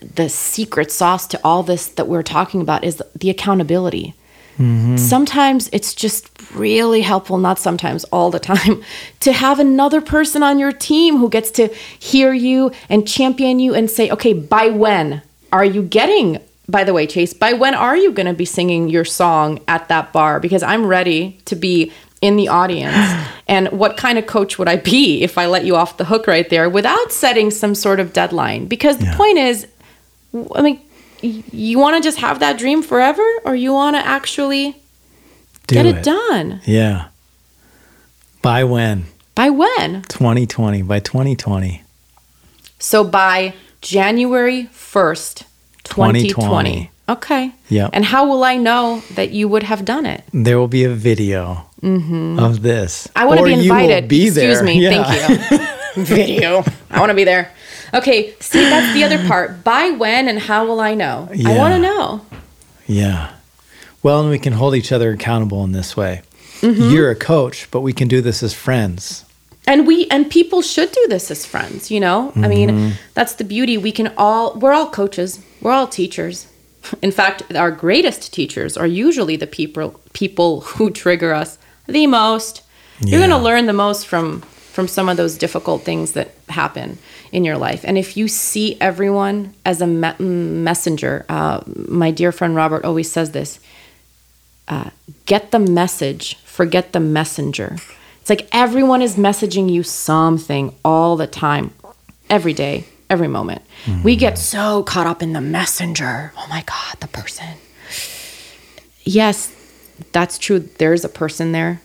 the 0.00 0.28
secret 0.28 0.92
sauce 0.92 1.26
to 1.26 1.40
all 1.42 1.64
this 1.64 1.88
that 1.88 2.06
we're 2.06 2.22
talking 2.22 2.60
about 2.60 2.84
is 2.84 3.02
the 3.16 3.30
accountability. 3.30 4.14
Mm-hmm. 4.58 4.96
Sometimes 4.96 5.68
it's 5.72 5.94
just 5.94 6.30
really 6.54 7.02
helpful, 7.02 7.36
not 7.38 7.58
sometimes, 7.58 8.04
all 8.04 8.30
the 8.30 8.38
time, 8.40 8.82
to 9.20 9.32
have 9.32 9.58
another 9.60 10.00
person 10.00 10.42
on 10.42 10.58
your 10.58 10.72
team 10.72 11.18
who 11.18 11.28
gets 11.28 11.50
to 11.52 11.68
hear 11.98 12.32
you 12.32 12.72
and 12.88 13.06
champion 13.06 13.58
you 13.60 13.74
and 13.74 13.90
say, 13.90 14.10
okay, 14.10 14.32
by 14.32 14.68
when 14.68 15.22
are 15.52 15.64
you 15.64 15.82
getting, 15.82 16.40
by 16.68 16.84
the 16.84 16.92
way, 16.94 17.06
Chase, 17.06 17.34
by 17.34 17.52
when 17.52 17.74
are 17.74 17.96
you 17.96 18.12
going 18.12 18.26
to 18.26 18.32
be 18.34 18.44
singing 18.46 18.88
your 18.88 19.04
song 19.04 19.60
at 19.68 19.88
that 19.88 20.12
bar? 20.12 20.40
Because 20.40 20.62
I'm 20.62 20.86
ready 20.86 21.38
to 21.44 21.54
be 21.54 21.92
in 22.22 22.36
the 22.36 22.48
audience. 22.48 22.96
and 23.48 23.68
what 23.68 23.96
kind 23.98 24.18
of 24.18 24.26
coach 24.26 24.58
would 24.58 24.68
I 24.68 24.76
be 24.76 25.22
if 25.22 25.36
I 25.36 25.46
let 25.46 25.64
you 25.66 25.76
off 25.76 25.98
the 25.98 26.06
hook 26.06 26.26
right 26.26 26.48
there 26.48 26.68
without 26.70 27.12
setting 27.12 27.50
some 27.50 27.74
sort 27.74 28.00
of 28.00 28.12
deadline? 28.14 28.66
Because 28.66 28.96
the 28.98 29.04
Yeah. 29.04 29.16
point 29.16 29.38
is, 29.38 29.66
I 30.54 30.62
mean, 30.62 30.80
you 31.52 31.78
want 31.78 31.96
to 31.96 32.02
just 32.06 32.18
have 32.18 32.40
that 32.40 32.58
dream 32.58 32.82
forever 32.82 33.24
or 33.44 33.54
you 33.54 33.72
want 33.72 33.96
to 33.96 34.04
actually 34.06 34.76
Do 35.66 35.74
get 35.74 35.86
it. 35.86 36.02
done 36.04 36.60
Yeah. 36.64 37.08
By 38.42 38.64
when? 38.64 39.06
by 39.34 39.50
when 39.50 40.02
2020. 40.08 40.82
By 40.82 41.00
2020. 41.00 41.82
so 42.78 43.04
by 43.04 43.52
january 43.82 44.68
1st 44.72 45.44
2020, 45.84 46.28
2020. 46.28 46.90
Okay. 47.08 47.52
Yeah. 47.68 47.88
And 47.92 48.04
how 48.04 48.26
will 48.26 48.42
I 48.42 48.56
know 48.56 49.00
that 49.14 49.30
you 49.30 49.46
would 49.46 49.62
have 49.62 49.84
done 49.84 50.06
it? 50.06 50.24
There 50.32 50.58
will 50.58 50.66
be 50.66 50.82
a 50.82 50.88
video 50.90 51.66
of 51.80 52.62
this. 52.62 53.06
Mm-hmm. 53.06 53.18
I 53.18 53.24
want 53.26 53.38
to 53.38 53.42
Or 53.42 53.46
be 53.46 53.52
you 53.52 53.56
will 53.72 53.78
invited. 53.78 54.08
be 54.08 54.26
Excuse 54.26 54.34
there. 54.58 54.64
me. 54.64 54.80
Yeah. 54.82 55.04
Thank 55.04 55.50
you. 55.96 56.02
Video. 56.02 56.64
I 56.90 56.98
want 56.98 57.10
to 57.10 57.14
be 57.14 57.22
there. 57.22 57.52
Okay. 57.94 58.34
See, 58.40 58.60
that's 58.60 58.92
the 58.94 59.04
other 59.04 59.26
part. 59.26 59.64
By 59.64 59.90
when 59.90 60.28
and 60.28 60.38
how 60.38 60.66
will 60.66 60.80
I 60.80 60.94
know? 60.94 61.28
I 61.44 61.56
want 61.56 61.74
to 61.74 61.78
know. 61.80 62.26
Yeah. 62.86 63.32
Well, 64.02 64.20
and 64.20 64.30
we 64.30 64.38
can 64.38 64.52
hold 64.52 64.74
each 64.74 64.92
other 64.92 65.10
accountable 65.12 65.64
in 65.64 65.72
this 65.72 65.96
way. 65.96 66.22
Mm-hmm. 66.60 66.90
You're 66.90 67.10
a 67.10 67.16
coach, 67.16 67.68
but 67.70 67.80
we 67.80 67.92
can 67.92 68.08
do 68.08 68.20
this 68.20 68.42
as 68.42 68.54
friends. 68.54 69.24
and 69.66 69.86
we 69.86 70.06
and 70.10 70.30
people 70.30 70.62
should 70.62 70.92
do 70.92 71.06
this 71.08 71.28
as 71.30 71.44
friends 71.44 71.90
you 71.90 71.98
know 71.98 72.30
i 72.36 72.46
mean 72.46 72.92
that's 73.14 73.34
the 73.34 73.44
beauty 73.44 73.76
we 73.76 73.90
can 73.90 74.08
all 74.16 74.54
we're 74.60 74.72
all 74.72 74.88
coaches 74.88 75.40
we're 75.60 75.72
all 75.72 75.88
teachers 75.88 76.46
in 77.02 77.10
fact 77.10 77.42
our 77.54 77.72
greatest 77.72 78.32
teachers 78.32 78.76
are 78.76 78.86
usually 78.86 79.36
the 79.36 79.46
people 79.58 80.00
people 80.12 80.60
who 80.60 80.88
trigger 80.90 81.32
us 81.34 81.58
the 81.88 82.06
most 82.06 82.62
you're 83.00 83.18
going 83.26 83.30
to 83.38 83.44
learn 83.48 83.66
the 83.66 83.72
most 83.72 84.06
from 84.06 84.40
from 84.76 84.86
some 84.86 85.08
of 85.10 85.16
those 85.16 85.36
difficult 85.36 85.82
things 85.82 86.12
that 86.12 86.28
happen 86.48 86.98
in 87.36 87.44
your 87.44 87.58
life 87.58 87.84
and 87.84 87.96
if 87.98 88.16
you 88.16 88.26
see 88.26 88.76
everyone 88.80 89.52
as 89.64 89.80
a 89.80 89.86
me- 89.86 90.18
messenger 90.18 91.24
uh, 91.28 91.60
my 91.66 92.10
dear 92.10 92.32
friend 92.32 92.56
robert 92.56 92.84
always 92.84 93.10
says 93.10 93.30
this 93.30 93.60
uh, 94.68 94.90
get 95.26 95.50
the 95.50 95.58
message, 95.58 96.36
forget 96.38 96.92
the 96.92 97.00
messenger. 97.00 97.76
It's 98.20 98.30
like 98.30 98.48
everyone 98.52 99.02
is 99.02 99.16
messaging 99.16 99.70
you 99.70 99.82
something 99.82 100.74
all 100.84 101.16
the 101.16 101.28
time, 101.28 101.72
every 102.28 102.52
day, 102.52 102.84
every 103.08 103.28
moment. 103.28 103.62
We 104.02 104.16
get 104.16 104.36
so 104.38 104.82
caught 104.82 105.06
up 105.06 105.22
in 105.22 105.32
the 105.32 105.40
messenger. 105.40 106.32
Oh 106.36 106.46
my 106.48 106.62
God, 106.62 106.96
the 106.98 107.06
person. 107.06 107.56
Yes, 109.04 109.54
that's 110.10 110.38
true. 110.38 110.58
There's 110.58 111.04
a 111.04 111.08
person 111.08 111.52
there, 111.52 111.80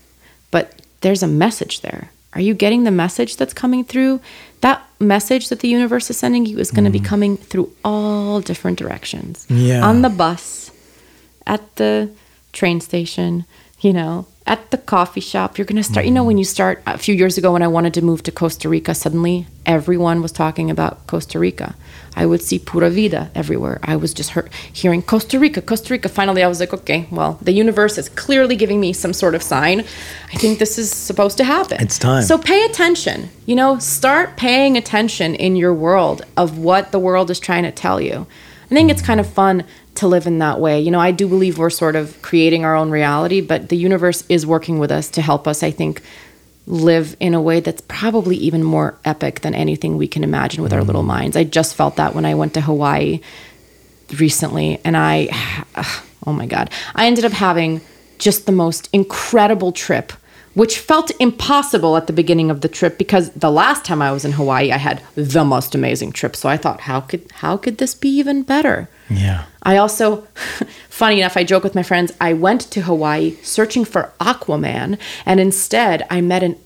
but 0.49 0.81
there's 1.01 1.21
a 1.21 1.27
message 1.27 1.81
there. 1.81 2.09
Are 2.33 2.41
you 2.41 2.55
getting 2.55 2.85
the 2.85 2.91
message 2.91 3.37
that's 3.37 3.53
coming 3.53 3.83
through? 3.83 4.21
That 4.61 4.83
message 5.01 5.49
that 5.49 5.59
the 5.59 5.67
universe 5.67 6.09
is 6.09 6.17
sending 6.17 6.45
you 6.45 6.59
is 6.59 6.71
going 6.71 6.85
to 6.85 6.91
be 6.91 6.99
mm. 6.99 7.05
coming 7.05 7.37
through 7.37 7.73
all 7.83 8.39
different 8.41 8.77
directions. 8.77 9.45
Yeah. 9.49 9.85
On 9.85 10.01
the 10.01 10.09
bus, 10.09 10.71
at 11.45 11.75
the 11.75 12.11
train 12.53 12.81
station, 12.81 13.45
you 13.81 13.93
know, 13.93 14.27
at 14.45 14.71
the 14.71 14.77
coffee 14.77 15.21
shop. 15.21 15.57
You're 15.57 15.65
going 15.65 15.77
to 15.77 15.83
start, 15.83 16.05
you 16.05 16.11
know, 16.11 16.23
when 16.23 16.35
mm. 16.35 16.39
you 16.39 16.45
start 16.45 16.81
a 16.85 16.97
few 16.97 17.15
years 17.15 17.37
ago 17.37 17.53
when 17.53 17.61
I 17.61 17.67
wanted 17.67 17.93
to 17.95 18.01
move 18.01 18.23
to 18.23 18.31
Costa 18.31 18.69
Rica, 18.69 18.93
suddenly 18.93 19.47
everyone 19.65 20.21
was 20.21 20.31
talking 20.31 20.69
about 20.69 21.07
Costa 21.07 21.39
Rica. 21.39 21.75
I 22.15 22.25
would 22.25 22.41
see 22.41 22.59
Pura 22.59 22.89
Vida 22.89 23.31
everywhere. 23.33 23.79
I 23.83 23.95
was 23.95 24.13
just 24.13 24.31
hear, 24.31 24.49
hearing 24.73 25.01
Costa 25.01 25.39
Rica, 25.39 25.61
Costa 25.61 25.93
Rica. 25.93 26.09
Finally, 26.09 26.43
I 26.43 26.47
was 26.47 26.59
like, 26.59 26.73
okay, 26.73 27.07
well, 27.09 27.39
the 27.41 27.53
universe 27.53 27.97
is 27.97 28.09
clearly 28.09 28.55
giving 28.55 28.79
me 28.79 28.93
some 28.93 29.13
sort 29.13 29.33
of 29.33 29.41
sign. 29.41 29.81
I 30.33 30.37
think 30.37 30.59
this 30.59 30.77
is 30.77 30.91
supposed 30.91 31.37
to 31.37 31.43
happen. 31.43 31.81
It's 31.81 31.97
time. 31.97 32.23
So 32.23 32.37
pay 32.37 32.65
attention. 32.65 33.29
You 33.45 33.55
know, 33.55 33.79
start 33.79 34.35
paying 34.37 34.77
attention 34.77 35.35
in 35.35 35.55
your 35.55 35.73
world 35.73 36.23
of 36.35 36.57
what 36.57 36.91
the 36.91 36.99
world 36.99 37.31
is 37.31 37.39
trying 37.39 37.63
to 37.63 37.71
tell 37.71 38.01
you. 38.01 38.27
I 38.65 38.73
think 38.73 38.89
it's 38.89 39.01
kind 39.01 39.19
of 39.19 39.27
fun 39.27 39.65
to 39.95 40.07
live 40.07 40.25
in 40.27 40.39
that 40.39 40.59
way. 40.59 40.79
You 40.79 40.91
know, 40.91 40.99
I 40.99 41.11
do 41.11 41.27
believe 41.27 41.57
we're 41.57 41.69
sort 41.69 41.95
of 41.95 42.21
creating 42.21 42.63
our 42.63 42.75
own 42.75 42.89
reality, 42.89 43.41
but 43.41 43.69
the 43.69 43.75
universe 43.75 44.23
is 44.29 44.45
working 44.45 44.79
with 44.79 44.91
us 44.91 45.09
to 45.11 45.21
help 45.21 45.47
us, 45.47 45.61
I 45.61 45.71
think, 45.71 46.01
live 46.71 47.17
in 47.19 47.33
a 47.33 47.41
way 47.41 47.59
that's 47.59 47.81
probably 47.89 48.37
even 48.37 48.63
more 48.63 48.97
epic 49.03 49.41
than 49.41 49.53
anything 49.53 49.97
we 49.97 50.07
can 50.07 50.23
imagine 50.23 50.63
with 50.63 50.71
our 50.71 50.79
mm. 50.79 50.87
little 50.87 51.03
minds. 51.03 51.35
I 51.35 51.43
just 51.43 51.75
felt 51.75 51.97
that 51.97 52.15
when 52.15 52.25
I 52.25 52.33
went 52.33 52.53
to 52.53 52.61
Hawaii 52.61 53.19
recently 54.17 54.79
and 54.85 54.95
I 54.95 55.27
oh 56.25 56.33
my 56.33 56.45
god, 56.45 56.71
I 56.95 57.07
ended 57.07 57.25
up 57.25 57.33
having 57.33 57.81
just 58.19 58.45
the 58.45 58.51
most 58.51 58.89
incredible 58.93 59.71
trip 59.71 60.13
which 60.53 60.79
felt 60.79 61.11
impossible 61.19 61.95
at 61.97 62.07
the 62.07 62.13
beginning 62.13 62.51
of 62.51 62.61
the 62.61 62.67
trip 62.67 62.97
because 62.97 63.29
the 63.31 63.51
last 63.51 63.85
time 63.85 64.01
I 64.01 64.11
was 64.11 64.25
in 64.25 64.33
Hawaii 64.33 64.71
I 64.71 64.77
had 64.77 65.01
the 65.15 65.45
most 65.45 65.75
amazing 65.75 66.11
trip. 66.11 66.35
So 66.35 66.49
I 66.49 66.57
thought 66.57 66.81
how 66.81 67.01
could 67.01 67.31
how 67.35 67.57
could 67.57 67.77
this 67.77 67.93
be 67.93 68.09
even 68.09 68.43
better? 68.43 68.89
Yeah. 69.09 69.45
I 69.63 69.77
also, 69.77 70.27
funny 70.89 71.19
enough, 71.19 71.37
I 71.37 71.43
joke 71.43 71.63
with 71.63 71.75
my 71.75 71.83
friends. 71.83 72.11
I 72.19 72.33
went 72.33 72.61
to 72.71 72.81
Hawaii 72.81 73.35
searching 73.43 73.85
for 73.85 74.13
Aquaman, 74.19 74.97
and 75.25 75.39
instead 75.39 76.05
I 76.09 76.21
met 76.21 76.43
an 76.43 76.57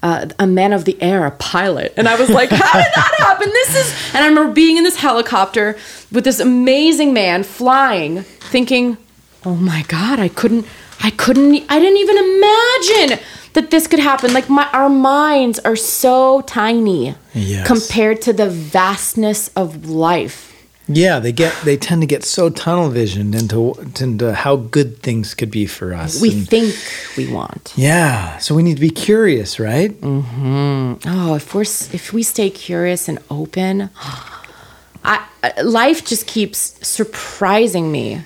uh, 0.00 0.28
a 0.38 0.46
man 0.46 0.72
of 0.72 0.84
the 0.84 1.00
air, 1.02 1.26
a 1.26 1.32
pilot, 1.32 1.92
and 1.96 2.08
I 2.08 2.14
was 2.14 2.30
like, 2.30 2.50
"How 2.50 2.72
did 2.72 2.92
that 2.94 3.14
happen?" 3.18 3.48
This 3.48 3.74
is, 3.74 4.14
and 4.14 4.24
I 4.24 4.28
remember 4.28 4.52
being 4.52 4.76
in 4.76 4.84
this 4.84 4.96
helicopter 4.96 5.76
with 6.12 6.24
this 6.24 6.38
amazing 6.38 7.12
man 7.12 7.42
flying, 7.42 8.22
thinking, 8.22 8.96
"Oh 9.44 9.56
my 9.56 9.82
god, 9.88 10.20
I 10.20 10.28
couldn't, 10.28 10.66
I 11.02 11.10
couldn't, 11.10 11.64
I 11.68 11.78
didn't 11.78 11.98
even 11.98 12.18
imagine." 12.18 13.18
That 13.54 13.70
this 13.70 13.86
could 13.88 13.98
happen. 14.00 14.32
Like 14.34 14.48
my 14.48 14.68
our 14.72 14.90
minds 14.90 15.58
are 15.60 15.74
so 15.76 16.42
tiny 16.42 17.14
Yes. 17.34 17.66
compared 17.66 18.20
to 18.22 18.32
the 18.32 18.48
vastness 18.48 19.50
of 19.56 19.88
life. 19.88 20.44
Yeah, 20.86 21.18
they 21.18 21.32
get 21.32 21.52
they 21.64 21.76
tend 21.76 22.02
to 22.02 22.06
get 22.06 22.24
so 22.24 22.50
tunnel 22.50 22.88
visioned 22.90 23.34
into 23.34 23.74
into 24.00 24.32
how 24.34 24.56
good 24.56 25.02
things 25.02 25.34
could 25.34 25.50
be 25.50 25.66
for 25.66 25.92
us. 25.92 26.20
we 26.20 26.30
And- 26.30 26.48
think 26.48 26.74
we 27.16 27.26
want. 27.32 27.72
yeah, 27.74 28.38
so 28.38 28.54
we 28.54 28.62
need 28.62 28.76
to 28.76 28.80
be 28.90 28.90
curious, 28.90 29.58
right? 29.58 29.92
Mm-hmm. 30.00 31.08
Oh, 31.08 31.34
if 31.34 31.52
we're 31.54 31.62
if 31.92 32.12
we 32.12 32.22
stay 32.22 32.50
curious 32.50 33.08
and 33.08 33.18
open, 33.30 33.90
I- 35.04 35.22
life 35.62 36.04
just 36.04 36.26
keeps 36.26 36.74
surprising 36.82 37.90
me 37.90 38.22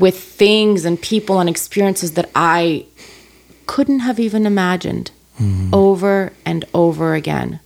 with 0.00 0.18
things 0.18 0.84
and 0.84 1.00
people 1.00 1.38
and 1.38 1.48
experiences 1.48 2.12
that 2.12 2.30
I 2.34 2.86
couldn't 3.66 4.00
have 4.00 4.18
even 4.18 4.46
imagined 4.46 5.12
mm-hmm. 5.38 5.72
over 5.72 6.32
and 6.44 6.64
over 6.74 7.14
again. 7.14 7.60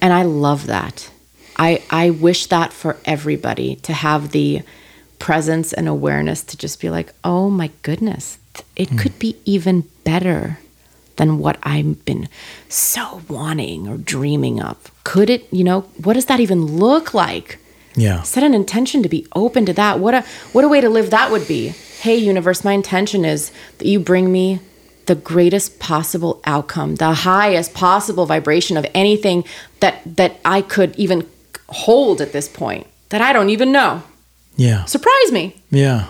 And 0.00 0.12
I 0.12 0.22
love 0.22 0.66
that. 0.66 1.10
I 1.58 1.82
I 1.90 2.10
wish 2.10 2.46
that 2.46 2.72
for 2.72 2.96
everybody 3.04 3.76
to 3.76 3.92
have 3.92 4.30
the 4.30 4.62
presence 5.18 5.72
and 5.72 5.88
awareness 5.88 6.42
to 6.44 6.56
just 6.56 6.80
be 6.80 6.88
like, 6.90 7.12
"Oh 7.24 7.50
my 7.50 7.70
goodness, 7.82 8.38
it 8.76 8.88
mm. 8.90 8.98
could 8.98 9.18
be 9.18 9.36
even 9.44 9.88
better." 10.04 10.58
than 11.16 11.38
what 11.38 11.56
I've 11.62 12.04
been 12.04 12.28
so 12.68 13.22
wanting 13.26 13.88
or 13.88 13.96
dreaming 13.96 14.60
of. 14.60 14.92
Could 15.04 15.30
it, 15.30 15.50
you 15.50 15.64
know, 15.64 15.82
what 16.02 16.12
does 16.12 16.26
that 16.26 16.40
even 16.40 16.66
look 16.66 17.14
like? 17.14 17.58
Yeah. 17.96 18.22
Set 18.22 18.44
an 18.44 18.54
intention 18.54 19.02
to 19.02 19.08
be 19.08 19.26
open 19.34 19.66
to 19.66 19.72
that. 19.72 19.98
What 19.98 20.14
a 20.14 20.22
what 20.52 20.64
a 20.64 20.68
way 20.68 20.80
to 20.80 20.88
live 20.88 21.10
that 21.10 21.30
would 21.30 21.48
be. 21.48 21.68
Hey 22.00 22.16
universe, 22.16 22.62
my 22.62 22.72
intention 22.72 23.24
is 23.24 23.50
that 23.78 23.88
you 23.88 23.98
bring 23.98 24.30
me 24.30 24.60
the 25.06 25.14
greatest 25.14 25.78
possible 25.78 26.40
outcome, 26.44 26.96
the 26.96 27.12
highest 27.12 27.74
possible 27.74 28.26
vibration 28.26 28.76
of 28.76 28.86
anything 28.94 29.44
that 29.80 30.00
that 30.16 30.38
I 30.44 30.60
could 30.60 30.94
even 30.96 31.26
hold 31.68 32.20
at 32.20 32.32
this 32.32 32.48
point 32.48 32.86
that 33.08 33.20
I 33.20 33.32
don't 33.32 33.50
even 33.50 33.72
know. 33.72 34.02
Yeah. 34.56 34.84
Surprise 34.84 35.32
me. 35.32 35.56
Yeah. 35.70 36.08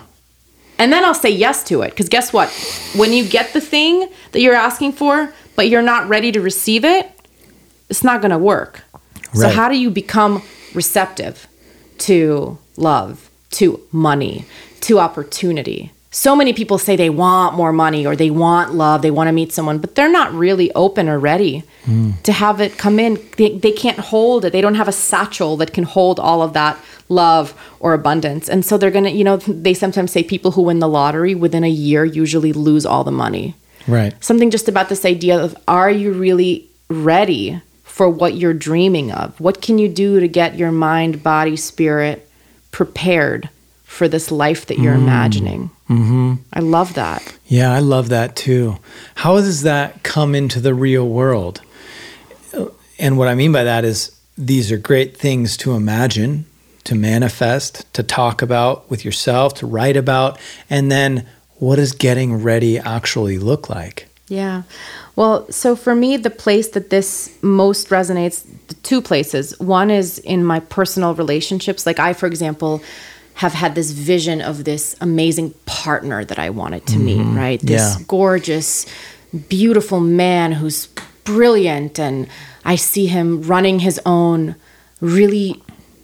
And 0.79 0.93
then 0.93 1.03
I'll 1.03 1.15
say 1.15 1.29
yes 1.29 1.63
to 1.65 1.81
it. 1.81 1.89
Because 1.89 2.09
guess 2.09 2.31
what? 2.31 2.49
When 2.95 3.11
you 3.11 3.27
get 3.27 3.53
the 3.53 3.61
thing 3.61 4.09
that 4.31 4.41
you're 4.41 4.55
asking 4.55 4.93
for, 4.93 5.33
but 5.55 5.69
you're 5.69 5.81
not 5.81 6.07
ready 6.07 6.31
to 6.31 6.41
receive 6.41 6.85
it, 6.85 7.09
it's 7.89 8.03
not 8.03 8.21
going 8.21 8.31
to 8.31 8.37
work. 8.37 8.83
Right. 9.33 9.35
So, 9.35 9.49
how 9.49 9.69
do 9.69 9.77
you 9.77 9.89
become 9.89 10.43
receptive 10.73 11.47
to 11.99 12.57
love, 12.75 13.29
to 13.51 13.79
money, 13.91 14.45
to 14.81 14.99
opportunity? 14.99 15.91
So 16.09 16.35
many 16.35 16.53
people 16.53 16.77
say 16.77 16.95
they 16.95 17.09
want 17.09 17.55
more 17.55 17.73
money 17.73 18.05
or 18.05 18.15
they 18.15 18.29
want 18.29 18.73
love, 18.73 19.01
they 19.01 19.11
want 19.11 19.27
to 19.27 19.31
meet 19.31 19.51
someone, 19.51 19.77
but 19.77 19.95
they're 19.95 20.11
not 20.11 20.33
really 20.33 20.71
open 20.73 21.09
or 21.09 21.19
ready 21.19 21.63
hmm. 21.83 22.11
to 22.23 22.31
have 22.31 22.59
it 22.61 22.77
come 22.77 22.99
in. 22.99 23.19
They, 23.37 23.57
they 23.57 23.71
can't 23.71 23.99
hold 23.99 24.45
it. 24.45 24.51
They 24.51 24.61
don't 24.61 24.75
have 24.75 24.87
a 24.87 24.93
satchel 24.93 25.57
that 25.57 25.73
can 25.73 25.83
hold 25.83 26.19
all 26.19 26.41
of 26.41 26.53
that 26.53 26.79
love 27.09 27.53
or 27.79 27.93
abundance. 27.93 28.49
And 28.49 28.65
so 28.65 28.77
they're 28.77 28.91
going 28.91 29.03
to, 29.05 29.11
you 29.11 29.23
know, 29.23 29.37
they 29.37 29.73
sometimes 29.73 30.11
say 30.11 30.23
people 30.23 30.51
who 30.51 30.63
win 30.63 30.79
the 30.79 30.87
lottery 30.87 31.35
within 31.35 31.63
a 31.63 31.69
year 31.69 32.03
usually 32.03 32.53
lose 32.53 32.85
all 32.85 33.03
the 33.03 33.11
money 33.11 33.55
Right. 33.87 34.13
something 34.23 34.51
just 34.51 34.67
about 34.67 34.89
this 34.89 35.05
idea 35.05 35.41
of 35.41 35.55
are 35.67 35.89
you 35.89 36.11
really 36.11 36.69
ready 36.89 37.61
for 37.97 38.07
what 38.07 38.35
you're 38.35 38.53
dreaming 38.53 39.11
of? 39.11 39.41
What 39.41 39.59
can 39.59 39.79
you 39.79 39.89
do 39.89 40.19
to 40.19 40.27
get 40.27 40.55
your 40.55 40.71
mind, 40.71 41.23
body, 41.23 41.55
spirit 41.55 42.29
prepared 42.69 43.49
for 43.85 44.07
this 44.07 44.29
life 44.29 44.67
that 44.67 44.77
you're 44.77 44.93
imagining? 44.93 45.71
Mm-hmm. 45.89 46.35
I 46.53 46.59
love 46.59 46.93
that. 46.93 47.35
Yeah, 47.47 47.73
I 47.73 47.79
love 47.79 48.09
that 48.09 48.35
too. 48.35 48.77
How 49.15 49.37
does 49.37 49.63
that 49.63 50.03
come 50.03 50.35
into 50.35 50.59
the 50.59 50.75
real 50.75 51.09
world? 51.09 51.61
And 52.99 53.17
what 53.17 53.27
I 53.29 53.33
mean 53.33 53.51
by 53.51 53.63
that 53.63 53.83
is 53.83 54.15
these 54.37 54.71
are 54.71 54.77
great 54.77 55.17
things 55.17 55.57
to 55.57 55.73
imagine, 55.73 56.45
to 56.83 56.93
manifest, 56.93 57.91
to 57.95 58.03
talk 58.03 58.43
about 58.43 58.87
with 58.91 59.05
yourself, 59.05 59.55
to 59.55 59.65
write 59.65 59.97
about, 59.97 60.39
and 60.69 60.91
then 60.91 61.25
what 61.55 61.77
does 61.77 61.93
getting 61.93 62.43
ready 62.43 62.77
actually 62.77 63.39
look 63.39 63.71
like? 63.71 64.07
Yeah. 64.27 64.63
Well, 65.17 65.51
so 65.51 65.75
for 65.75 65.95
me, 65.95 66.15
the 66.15 66.29
place 66.29 66.69
that 66.69 66.91
this 66.91 67.37
most 67.41 67.89
resonates, 67.89 68.45
the 68.67 68.75
two 68.75 69.01
places. 69.01 69.59
One 69.59 69.89
is 69.89 70.19
in 70.19 70.45
my 70.45 70.59
personal 70.59 71.15
relationships. 71.15 71.87
Like 71.87 71.99
I, 71.99 72.13
for 72.13 72.27
example, 72.27 72.81
have 73.33 73.53
had 73.53 73.73
this 73.73 73.91
vision 73.91 74.41
of 74.41 74.63
this 74.63 74.95
amazing 75.01 75.55
partner 75.65 76.23
that 76.23 76.37
I 76.37 76.51
wanted 76.51 76.85
to 76.87 76.99
meet, 76.99 77.17
mm-hmm. 77.17 77.35
right? 77.35 77.59
This 77.59 77.97
Yeah. 77.97 78.05
gorgeous, 78.07 78.85
beautiful 79.49 79.99
man 79.99 80.51
who's 80.53 80.87
brilliant. 81.23 81.99
And 81.99 82.27
I 82.63 82.75
see 82.75 83.07
him 83.07 83.41
running 83.41 83.79
his 83.79 83.99
own 84.05 84.55
really 85.01 85.61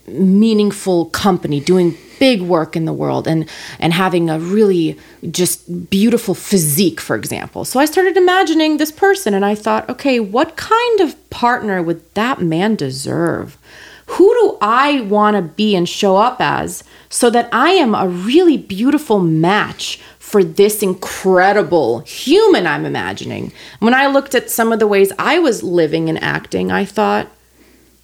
meaningful 0.08 1.06
company, 1.06 1.60
doing 1.60 1.98
big 2.24 2.42
work 2.42 2.78
in 2.78 2.86
the 2.86 2.94
world 2.94 3.28
and 3.28 3.50
and 3.80 3.92
having 3.92 4.30
a 4.30 4.40
really 4.40 4.98
just 5.30 5.60
beautiful 5.90 6.34
physique 6.34 7.02
for 7.02 7.18
example. 7.18 7.66
So 7.66 7.82
I 7.82 7.86
started 7.86 8.16
imagining 8.16 8.78
this 8.78 8.94
person 8.94 9.34
and 9.34 9.44
I 9.44 9.56
thought, 9.56 9.90
okay, 9.90 10.22
what 10.22 10.56
kind 10.56 11.02
of 11.02 11.18
partner 11.30 11.84
would 11.84 12.02
that 12.14 12.42
man 12.42 12.76
deserve? 12.76 13.58
Who 14.06 14.28
do 14.40 14.58
I 14.62 15.02
want 15.02 15.36
to 15.36 15.42
be 15.42 15.76
and 15.76 15.88
show 15.88 16.16
up 16.16 16.38
as 16.40 16.86
so 17.10 17.30
that 17.30 17.50
I 17.52 17.72
am 17.72 17.94
a 17.94 18.08
really 18.08 18.58
beautiful 18.58 19.20
match 19.20 20.00
for 20.18 20.46
this 20.46 20.82
incredible 20.82 22.00
human 22.00 22.66
I'm 22.66 22.86
imagining? 22.86 23.52
When 23.80 23.94
I 23.94 24.08
looked 24.08 24.34
at 24.34 24.50
some 24.50 24.72
of 24.72 24.80
the 24.80 24.88
ways 24.88 25.12
I 25.20 25.40
was 25.40 25.62
living 25.62 26.08
and 26.08 26.24
acting, 26.24 26.72
I 26.72 26.86
thought, 26.86 27.28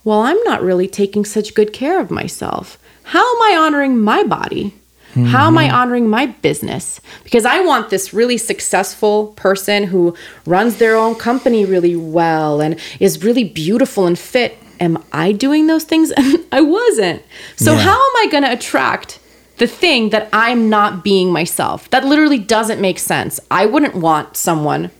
well, 0.03 0.19
I'm 0.19 0.43
not 0.43 0.61
really 0.61 0.89
taking 0.89 1.23
such 1.23 1.53
good 1.53 1.71
care 1.71 2.01
of 2.01 2.11
myself. 2.11 2.77
How 3.09 3.19
am 3.35 3.41
I 3.41 3.57
honoring 3.65 3.99
my 3.99 4.21
body? 4.23 4.75
How 5.15 5.47
am 5.47 5.57
I 5.57 5.65
mm-hmm. 5.65 5.75
honoring 5.75 6.07
my 6.07 6.27
business? 6.27 7.01
Because 7.23 7.43
I 7.43 7.59
want 7.61 7.89
this 7.89 8.13
really 8.13 8.37
successful 8.37 9.33
person 9.35 9.85
who 9.85 10.15
runs 10.45 10.77
their 10.77 10.95
own 10.95 11.15
company 11.15 11.65
really 11.65 11.95
well 11.95 12.61
and 12.61 12.79
is 12.99 13.23
really 13.23 13.43
beautiful 13.43 14.05
and 14.05 14.17
fit. 14.17 14.59
Am 14.79 15.03
I 15.11 15.31
doing 15.31 15.65
those 15.65 15.85
things? 15.85 16.13
I 16.51 16.61
wasn't. 16.61 17.23
So, 17.55 17.73
Yeah. 17.73 17.79
how 17.79 17.95
am 17.95 18.15
I 18.17 18.27
going 18.31 18.43
to 18.43 18.53
attract 18.53 19.17
the 19.57 19.65
thing 19.65 20.11
that 20.11 20.29
I'm 20.31 20.69
not 20.69 21.03
being 21.03 21.31
myself? 21.31 21.89
That 21.89 22.05
literally 22.05 22.37
doesn't 22.37 22.79
make 22.79 22.99
sense. 22.99 23.39
I 23.49 23.65
wouldn't 23.65 23.95
want 23.95 24.37
someone 24.37 24.91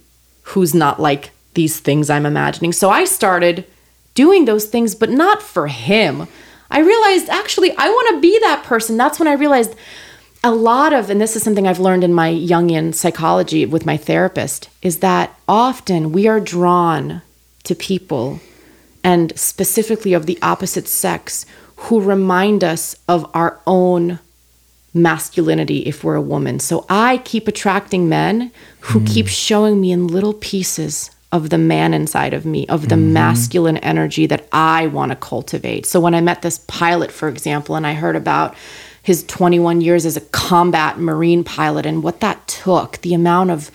who's 0.41 0.73
not 0.73 0.99
like 0.99 1.29
these 1.53 1.79
things 1.79 2.09
I'm 2.09 2.25
imagining. 2.25 2.73
So 2.73 2.89
I 2.89 3.05
started 3.05 3.65
doing 4.15 4.45
those 4.45 4.65
things, 4.65 4.95
but 4.95 5.11
not 5.11 5.43
for 5.43 5.67
him. 5.67 6.27
I 6.71 6.79
realized 6.79 7.29
actually 7.29 7.71
I 7.77 7.89
want 7.89 8.15
to 8.15 8.21
be 8.21 8.37
that 8.39 8.63
person. 8.63 8.97
That's 8.97 9.19
when 9.19 9.27
I 9.27 9.33
realized 9.33 9.75
a 10.43 10.51
lot 10.51 10.93
of, 10.93 11.09
and 11.09 11.19
this 11.19 11.35
is 11.35 11.43
something 11.43 11.67
I've 11.67 11.79
learned 11.79 12.03
in 12.03 12.13
my 12.13 12.31
Jungian 12.31 12.95
psychology 12.95 13.65
with 13.65 13.85
my 13.85 13.97
therapist, 13.97 14.69
is 14.81 14.99
that 14.99 15.37
often 15.47 16.11
we 16.11 16.27
are 16.27 16.39
drawn 16.39 17.21
to 17.63 17.75
people 17.75 18.39
and 19.03 19.37
specifically 19.37 20.13
of 20.13 20.25
the 20.25 20.39
opposite 20.41 20.87
sex 20.87 21.45
who 21.75 22.01
remind 22.01 22.63
us 22.63 22.95
of 23.07 23.29
our 23.33 23.59
own 23.67 24.19
masculinity 24.93 25.79
if 25.79 26.03
we're 26.03 26.15
a 26.15 26.21
woman. 26.21 26.59
So 26.59 26.85
I 26.89 27.19
keep 27.19 27.47
attracting 27.47 28.09
men 28.09 28.51
who 28.81 28.99
hmm. 28.99 29.05
keep 29.05 29.27
showing 29.27 29.79
me 29.79 29.91
in 29.91 30.07
little 30.07 30.33
pieces 30.33 31.11
of 31.31 31.49
the 31.49 31.57
man 31.57 31.93
inside 31.93 32.33
of 32.33 32.45
me, 32.45 32.65
of 32.67 32.89
the 32.89 32.95
mm-hmm. 32.95 33.13
masculine 33.13 33.77
energy 33.77 34.25
that 34.25 34.47
I 34.51 34.87
want 34.87 35.11
to 35.11 35.15
cultivate. 35.15 35.85
So 35.85 35.99
when 35.99 36.15
I 36.15 36.21
met 36.21 36.41
this 36.41 36.59
pilot, 36.67 37.11
for 37.11 37.27
example, 37.27 37.75
and 37.75 37.85
I 37.85 37.93
heard 37.93 38.15
about 38.15 38.55
his 39.03 39.23
21 39.23 39.81
years 39.81 40.05
as 40.05 40.17
a 40.17 40.21
combat 40.21 40.97
marine 40.99 41.43
pilot 41.43 41.85
and 41.85 42.03
what 42.03 42.19
that 42.21 42.47
took, 42.47 42.97
the 43.01 43.13
amount 43.13 43.51
of 43.51 43.71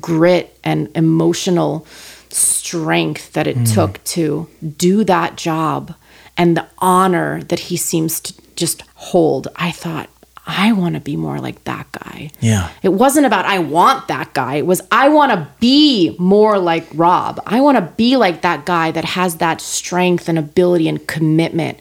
grit 0.00 0.56
and 0.62 0.88
emotional 0.96 1.86
strength 2.30 3.32
that 3.32 3.46
it 3.46 3.56
mm. 3.56 3.74
took 3.74 4.02
to 4.04 4.48
do 4.76 5.04
that 5.04 5.36
job 5.36 5.94
and 6.36 6.56
the 6.56 6.66
honor 6.78 7.42
that 7.44 7.58
he 7.58 7.76
seems 7.76 8.20
to 8.20 8.34
just 8.56 8.82
hold, 8.94 9.48
I 9.56 9.70
thought, 9.70 10.08
I 10.46 10.72
want 10.72 10.96
to 10.96 11.00
be 11.00 11.16
more 11.16 11.38
like 11.38 11.62
that 11.64 11.90
guy. 11.92 12.30
Yeah. 12.40 12.70
It 12.82 12.88
wasn't 12.88 13.26
about 13.26 13.44
I 13.44 13.60
want 13.60 14.08
that 14.08 14.34
guy. 14.34 14.56
It 14.56 14.66
was 14.66 14.80
I 14.90 15.08
want 15.08 15.30
to 15.32 15.48
be 15.60 16.16
more 16.18 16.58
like 16.58 16.86
Rob. 16.94 17.40
I 17.46 17.60
want 17.60 17.78
to 17.78 17.82
be 17.96 18.16
like 18.16 18.42
that 18.42 18.66
guy 18.66 18.90
that 18.90 19.04
has 19.04 19.36
that 19.36 19.60
strength 19.60 20.28
and 20.28 20.38
ability 20.38 20.88
and 20.88 21.06
commitment. 21.06 21.78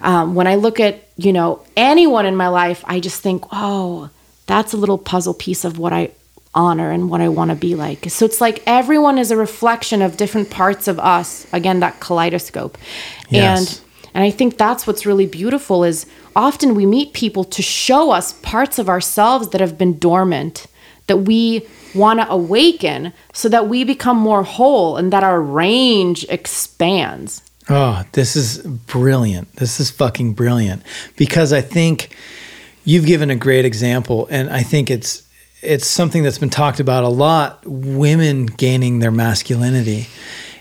Um, 0.00 0.34
when 0.34 0.48
I 0.48 0.56
look 0.56 0.80
at 0.80 1.06
you 1.16 1.32
know 1.32 1.64
anyone 1.76 2.26
in 2.26 2.34
my 2.34 2.48
life, 2.48 2.82
I 2.86 2.98
just 2.98 3.22
think, 3.22 3.44
oh, 3.52 4.10
that's 4.46 4.72
a 4.72 4.76
little 4.76 4.98
puzzle 4.98 5.34
piece 5.34 5.64
of 5.64 5.78
what 5.78 5.92
I 5.92 6.10
honor 6.52 6.90
and 6.90 7.10
what 7.10 7.20
I 7.20 7.28
want 7.28 7.52
to 7.52 7.56
be 7.56 7.76
like. 7.76 8.10
So 8.10 8.24
it's 8.24 8.40
like 8.40 8.60
everyone 8.66 9.18
is 9.18 9.30
a 9.30 9.36
reflection 9.36 10.02
of 10.02 10.16
different 10.16 10.50
parts 10.50 10.88
of 10.88 10.98
us. 10.98 11.46
Again, 11.52 11.78
that 11.80 12.00
kaleidoscope. 12.00 12.76
Yes. 13.28 13.78
And 13.78 13.90
and 14.14 14.24
I 14.24 14.30
think 14.30 14.58
that's 14.58 14.86
what's 14.86 15.06
really 15.06 15.26
beautiful 15.26 15.84
is 15.84 16.06
often 16.40 16.74
we 16.74 16.86
meet 16.86 17.12
people 17.12 17.44
to 17.44 17.60
show 17.62 18.10
us 18.12 18.32
parts 18.40 18.78
of 18.78 18.88
ourselves 18.88 19.50
that 19.50 19.60
have 19.60 19.76
been 19.76 19.98
dormant 19.98 20.66
that 21.06 21.18
we 21.18 21.66
want 21.94 22.18
to 22.18 22.30
awaken 22.30 23.12
so 23.34 23.48
that 23.48 23.68
we 23.68 23.84
become 23.84 24.16
more 24.16 24.42
whole 24.42 24.96
and 24.96 25.12
that 25.12 25.22
our 25.22 25.40
range 25.40 26.24
expands. 26.28 27.42
Oh, 27.68 28.04
this 28.12 28.36
is 28.36 28.58
brilliant. 28.58 29.54
This 29.56 29.80
is 29.80 29.90
fucking 29.90 30.32
brilliant 30.32 30.82
because 31.16 31.52
I 31.52 31.60
think 31.60 32.16
you've 32.84 33.06
given 33.06 33.28
a 33.28 33.36
great 33.36 33.66
example 33.66 34.26
and 34.30 34.48
I 34.48 34.62
think 34.62 34.90
it's 34.90 35.22
it's 35.62 35.86
something 35.86 36.22
that's 36.22 36.38
been 36.38 36.48
talked 36.48 36.80
about 36.80 37.04
a 37.04 37.08
lot 37.08 37.62
women 37.66 38.46
gaining 38.46 39.00
their 39.00 39.10
masculinity. 39.10 40.06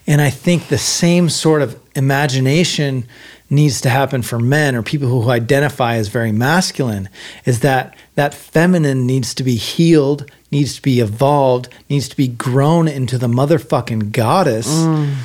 And 0.06 0.20
I 0.22 0.30
think 0.30 0.68
the 0.68 0.78
same 0.78 1.30
sort 1.30 1.62
of 1.62 1.80
imagination 1.96 3.06
needs 3.50 3.82
to 3.82 3.90
happen 3.90 4.22
for 4.22 4.40
men 4.40 4.76
or 4.76 4.84
people 4.84 5.08
who 5.08 5.30
identify 5.30 5.96
as 5.96 6.08
very 6.08 6.32
masculine 6.32 7.10
is 7.46 7.62
that 7.62 7.96
that 8.16 8.34
feminine 8.34 9.08
needs 9.08 9.34
to 9.34 9.44
be 9.44 9.56
healed, 9.56 10.30
needs 10.52 10.76
to 10.76 10.82
be 10.82 11.00
evolved, 11.00 11.70
needs 11.90 12.08
to 12.10 12.18
be 12.18 12.28
grown 12.28 12.88
into 12.88 13.18
the 13.18 13.28
motherfucking 13.28 14.12
goddess 14.12 14.68
mm. 14.68 15.16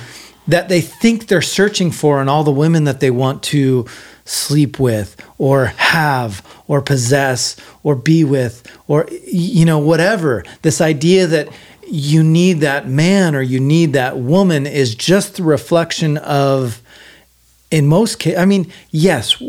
that 0.47 0.69
they 0.69 0.81
think 0.81 1.27
they're 1.27 1.43
searching 1.43 1.91
for 1.91 2.23
in 2.23 2.29
all 2.29 2.45
the 2.45 2.51
women 2.51 2.85
that 2.85 3.01
they 3.01 3.11
want 3.11 3.43
to 3.43 3.87
sleep 4.25 4.79
with 4.79 5.21
or 5.37 5.67
have 5.67 6.45
or 6.67 6.81
possess 6.81 7.57
or 7.83 7.95
be 7.95 8.25
with 8.25 8.67
or 8.89 9.07
you 9.27 9.65
know 9.65 9.79
whatever. 9.79 10.45
This 10.63 10.81
idea 10.81 11.27
that 11.27 11.49
you 11.87 12.23
need 12.23 12.61
that 12.61 12.89
man 12.89 13.35
or 13.35 13.43
you 13.43 13.61
need 13.61 13.93
that 13.93 14.17
woman 14.17 14.67
is 14.67 14.95
just 14.95 15.37
the 15.37 15.43
reflection 15.43 16.17
of 16.17 16.81
in 17.75 17.87
most 17.89 18.19
cases 18.21 18.39
i 18.39 18.45
mean 18.45 18.71
yes 18.91 19.43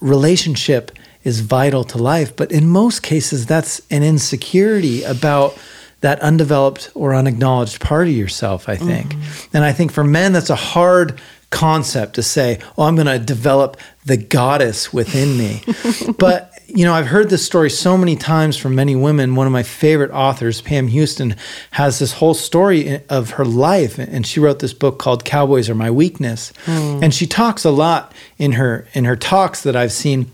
relationship 0.00 0.90
is 1.22 1.40
vital 1.40 1.84
to 1.84 1.96
life 1.96 2.34
but 2.34 2.50
in 2.50 2.68
most 2.68 3.02
cases 3.02 3.46
that's 3.46 3.80
an 3.90 4.02
insecurity 4.02 5.02
about 5.04 5.56
that 6.00 6.20
undeveloped 6.20 6.90
or 6.94 7.14
unacknowledged 7.14 7.80
part 7.80 8.08
of 8.08 8.14
yourself 8.14 8.68
i 8.68 8.76
think. 8.76 9.14
Mm-hmm. 9.14 9.56
And 9.56 9.64
i 9.64 9.72
think 9.72 9.92
for 9.92 10.04
men 10.04 10.32
that's 10.32 10.50
a 10.50 10.56
hard 10.56 11.20
concept 11.50 12.14
to 12.14 12.22
say 12.22 12.58
oh 12.76 12.82
i'm 12.84 12.96
going 12.96 13.06
to 13.06 13.18
develop 13.18 13.76
the 14.08 14.16
goddess 14.16 14.92
within 14.92 15.38
me. 15.38 15.62
But 16.18 16.47
you 16.68 16.84
know 16.84 16.92
i've 16.92 17.06
heard 17.06 17.30
this 17.30 17.44
story 17.44 17.70
so 17.70 17.96
many 17.96 18.14
times 18.14 18.56
from 18.56 18.74
many 18.74 18.94
women. 18.94 19.34
One 19.34 19.46
of 19.46 19.52
my 19.52 19.62
favorite 19.62 20.10
authors 20.10 20.60
pam 20.60 20.88
houston 20.88 21.34
has 21.72 21.98
this 21.98 22.12
whole 22.14 22.34
story 22.34 23.02
of 23.08 23.30
her 23.30 23.44
life 23.44 23.98
and 23.98 24.26
she 24.26 24.38
wrote 24.38 24.58
this 24.58 24.74
book 24.74 24.98
called 24.98 25.24
cowboys 25.24 25.68
are 25.70 25.74
my 25.74 25.90
weakness. 25.90 26.52
Hmm. 26.64 27.00
And 27.02 27.14
she 27.14 27.26
talks 27.26 27.64
a 27.64 27.70
lot 27.70 28.12
in 28.38 28.52
her 28.52 28.86
in 28.92 29.04
her 29.06 29.16
talks 29.16 29.62
that 29.62 29.74
i've 29.74 29.92
seen 29.92 30.30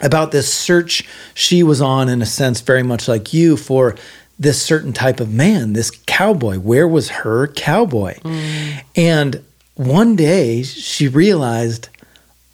about 0.00 0.30
this 0.32 0.52
search 0.52 1.06
she 1.34 1.62
was 1.62 1.80
on 1.80 2.08
in 2.08 2.22
a 2.22 2.26
sense 2.26 2.60
very 2.60 2.82
much 2.82 3.06
like 3.06 3.32
you 3.32 3.56
for 3.56 3.94
this 4.38 4.60
certain 4.60 4.92
type 4.92 5.20
of 5.20 5.32
man 5.32 5.74
this 5.74 5.90
cowboy. 6.06 6.58
Where 6.58 6.88
was 6.88 7.08
her 7.10 7.48
cowboy? 7.48 8.18
Hmm. 8.20 8.78
And 8.94 9.44
one 9.74 10.16
day 10.16 10.62
she 10.62 11.06
realized 11.06 11.90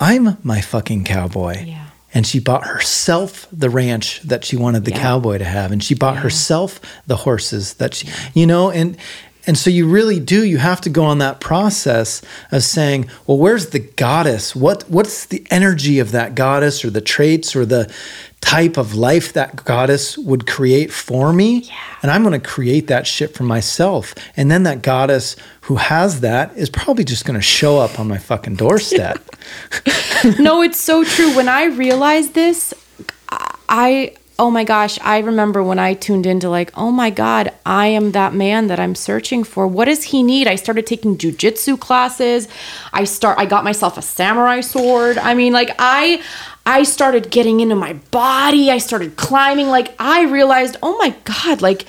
i'm 0.01 0.37
my 0.43 0.61
fucking 0.61 1.05
cowboy. 1.05 1.64
Yeah. 1.64 1.87
And 2.15 2.27
she 2.27 2.39
bought 2.39 2.67
herself 2.67 3.47
the 3.53 3.71
ranch 3.71 4.21
that 4.23 4.45
she 4.45 4.57
wanted 4.57 4.85
the 4.85 4.91
Yeah. 4.91 5.01
cowboy 5.01 5.39
to 5.39 5.45
have 5.45 5.73
and 5.73 5.83
she 5.83 5.95
bought 5.95 6.19
herself 6.19 6.81
the 7.07 7.17
horses 7.17 7.75
that 7.75 7.95
she 7.95 8.09
you 8.35 8.47
know 8.47 8.71
and 8.71 8.97
and 9.47 9.59
so 9.59 9.70
you 9.70 9.89
really 9.89 10.20
do 10.20 10.44
you 10.44 10.59
have 10.59 10.81
to 10.82 10.90
go 10.90 11.05
on 11.05 11.19
that 11.19 11.40
process 11.40 12.23
of 12.51 12.62
saying 12.62 13.09
well 13.27 13.39
where's 13.39 13.70
the 13.70 13.81
goddess? 13.81 14.55
What 14.55 14.85
what's 14.89 15.27
the 15.27 15.47
energy 15.51 15.98
of 15.98 16.12
that 16.12 16.35
goddess 16.35 16.85
or 16.85 16.90
the 16.90 17.01
traits 17.01 17.56
or 17.56 17.64
the 17.64 17.93
type 18.40 18.77
of 18.77 18.94
life 18.94 19.32
that 19.32 19.64
goddess 19.64 20.19
would 20.19 20.47
create 20.47 20.93
for 20.93 21.32
me? 21.32 21.70
And 22.02 22.10
i'm 22.10 22.23
going 22.23 22.39
to 22.39 22.48
create 22.48 22.89
that 22.89 23.06
shit 23.06 23.35
for 23.35 23.44
myself. 23.44 24.14
And 24.36 24.51
then 24.51 24.64
that 24.64 24.82
goddess 24.82 25.36
who 25.62 25.77
has 25.77 26.20
that 26.20 26.56
is 26.56 26.69
probably 26.70 27.05
just 27.05 27.24
going 27.24 27.39
to 27.39 27.43
show 27.43 27.78
up 27.78 27.98
on 28.01 28.09
my 28.09 28.19
fucking 28.19 28.56
doorstep. 28.56 29.19
No, 30.39 30.62
it's 30.62 30.78
so 30.78 31.02
true. 31.02 31.35
When 31.35 31.48
I 31.48 31.64
realized 31.64 32.35
this, 32.35 32.73
I 33.69 34.14
oh 34.43 34.51
my 34.51 34.64
gosh, 34.64 34.98
I 35.02 35.20
remember 35.20 35.62
when 35.62 35.78
I 35.78 35.94
tuned 35.94 36.27
into 36.27 36.51
like, 36.51 36.73
oh 36.74 36.90
my 36.90 37.10
god, 37.10 37.52
I 37.64 37.86
am 37.86 38.10
that 38.10 38.35
man 38.35 38.66
that 38.66 38.81
I'm 38.81 38.97
searching 38.97 39.44
for. 39.44 39.69
What 39.69 39.85
does 39.85 40.02
he 40.02 40.24
need? 40.24 40.48
I 40.48 40.56
started 40.56 40.85
taking 40.85 41.16
jujitsu 41.16 41.78
classes. 41.78 42.48
I 42.93 43.05
start 43.05 43.39
I 43.39 43.47
got 43.47 43.62
myself 43.62 43.97
a 43.97 44.02
samurai 44.02 44.60
sword. 44.60 45.16
I 45.16 45.35
mean, 45.35 45.52
like 45.52 45.70
I 45.78 46.24
I 46.66 46.82
started 46.82 47.31
getting 47.31 47.60
into 47.60 47.77
my 47.77 47.93
body. 48.10 48.69
I 48.73 48.78
started 48.78 49.14
climbing. 49.14 49.69
Like, 49.69 49.94
I 50.01 50.24
realized, 50.24 50.77
oh 50.82 50.97
my 50.98 51.14
God, 51.23 51.62
like, 51.62 51.86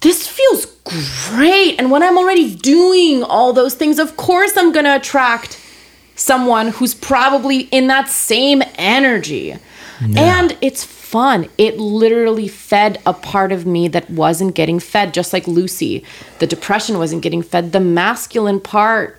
this 0.00 0.26
feels 0.26 0.66
great. 0.84 1.80
And 1.80 1.90
when 1.90 2.04
I'm 2.04 2.16
already 2.16 2.54
doing 2.54 3.24
all 3.24 3.52
those 3.52 3.74
things, 3.74 3.98
of 3.98 4.16
course, 4.16 4.56
I'm 4.56 4.70
going 4.72 4.84
to 4.84 4.94
attract 4.94 5.60
someone 6.14 6.68
who's 6.68 6.94
probably 6.94 7.60
in 7.70 7.88
that 7.88 8.08
same 8.08 8.62
energy. 8.76 9.56
Yeah. 10.00 10.40
And 10.40 10.58
it's 10.60 10.97
fun. 11.08 11.48
It 11.56 11.78
literally 11.78 12.48
fed 12.48 13.00
a 13.06 13.14
part 13.14 13.50
of 13.50 13.64
me 13.64 13.88
that 13.88 14.10
wasn't 14.10 14.54
getting 14.54 14.78
fed, 14.78 15.14
just 15.14 15.32
like 15.32 15.48
Lucy. 15.48 16.04
The 16.38 16.46
depression 16.46 16.98
wasn't 16.98 17.22
getting 17.22 17.42
fed. 17.42 17.72
The 17.72 17.80
masculine 17.80 18.60
part 18.60 19.18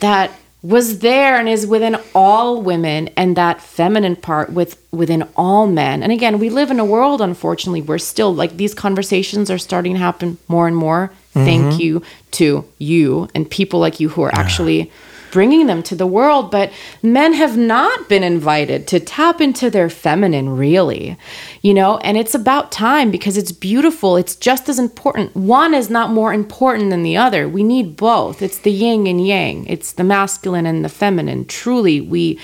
that 0.00 0.32
was 0.62 0.98
there 0.98 1.38
and 1.38 1.48
is 1.48 1.64
within 1.64 1.96
all 2.12 2.60
women 2.60 3.08
and 3.16 3.36
that 3.36 3.62
feminine 3.62 4.16
part 4.16 4.52
with 4.52 4.82
within 4.90 5.22
all 5.36 5.68
men 5.68 6.02
and 6.02 6.10
again 6.10 6.40
we 6.40 6.50
live 6.50 6.68
in 6.72 6.80
a 6.80 6.84
world 6.84 7.20
unfortunately 7.20 7.80
where 7.80 7.96
still 7.96 8.34
like 8.34 8.56
these 8.56 8.74
conversations 8.74 9.52
are 9.52 9.58
starting 9.58 9.92
to 9.92 10.00
happen 10.00 10.36
more 10.48 10.66
and 10.66 10.76
more 10.76 11.12
mm-hmm. 11.32 11.44
thank 11.44 11.78
you 11.78 12.02
to 12.32 12.64
you 12.78 13.28
and 13.36 13.48
people 13.48 13.78
like 13.78 14.00
you 14.00 14.08
who 14.08 14.22
are 14.22 14.34
actually 14.34 14.90
bringing 15.30 15.66
them 15.66 15.82
to 15.84 15.94
the 15.94 16.06
world. 16.06 16.50
But 16.50 16.72
men 17.02 17.32
have 17.34 17.56
not 17.56 18.08
been 18.08 18.22
invited 18.22 18.86
to 18.88 19.00
tap 19.00 19.40
into 19.40 19.70
their 19.70 19.90
feminine, 19.90 20.56
really, 20.56 21.16
you 21.62 21.74
know, 21.74 21.98
and 21.98 22.16
it's 22.16 22.34
about 22.34 22.72
time 22.72 23.10
because 23.10 23.36
it's 23.36 23.52
beautiful. 23.52 24.16
It's 24.16 24.36
just 24.36 24.68
as 24.68 24.78
important. 24.78 25.34
One 25.36 25.74
is 25.74 25.90
not 25.90 26.10
more 26.10 26.32
important 26.32 26.90
than 26.90 27.02
the 27.02 27.16
other. 27.16 27.48
We 27.48 27.62
need 27.62 27.96
both. 27.96 28.42
It's 28.42 28.58
the 28.58 28.72
yin 28.72 29.06
and 29.06 29.26
yang, 29.26 29.66
it's 29.66 29.92
the 29.92 30.04
masculine 30.04 30.66
and 30.66 30.84
the 30.84 30.88
feminine. 30.88 31.44
Truly, 31.44 32.00
we. 32.00 32.38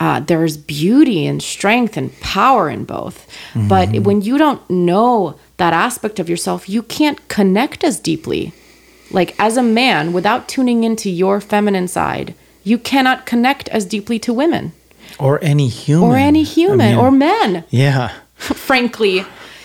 Uh, 0.00 0.20
there's 0.20 0.56
beauty 0.56 1.26
and 1.26 1.42
strength 1.42 1.96
and 1.96 2.16
power 2.20 2.70
in 2.70 2.84
both. 2.84 3.28
Mm-hmm. 3.52 3.66
But 3.66 3.88
when 4.04 4.22
you 4.22 4.38
don't 4.38 4.62
know 4.70 5.36
that 5.56 5.72
aspect 5.72 6.20
of 6.20 6.30
yourself, 6.30 6.68
you 6.68 6.84
can't 6.84 7.26
connect 7.26 7.82
as 7.82 7.98
deeply 7.98 8.52
like, 9.10 9.34
as 9.38 9.56
a 9.56 9.62
man, 9.62 10.12
without 10.12 10.48
tuning 10.48 10.84
into 10.84 11.10
your 11.10 11.40
feminine 11.40 11.88
side, 11.88 12.34
you 12.64 12.78
cannot 12.78 13.26
connect 13.26 13.68
as 13.68 13.84
deeply 13.84 14.18
to 14.20 14.32
women. 14.32 14.72
Or 15.18 15.42
any 15.42 15.68
human. 15.68 16.08
Or 16.08 16.16
any 16.16 16.42
human. 16.42 16.80
I 16.80 16.90
mean, 16.90 16.98
or 16.98 17.10
men. 17.10 17.64
Yeah. 17.70 18.14
Frankly. 18.34 19.24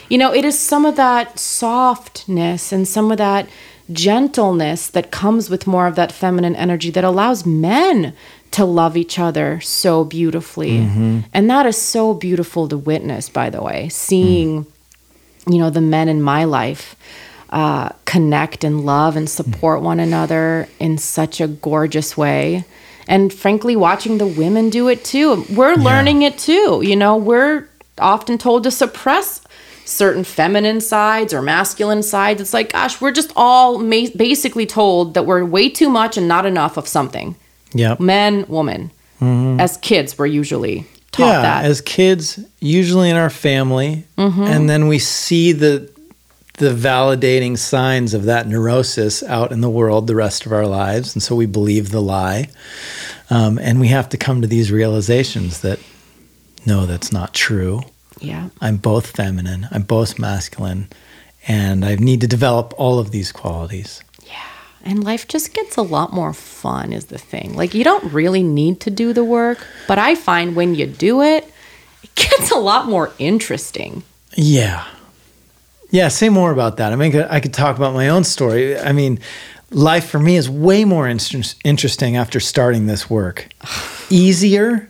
You 0.10 0.18
know, 0.18 0.34
it 0.34 0.46
is 0.46 0.58
some 0.58 0.86
of 0.86 0.96
that 0.96 1.40
softness 1.40 2.72
and 2.72 2.88
some 2.88 3.12
of 3.12 3.18
that 3.18 3.50
gentleness 3.92 4.88
that 4.88 5.12
comes 5.12 5.50
with 5.50 5.68
more 5.68 5.88
of 5.88 5.96
that 5.96 6.12
feminine 6.12 6.56
energy 6.56 6.90
that 6.92 7.04
allows 7.04 7.46
men 7.46 8.14
to 8.52 8.64
love 8.64 8.96
each 8.96 9.20
other 9.20 9.60
so 9.62 10.06
beautifully. 10.06 10.80
Mm-hmm. 10.80 11.20
And 11.34 11.50
that 11.50 11.66
is 11.66 11.82
so 11.82 12.14
beautiful 12.14 12.68
to 12.70 12.78
witness, 12.78 13.28
by 13.28 13.50
the 13.50 13.62
way, 13.62 13.90
seeing, 13.90 14.66
mm. 14.66 15.54
you 15.54 15.58
know, 15.58 15.70
the 15.70 15.82
men 15.82 16.08
in 16.08 16.22
my 16.22 16.44
life 16.44 16.96
uh, 17.54 17.90
connect 18.06 18.64
and 18.64 18.84
love 18.84 19.16
and 19.16 19.30
support 19.30 19.82
one 19.82 20.00
another 20.00 20.68
in 20.80 20.98
such 20.98 21.40
a 21.40 21.48
gorgeous 21.48 22.18
way. 22.18 22.66
And 23.08 23.32
frankly, 23.32 23.76
watching 23.76 24.18
the 24.18 24.26
women 24.26 24.72
do 24.72 24.88
it 24.88 25.06
too. 25.06 25.46
We're 25.52 25.76
learning 25.76 26.24
yeah. 26.24 26.30
it 26.30 26.40
too. 26.40 26.82
You 26.84 26.96
know, 26.96 27.16
we're 27.16 27.70
often 28.00 28.40
told 28.40 28.64
to 28.64 28.72
suppress 28.72 29.42
certain 29.86 30.24
feminine 30.24 30.82
sides 30.82 31.32
or 31.32 31.44
masculine 31.44 32.02
sides. 32.02 32.42
It's 32.42 32.56
like, 32.56 32.72
gosh, 32.72 33.00
we're 33.00 33.12
just 33.12 33.32
all 33.36 33.78
ma- 33.78 34.08
basically 34.16 34.66
told 34.66 35.14
that 35.14 35.28
we're 35.28 35.46
way 35.46 35.70
too 35.70 35.90
much 35.90 36.18
and 36.18 36.28
not 36.28 36.48
enough 36.48 36.76
of 36.76 36.88
something. 36.88 37.36
Yeah. 37.72 37.98
Men, 38.00 38.48
woman. 38.48 38.90
Mm-hmm. 39.22 39.60
As 39.60 39.78
kids, 39.78 40.18
we're 40.18 40.26
usually 40.26 40.88
taught 41.12 41.28
yeah, 41.28 41.42
that. 41.44 41.66
As 41.66 41.82
kids, 41.82 42.40
usually 42.60 43.12
in 43.12 43.16
our 43.16 43.30
family. 43.30 44.06
Mm-hmm. 44.18 44.42
And 44.42 44.68
then 44.68 44.88
we 44.88 44.98
see 44.98 45.52
the 45.52 45.93
the 46.54 46.74
validating 46.74 47.58
signs 47.58 48.14
of 48.14 48.24
that 48.26 48.48
neurosis 48.48 49.24
out 49.24 49.52
in 49.52 49.62
the 49.62 49.70
world 49.70 50.08
the 50.08 50.16
rest 50.16 50.46
of 50.46 50.52
our 50.52 50.68
lives. 50.68 51.16
And 51.16 51.24
so 51.24 51.36
we 51.36 51.46
believe 51.46 51.90
the 51.90 52.02
lie. 52.02 52.50
Um, 53.30 53.58
and 53.58 53.80
we 53.80 53.88
have 53.88 54.10
to 54.10 54.18
come 54.18 54.42
to 54.42 54.48
these 54.48 54.72
realizations 54.72 55.62
that 55.62 55.80
no, 56.66 56.86
that's 56.86 57.12
not 57.12 57.34
true. 57.34 57.82
Yeah. 58.20 58.50
I'm 58.62 58.78
both 58.78 59.08
feminine, 59.08 59.68
I'm 59.72 59.84
both 59.84 60.18
masculine, 60.18 60.88
and 61.48 61.84
I 61.84 61.96
need 61.96 62.22
to 62.22 62.28
develop 62.28 62.74
all 62.78 63.00
of 63.00 63.12
these 63.12 63.32
qualities. 63.32 64.02
Yeah. 64.26 64.48
And 64.86 65.04
life 65.04 65.28
just 65.28 65.54
gets 65.54 65.78
a 65.78 65.82
lot 65.82 66.14
more 66.14 66.34
fun, 66.34 66.94
is 66.94 67.06
the 67.06 67.18
thing. 67.18 67.56
Like, 67.56 67.74
you 67.74 67.84
don't 67.84 68.14
really 68.14 68.44
need 68.44 68.80
to 68.82 68.90
do 68.90 69.14
the 69.14 69.24
work, 69.24 69.66
but 69.88 69.98
I 69.98 70.16
find 70.16 70.56
when 70.56 70.76
you 70.76 70.86
do 70.86 71.22
it, 71.22 71.52
it 72.04 72.16
gets 72.16 72.52
a 72.52 72.58
lot 72.58 72.88
more 72.88 73.12
interesting. 73.18 74.04
Yeah. 74.36 74.86
Yeah, 75.94 76.08
say 76.08 76.30
more 76.30 76.52
about 76.52 76.78
that. 76.78 76.92
I 76.92 76.96
mean, 76.96 77.16
I 77.16 77.40
could 77.40 77.54
talk 77.54 77.78
about 77.78 77.94
my 77.94 78.10
own 78.10 78.24
story. 78.24 78.76
I 78.76 78.94
mean, 78.94 79.20
life 79.70 80.10
for 80.10 80.18
me 80.18 80.38
is 80.38 80.50
way 80.50 80.86
more 80.86 81.08
inter- 81.08 81.44
interesting 81.64 82.16
after 82.16 82.40
starting 82.40 82.88
this 82.88 83.12
work. 83.12 83.48
Easier, 84.10 84.90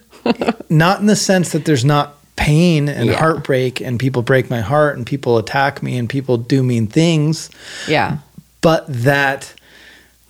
not 0.69 1.01
in 1.01 1.07
the 1.07 1.17
sense 1.17 1.51
that 1.51 1.65
there's 1.65 1.83
not 1.83 2.15
pain 2.37 2.87
and 2.87 3.09
yeah. 3.09 3.15
heartbreak 3.15 3.81
and 3.81 3.99
people 3.99 4.21
break 4.21 4.49
my 4.49 4.61
heart 4.61 4.95
and 4.95 5.05
people 5.05 5.37
attack 5.37 5.83
me 5.83 5.97
and 5.97 6.09
people 6.09 6.37
do 6.37 6.63
mean 6.63 6.87
things. 6.87 7.49
Yeah. 7.85 8.19
But 8.61 8.85
that 8.87 9.53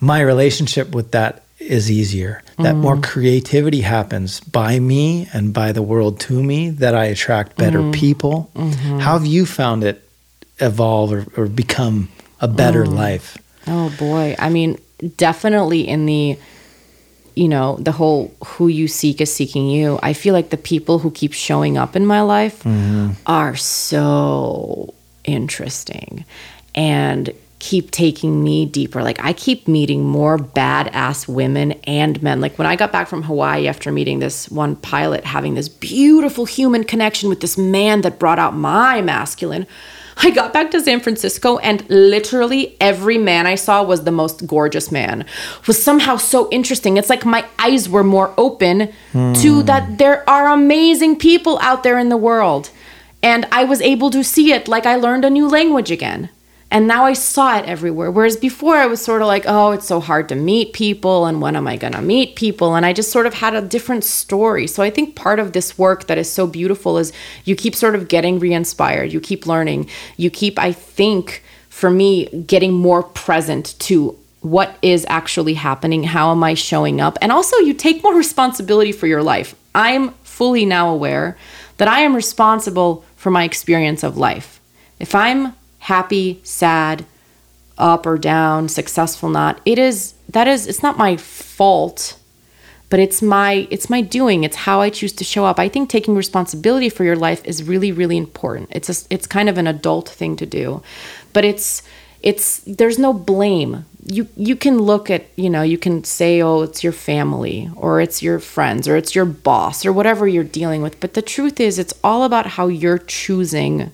my 0.00 0.20
relationship 0.22 0.92
with 0.92 1.12
that 1.12 1.44
is 1.60 1.88
easier. 1.88 2.42
That 2.58 2.74
mm. 2.74 2.80
more 2.80 3.00
creativity 3.00 3.82
happens 3.82 4.40
by 4.40 4.80
me 4.80 5.28
and 5.32 5.54
by 5.54 5.70
the 5.70 5.82
world 5.82 6.18
to 6.20 6.42
me, 6.42 6.70
that 6.70 6.96
I 6.96 7.04
attract 7.04 7.56
better 7.56 7.78
mm. 7.78 7.94
people. 7.94 8.50
Mm-hmm. 8.56 8.98
How 8.98 9.12
have 9.12 9.26
you 9.26 9.46
found 9.46 9.84
it 9.84 10.03
evolve 10.58 11.12
or, 11.12 11.26
or 11.36 11.46
become 11.46 12.08
a 12.40 12.48
better 12.48 12.84
mm. 12.84 12.94
life? 12.94 13.38
Oh 13.66 13.94
boy. 13.98 14.36
I 14.38 14.50
mean, 14.50 14.78
definitely 15.16 15.86
in 15.86 16.06
the 16.06 16.38
you 17.34 17.48
know, 17.48 17.76
the 17.80 17.90
whole 17.90 18.32
who 18.44 18.68
you 18.68 18.86
seek 18.86 19.20
is 19.20 19.32
seeking 19.32 19.68
you. 19.68 19.98
I 20.02 20.12
feel 20.12 20.34
like 20.34 20.50
the 20.50 20.56
people 20.56 21.00
who 21.00 21.10
keep 21.10 21.32
showing 21.32 21.76
up 21.76 21.96
in 21.96 22.06
my 22.06 22.22
life 22.22 22.62
mm-hmm. 22.62 23.10
are 23.26 23.56
so 23.56 24.94
interesting 25.24 26.24
and 26.74 27.34
keep 27.58 27.90
taking 27.90 28.44
me 28.44 28.66
deeper. 28.66 29.02
Like 29.02 29.18
I 29.24 29.32
keep 29.32 29.66
meeting 29.66 30.04
more 30.04 30.36
badass 30.36 31.26
women 31.26 31.72
and 31.84 32.22
men. 32.22 32.40
Like 32.40 32.58
when 32.58 32.66
I 32.66 32.76
got 32.76 32.92
back 32.92 33.08
from 33.08 33.22
Hawaii 33.22 33.66
after 33.66 33.90
meeting 33.90 34.18
this 34.18 34.50
one 34.50 34.76
pilot 34.76 35.24
having 35.24 35.54
this 35.54 35.68
beautiful 35.68 36.44
human 36.44 36.84
connection 36.84 37.28
with 37.28 37.40
this 37.40 37.56
man 37.56 38.02
that 38.02 38.18
brought 38.18 38.38
out 38.38 38.54
my 38.54 39.00
masculine, 39.00 39.66
I 40.16 40.30
got 40.30 40.52
back 40.52 40.70
to 40.70 40.80
San 40.80 41.00
Francisco 41.00 41.58
and 41.58 41.88
literally 41.90 42.76
every 42.80 43.18
man 43.18 43.46
I 43.46 43.54
saw 43.56 43.82
was 43.82 44.04
the 44.04 44.12
most 44.12 44.46
gorgeous 44.46 44.90
man. 44.92 45.24
Was 45.66 45.82
somehow 45.82 46.16
so 46.16 46.48
interesting. 46.50 46.96
It's 46.96 47.10
like 47.10 47.24
my 47.24 47.44
eyes 47.58 47.88
were 47.88 48.04
more 48.04 48.32
open 48.36 48.92
mm. 49.12 49.42
to 49.42 49.60
hmm. 49.60 49.66
that 49.66 49.98
there 49.98 50.28
are 50.28 50.48
amazing 50.48 51.16
people 51.16 51.58
out 51.60 51.82
there 51.82 51.98
in 51.98 52.08
the 52.08 52.16
world. 52.16 52.70
And 53.22 53.46
I 53.50 53.64
was 53.64 53.80
able 53.80 54.10
to 54.10 54.22
see 54.22 54.52
it 54.52 54.68
like 54.68 54.86
I 54.86 54.96
learned 54.96 55.24
a 55.24 55.30
new 55.30 55.48
language 55.48 55.90
again. 55.90 56.28
And 56.74 56.88
now 56.88 57.04
I 57.04 57.12
saw 57.12 57.56
it 57.56 57.66
everywhere. 57.66 58.10
Whereas 58.10 58.36
before 58.36 58.74
I 58.74 58.86
was 58.86 59.00
sort 59.00 59.22
of 59.22 59.28
like, 59.28 59.44
oh, 59.46 59.70
it's 59.70 59.86
so 59.86 60.00
hard 60.00 60.28
to 60.30 60.34
meet 60.34 60.72
people. 60.72 61.24
And 61.24 61.40
when 61.40 61.54
am 61.54 61.68
I 61.68 61.76
going 61.76 61.92
to 61.92 62.02
meet 62.02 62.34
people? 62.34 62.74
And 62.74 62.84
I 62.84 62.92
just 62.92 63.12
sort 63.12 63.26
of 63.26 63.34
had 63.34 63.54
a 63.54 63.62
different 63.62 64.02
story. 64.02 64.66
So 64.66 64.82
I 64.82 64.90
think 64.90 65.14
part 65.14 65.38
of 65.38 65.52
this 65.52 65.78
work 65.78 66.08
that 66.08 66.18
is 66.18 66.28
so 66.28 66.48
beautiful 66.48 66.98
is 66.98 67.12
you 67.44 67.54
keep 67.54 67.76
sort 67.76 67.94
of 67.94 68.08
getting 68.08 68.40
re 68.40 68.52
inspired, 68.52 69.12
you 69.12 69.20
keep 69.20 69.46
learning, 69.46 69.88
you 70.16 70.30
keep, 70.30 70.58
I 70.58 70.72
think, 70.72 71.44
for 71.68 71.90
me, 71.90 72.26
getting 72.42 72.72
more 72.72 73.04
present 73.04 73.78
to 73.78 74.18
what 74.40 74.76
is 74.82 75.06
actually 75.08 75.54
happening, 75.54 76.02
how 76.02 76.32
am 76.32 76.42
I 76.42 76.54
showing 76.54 77.00
up? 77.00 77.16
And 77.22 77.30
also, 77.30 77.56
you 77.58 77.72
take 77.72 78.02
more 78.02 78.16
responsibility 78.16 78.90
for 78.90 79.06
your 79.06 79.22
life. 79.22 79.54
I'm 79.76 80.10
fully 80.24 80.64
now 80.66 80.90
aware 80.90 81.38
that 81.76 81.86
I 81.86 82.00
am 82.00 82.16
responsible 82.16 83.04
for 83.14 83.30
my 83.30 83.44
experience 83.44 84.02
of 84.02 84.16
life. 84.16 84.60
If 84.98 85.14
I'm 85.14 85.54
happy, 85.84 86.40
sad, 86.42 87.04
up 87.76 88.06
or 88.06 88.16
down, 88.16 88.68
successful, 88.68 89.28
not. 89.28 89.60
It 89.66 89.78
is 89.78 90.14
that 90.30 90.48
is 90.48 90.66
it's 90.66 90.82
not 90.82 90.96
my 90.96 91.16
fault, 91.16 92.18
but 92.88 93.00
it's 93.00 93.20
my 93.20 93.68
it's 93.70 93.90
my 93.90 94.00
doing. 94.00 94.44
It's 94.44 94.56
how 94.56 94.80
I 94.80 94.88
choose 94.88 95.12
to 95.14 95.24
show 95.24 95.44
up. 95.44 95.58
I 95.58 95.68
think 95.68 95.90
taking 95.90 96.14
responsibility 96.14 96.88
for 96.88 97.04
your 97.04 97.16
life 97.16 97.44
is 97.44 97.62
really 97.62 97.92
really 97.92 98.16
important. 98.16 98.70
It's 98.72 98.88
a, 98.88 99.06
it's 99.10 99.26
kind 99.26 99.48
of 99.48 99.58
an 99.58 99.66
adult 99.66 100.08
thing 100.08 100.36
to 100.36 100.46
do. 100.46 100.82
But 101.34 101.44
it's 101.44 101.82
it's 102.22 102.60
there's 102.60 102.98
no 102.98 103.12
blame. 103.12 103.84
You 104.06 104.28
you 104.36 104.56
can 104.56 104.78
look 104.78 105.10
at, 105.10 105.26
you 105.36 105.50
know, 105.50 105.62
you 105.62 105.76
can 105.76 106.02
say 106.04 106.40
oh 106.40 106.62
it's 106.62 106.82
your 106.82 106.94
family 106.94 107.70
or 107.76 108.00
it's 108.00 108.22
your 108.22 108.38
friends 108.38 108.88
or 108.88 108.96
it's 108.96 109.14
your 109.14 109.26
boss 109.26 109.84
or 109.84 109.92
whatever 109.92 110.26
you're 110.26 110.44
dealing 110.44 110.80
with, 110.80 110.98
but 111.00 111.12
the 111.12 111.22
truth 111.22 111.60
is 111.60 111.78
it's 111.78 111.98
all 112.02 112.22
about 112.24 112.46
how 112.46 112.68
you're 112.68 112.98
choosing 112.98 113.90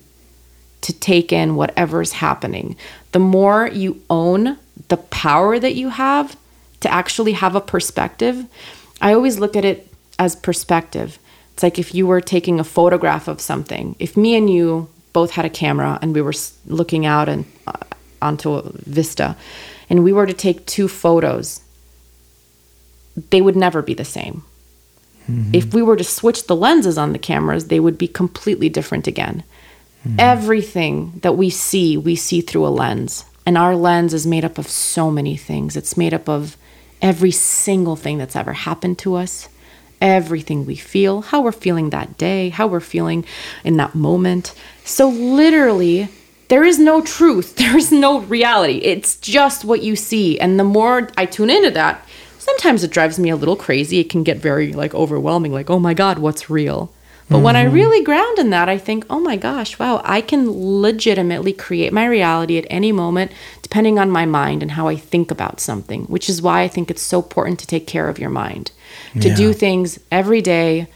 to 0.81 0.93
take 0.93 1.31
in 1.31 1.55
whatever's 1.55 2.13
happening. 2.13 2.75
The 3.11 3.19
more 3.19 3.67
you 3.67 4.01
own 4.09 4.57
the 4.87 4.97
power 4.97 5.59
that 5.59 5.75
you 5.75 5.89
have 5.89 6.35
to 6.81 6.91
actually 6.91 7.33
have 7.33 7.55
a 7.55 7.61
perspective, 7.61 8.45
I 8.99 9.13
always 9.13 9.39
look 9.39 9.55
at 9.55 9.65
it 9.65 9.87
as 10.17 10.35
perspective. 10.35 11.19
It's 11.53 11.63
like 11.63 11.79
if 11.79 11.93
you 11.93 12.07
were 12.07 12.21
taking 12.21 12.59
a 12.59 12.63
photograph 12.63 13.27
of 13.27 13.41
something. 13.41 13.95
If 13.99 14.17
me 14.17 14.35
and 14.35 14.49
you 14.49 14.89
both 15.13 15.31
had 15.31 15.45
a 15.45 15.49
camera 15.49 15.99
and 16.01 16.15
we 16.15 16.21
were 16.21 16.33
looking 16.65 17.05
out 17.05 17.29
and 17.29 17.45
uh, 17.67 17.73
onto 18.21 18.53
a 18.53 18.71
vista, 18.85 19.35
and 19.89 20.03
we 20.03 20.13
were 20.13 20.25
to 20.25 20.33
take 20.33 20.65
two 20.65 20.87
photos, 20.87 21.61
they 23.29 23.41
would 23.41 23.55
never 23.55 23.81
be 23.81 23.93
the 23.93 24.05
same. 24.05 24.43
If 25.53 25.73
we 25.73 25.81
were 25.81 25.95
to 25.95 26.03
switch 26.03 26.47
the 26.47 26.55
lenses 26.55 26.97
on 26.97 27.13
the 27.13 27.19
cameras, 27.19 27.67
they 27.67 27.79
would 27.79 27.97
be 27.97 28.07
completely 28.07 28.69
different 28.69 29.07
again. 29.07 29.43
Everything 30.17 31.19
that 31.21 31.37
we 31.37 31.49
see, 31.49 31.97
we 31.97 32.15
see 32.15 32.41
through 32.41 32.65
a 32.65 32.69
lens. 32.69 33.25
And 33.45 33.57
our 33.57 33.75
lens 33.75 34.13
is 34.13 34.25
made 34.25 34.45
up 34.45 34.57
of 34.57 34.67
so 34.67 35.11
many 35.11 35.37
things. 35.37 35.75
It's 35.75 35.97
made 35.97 36.13
up 36.13 36.27
of 36.29 36.57
every 37.01 37.31
single 37.31 37.95
thing 37.95 38.17
that's 38.17 38.35
ever 38.35 38.53
happened 38.53 38.97
to 38.99 39.15
us, 39.15 39.49
everything 40.01 40.65
we 40.65 40.75
feel, 40.75 41.21
how 41.21 41.41
we're 41.41 41.51
feeling 41.51 41.89
that 41.89 42.17
day, 42.17 42.49
how 42.49 42.67
we're 42.67 42.79
feeling 42.79 43.25
in 43.63 43.77
that 43.77 43.95
moment. 43.95 44.53
So, 44.83 45.09
literally, 45.09 46.09
there 46.47 46.63
is 46.63 46.79
no 46.79 47.01
truth, 47.01 47.55
there 47.57 47.77
is 47.77 47.91
no 47.91 48.21
reality. 48.21 48.77
It's 48.79 49.15
just 49.15 49.65
what 49.65 49.83
you 49.83 49.95
see. 49.95 50.39
And 50.39 50.59
the 50.59 50.63
more 50.63 51.09
I 51.17 51.25
tune 51.25 51.49
into 51.49 51.71
that, 51.71 52.05
sometimes 52.39 52.83
it 52.83 52.91
drives 52.91 53.17
me 53.17 53.29
a 53.29 53.35
little 53.35 53.55
crazy. 53.55 53.99
It 53.99 54.09
can 54.09 54.23
get 54.23 54.37
very 54.37 54.73
like 54.73 54.93
overwhelming, 54.93 55.53
like, 55.53 55.69
oh 55.69 55.79
my 55.79 55.93
God, 55.93 56.19
what's 56.19 56.49
real? 56.49 56.91
But 57.31 57.39
when 57.39 57.55
I 57.55 57.63
mm-hmm. 57.65 57.73
really 57.73 58.03
ground 58.03 58.39
in 58.39 58.49
that, 58.49 58.67
I 58.67 58.77
think, 58.77 59.05
oh 59.09 59.19
my 59.19 59.37
gosh, 59.37 59.79
wow, 59.79 60.01
I 60.03 60.19
can 60.19 60.51
legitimately 60.81 61.53
create 61.53 61.93
my 61.93 62.05
reality 62.05 62.57
at 62.57 62.65
any 62.69 62.91
moment, 62.91 63.31
depending 63.61 63.97
on 63.97 64.11
my 64.11 64.25
mind 64.25 64.61
and 64.61 64.71
how 64.71 64.89
I 64.89 64.97
think 64.97 65.31
about 65.31 65.61
something, 65.61 66.03
which 66.05 66.29
is 66.29 66.41
why 66.41 66.61
I 66.61 66.67
think 66.67 66.91
it's 66.91 67.01
so 67.01 67.19
important 67.19 67.59
to 67.59 67.67
take 67.67 67.87
care 67.87 68.09
of 68.09 68.19
your 68.19 68.29
mind, 68.29 68.71
to 69.21 69.29
Yeah. 69.29 69.35
do 69.35 69.53
things 69.53 69.97
every 70.11 70.41
day 70.41 70.87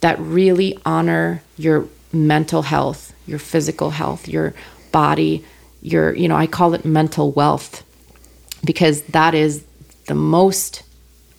that 0.00 0.18
really 0.20 0.78
honor 0.86 1.42
your 1.58 1.84
mental 2.12 2.62
health, 2.62 3.12
your 3.26 3.38
physical 3.38 3.90
health, 3.90 4.26
your 4.26 4.54
body, 4.90 5.44
your, 5.82 6.14
you 6.14 6.28
know, 6.28 6.36
I 6.36 6.46
call 6.46 6.72
it 6.74 6.84
mental 6.84 7.30
wealth 7.32 7.82
because 8.64 9.02
that 9.02 9.34
is 9.34 9.64
the 10.06 10.14
most 10.14 10.82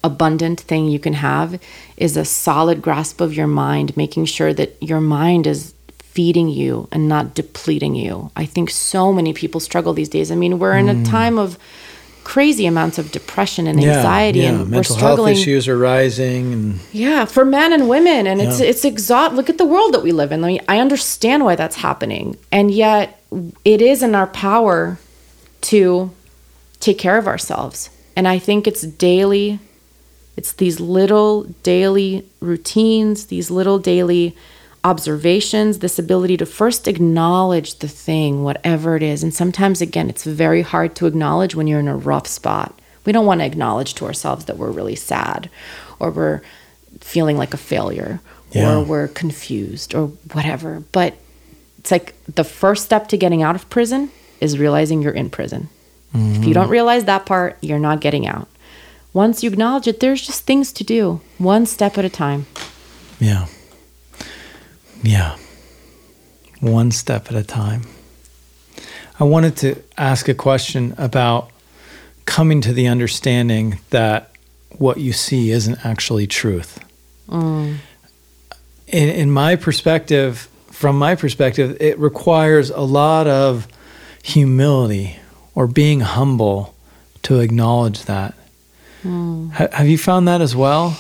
abundant 0.05 0.61
thing 0.61 0.87
you 0.87 0.99
can 0.99 1.13
have 1.13 1.59
is 1.97 2.15
a 2.15 2.25
solid 2.25 2.81
grasp 2.81 3.21
of 3.21 3.33
your 3.33 3.47
mind, 3.47 3.97
making 3.97 4.25
sure 4.25 4.53
that 4.53 4.81
your 4.81 5.01
mind 5.01 5.47
is 5.47 5.73
feeding 5.99 6.47
you 6.47 6.87
and 6.91 7.09
not 7.09 7.33
depleting 7.33 7.95
you. 7.95 8.31
I 8.35 8.45
think 8.45 8.69
so 8.69 9.11
many 9.11 9.33
people 9.33 9.59
struggle 9.59 9.93
these 9.93 10.09
days. 10.09 10.31
I 10.31 10.35
mean, 10.35 10.59
we're 10.59 10.77
in 10.77 10.87
a 10.87 10.93
mm. 10.93 11.09
time 11.09 11.37
of 11.37 11.57
crazy 12.23 12.65
amounts 12.65 12.97
of 12.97 13.11
depression 13.11 13.67
and 13.67 13.79
anxiety 13.79 14.43
and 14.43 14.59
we're 14.59 14.65
mental 14.65 14.95
struggling 14.95 15.35
health 15.35 15.41
issues 15.41 15.67
are 15.67 15.77
rising, 15.77 16.53
and 16.53 16.79
yeah, 16.91 17.25
for 17.25 17.45
men 17.45 17.71
and 17.71 17.87
women, 17.87 18.25
and 18.27 18.41
it's 18.41 18.59
it's 18.59 18.83
exhaust. 18.83 19.35
Look 19.35 19.49
at 19.49 19.57
the 19.57 19.65
world 19.65 19.93
that 19.93 20.01
we 20.01 20.11
live 20.11 20.31
in. 20.31 20.43
I 20.43 20.47
mean, 20.47 20.61
I 20.67 20.79
understand 20.79 21.45
why 21.45 21.55
that's 21.55 21.75
happening, 21.75 22.37
and 22.51 22.71
yet 22.71 23.21
it 23.63 23.81
is 23.81 24.01
in 24.01 24.15
our 24.15 24.27
power 24.27 24.97
to 25.61 26.11
take 26.79 26.97
care 26.97 27.17
of 27.17 27.27
ourselves. 27.27 27.89
And 28.15 28.27
I 28.27 28.39
think 28.39 28.67
it's 28.67 28.81
daily. 28.81 29.59
It's 30.37 30.53
these 30.53 30.79
little 30.79 31.43
daily 31.63 32.27
routines, 32.39 33.27
these 33.27 33.49
little 33.49 33.79
daily 33.79 34.35
observations, 34.83 35.79
this 35.79 35.97
ability 35.97 36.37
to 36.37 36.45
first 36.45 36.87
acknowledge 36.87 37.79
the 37.79 37.87
thing, 37.87 38.43
whatever 38.43 38.95
it 38.95 39.03
is. 39.03 39.23
And 39.23 39.33
sometimes, 39.33 39.81
again, 39.81 40.09
it's 40.09 40.23
very 40.23 40.61
hard 40.61 40.95
to 40.97 41.07
acknowledge 41.07 41.55
when 41.55 41.67
you're 41.67 41.79
in 41.79 41.87
a 41.87 41.97
rough 41.97 42.27
spot. 42.27 42.79
We 43.05 43.11
don't 43.11 43.25
want 43.25 43.41
to 43.41 43.45
acknowledge 43.45 43.95
to 43.95 44.05
ourselves 44.05 44.45
that 44.45 44.57
we're 44.57 44.71
really 44.71 44.95
sad 44.95 45.49
or 45.99 46.11
we're 46.11 46.41
feeling 46.99 47.37
like 47.37 47.53
a 47.53 47.57
failure 47.57 48.19
Yeah. 48.51 48.77
or 48.77 48.83
we're 48.83 49.07
confused 49.07 49.95
or 49.95 50.07
whatever. 50.33 50.83
But 50.91 51.15
it's 51.79 51.91
like 51.91 52.13
the 52.33 52.43
first 52.43 52.85
step 52.85 53.07
to 53.09 53.17
getting 53.17 53.41
out 53.41 53.55
of 53.55 53.69
prison 53.69 54.11
is 54.41 54.59
realizing 54.59 55.01
you're 55.01 55.13
in 55.13 55.29
prison. 55.29 55.69
If 56.13 56.19
you 56.19 56.29
mm-hmm. 56.29 56.51
don't 56.53 56.69
realize 56.69 57.05
that 57.05 57.25
part, 57.25 57.57
you're 57.61 57.79
not 57.79 57.99
getting 57.99 58.25
out. 58.25 58.47
Once 59.15 59.41
you 59.41 59.49
acknowledge 59.49 59.87
it, 59.87 60.01
there's 60.01 60.21
just 60.21 60.43
things 60.43 60.73
to 60.73 60.83
do, 60.83 61.21
one 61.37 61.65
step 61.65 61.97
at 61.97 62.03
a 62.03 62.09
time. 62.09 62.45
yeah, 63.17 63.47
yeah, 65.03 65.37
one 66.59 66.91
step 66.91 67.31
at 67.31 67.37
a 67.37 67.43
time. 67.43 67.83
I 69.17 69.23
wanted 69.23 69.55
to 69.57 69.81
ask 69.97 70.27
a 70.27 70.33
question 70.33 70.93
about 70.97 71.49
coming 72.25 72.59
to 72.59 72.73
the 72.73 72.87
understanding 72.87 73.79
that 73.91 74.31
what 74.79 74.97
you 74.97 75.13
see 75.13 75.49
isn't 75.49 75.85
actually 75.85 76.27
truth. 76.27 76.83
Mm. 77.29 77.77
In, 78.87 79.09
in 79.09 79.31
my 79.31 79.55
perspective, 79.55 80.49
from 80.71 80.99
my 80.99 81.15
perspective, 81.15 81.77
it 81.79 81.97
requires 81.97 82.69
a 82.69 82.81
lot 82.81 83.27
of 83.27 83.69
humility 84.23 85.15
or 85.53 85.67
being 85.67 86.01
humble 86.01 86.75
to 87.23 87.39
acknowledge 87.39 88.03
that. 88.03 88.35
Ha- 89.05 89.67
have 89.71 89.87
you 89.87 89.97
found 89.97 90.27
that 90.27 90.41
as 90.41 90.55
well? 90.55 90.97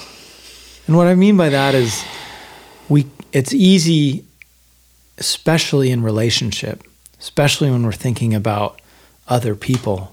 And 0.87 0.95
what 0.95 1.07
I 1.07 1.15
mean 1.15 1.35
by 1.37 1.49
that 1.49 1.73
is 1.75 2.03
we 2.89 3.07
it's 3.33 3.53
easy 3.53 4.23
especially 5.17 5.91
in 5.91 6.03
relationship, 6.03 6.83
especially 7.19 7.69
when 7.71 7.83
we're 7.83 7.91
thinking 7.91 8.33
about 8.33 8.81
other 9.27 9.55
people 9.55 10.11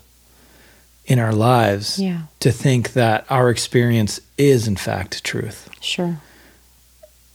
in 1.04 1.18
our 1.18 1.32
lives 1.32 1.98
Yeah. 1.98 2.22
to 2.40 2.52
think 2.52 2.92
that 2.92 3.26
our 3.28 3.50
experience 3.50 4.20
is 4.38 4.66
in 4.68 4.76
fact 4.76 5.24
truth. 5.24 5.68
Sure. 5.80 6.20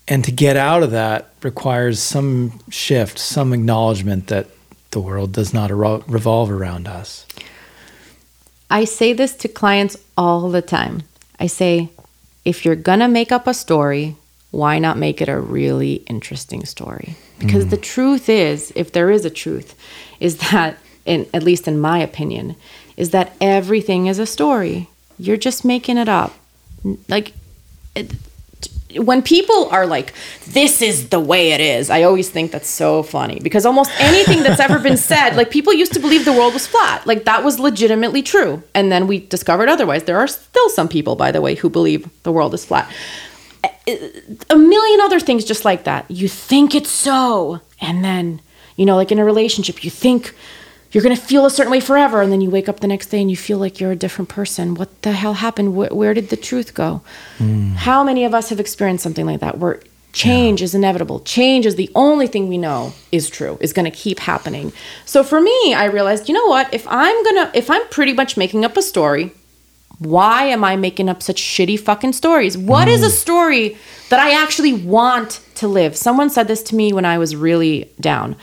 And 0.07 0.23
to 0.23 0.31
get 0.31 0.55
out 0.55 0.84
of 0.84 0.91
that 0.91 1.29
requires 1.43 2.01
some 2.01 2.61
shift, 2.69 3.19
some 3.19 3.51
acknowledgement 3.53 4.27
that 4.27 4.47
the 4.91 5.01
world 5.01 5.34
does 5.34 5.53
not 5.53 5.69
revolve 5.69 6.49
around 6.49 6.88
us. 6.88 7.25
I 8.69 8.85
say 8.85 9.14
this 9.14 9.35
to 9.38 9.48
clients 9.48 9.98
all 10.18 10.49
the 10.49 10.61
time. 10.61 11.03
I 11.39 11.48
say, 11.48 11.89
if 12.44 12.65
you're 12.65 12.76
going 12.76 12.99
to 12.99 13.07
make 13.07 13.31
up 13.31 13.48
a 13.48 13.53
story, 13.53 14.15
why 14.52 14.80
not 14.80 14.98
make 14.98 15.22
it 15.22 15.30
a 15.30 15.39
really 15.39 15.95
interesting 16.07 16.65
story? 16.65 17.15
Because 17.39 17.65
mm. 17.65 17.69
the 17.69 17.77
truth 17.77 18.30
is, 18.30 18.72
if 18.76 18.91
there 18.91 19.11
is 19.11 19.26
a 19.26 19.30
truth, 19.30 19.76
is 20.19 20.38
that, 20.52 20.77
in, 21.06 21.27
at 21.34 21.44
least 21.44 21.68
in 21.68 21.80
my 21.80 21.99
opinion, 21.99 22.56
is 22.95 23.11
that 23.11 23.34
everything 23.39 24.07
is 24.07 24.19
a 24.19 24.26
story. 24.26 24.89
You're 25.19 25.38
just 25.38 25.64
making 25.64 25.98
it 25.98 26.10
up. 26.10 26.34
Like, 27.07 27.34
it, 27.95 28.14
when 28.95 29.22
people 29.22 29.68
are 29.69 29.85
like, 29.85 30.14
this 30.47 30.81
is 30.81 31.09
the 31.09 31.19
way 31.19 31.51
it 31.51 31.59
is, 31.59 31.89
I 31.89 32.03
always 32.03 32.30
think 32.30 32.51
that's 32.51 32.69
so 32.69 33.03
funny 33.03 33.39
because 33.41 33.65
almost 33.65 33.91
anything 33.99 34.43
that's 34.43 34.61
ever 34.61 34.80
been 34.80 34.97
said, 34.97 35.35
like 35.35 35.49
people 35.49 35.73
used 35.73 35.93
to 35.93 35.99
believe 35.99 36.23
the 36.26 36.34
world 36.34 36.53
was 36.53 36.65
flat. 36.65 37.05
Like 37.05 37.26
that 37.26 37.43
was 37.43 37.59
legitimately 37.59 38.23
true. 38.23 38.64
And 38.73 38.91
then 38.91 39.07
we 39.07 39.19
discovered 39.19 39.68
otherwise. 39.68 40.03
There 40.03 40.18
are 40.18 40.27
still 40.27 40.69
some 40.69 40.88
people, 40.88 41.15
by 41.15 41.31
the 41.31 41.41
way, 41.41 41.55
who 41.55 41.69
believe 41.69 42.09
the 42.23 42.31
world 42.31 42.53
is 42.53 42.64
flat. 42.64 42.91
A 44.49 44.55
million 44.55 45.01
other 45.01 45.19
things 45.19 45.43
just 45.43 45.65
like 45.65 45.84
that. 45.84 46.09
You 46.09 46.27
think 46.27 46.73
it's 46.73 46.91
so. 46.91 47.61
And 47.81 48.03
then, 48.03 48.41
you 48.76 48.85
know, 48.85 48.95
like 48.95 49.11
in 49.11 49.19
a 49.19 49.26
relationship, 49.26 49.84
you 49.84 49.89
think 49.89 50.34
you're 50.91 51.03
going 51.03 51.15
to 51.15 51.22
feel 51.22 51.45
a 51.45 51.49
certain 51.49 51.72
way 51.72 51.80
forever. 51.80 52.22
And 52.22 52.31
then 52.31 52.41
you 52.41 52.49
wake 52.49 52.69
up 52.69 52.80
the 52.80 52.88
next 52.88 53.07
day 53.07 53.22
and 53.22 53.30
you 53.30 53.38
feel 53.38 53.57
like 53.57 53.80
you're 53.80 53.91
a 53.91 53.95
different 53.95 54.30
person. 54.30 54.76
What 54.76 55.01
the 55.01 55.11
hell 55.11 55.35
happened? 55.35 55.76
Where, 55.76 55.89
where 55.89 56.14
did 56.14 56.30
the 56.30 56.38
truth 56.38 56.73
go? 56.73 57.01
Hmm. 57.38 57.72
How 57.72 58.03
many 58.03 58.26
of 58.26 58.34
us 58.34 58.49
have 58.49 58.59
experienced 58.59 59.03
something 59.03 59.26
like 59.26 59.39
that 59.41 59.57
where 59.57 59.81
change 60.14 60.61
is 60.61 60.73
inevitable? 60.73 61.19
Change 61.22 61.65
is 61.65 61.76
the 61.76 61.91
only 61.93 62.27
thing 62.27 62.47
we 62.47 62.57
know 62.57 62.93
is 63.11 63.30
true, 63.30 63.57
is 63.61 63.73
going 63.73 63.89
to 63.89 63.95
keep 63.95 64.19
happening. 64.19 64.72
So 65.05 65.23
for 65.23 65.41
me, 65.41 65.73
I 65.73 65.85
realized, 65.85 66.27
you 66.27 66.34
know 66.34 66.47
what? 66.47 66.73
If 66.73 66.88
I'm 66.88 67.23
going 67.23 67.35
to, 67.35 67.51
if 67.57 67.69
I'm 67.69 67.88
pretty 67.89 68.14
much 68.14 68.38
making 68.38 68.64
up 68.65 68.77
a 68.77 68.81
story, 68.81 69.31
why 69.99 70.43
am 70.43 70.64
I 70.64 70.76
making 70.76 71.09
up 71.09 71.23
such 71.23 71.41
shitty 71.41 71.80
fucking 71.80 72.14
stories? 72.14 72.57
What 72.57 72.88
is 72.88 73.03
a 73.03 73.07
mm. 73.07 73.11
story 73.11 73.77
that 74.09 74.19
I 74.19 74.41
actually 74.41 74.73
want 74.73 75.41
to 75.55 75.68
live? 75.68 75.97
Someone 75.97 76.30
said 76.30 76.47
this 76.47 76.61
to 76.64 76.76
me 76.76 76.93
when 76.93 77.05
I 77.05 77.18
was 77.18 77.35
really 77.35 77.89
down. 77.99 78.35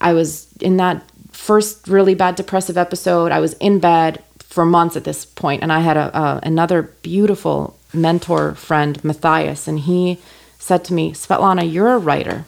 I 0.00 0.12
was 0.12 0.52
in 0.60 0.76
that 0.76 1.02
first 1.48 1.88
really 1.88 2.14
bad 2.14 2.34
depressive 2.36 2.76
episode. 2.76 3.32
I 3.32 3.40
was 3.40 3.54
in 3.54 3.78
bed 3.78 4.22
for 4.54 4.64
months 4.66 4.96
at 4.96 5.04
this 5.04 5.24
point, 5.24 5.62
and 5.62 5.72
I 5.72 5.80
had 5.80 5.96
a, 5.96 6.40
another 6.42 6.80
beautiful 7.10 7.58
mentor 7.94 8.54
friend, 8.54 9.02
Matthias, 9.02 9.66
and 9.66 9.78
he 9.90 10.18
said 10.58 10.84
to 10.84 10.92
me, 10.92 11.12
"Svetlana, 11.12 11.64
you're 11.74 11.94
a 11.94 12.04
writer, 12.08 12.44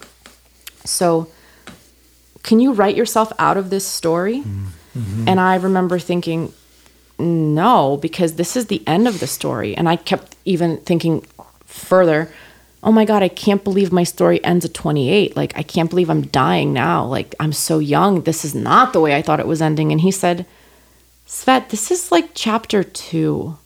so 0.84 1.04
can 2.42 2.60
you 2.60 2.70
write 2.74 2.96
yourself 3.00 3.32
out 3.38 3.56
of 3.56 3.70
this 3.70 3.86
story?" 3.86 4.38
Mm-hmm. 4.40 4.66
Mm-hmm. 4.98 5.28
And 5.28 5.38
I 5.40 5.54
remember 5.68 5.98
thinking, 6.00 6.52
no, 7.20 7.96
because 8.06 8.34
this 8.34 8.56
is 8.56 8.66
the 8.66 8.82
end 8.86 9.06
of 9.06 9.20
the 9.20 9.26
story. 9.26 9.70
And 9.78 9.88
I 9.88 9.96
kept 9.96 10.36
even 10.44 10.78
thinking 10.78 11.24
further, 11.64 12.28
oh 12.82 12.92
my 12.92 13.04
God, 13.04 13.22
I 13.22 13.28
can't 13.28 13.64
believe 13.64 13.92
my 13.92 14.04
story 14.04 14.42
ends 14.44 14.64
at 14.64 14.74
28. 14.74 15.36
Like, 15.36 15.56
I 15.56 15.62
can't 15.62 15.90
believe 15.90 16.08
I'm 16.08 16.26
dying 16.26 16.72
now. 16.72 17.04
Like, 17.04 17.34
I'm 17.38 17.52
so 17.52 17.78
young. 17.78 18.22
This 18.22 18.44
is 18.44 18.54
not 18.54 18.92
the 18.92 19.00
way 19.00 19.14
I 19.14 19.22
thought 19.22 19.40
it 19.40 19.46
was 19.46 19.60
ending. 19.60 19.92
And 19.92 20.00
he 20.00 20.10
said, 20.10 20.46
Svet, 21.26 21.68
this 21.68 21.90
is 21.90 22.10
like 22.10 22.30
chapter 22.34 22.82
two. 22.82 23.58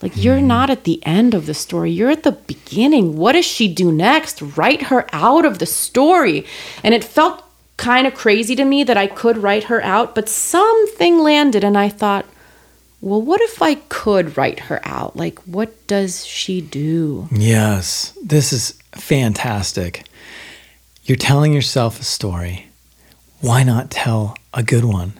Like, 0.00 0.16
you're 0.16 0.38
hmm. 0.38 0.46
not 0.46 0.70
at 0.70 0.84
the 0.84 1.04
end 1.04 1.34
of 1.34 1.46
the 1.46 1.54
story. 1.54 1.90
You're 1.90 2.10
at 2.10 2.22
the 2.22 2.32
beginning. 2.32 3.16
What 3.16 3.32
does 3.32 3.44
she 3.44 3.72
do 3.72 3.90
next? 3.92 4.40
Write 4.40 4.82
her 4.84 5.06
out 5.12 5.44
of 5.44 5.58
the 5.58 5.66
story. 5.66 6.46
And 6.82 6.94
it 6.94 7.04
felt 7.04 7.44
kind 7.76 8.06
of 8.06 8.14
crazy 8.14 8.54
to 8.54 8.64
me 8.64 8.84
that 8.84 8.96
I 8.96 9.06
could 9.08 9.38
write 9.38 9.64
her 9.64 9.82
out, 9.82 10.14
but 10.14 10.28
something 10.28 11.18
landed, 11.18 11.64
and 11.64 11.76
I 11.76 11.88
thought, 11.88 12.26
well, 13.02 13.20
what 13.20 13.40
if 13.40 13.60
I 13.60 13.74
could 13.74 14.36
write 14.36 14.60
her 14.60 14.80
out? 14.84 15.16
Like, 15.16 15.40
what 15.40 15.88
does 15.88 16.24
she 16.24 16.60
do? 16.60 17.28
Yes, 17.32 18.16
this 18.22 18.52
is 18.52 18.78
fantastic. 18.92 20.06
You're 21.02 21.16
telling 21.16 21.52
yourself 21.52 21.98
a 21.98 22.04
story. 22.04 22.68
Why 23.40 23.64
not 23.64 23.90
tell 23.90 24.36
a 24.54 24.62
good 24.62 24.84
one? 24.84 25.14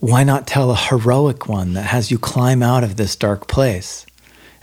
Why 0.00 0.24
not 0.24 0.46
tell 0.46 0.70
a 0.70 0.76
heroic 0.76 1.46
one 1.46 1.74
that 1.74 1.82
has 1.82 2.10
you 2.10 2.18
climb 2.18 2.62
out 2.62 2.82
of 2.82 2.96
this 2.96 3.14
dark 3.14 3.46
place? 3.46 4.06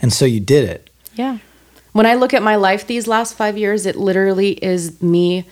And 0.02 0.12
so 0.12 0.24
you 0.24 0.40
did 0.40 0.68
it. 0.68 0.90
Yeah. 1.14 1.38
When 1.92 2.04
I 2.04 2.14
look 2.14 2.34
at 2.34 2.42
my 2.42 2.56
life 2.56 2.84
these 2.84 3.06
last 3.06 3.34
five 3.34 3.56
years, 3.56 3.86
it 3.86 3.94
literally 3.94 4.52
is 4.52 5.00
me 5.00 5.46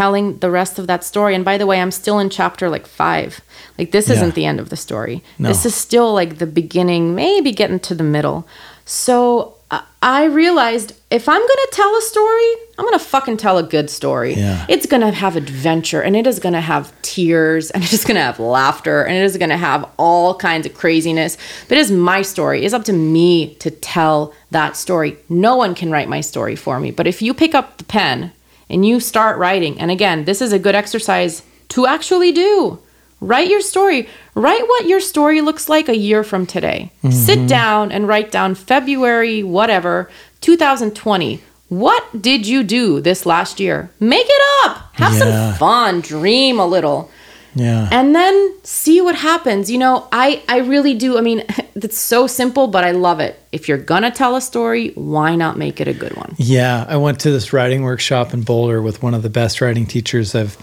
telling 0.00 0.38
the 0.44 0.50
rest 0.50 0.78
of 0.78 0.86
that 0.86 1.02
story. 1.04 1.34
And 1.34 1.42
by 1.44 1.56
the 1.58 1.66
way, 1.70 1.80
I'm 1.80 1.90
still 1.90 2.18
in 2.18 2.28
chapter 2.28 2.68
like 2.68 2.86
five. 2.86 3.40
Like, 3.78 3.90
this 3.92 4.08
Yeah. 4.08 4.16
isn't 4.16 4.34
the 4.34 4.44
end 4.50 4.60
of 4.60 4.68
the 4.68 4.76
story. 4.76 5.22
No. 5.38 5.48
This 5.48 5.64
is 5.64 5.74
still 5.74 6.12
like 6.20 6.36
the 6.38 6.46
beginning, 6.60 7.14
maybe 7.14 7.50
getting 7.52 7.80
to 7.88 7.94
the 7.94 8.04
middle. 8.16 8.46
So 8.84 9.54
I- 9.70 9.80
I 10.00 10.24
realized 10.26 10.92
if 11.10 11.28
I'm 11.28 11.40
going 11.40 11.62
to 11.66 11.68
tell 11.72 11.92
a 11.96 12.00
story, 12.02 12.50
I'm 12.78 12.84
going 12.84 12.98
to 12.98 13.04
fucking 13.04 13.36
tell 13.38 13.58
a 13.58 13.62
good 13.64 13.88
story. 13.90 14.34
Yeah. 14.34 14.64
It's 14.68 14.86
going 14.86 15.00
to 15.00 15.10
have 15.10 15.34
adventure 15.34 16.00
and 16.02 16.14
it 16.14 16.24
is 16.26 16.38
going 16.38 16.52
to 16.52 16.60
have 16.60 16.92
tears 17.02 17.70
and 17.72 17.82
it 17.82 17.92
is 17.92 18.04
going 18.04 18.14
to 18.14 18.20
have 18.30 18.38
laughter 18.38 19.02
and 19.02 19.16
it 19.16 19.24
is 19.24 19.36
going 19.36 19.50
to 19.50 19.56
have 19.70 19.84
all 19.96 20.34
kinds 20.36 20.66
of 20.66 20.74
craziness. 20.74 21.36
But 21.68 21.78
it 21.78 21.80
is 21.80 21.90
my 21.90 22.22
story. 22.22 22.64
It's 22.64 22.74
up 22.74 22.84
to 22.84 22.92
me 22.92 23.54
to 23.64 23.70
tell 23.70 24.32
that 24.52 24.76
story. 24.76 25.16
No 25.28 25.56
one 25.56 25.74
can 25.74 25.90
write 25.90 26.08
my 26.08 26.20
story 26.20 26.54
for 26.54 26.78
me. 26.78 26.90
But 26.92 27.06
if 27.08 27.20
you 27.22 27.34
pick 27.34 27.54
up 27.54 27.78
the 27.78 27.84
pen 27.84 28.30
and 28.68 28.86
you 28.86 29.00
start 29.00 29.38
writing, 29.38 29.78
and 29.80 29.90
again, 29.90 30.24
this 30.24 30.40
is 30.42 30.52
a 30.52 30.58
good 30.58 30.74
exercise 30.74 31.42
to 31.68 31.86
actually 31.86 32.32
do. 32.32 32.78
Write 33.20 33.48
your 33.48 33.62
story. 33.62 34.08
Write 34.34 34.68
what 34.68 34.86
your 34.86 35.00
story 35.00 35.40
looks 35.40 35.68
like 35.68 35.88
a 35.88 35.96
year 35.96 36.22
from 36.22 36.44
today. 36.46 36.92
Sit 37.10 37.38
mm-hmm. 37.38 37.46
down 37.46 37.92
and 37.92 38.06
write 38.06 38.30
down 38.30 38.54
February, 38.54 39.42
whatever, 39.42 40.10
2020. 40.42 41.40
What 41.68 42.22
did 42.22 42.46
you 42.46 42.62
do 42.62 43.00
this 43.00 43.24
last 43.26 43.58
year? 43.58 43.90
Make 43.98 44.26
it 44.28 44.42
up. 44.64 44.94
Have 44.94 45.14
Yeah. 45.14 45.18
some 45.18 45.54
fun. 45.54 46.00
Dream 46.00 46.60
a 46.60 46.66
little 46.66 47.10
Yeah. 47.56 47.88
and 47.90 48.14
then 48.14 48.54
see 48.64 49.00
what 49.00 49.14
happens 49.16 49.70
you 49.70 49.78
know 49.78 50.06
i 50.12 50.42
i 50.46 50.58
really 50.58 50.92
do 50.94 51.16
i 51.16 51.22
mean 51.22 51.42
it's 51.74 51.96
so 51.98 52.26
simple 52.26 52.68
but 52.68 52.84
i 52.84 52.90
love 52.90 53.18
it 53.18 53.40
if 53.50 53.66
you're 53.66 53.78
gonna 53.78 54.10
tell 54.10 54.36
a 54.36 54.40
story 54.42 54.90
why 54.90 55.36
not 55.36 55.56
make 55.56 55.80
it 55.80 55.88
a 55.88 55.94
good 55.94 56.14
one 56.16 56.34
Yeah, 56.38 56.84
I 56.86 56.96
went 56.98 57.18
to 57.20 57.30
this 57.30 57.52
writing 57.54 57.82
workshop 57.82 58.34
in 58.34 58.42
Boulder 58.42 58.82
with 58.82 59.02
one 59.02 59.14
of 59.14 59.22
the 59.22 59.30
best 59.30 59.60
writing 59.62 59.86
teachers 59.86 60.34
I've 60.34 60.56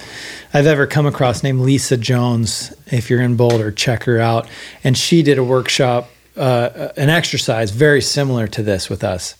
I've 0.53 0.67
ever 0.67 0.85
come 0.85 1.07
across 1.07 1.41
named 1.41 1.61
Lisa 1.61 1.97
Jones. 1.97 2.71
If 2.91 3.09
you're 3.09 3.21
in 3.21 3.35
Boulder, 3.37 3.71
check 3.71 4.03
her 4.03 4.19
out. 4.19 4.47
And 4.83 4.95
she 4.95 5.23
did 5.23 5.39
a 5.39 5.43
workshop, 5.43 6.09
uh, 6.37 6.89
an 6.95 7.09
exercise 7.09 7.71
very 7.71 8.01
similar 8.01 8.45
to 8.49 8.61
this 8.61 8.87
with 8.87 9.03
us. 9.03 9.35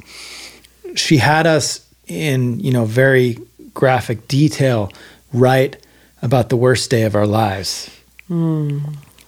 She 0.96 1.18
had 1.18 1.46
us 1.46 1.88
in 2.08 2.60
you 2.60 2.72
know 2.74 2.86
very 2.86 3.38
graphic 3.76 4.28
detail 4.28 4.92
write 5.32 5.78
about 6.24 6.50
the 6.50 6.56
worst 6.56 6.90
day 6.90 7.04
of 7.04 7.16
our 7.16 7.28
lives. 7.28 7.92
Hmm. 8.28 8.80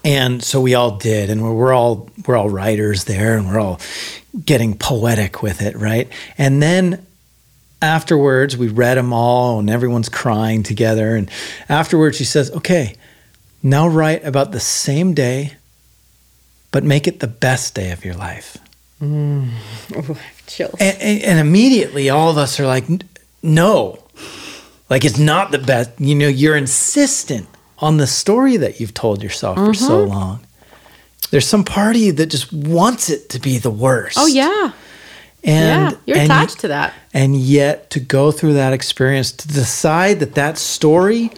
And 0.03 0.41
so 0.43 0.61
we 0.61 0.73
all 0.75 0.97
did, 0.97 1.29
and 1.29 1.43
we're, 1.43 1.53
we're 1.53 1.73
all 1.73 2.09
we're 2.25 2.37
all 2.37 2.49
writers 2.49 3.03
there, 3.03 3.37
and 3.37 3.47
we're 3.47 3.59
all 3.59 3.79
getting 4.45 4.77
poetic 4.77 5.43
with 5.43 5.61
it, 5.61 5.75
right? 5.75 6.07
And 6.37 6.61
then 6.61 7.05
afterwards, 7.81 8.55
we 8.55 8.67
read 8.67 8.97
them 8.97 9.13
all, 9.13 9.59
and 9.59 9.69
everyone's 9.69 10.09
crying 10.09 10.63
together. 10.63 11.15
And 11.15 11.29
afterwards, 11.67 12.17
she 12.17 12.23
says, 12.23 12.51
"Okay, 12.51 12.95
now 13.61 13.87
write 13.87 14.23
about 14.23 14.51
the 14.51 14.59
same 14.59 15.13
day, 15.13 15.53
but 16.71 16.83
make 16.83 17.07
it 17.07 17.19
the 17.19 17.27
best 17.27 17.73
day 17.73 17.91
of 17.91 18.05
your 18.05 18.15
life." 18.15 18.57
Hmm. 18.99 19.49
chills 20.47 20.75
And, 20.79 20.97
and, 21.01 21.23
and 21.23 21.39
immediately, 21.39 22.11
all 22.11 22.29
of 22.29 22.37
us 22.37 22.59
are 22.59 22.67
like, 22.67 22.85
"No, 23.41 24.04
like 24.89 25.05
it's 25.05 25.17
not 25.19 25.51
the 25.51 25.59
best." 25.59 25.91
You 25.99 26.15
know, 26.15 26.27
you're 26.27 26.55
insistent 26.57 27.47
on 27.79 27.97
the 27.97 28.07
story 28.07 28.57
that 28.57 28.79
you've 28.79 28.93
told 28.93 29.21
yourself 29.23 29.57
for 29.57 29.73
so 29.73 29.99
Mm-hmm. 30.05 30.09
long. 30.09 30.39
There's 31.31 31.47
some 31.47 31.63
part 31.63 31.95
of 31.95 32.01
you 32.01 32.11
that 32.13 32.27
just 32.27 32.53
wants 32.53 33.09
it 33.09 33.29
to 33.29 33.39
be 33.39 33.57
the 33.57 33.71
worst. 33.71 34.17
oh 34.19 34.27
yeah 34.27 34.71
and 35.43 35.91
yeah 35.91 35.97
you're 36.05 36.17
and 36.17 36.25
attached 36.31 36.59
to 36.59 36.67
that 36.69 36.93
and 37.13 37.35
yet 37.35 37.89
to 37.91 37.99
go 37.99 38.31
through 38.31 38.53
that 38.53 38.73
experience 38.73 39.31
to 39.31 39.47
decide 39.47 40.19
that 40.19 40.33
that 40.35 40.57
story 40.57 41.31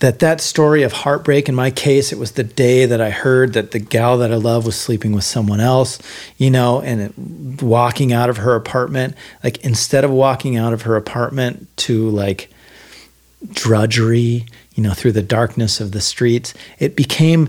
that 0.00 0.18
that 0.18 0.40
story 0.40 0.82
of 0.82 0.92
heartbreak 0.92 1.48
in 1.48 1.54
my 1.54 1.70
case 1.70 2.12
it 2.12 2.18
was 2.18 2.32
the 2.32 2.44
day 2.44 2.86
that 2.86 3.00
i 3.00 3.10
heard 3.10 3.52
that 3.52 3.70
the 3.70 3.78
gal 3.78 4.18
that 4.18 4.32
i 4.32 4.36
love 4.36 4.66
was 4.66 4.78
sleeping 4.78 5.12
with 5.12 5.24
someone 5.24 5.60
else 5.60 5.98
you 6.36 6.50
know 6.50 6.80
and 6.82 7.00
it, 7.00 7.62
walking 7.62 8.12
out 8.12 8.28
of 8.28 8.38
her 8.38 8.54
apartment 8.54 9.14
like 9.44 9.62
instead 9.64 10.04
of 10.04 10.10
walking 10.10 10.56
out 10.56 10.72
of 10.72 10.82
her 10.82 10.96
apartment 10.96 11.68
to 11.76 12.08
like 12.10 12.50
drudgery 13.52 14.46
you 14.74 14.82
know 14.82 14.92
through 14.92 15.12
the 15.12 15.22
darkness 15.22 15.80
of 15.80 15.92
the 15.92 16.00
streets 16.00 16.54
it 16.78 16.96
became 16.96 17.48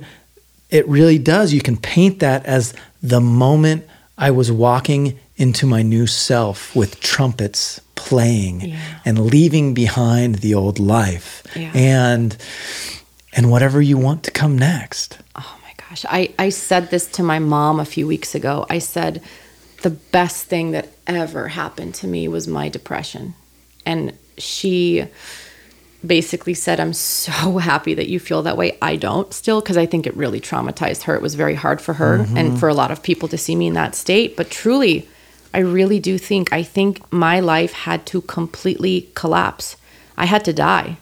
it 0.72 0.88
really 0.88 1.20
does. 1.20 1.54
You 1.54 1.62
can 1.62 1.78
paint 1.78 2.20
that 2.20 2.46
as 2.46 2.74
the 3.04 3.22
moment 3.22 3.86
i 4.18 4.32
was 4.32 4.52
walking 4.52 5.20
into 5.42 5.66
my 5.66 5.82
new 5.82 6.06
self 6.08 6.76
with 6.76 7.00
trumpets 7.00 7.82
playing 7.96 8.62
Yeah. 8.62 8.78
and 9.06 9.16
leaving 9.36 9.74
behind 9.74 10.36
the 10.36 10.54
old 10.54 10.78
life 10.80 11.44
Yeah. 11.56 11.72
and 11.74 12.38
and 13.34 13.50
whatever 13.50 13.82
you 13.82 13.98
want 13.98 14.24
to 14.24 14.32
come 14.32 14.56
next 14.58 15.18
Oh 15.36 15.56
my 15.64 15.74
gosh. 15.90 16.06
I, 16.10 16.22
I 16.46 16.50
said 16.50 16.90
this 16.92 17.06
to 17.18 17.24
my 17.24 17.40
mom 17.40 17.80
a 17.80 17.86
few 17.86 18.06
weeks 18.08 18.36
ago. 18.36 18.66
I 18.70 18.80
said, 18.80 19.22
the 19.82 19.90
best 19.90 20.46
thing 20.46 20.72
that 20.72 20.90
ever 21.08 21.48
happened 21.48 21.94
to 21.96 22.08
me 22.08 22.28
was 22.28 22.48
my 22.48 22.70
depression. 22.70 23.34
And 23.86 24.14
she 24.38 25.06
basically 26.06 26.54
said, 26.54 26.80
I'm 26.80 26.94
so 26.94 27.58
happy 27.72 27.94
that 27.96 28.08
you 28.08 28.20
feel 28.20 28.42
that 28.44 28.58
way. 28.58 28.78
I 28.82 28.96
don't 28.96 29.34
still, 29.34 29.60
because 29.62 29.78
I 29.78 29.86
think 29.86 30.06
it 30.06 30.16
really 30.16 30.40
traumatized 30.42 31.04
her. 31.04 31.16
It 31.16 31.22
was 31.22 31.36
very 31.36 31.56
hard 31.56 31.80
for 31.82 31.94
her 31.94 32.20
mm-hmm. 32.20 32.38
and 32.38 32.60
for 32.60 32.70
a 32.70 32.74
lot 32.74 32.92
of 32.92 33.02
people 33.02 33.28
to 33.30 33.38
see 33.38 33.56
me 33.56 33.68
in 33.68 33.74
that 33.74 33.96
state. 33.96 34.36
But 34.38 34.50
truly, 34.52 35.08
I 35.54 35.60
really 35.60 36.00
do 36.00 36.18
think, 36.18 36.52
I 36.54 36.64
think 36.64 37.12
my 37.12 37.40
life 37.40 37.74
had 37.74 38.06
to 38.08 38.22
completely 38.22 39.10
collapse. 39.16 39.76
I 40.18 40.26
had 40.26 40.46
to 40.46 40.54
die 40.54 40.98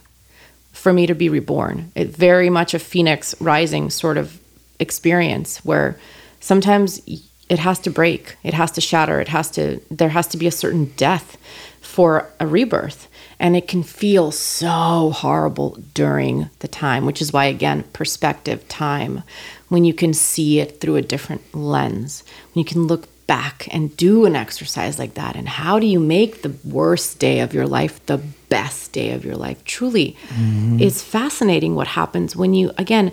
for 0.71 0.93
me 0.93 1.05
to 1.07 1.13
be 1.13 1.30
reborn. 1.30 1.91
It 1.95 2.09
very 2.09 2.49
much 2.49 2.73
a 2.73 2.80
phoenix 2.80 3.39
rising 3.41 3.89
sort 3.89 4.17
of 4.17 4.39
experience 4.80 5.63
where 5.65 5.99
sometimes 6.39 7.01
it 7.49 7.59
has 7.59 7.80
to 7.80 7.89
break, 7.89 8.38
it 8.43 8.53
has 8.53 8.71
to 8.71 8.81
shatter, 8.81 9.19
it 9.19 9.27
has 9.27 9.51
to 9.51 9.81
there 9.91 10.09
has 10.09 10.27
to 10.27 10.38
be 10.38 10.47
a 10.47 10.51
certain 10.51 10.85
death 10.95 11.38
for 11.81 12.30
a 12.39 12.47
rebirth. 12.47 13.07
And 13.41 13.55
it 13.55 13.67
can 13.67 13.84
feel 13.84 14.31
so 14.31 15.11
horrible 15.11 15.77
during 15.93 16.49
the 16.59 16.67
time, 16.67 17.05
which 17.05 17.21
is 17.21 17.34
why 17.34 17.45
again, 17.45 17.84
perspective, 17.93 18.67
time, 18.67 19.23
when 19.69 19.85
you 19.85 19.93
can 19.93 20.13
see 20.13 20.59
it 20.59 20.80
through 20.80 20.97
a 20.97 21.01
different 21.01 21.55
lens, 21.55 22.23
when 22.53 22.63
you 22.63 22.65
can 22.65 22.88
look 22.88 23.07
back 23.30 23.68
and 23.69 23.95
do 23.95 24.26
an 24.26 24.35
exercise 24.35 24.97
like 24.97 25.14
that? 25.14 25.35
And 25.35 25.47
how 25.47 25.80
do 25.80 25.85
you 25.85 25.99
make 25.99 26.41
the 26.41 26.56
worst 26.64 27.19
day 27.19 27.41
of 27.41 27.53
your 27.53 27.68
life 27.68 28.03
the 28.07 28.18
best 28.49 28.91
day 28.91 29.11
of 29.11 29.23
your 29.23 29.35
life? 29.35 29.64
Truly 29.65 30.18
mm-hmm. 30.30 30.80
it's 30.80 31.03
fascinating 31.03 31.76
what 31.76 31.88
happens 31.88 32.35
when 32.35 32.56
you 32.56 32.72
again 32.77 33.11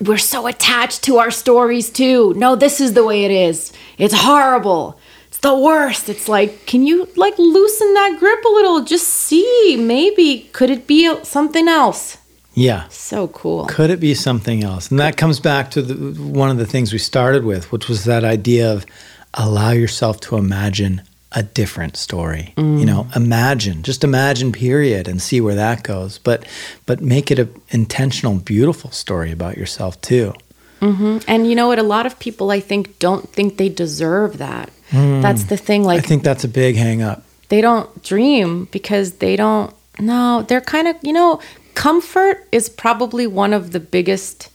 we're 0.00 0.16
so 0.16 0.46
attached 0.46 1.02
to 1.04 1.18
our 1.18 1.30
stories 1.30 1.90
too. 1.90 2.32
No 2.34 2.56
this 2.56 2.80
is 2.80 2.94
the 2.94 3.04
way 3.04 3.26
it 3.26 3.30
is. 3.30 3.72
It's 3.98 4.14
horrible. 4.14 4.98
It's 5.28 5.38
the 5.38 5.54
worst. 5.54 6.08
It's 6.08 6.28
like 6.28 6.64
can 6.64 6.86
you 6.86 7.06
like 7.16 7.38
loosen 7.38 7.92
that 7.92 8.16
grip 8.18 8.42
a 8.44 8.48
little? 8.48 8.84
Just 8.84 9.06
see 9.06 9.76
maybe 9.78 10.48
could 10.54 10.70
it 10.70 10.86
be 10.86 11.14
something 11.24 11.68
else? 11.68 12.16
Yeah. 12.54 12.88
So 12.88 13.28
cool. 13.28 13.66
Could 13.66 13.90
it 13.90 14.00
be 14.00 14.14
something 14.14 14.64
else? 14.64 14.90
And 14.90 14.98
that 15.00 15.16
comes 15.16 15.40
back 15.40 15.70
to 15.72 15.82
the, 15.82 15.94
one 16.22 16.50
of 16.50 16.58
the 16.58 16.66
things 16.66 16.90
we 16.90 16.98
started 16.98 17.44
with 17.44 17.70
which 17.70 17.86
was 17.88 18.04
that 18.04 18.24
idea 18.24 18.72
of 18.72 18.86
allow 19.34 19.70
yourself 19.70 20.20
to 20.20 20.36
imagine 20.36 21.02
a 21.32 21.42
different 21.42 21.96
story. 21.96 22.52
You 22.56 22.84
know 22.84 23.04
mm. 23.04 23.16
imagine 23.16 23.82
just 23.82 24.04
imagine 24.04 24.52
period 24.52 25.08
and 25.08 25.20
see 25.20 25.40
where 25.40 25.54
that 25.54 25.82
goes. 25.82 26.18
But 26.18 26.46
but 26.86 27.00
make 27.00 27.30
it 27.30 27.38
an 27.38 27.54
intentional 27.70 28.34
beautiful 28.34 28.90
story 28.90 29.32
about 29.32 29.56
yourself 29.56 30.00
too. 30.00 30.34
Mm-hmm. 30.80 31.18
And 31.28 31.48
you 31.48 31.54
know 31.54 31.68
what? 31.68 31.78
A 31.78 31.82
lot 31.82 32.06
of 32.06 32.18
people 32.18 32.50
i 32.50 32.60
think 32.60 32.98
don't 32.98 33.28
think 33.28 33.56
they 33.56 33.68
deserve 33.68 34.38
that. 34.38 34.70
Hmm. 34.90 35.22
That's 35.22 35.44
the 35.44 35.56
thing 35.56 35.84
Like, 35.84 36.04
i 36.04 36.06
think 36.06 36.22
that's 36.22 36.44
a 36.44 36.48
big 36.48 36.76
hang 36.76 37.00
up 37.00 37.24
they 37.52 37.60
don't 37.60 38.02
dream 38.02 38.66
because 38.72 39.12
they 39.12 39.36
don't 39.36 39.74
no 40.00 40.42
they're 40.48 40.62
kind 40.62 40.88
of 40.88 40.96
you 41.02 41.12
know 41.12 41.38
comfort 41.74 42.48
is 42.50 42.70
probably 42.70 43.26
one 43.26 43.52
of 43.52 43.72
the 43.72 43.80
biggest 43.80 44.48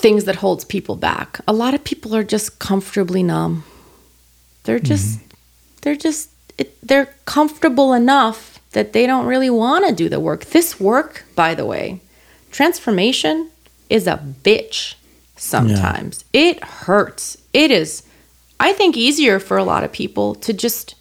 things 0.00 0.24
that 0.24 0.36
holds 0.36 0.64
people 0.64 0.96
back. 0.96 1.40
A 1.46 1.52
lot 1.52 1.74
of 1.74 1.84
people 1.84 2.14
are 2.16 2.24
just 2.24 2.58
comfortably 2.58 3.22
numb. 3.22 3.64
They're 4.64 4.78
just 4.78 5.20
they're 5.82 5.96
just 5.96 6.30
it, 6.58 6.76
they're 6.86 7.14
comfortable 7.24 7.92
enough 7.92 8.60
that 8.72 8.92
they 8.92 9.06
don't 9.06 9.26
really 9.26 9.50
want 9.50 9.86
to 9.88 9.94
do 9.94 10.08
the 10.08 10.20
work. 10.20 10.44
This 10.46 10.78
work, 10.78 11.24
by 11.34 11.54
the 11.54 11.66
way, 11.66 12.00
transformation 12.50 13.50
is 13.88 14.06
a 14.06 14.18
bitch 14.44 14.94
sometimes. 15.36 16.24
It 16.32 16.62
hurts. 16.62 17.36
It 17.52 17.70
is 17.70 18.02
I 18.58 18.72
think 18.74 18.96
easier 18.96 19.40
for 19.40 19.56
a 19.56 19.64
lot 19.64 19.84
of 19.84 19.92
people 19.92 20.34
to 20.36 20.52
just 20.52 20.94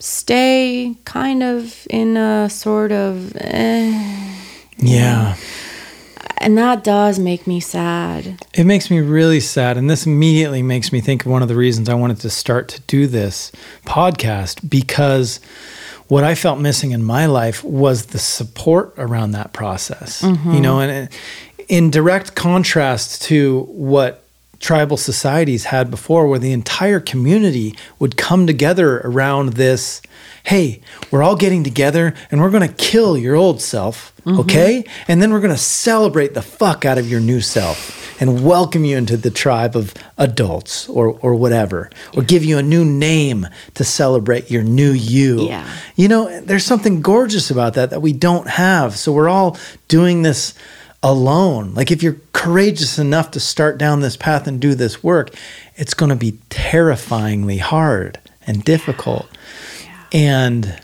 stay 0.00 0.96
kind 1.04 1.42
of 1.42 1.86
in 1.90 2.16
a 2.16 2.48
sort 2.50 2.90
of 2.92 3.36
eh, 3.36 4.34
Yeah. 4.78 5.36
And 6.40 6.56
that 6.56 6.82
does 6.82 7.18
make 7.18 7.46
me 7.46 7.60
sad. 7.60 8.38
It 8.54 8.64
makes 8.64 8.90
me 8.90 9.00
really 9.00 9.40
sad. 9.40 9.76
And 9.76 9.90
this 9.90 10.06
immediately 10.06 10.62
makes 10.62 10.90
me 10.90 11.00
think 11.00 11.26
of 11.26 11.30
one 11.30 11.42
of 11.42 11.48
the 11.48 11.54
reasons 11.54 11.88
I 11.88 11.94
wanted 11.94 12.18
to 12.20 12.30
start 12.30 12.68
to 12.68 12.80
do 12.82 13.06
this 13.06 13.52
podcast 13.84 14.68
because 14.68 15.38
what 16.08 16.24
I 16.24 16.34
felt 16.34 16.58
missing 16.58 16.92
in 16.92 17.04
my 17.04 17.26
life 17.26 17.62
was 17.62 18.06
the 18.06 18.18
support 18.18 18.94
around 18.96 19.32
that 19.32 19.52
process. 19.52 20.22
Mm-hmm. 20.22 20.54
You 20.54 20.60
know, 20.60 20.80
and 20.80 21.08
in 21.68 21.90
direct 21.90 22.34
contrast 22.34 23.22
to 23.22 23.64
what 23.68 24.24
tribal 24.60 24.96
societies 24.96 25.64
had 25.64 25.90
before, 25.90 26.28
where 26.28 26.38
the 26.38 26.52
entire 26.52 27.00
community 27.00 27.74
would 27.98 28.16
come 28.16 28.46
together 28.46 29.00
around 29.00 29.54
this 29.54 30.00
hey, 30.44 30.80
we're 31.10 31.22
all 31.22 31.36
getting 31.36 31.64
together 31.64 32.14
and 32.30 32.40
we're 32.40 32.50
going 32.50 32.66
to 32.66 32.74
kill 32.74 33.16
your 33.16 33.34
old 33.34 33.60
self, 33.60 34.12
mm-hmm. 34.24 34.40
okay? 34.40 34.84
And 35.08 35.20
then 35.20 35.32
we're 35.32 35.40
going 35.40 35.54
to 35.54 35.58
celebrate 35.58 36.34
the 36.34 36.42
fuck 36.42 36.84
out 36.84 36.98
of 36.98 37.08
your 37.08 37.20
new 37.20 37.40
self 37.40 37.96
and 38.20 38.44
welcome 38.44 38.84
you 38.84 38.96
into 38.96 39.16
the 39.16 39.30
tribe 39.30 39.76
of 39.76 39.94
adults 40.18 40.88
or, 40.88 41.18
or 41.20 41.34
whatever, 41.34 41.90
or 42.16 42.22
give 42.22 42.44
you 42.44 42.58
a 42.58 42.62
new 42.62 42.84
name 42.84 43.46
to 43.74 43.84
celebrate 43.84 44.50
your 44.50 44.62
new 44.62 44.90
you. 44.90 45.42
Yeah. 45.42 45.70
You 45.96 46.08
know, 46.08 46.40
there's 46.40 46.64
something 46.64 47.00
gorgeous 47.00 47.50
about 47.50 47.74
that 47.74 47.90
that 47.90 48.00
we 48.00 48.12
don't 48.12 48.48
have. 48.48 48.96
So 48.96 49.12
we're 49.12 49.28
all 49.28 49.58
doing 49.88 50.22
this 50.22 50.54
alone. 51.02 51.74
Like 51.74 51.90
if 51.90 52.02
you're 52.02 52.20
courageous 52.32 52.98
enough 52.98 53.30
to 53.32 53.40
start 53.40 53.78
down 53.78 54.00
this 54.00 54.16
path 54.16 54.46
and 54.46 54.60
do 54.60 54.74
this 54.74 55.02
work, 55.02 55.34
it's 55.76 55.94
going 55.94 56.10
to 56.10 56.16
be 56.16 56.38
terrifyingly 56.50 57.58
hard 57.58 58.18
and 58.46 58.64
difficult. 58.64 59.28
And 60.12 60.80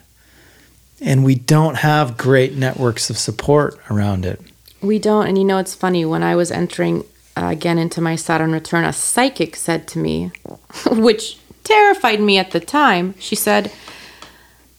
and 1.01 1.25
we 1.25 1.35
don't 1.35 1.77
have 1.77 2.17
great 2.17 2.55
networks 2.55 3.11
of 3.11 3.19
support 3.19 3.79
around 3.91 4.25
it. 4.25 4.41
We 4.81 4.99
don't. 4.99 5.27
And 5.27 5.37
you 5.37 5.45
know, 5.45 5.59
it's 5.59 5.75
funny. 5.75 6.05
When 6.05 6.23
I 6.23 6.35
was 6.37 6.51
entering 6.51 7.05
uh, 7.37 7.47
again 7.47 7.79
into 7.79 8.01
my 8.01 8.17
Saturn 8.17 8.53
return, 8.53 8.85
a 8.85 8.93
psychic 8.93 9.57
said 9.57 9.87
to 9.89 9.99
me, 9.99 10.31
which 10.91 11.39
terrified 11.65 12.21
me 12.21 12.39
at 12.39 12.53
the 12.53 12.61
time, 12.61 13.15
she 13.19 13.35
said, 13.35 13.71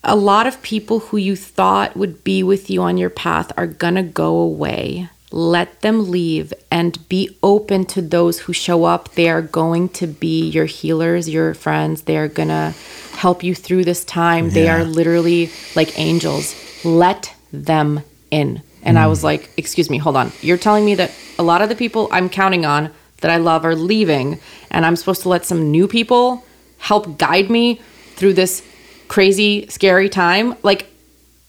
A 0.02 0.16
lot 0.16 0.46
of 0.46 0.60
people 0.62 0.98
who 1.00 1.18
you 1.18 1.36
thought 1.36 1.96
would 1.96 2.24
be 2.24 2.42
with 2.42 2.68
you 2.68 2.82
on 2.82 2.96
your 2.96 3.10
path 3.10 3.52
are 3.56 3.66
going 3.66 3.94
to 3.94 4.02
go 4.02 4.36
away. 4.36 5.08
Let 5.30 5.82
them 5.82 6.10
leave 6.10 6.54
and 6.70 7.06
be 7.08 7.36
open 7.42 7.84
to 7.86 8.00
those 8.02 8.40
who 8.40 8.52
show 8.52 8.84
up. 8.84 9.10
They 9.14 9.28
are 9.28 9.42
going 9.42 9.90
to 9.90 10.06
be 10.06 10.48
your 10.48 10.64
healers, 10.64 11.28
your 11.28 11.52
friends. 11.54 12.02
They 12.02 12.16
are 12.16 12.28
going 12.28 12.48
to 12.48 12.74
help 13.12 13.42
you 13.42 13.54
through 13.54 13.84
this 13.84 14.04
time. 14.04 14.50
They 14.50 14.68
are 14.68 14.84
literally 14.84 15.50
like 15.76 15.98
angels. 15.98 16.54
Let 16.84 17.34
them 17.52 18.00
in. 18.30 18.62
And 18.82 18.98
I 18.98 19.06
was 19.06 19.22
like, 19.22 19.50
excuse 19.58 19.90
me, 19.90 19.98
hold 19.98 20.16
on. 20.16 20.32
You're 20.40 20.56
telling 20.56 20.84
me 20.84 20.94
that 20.94 21.10
a 21.38 21.42
lot 21.42 21.60
of 21.60 21.68
the 21.68 21.74
people 21.76 22.08
I'm 22.10 22.30
counting 22.30 22.64
on 22.64 22.90
that 23.20 23.30
I 23.30 23.36
love 23.36 23.64
are 23.66 23.74
leaving, 23.74 24.38
and 24.70 24.86
I'm 24.86 24.96
supposed 24.96 25.22
to 25.22 25.28
let 25.28 25.44
some 25.44 25.70
new 25.70 25.88
people 25.88 26.44
help 26.78 27.18
guide 27.18 27.50
me 27.50 27.80
through 28.14 28.34
this 28.34 28.62
crazy, 29.08 29.66
scary 29.68 30.08
time? 30.08 30.54
Like, 30.62 30.86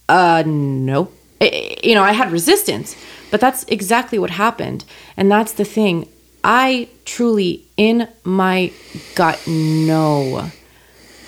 uh, 0.10 0.44
no. 0.46 1.12
I- 1.40 1.78
you 1.84 1.94
know, 1.96 2.04
I 2.04 2.12
had 2.12 2.32
resistance, 2.32 2.96
but 3.32 3.42
that's 3.42 3.64
exactly 3.66 4.20
what 4.20 4.32
happened. 4.32 4.86
And 5.18 5.32
that's 5.32 5.54
the 5.54 5.66
thing. 5.66 6.08
I 6.44 6.88
truly, 7.06 7.66
in 7.78 8.08
my 8.24 8.72
gut, 9.16 9.46
know 9.48 10.52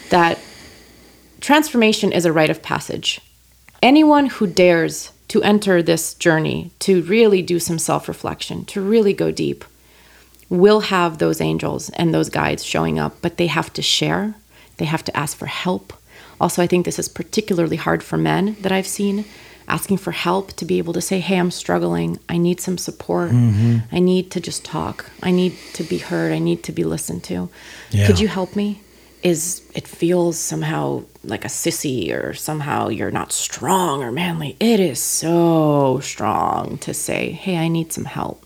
that 0.10 0.40
transformation 1.42 2.12
is 2.12 2.26
a 2.26 2.32
rite 2.32 2.50
of 2.50 2.62
passage. 2.62 3.20
Anyone 3.82 4.28
who 4.28 4.48
dares 4.48 5.12
to 5.30 5.42
enter 5.44 5.82
this 5.82 6.14
journey, 6.14 6.72
to 6.80 7.02
really 7.04 7.42
do 7.42 7.58
some 7.60 7.80
self 7.80 8.08
reflection, 8.08 8.66
to 8.66 8.82
really 8.82 9.14
go 9.14 9.32
deep, 9.32 9.64
will 10.50 10.82
have 10.82 11.18
those 11.18 11.40
angels 11.40 11.90
and 11.92 12.14
those 12.14 12.30
guides 12.30 12.64
showing 12.66 13.00
up, 13.00 13.16
but 13.22 13.38
they 13.38 13.48
have 13.48 13.72
to 13.74 13.82
share, 13.82 14.36
they 14.78 14.86
have 14.86 15.04
to 15.06 15.18
ask 15.18 15.38
for 15.38 15.46
help. 15.46 15.94
Also, 16.40 16.62
I 16.62 16.68
think 16.68 16.86
this 16.86 17.00
is 17.00 17.08
particularly 17.08 17.78
hard 17.78 18.04
for 18.04 18.18
men 18.18 18.58
that 18.60 18.74
I've 18.74 18.88
seen 18.88 19.24
asking 19.72 19.98
for 19.98 20.12
help 20.12 20.54
to 20.54 20.66
be 20.66 20.78
able 20.78 20.94
to 20.94 21.02
say, 21.02 21.20
Hey, 21.20 21.38
I'm 21.38 21.52
struggling. 21.52 22.20
I 22.28 22.38
need 22.38 22.60
some 22.60 22.78
support. 22.78 23.32
Mm-hmm. 23.32 23.96
I 23.96 24.00
need 24.00 24.30
to 24.32 24.40
just 24.40 24.66
talk. 24.66 25.10
I 25.24 25.32
need 25.32 25.54
to 25.74 25.84
be 25.84 25.98
heard. 25.98 26.32
I 26.32 26.40
need 26.40 26.64
to 26.64 26.72
be 26.72 26.84
listened 26.84 27.24
to. 27.26 27.50
Yeah. 27.90 28.08
Could 28.08 28.20
you 28.20 28.28
help 28.28 28.56
me? 28.56 28.82
Is 29.24 29.62
it 29.76 29.88
feels 29.88 30.38
somehow 30.40 31.04
like 31.24 31.46
a 31.46 31.50
sissy 31.50 32.12
or 32.12 32.34
somehow 32.34 32.90
you're 32.90 33.12
not 33.12 33.32
strong 33.32 34.04
or 34.04 34.12
manly. 34.12 34.56
It 34.60 34.80
is 34.80 35.00
so 35.00 36.00
strong 36.02 36.78
to 36.80 36.94
say, 36.94 37.32
Hey, 37.32 37.58
I 37.58 37.68
need 37.68 37.94
some 37.94 38.06
help. 38.06 38.46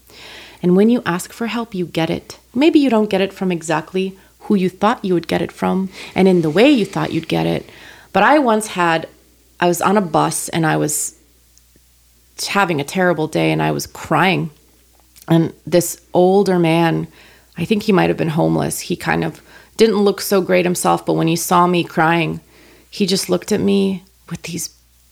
And 0.62 0.76
when 0.76 0.90
you 0.90 1.02
ask 1.06 1.32
for 1.32 1.48
help, 1.48 1.76
you 1.76 1.86
get 1.86 2.10
it. 2.10 2.40
Maybe 2.54 2.80
you 2.80 2.90
don't 2.90 3.10
get 3.10 3.22
it 3.22 3.34
from 3.34 3.52
exactly 3.52 4.18
who 4.42 4.56
you 4.56 4.70
thought 4.70 5.06
you 5.06 5.14
would 5.14 5.28
get 5.28 5.42
it 5.42 5.52
from 5.52 5.90
and 6.14 6.28
in 6.28 6.42
the 6.42 6.50
way 6.50 6.70
you 6.70 6.86
thought 6.86 7.14
you'd 7.14 7.28
get 7.28 7.46
it. 7.46 7.70
But 8.14 8.24
I 8.24 8.40
once 8.40 8.68
had, 8.68 9.08
I 9.60 9.68
was 9.68 9.82
on 9.82 9.98
a 9.98 10.02
bus 10.02 10.50
and 10.50 10.66
I 10.66 10.78
was 10.78 11.18
having 12.48 12.82
a 12.82 12.86
terrible 12.86 13.28
day 13.28 13.52
and 13.52 13.62
I 13.62 13.72
was 13.72 13.88
crying. 13.88 14.50
And 15.28 15.54
this 15.66 16.02
older 16.14 16.60
man, 16.60 17.08
I 17.58 17.66
think 17.66 17.84
he 17.84 17.92
might 17.92 18.10
have 18.10 18.18
been 18.18 18.30
homeless. 18.30 18.80
He 18.80 18.96
kind 18.96 19.24
of 19.24 19.42
didn't 19.78 19.98
look 19.98 20.22
so 20.22 20.42
great 20.42 20.66
himself, 20.66 21.06
but 21.06 21.14
when 21.14 21.28
he 21.28 21.36
saw 21.36 21.68
me 21.68 21.84
crying, 21.84 22.42
he 22.90 23.06
just 23.06 23.30
looked 23.30 23.52
at 23.52 23.60
me 23.60 24.04
with 24.30 24.44
these 24.44 24.70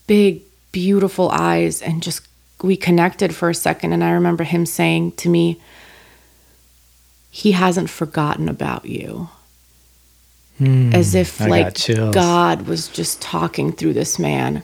big, 0.08 0.42
beautiful 0.72 1.30
eyes 1.32 1.82
and 1.82 2.04
just 2.04 2.28
we 2.62 2.78
connected 2.78 3.36
for 3.36 3.50
a 3.50 3.56
second. 3.56 3.94
And 3.94 4.04
I 4.04 4.12
remember 4.12 4.44
him 4.44 4.66
saying 4.66 5.14
to 5.14 5.30
me, 5.30 5.62
He 7.30 7.52
hasn't 7.52 7.90
forgotten 7.90 8.48
about 8.48 8.86
you. 8.86 9.30
Hmm, 10.58 10.94
as 10.94 11.16
if 11.16 11.42
I 11.42 11.48
like. 11.48 11.74
God 12.14 12.68
was 12.68 12.88
just 12.88 13.22
talking 13.22 13.72
through 13.72 13.94
this 13.94 14.20
man. 14.20 14.64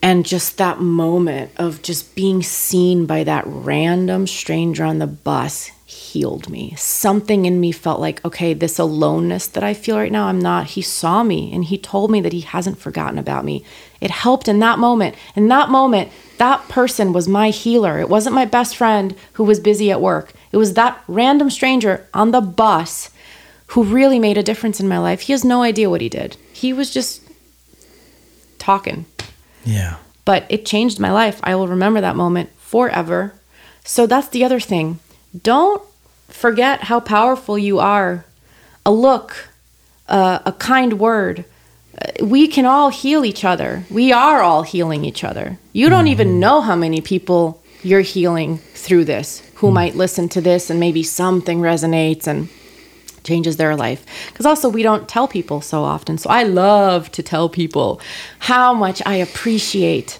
And 0.00 0.24
just 0.24 0.58
that 0.58 0.80
moment 0.80 1.50
of 1.56 1.82
just 1.82 2.14
being 2.14 2.42
seen 2.42 3.04
by 3.04 3.24
that 3.24 3.42
random 3.46 4.28
stranger 4.28 4.84
on 4.84 4.98
the 4.98 5.08
bus 5.08 5.72
healed 5.86 6.48
me. 6.48 6.74
Something 6.76 7.46
in 7.46 7.58
me 7.58 7.72
felt 7.72 7.98
like, 7.98 8.24
okay, 8.24 8.54
this 8.54 8.78
aloneness 8.78 9.48
that 9.48 9.64
I 9.64 9.74
feel 9.74 9.96
right 9.96 10.12
now, 10.12 10.26
I'm 10.26 10.38
not. 10.38 10.66
He 10.68 10.82
saw 10.82 11.24
me 11.24 11.52
and 11.52 11.64
he 11.64 11.78
told 11.78 12.10
me 12.10 12.20
that 12.20 12.32
he 12.32 12.42
hasn't 12.42 12.78
forgotten 12.78 13.18
about 13.18 13.44
me. 13.44 13.64
It 14.00 14.10
helped 14.10 14.48
in 14.48 14.60
that 14.60 14.78
moment. 14.78 15.16
In 15.34 15.48
that 15.48 15.70
moment, 15.70 16.10
that 16.36 16.68
person 16.68 17.12
was 17.12 17.26
my 17.26 17.50
healer. 17.50 17.98
It 17.98 18.08
wasn't 18.08 18.34
my 18.34 18.44
best 18.44 18.76
friend 18.76 19.16
who 19.32 19.44
was 19.44 19.58
busy 19.58 19.90
at 19.90 20.00
work. 20.00 20.32
It 20.52 20.58
was 20.58 20.74
that 20.74 21.02
random 21.08 21.50
stranger 21.50 22.06
on 22.14 22.30
the 22.30 22.40
bus 22.42 23.10
who 23.68 23.82
really 23.84 24.18
made 24.18 24.38
a 24.38 24.42
difference 24.42 24.80
in 24.80 24.88
my 24.88 24.98
life. 24.98 25.22
He 25.22 25.32
has 25.32 25.44
no 25.44 25.62
idea 25.62 25.90
what 25.90 26.00
he 26.00 26.08
did. 26.08 26.36
He 26.52 26.72
was 26.72 26.90
just 26.90 27.22
talking 28.58 29.04
Yeah. 29.64 29.96
but 30.24 30.44
it 30.48 30.66
changed 30.66 30.98
my 31.00 31.10
life. 31.12 31.40
I 31.42 31.54
will 31.54 31.68
remember 31.68 32.00
that 32.00 32.16
moment 32.16 32.50
forever. 32.58 33.34
So 33.84 34.06
that's 34.06 34.28
the 34.28 34.44
other 34.44 34.60
thing. 34.60 34.98
Don't 35.42 35.82
forget 36.28 36.84
how 36.84 37.00
powerful 37.00 37.58
you 37.58 37.78
are. 37.78 38.24
A 38.84 38.90
look, 38.92 39.48
uh, 40.08 40.38
a 40.44 40.52
kind 40.52 40.98
word. 40.98 41.44
Uh, 42.00 42.24
We 42.24 42.46
can 42.48 42.64
all 42.66 42.90
heal 42.90 43.24
each 43.24 43.44
other. 43.44 43.84
We 43.90 44.12
are 44.12 44.40
all 44.42 44.62
healing 44.62 45.04
each 45.04 45.24
other. 45.24 45.58
You 45.72 45.88
don't 45.88 46.08
even 46.08 46.40
know 46.40 46.60
how 46.60 46.76
many 46.76 47.00
people 47.00 47.62
you're 47.82 48.00
healing 48.14 48.58
through 48.74 49.04
this 49.04 49.42
who 49.56 49.70
might 49.70 49.94
listen 49.96 50.28
to 50.30 50.40
this 50.40 50.70
and 50.70 50.78
maybe 50.80 51.02
something 51.02 51.60
resonates 51.60 52.26
and 52.26 52.48
changes 53.24 53.56
their 53.56 53.76
life. 53.76 54.04
Because 54.28 54.46
also, 54.46 54.68
we 54.68 54.82
don't 54.82 55.08
tell 55.08 55.28
people 55.28 55.60
so 55.60 55.82
often. 55.82 56.18
So 56.18 56.30
I 56.30 56.42
love 56.42 57.10
to 57.12 57.22
tell 57.22 57.48
people 57.48 58.00
how 58.38 58.74
much 58.74 59.02
I 59.06 59.16
appreciate 59.16 60.18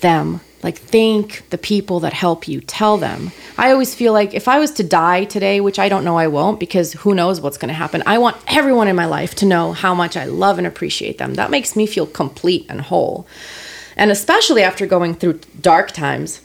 them. 0.00 0.40
Like, 0.62 0.76
thank 0.76 1.48
the 1.50 1.58
people 1.58 2.00
that 2.00 2.12
help 2.12 2.48
you. 2.48 2.60
Tell 2.60 2.96
them. 2.96 3.30
I 3.56 3.70
always 3.70 3.94
feel 3.94 4.12
like 4.12 4.34
if 4.34 4.48
I 4.48 4.58
was 4.58 4.72
to 4.72 4.82
die 4.82 5.24
today, 5.24 5.60
which 5.60 5.78
I 5.78 5.88
don't 5.88 6.04
know 6.04 6.18
I 6.18 6.26
won't 6.26 6.58
because 6.58 6.94
who 6.94 7.14
knows 7.14 7.40
what's 7.40 7.58
going 7.58 7.68
to 7.68 7.74
happen, 7.74 8.02
I 8.06 8.18
want 8.18 8.36
everyone 8.48 8.88
in 8.88 8.96
my 8.96 9.06
life 9.06 9.36
to 9.36 9.46
know 9.46 9.72
how 9.72 9.94
much 9.94 10.16
I 10.16 10.24
love 10.24 10.58
and 10.58 10.66
appreciate 10.66 11.18
them. 11.18 11.34
That 11.34 11.52
makes 11.52 11.76
me 11.76 11.86
feel 11.86 12.06
complete 12.06 12.66
and 12.68 12.80
whole. 12.80 13.26
And 13.96 14.10
especially 14.10 14.62
after 14.62 14.86
going 14.86 15.14
through 15.14 15.40
dark 15.60 15.92
times, 15.92 16.40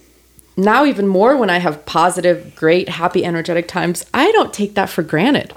now 0.56 0.86
even 0.86 1.08
more 1.08 1.36
when 1.36 1.50
I 1.50 1.58
have 1.58 1.86
positive, 1.86 2.56
great, 2.56 2.90
happy, 2.90 3.26
energetic 3.26 3.68
times, 3.68 4.06
I 4.14 4.32
don't 4.32 4.54
take 4.54 4.76
that 4.76 4.90
for 4.90 5.02
granted. 5.02 5.54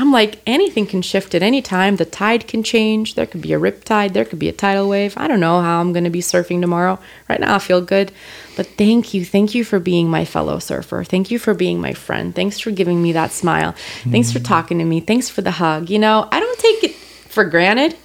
I'm 0.00 0.12
like, 0.12 0.40
anything 0.46 0.86
can 0.86 1.02
shift 1.02 1.34
at 1.34 1.42
any 1.42 1.60
time. 1.60 1.96
The 1.96 2.04
tide 2.04 2.46
can 2.46 2.62
change. 2.62 3.16
There 3.16 3.26
could 3.26 3.42
be 3.42 3.52
a 3.52 3.58
rip 3.58 3.82
tide. 3.82 4.14
There 4.14 4.24
could 4.24 4.38
be 4.38 4.48
a 4.48 4.52
tidal 4.52 4.88
wave. 4.88 5.14
I 5.16 5.26
don't 5.26 5.40
know 5.40 5.60
how 5.60 5.80
I'm 5.80 5.92
going 5.92 6.04
to 6.04 6.10
be 6.10 6.20
surfing 6.20 6.60
tomorrow. 6.60 7.00
Right 7.28 7.40
now, 7.40 7.56
I 7.56 7.58
feel 7.58 7.80
good. 7.80 8.12
But 8.56 8.66
thank 8.66 9.12
you. 9.12 9.24
Thank 9.24 9.56
you 9.56 9.64
for 9.64 9.80
being 9.80 10.08
my 10.08 10.24
fellow 10.24 10.60
surfer. 10.60 11.02
Thank 11.02 11.32
you 11.32 11.40
for 11.40 11.52
being 11.52 11.80
my 11.80 11.94
friend. 11.94 12.32
Thanks 12.32 12.60
for 12.60 12.70
giving 12.70 13.02
me 13.02 13.10
that 13.12 13.32
smile. 13.32 13.74
Thanks 14.08 14.32
for 14.32 14.38
mm. 14.38 14.46
talking 14.46 14.78
to 14.78 14.84
me. 14.84 15.00
Thanks 15.00 15.28
for 15.28 15.42
the 15.42 15.50
hug. 15.50 15.90
You 15.90 15.98
know, 15.98 16.28
I 16.30 16.38
don't 16.38 16.58
take 16.60 16.84
it 16.84 16.94
for 16.94 17.42
granted. 17.42 17.96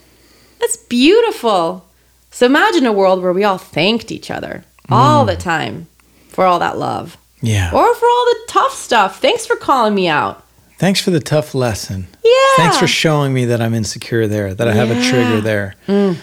That's 0.60 0.78
beautiful. 0.78 1.86
So 2.32 2.48
imagine 2.48 2.88
a 2.88 2.92
world 2.92 3.22
where 3.22 3.34
we 3.34 3.44
all 3.44 3.60
thanked 3.60 4.12
each 4.12 4.32
other 4.32 4.64
all 4.90 5.26
mm. 5.26 5.28
the 5.28 5.36
time 5.36 5.86
for 6.30 6.46
all 6.46 6.58
that 6.58 6.80
love 6.80 7.18
Yeah. 7.42 7.68
or 7.68 7.94
for 7.94 8.06
all 8.06 8.26
the 8.26 8.40
tough 8.48 8.74
stuff. 8.74 9.22
Thanks 9.22 9.46
for 9.46 9.56
calling 9.56 9.94
me 9.94 10.08
out. 10.08 10.44
Thanks 10.84 11.00
for 11.00 11.12
the 11.12 11.22
tough 11.22 11.56
lesson. 11.56 12.08
Yeah. 12.26 12.34
Thanks 12.58 12.78
for 12.78 12.88
showing 12.88 13.34
me 13.34 13.46
that 13.46 13.62
I'm 13.62 13.74
insecure 13.74 14.28
there, 14.28 14.54
that 14.54 14.68
I 14.68 14.74
have 14.74 14.92
a 14.92 15.02
trigger 15.02 15.40
there. 15.40 15.76
Mm. 15.88 16.18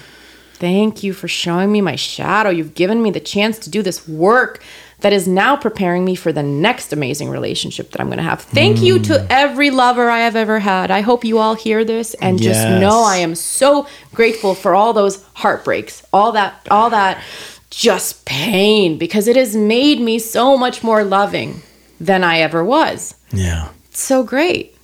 Thank 0.53 1.03
you 1.03 1.15
for 1.15 1.29
showing 1.29 1.73
me 1.73 1.81
my 1.81 1.97
shadow. 1.97 2.51
You've 2.51 2.75
given 2.75 3.03
me 3.03 3.11
the 3.11 3.21
chance 3.21 3.59
to 3.61 3.71
do 3.71 3.83
this 3.83 4.07
work 4.07 4.63
that 4.99 5.15
is 5.15 5.27
now 5.27 5.57
preparing 5.57 6.05
me 6.05 6.15
for 6.15 6.31
the 6.31 6.43
next 6.43 6.93
amazing 6.93 7.31
relationship 7.31 7.91
that 7.93 8.03
I'm 8.03 8.09
going 8.09 8.19
to 8.19 8.23
have. 8.23 8.43
Thank 8.43 8.83
you 8.83 8.99
to 8.99 9.15
mm. 9.15 9.27
every 9.31 9.71
lover 9.71 10.11
I 10.11 10.19
have 10.19 10.37
ever 10.37 10.59
had. 10.59 10.91
I 10.91 11.01
hope 11.01 11.25
you 11.25 11.39
all 11.39 11.55
hear 11.55 11.83
this 11.83 12.13
and 12.13 12.39
just 12.39 12.69
know 12.69 13.03
I 13.03 13.17
am 13.17 13.35
so 13.35 13.87
grateful 14.13 14.55
for 14.55 14.75
all 14.75 14.93
those 14.93 15.25
heartbreaks, 15.37 16.03
all 16.13 16.33
that 16.33 16.69
all 16.71 16.91
that 16.91 17.25
just 17.71 18.27
pain 18.27 18.99
because 18.99 19.27
it 19.27 19.37
has 19.37 19.57
made 19.57 20.03
me 20.03 20.19
so 20.19 20.59
much 20.59 20.83
more 20.83 21.03
loving 21.03 21.63
than 21.99 22.23
I 22.23 22.41
ever 22.41 22.63
was. 22.63 23.15
Yeah. 23.33 23.71
So 24.01 24.23
great. 24.23 24.77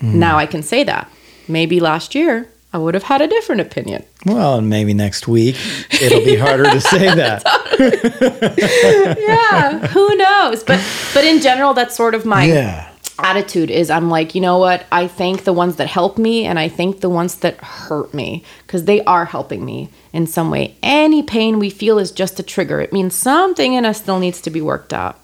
Hmm. 0.00 0.18
Now 0.18 0.38
I 0.38 0.46
can 0.46 0.62
say 0.62 0.84
that. 0.84 1.10
Maybe 1.48 1.78
last 1.80 2.14
year 2.14 2.48
I 2.72 2.78
would 2.78 2.94
have 2.94 3.04
had 3.04 3.20
a 3.20 3.28
different 3.28 3.60
opinion. 3.60 4.04
Well, 4.26 4.56
and 4.58 4.68
maybe 4.68 4.94
next 4.94 5.28
week 5.28 5.56
it'll 6.02 6.24
be 6.24 6.36
harder 6.36 6.64
to 6.70 6.80
say 6.80 7.14
that. 7.22 7.42
yeah 9.18 9.86
who 9.88 10.16
knows 10.16 10.62
but 10.64 10.80
but 11.12 11.24
in 11.24 11.40
general 11.40 11.74
that's 11.74 11.94
sort 11.96 12.14
of 12.14 12.24
my 12.24 12.44
Yeah. 12.44 12.88
attitude 13.18 13.70
is 13.70 13.90
i'm 13.90 14.08
like 14.10 14.34
you 14.34 14.40
know 14.40 14.58
what 14.58 14.86
i 14.92 15.06
thank 15.08 15.44
the 15.44 15.52
ones 15.52 15.76
that 15.76 15.88
help 15.88 16.18
me 16.18 16.44
and 16.44 16.58
i 16.58 16.68
thank 16.68 17.00
the 17.00 17.08
ones 17.10 17.36
that 17.36 17.56
hurt 17.58 18.14
me 18.14 18.44
because 18.66 18.84
they 18.84 19.02
are 19.04 19.24
helping 19.24 19.64
me 19.64 19.88
in 20.12 20.26
some 20.26 20.50
way 20.50 20.76
any 20.82 21.22
pain 21.22 21.58
we 21.58 21.70
feel 21.70 21.98
is 21.98 22.10
just 22.12 22.38
a 22.40 22.42
trigger 22.42 22.80
it 22.80 22.92
means 22.92 23.14
something 23.14 23.74
in 23.74 23.84
us 23.84 23.98
still 23.98 24.18
needs 24.18 24.40
to 24.40 24.50
be 24.50 24.60
worked 24.60 24.92
out 24.92 25.18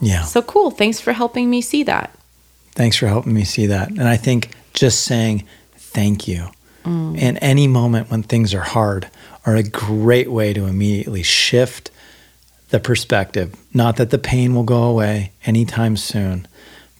Yeah. 0.00 0.22
so 0.22 0.42
cool 0.42 0.70
thanks 0.70 1.00
for 1.00 1.12
helping 1.12 1.48
me 1.50 1.60
see 1.62 1.82
that 1.84 2.10
Thanks 2.76 2.96
for 2.96 3.08
helping 3.08 3.34
me 3.34 3.42
see 3.44 3.66
that. 3.66 3.88
And 3.88 4.04
I 4.06 4.16
think 4.16 4.50
just 4.74 5.00
saying 5.04 5.44
thank 5.76 6.28
you 6.28 6.48
Mm. 6.84 7.18
in 7.18 7.36
any 7.38 7.66
moment 7.66 8.12
when 8.12 8.22
things 8.22 8.54
are 8.54 8.60
hard 8.60 9.08
are 9.44 9.56
a 9.56 9.64
great 9.64 10.30
way 10.30 10.52
to 10.52 10.66
immediately 10.66 11.24
shift 11.24 11.90
the 12.70 12.78
perspective. 12.78 13.54
Not 13.74 13.96
that 13.96 14.10
the 14.10 14.18
pain 14.18 14.54
will 14.54 14.62
go 14.62 14.84
away 14.84 15.32
anytime 15.46 15.96
soon, 15.96 16.46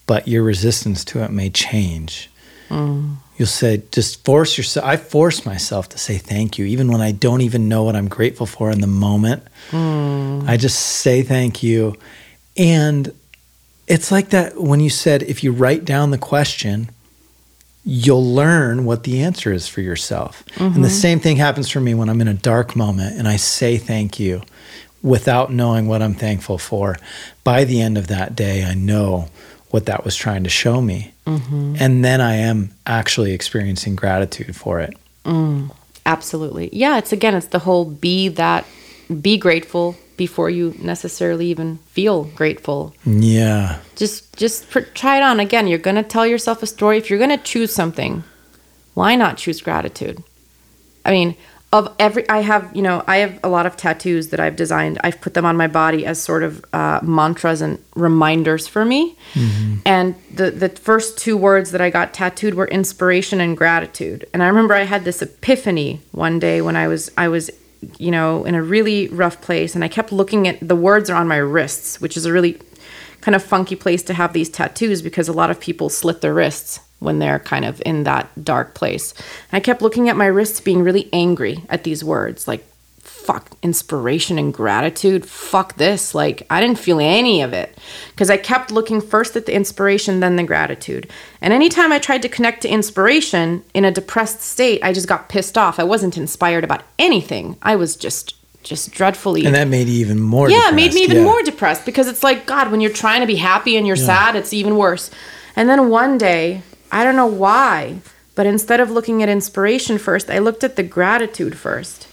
but 0.06 0.26
your 0.26 0.42
resistance 0.42 1.04
to 1.04 1.22
it 1.22 1.30
may 1.30 1.50
change. 1.50 2.28
Mm. 2.68 3.16
You'll 3.36 3.46
say, 3.46 3.82
just 3.92 4.24
force 4.24 4.56
yourself. 4.58 4.84
I 4.86 4.96
force 4.96 5.46
myself 5.46 5.88
to 5.90 5.98
say 5.98 6.18
thank 6.18 6.58
you, 6.58 6.64
even 6.64 6.90
when 6.90 7.00
I 7.00 7.12
don't 7.12 7.42
even 7.42 7.68
know 7.68 7.84
what 7.84 7.94
I'm 7.94 8.08
grateful 8.08 8.46
for 8.46 8.70
in 8.72 8.80
the 8.80 8.86
moment. 8.88 9.44
Mm. 9.70 10.48
I 10.48 10.56
just 10.56 10.78
say 10.80 11.22
thank 11.22 11.62
you. 11.62 11.94
And 12.56 13.12
it's 13.86 14.10
like 14.10 14.30
that 14.30 14.60
when 14.60 14.80
you 14.80 14.90
said 14.90 15.22
if 15.22 15.44
you 15.44 15.52
write 15.52 15.84
down 15.84 16.10
the 16.10 16.18
question, 16.18 16.90
you'll 17.84 18.34
learn 18.34 18.84
what 18.84 19.04
the 19.04 19.22
answer 19.22 19.52
is 19.52 19.68
for 19.68 19.80
yourself. 19.80 20.42
And 20.56 20.76
the 20.76 20.80
mm-hmm. 20.80 20.88
same 20.88 21.20
thing 21.20 21.36
happens 21.36 21.70
for 21.70 21.80
me 21.80 21.94
when 21.94 22.08
I'm 22.08 22.20
in 22.20 22.28
a 22.28 22.34
dark 22.34 22.74
moment 22.74 23.16
and 23.16 23.28
I 23.28 23.36
say 23.36 23.76
thank 23.76 24.18
you 24.18 24.42
without 25.02 25.52
knowing 25.52 25.86
what 25.86 26.02
I'm 26.02 26.14
thankful 26.14 26.58
for. 26.58 26.96
By 27.44 27.64
the 27.64 27.80
end 27.80 27.96
of 27.96 28.08
that 28.08 28.34
day, 28.34 28.64
I 28.64 28.74
know 28.74 29.28
what 29.70 29.86
that 29.86 30.04
was 30.04 30.16
trying 30.16 30.42
to 30.44 30.50
show 30.50 30.80
me. 30.80 31.12
Mm-hmm. 31.26 31.76
And 31.78 32.04
then 32.04 32.20
I 32.20 32.34
am 32.34 32.72
actually 32.86 33.32
experiencing 33.32 33.94
gratitude 33.94 34.56
for 34.56 34.80
it. 34.80 34.96
Mm, 35.24 35.70
absolutely 36.06 36.70
yeah 36.72 36.96
it's 36.96 37.12
again 37.12 37.34
it's 37.34 37.48
the 37.48 37.58
whole 37.58 37.84
be 37.84 38.28
that 38.28 38.64
be 39.20 39.36
grateful 39.36 39.96
before 40.16 40.50
you 40.50 40.74
necessarily 40.78 41.46
even 41.46 41.78
feel 41.78 42.24
grateful. 42.24 42.94
Yeah. 43.04 43.80
just 43.96 44.36
just 44.36 44.70
pr- 44.70 44.80
try 44.94 45.16
it 45.18 45.22
on 45.22 45.40
again. 45.40 45.66
You're 45.66 45.78
going 45.78 45.96
to 45.96 46.02
tell 46.02 46.26
yourself 46.26 46.62
a 46.62 46.66
story. 46.66 46.98
If 46.98 47.10
you're 47.10 47.18
going 47.18 47.36
to 47.36 47.44
choose 47.44 47.72
something 47.72 48.24
why 48.96 49.14
not 49.14 49.36
choose 49.36 49.60
gratitude? 49.60 50.24
I 51.04 51.10
mean 51.12 51.36
of 51.72 51.94
every 51.98 52.26
i 52.28 52.38
have 52.42 52.70
you 52.76 52.80
know 52.80 53.02
i 53.08 53.16
have 53.16 53.40
a 53.42 53.48
lot 53.48 53.66
of 53.66 53.76
tattoos 53.76 54.28
that 54.28 54.40
i've 54.40 54.56
designed. 54.56 54.98
I've 55.04 55.20
put 55.20 55.34
them 55.34 55.44
on 55.44 55.56
my 55.56 55.66
body 55.66 56.06
as 56.06 56.22
sort 56.22 56.42
of 56.42 56.64
uh, 56.72 57.00
mantras 57.02 57.60
and 57.60 57.78
reminders 57.94 58.66
for 58.66 58.84
me. 58.84 59.16
And 59.84 60.14
the 60.32 60.50
the 60.50 60.68
first 60.70 61.18
two 61.18 61.36
words 61.36 61.72
that 61.72 61.80
i 61.80 61.90
got 61.90 62.14
tattooed 62.14 62.54
were 62.54 62.68
inspiration 62.68 63.40
and 63.40 63.56
gratitude. 63.56 64.26
And 64.32 64.42
i 64.42 64.46
remember 64.46 64.74
i 64.74 64.84
had 64.84 65.04
this 65.04 65.20
epiphany 65.20 66.00
one 66.12 66.38
day 66.38 66.62
when 66.62 66.76
i 66.76 66.88
was 66.88 67.10
i 67.18 67.28
was 67.28 67.50
you 67.98 68.10
know 68.10 68.44
in 68.44 68.54
a 68.54 68.62
really 68.62 69.08
rough 69.08 69.40
place 69.40 69.74
and 69.74 69.84
i 69.84 69.88
kept 69.88 70.12
looking 70.12 70.48
at 70.48 70.58
the 70.66 70.76
words 70.76 71.10
are 71.10 71.16
on 71.16 71.28
my 71.28 71.36
wrists 71.36 72.00
which 72.00 72.16
is 72.16 72.26
a 72.26 72.32
really 72.32 72.58
kind 73.20 73.34
of 73.34 73.42
funky 73.42 73.74
place 73.74 74.02
to 74.04 74.14
have 74.14 74.32
these 74.32 74.48
tattoos 74.48 75.02
because 75.02 75.28
a 75.28 75.32
lot 75.32 75.50
of 75.50 75.58
people 75.58 75.88
slit 75.88 76.20
their 76.20 76.34
wrists 76.34 76.80
when 76.98 77.18
they're 77.18 77.38
kind 77.38 77.64
of 77.64 77.82
in 77.84 78.04
that 78.04 78.28
dark 78.42 78.74
place. 78.74 79.12
And 79.50 79.56
I 79.56 79.60
kept 79.60 79.82
looking 79.82 80.08
at 80.08 80.16
my 80.16 80.26
wrists 80.26 80.60
being 80.60 80.82
really 80.82 81.08
angry 81.12 81.64
at 81.68 81.84
these 81.84 82.02
words 82.02 82.48
like 82.48 82.64
fuck 83.06 83.50
inspiration 83.62 84.38
and 84.38 84.52
gratitude. 84.52 85.26
Fuck 85.26 85.76
this. 85.76 86.14
Like 86.14 86.46
I 86.50 86.60
didn't 86.60 86.78
feel 86.78 87.00
any 87.00 87.42
of 87.42 87.52
it 87.52 87.76
because 88.10 88.30
I 88.30 88.36
kept 88.36 88.70
looking 88.70 89.00
first 89.00 89.36
at 89.36 89.46
the 89.46 89.54
inspiration 89.54 90.20
then 90.20 90.36
the 90.36 90.42
gratitude. 90.44 91.08
And 91.40 91.52
anytime 91.52 91.92
I 91.92 91.98
tried 91.98 92.22
to 92.22 92.28
connect 92.28 92.62
to 92.62 92.68
inspiration 92.68 93.64
in 93.74 93.84
a 93.84 93.90
depressed 93.90 94.40
state, 94.42 94.82
I 94.82 94.92
just 94.92 95.08
got 95.08 95.28
pissed 95.28 95.56
off. 95.58 95.78
I 95.78 95.84
wasn't 95.84 96.16
inspired 96.16 96.64
about 96.64 96.82
anything. 96.98 97.56
I 97.62 97.76
was 97.76 97.96
just 97.96 98.34
just 98.62 98.90
dreadfully 98.90 99.46
And 99.46 99.54
that 99.54 99.68
made 99.68 99.86
you 99.86 100.00
even 100.00 100.20
more 100.20 100.50
yeah, 100.50 100.70
it 100.70 100.74
made 100.74 100.92
me 100.92 101.02
even 101.04 101.18
Yeah. 101.18 101.22
more 101.24 101.40
depressed 101.42 101.86
because 101.86 102.08
it's 102.08 102.24
like, 102.24 102.46
God, 102.46 102.72
when 102.72 102.80
you're 102.80 102.90
trying 102.90 103.20
to 103.20 103.26
be 103.26 103.36
happy 103.36 103.76
and 103.76 103.86
you're 103.86 103.94
sad, 103.94 104.34
it's 104.34 104.52
even 104.52 104.76
worse. 104.76 105.08
And 105.54 105.68
then 105.68 105.88
one 105.88 106.18
day, 106.18 106.62
I 106.90 107.04
don't 107.04 107.14
know 107.14 107.26
why, 107.26 107.98
but 108.34 108.44
instead 108.44 108.80
of 108.80 108.90
looking 108.90 109.22
at 109.22 109.28
inspiration 109.28 109.98
first, 109.98 110.28
I 110.30 110.38
looked 110.40 110.64
at 110.64 110.74
the 110.74 110.82
gratitude 110.82 111.56
first. 111.56 112.05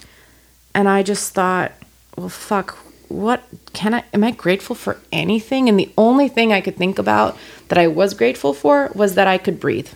And 0.73 0.89
I 0.89 1.03
just 1.03 1.33
thought, 1.33 1.71
well, 2.17 2.29
fuck, 2.29 2.77
what 3.09 3.43
can 3.73 3.93
I, 3.93 4.03
am 4.13 4.23
I 4.23 4.31
grateful 4.31 4.75
for 4.75 4.99
anything? 5.11 5.69
And 5.69 5.79
the 5.79 5.91
only 5.97 6.27
thing 6.27 6.51
I 6.51 6.61
could 6.61 6.77
think 6.77 6.97
about 6.97 7.37
that 7.67 7.77
I 7.77 7.87
was 7.87 8.13
grateful 8.13 8.53
for 8.53 8.91
was 8.95 9.15
that 9.15 9.27
I 9.27 9.37
could 9.37 9.59
breathe. 9.59 9.89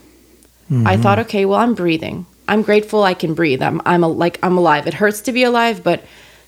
I 0.69 0.73
mm-hmm. 0.73 1.01
thought, 1.01 1.19
okay, 1.19 1.45
well, 1.45 1.59
I'm 1.59 1.75
breathing. 1.75 2.25
I'm 2.47 2.61
grateful 2.61 3.03
I 3.03 3.13
can 3.13 3.33
breathe. 3.33 3.61
I'm, 3.61 3.81
I'm 3.85 4.03
a, 4.03 4.07
like, 4.07 4.37
I'm 4.43 4.57
alive. 4.57 4.85
It 4.85 4.95
hurts 4.95 5.21
to 5.21 5.31
be 5.31 5.43
alive, 5.43 5.83
but 5.83 6.03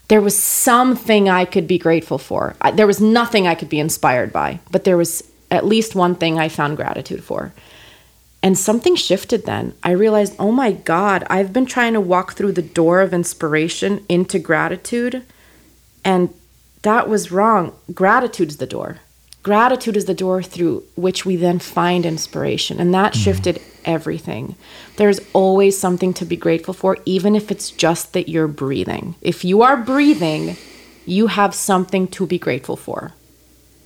there 0.09 0.21
was 0.21 0.37
something 0.37 1.29
I 1.29 1.45
could 1.45 1.67
be 1.67 1.77
grateful 1.77 2.17
for. 2.17 2.55
I, 2.61 2.71
there 2.71 2.87
was 2.87 2.99
nothing 2.99 3.47
I 3.47 3.55
could 3.55 3.69
be 3.69 3.79
inspired 3.79 4.33
by, 4.33 4.59
but 4.71 4.83
there 4.83 4.97
was 4.97 5.23
at 5.51 5.65
least 5.65 5.95
one 5.95 6.15
thing 6.15 6.37
I 6.37 6.49
found 6.49 6.77
gratitude 6.77 7.23
for. 7.23 7.53
And 8.41 8.57
something 8.57 8.95
shifted 8.95 9.45
then. 9.45 9.73
I 9.83 9.91
realized, 9.91 10.35
oh 10.39 10.51
my 10.51 10.71
God, 10.71 11.25
I've 11.29 11.51
been 11.51 11.65
trying 11.65 11.93
to 11.93 12.01
walk 12.01 12.33
through 12.33 12.53
the 12.53 12.61
door 12.61 13.01
of 13.01 13.13
inspiration 13.13 14.05
into 14.07 14.39
gratitude, 14.39 15.23
and 16.05 16.33
that 16.83 17.09
was 17.09 17.31
wrong. 17.31 17.73
Gratitude's 17.93 18.57
the 18.57 18.65
door. 18.65 18.99
Gratitude 19.43 19.97
is 19.97 20.05
the 20.05 20.13
door 20.13 20.41
through 20.43 20.83
which 20.95 21.25
we 21.25 21.35
then 21.35 21.59
find 21.59 22.05
inspiration. 22.05 22.79
And 22.79 22.93
that 22.93 23.13
mm-hmm. 23.13 23.23
shifted 23.23 23.61
everything. 23.85 24.55
There's 24.97 25.19
always 25.33 25.77
something 25.77 26.13
to 26.15 26.25
be 26.25 26.35
grateful 26.35 26.73
for, 26.73 26.97
even 27.05 27.35
if 27.35 27.51
it's 27.51 27.71
just 27.71 28.13
that 28.13 28.29
you're 28.29 28.47
breathing. 28.47 29.15
If 29.21 29.45
you 29.45 29.61
are 29.61 29.77
breathing, 29.77 30.57
you 31.05 31.27
have 31.27 31.55
something 31.55 32.07
to 32.09 32.25
be 32.25 32.37
grateful 32.37 32.75
for. 32.75 33.13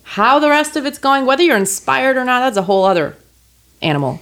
How 0.03 0.39
the 0.39 0.49
rest 0.49 0.75
of 0.75 0.85
it's 0.85 0.97
going, 0.97 1.25
whether 1.25 1.43
you're 1.43 1.57
inspired 1.57 2.17
or 2.17 2.25
not, 2.25 2.41
that's 2.41 2.57
a 2.57 2.63
whole 2.63 2.84
other 2.84 3.15
animal. 3.81 4.19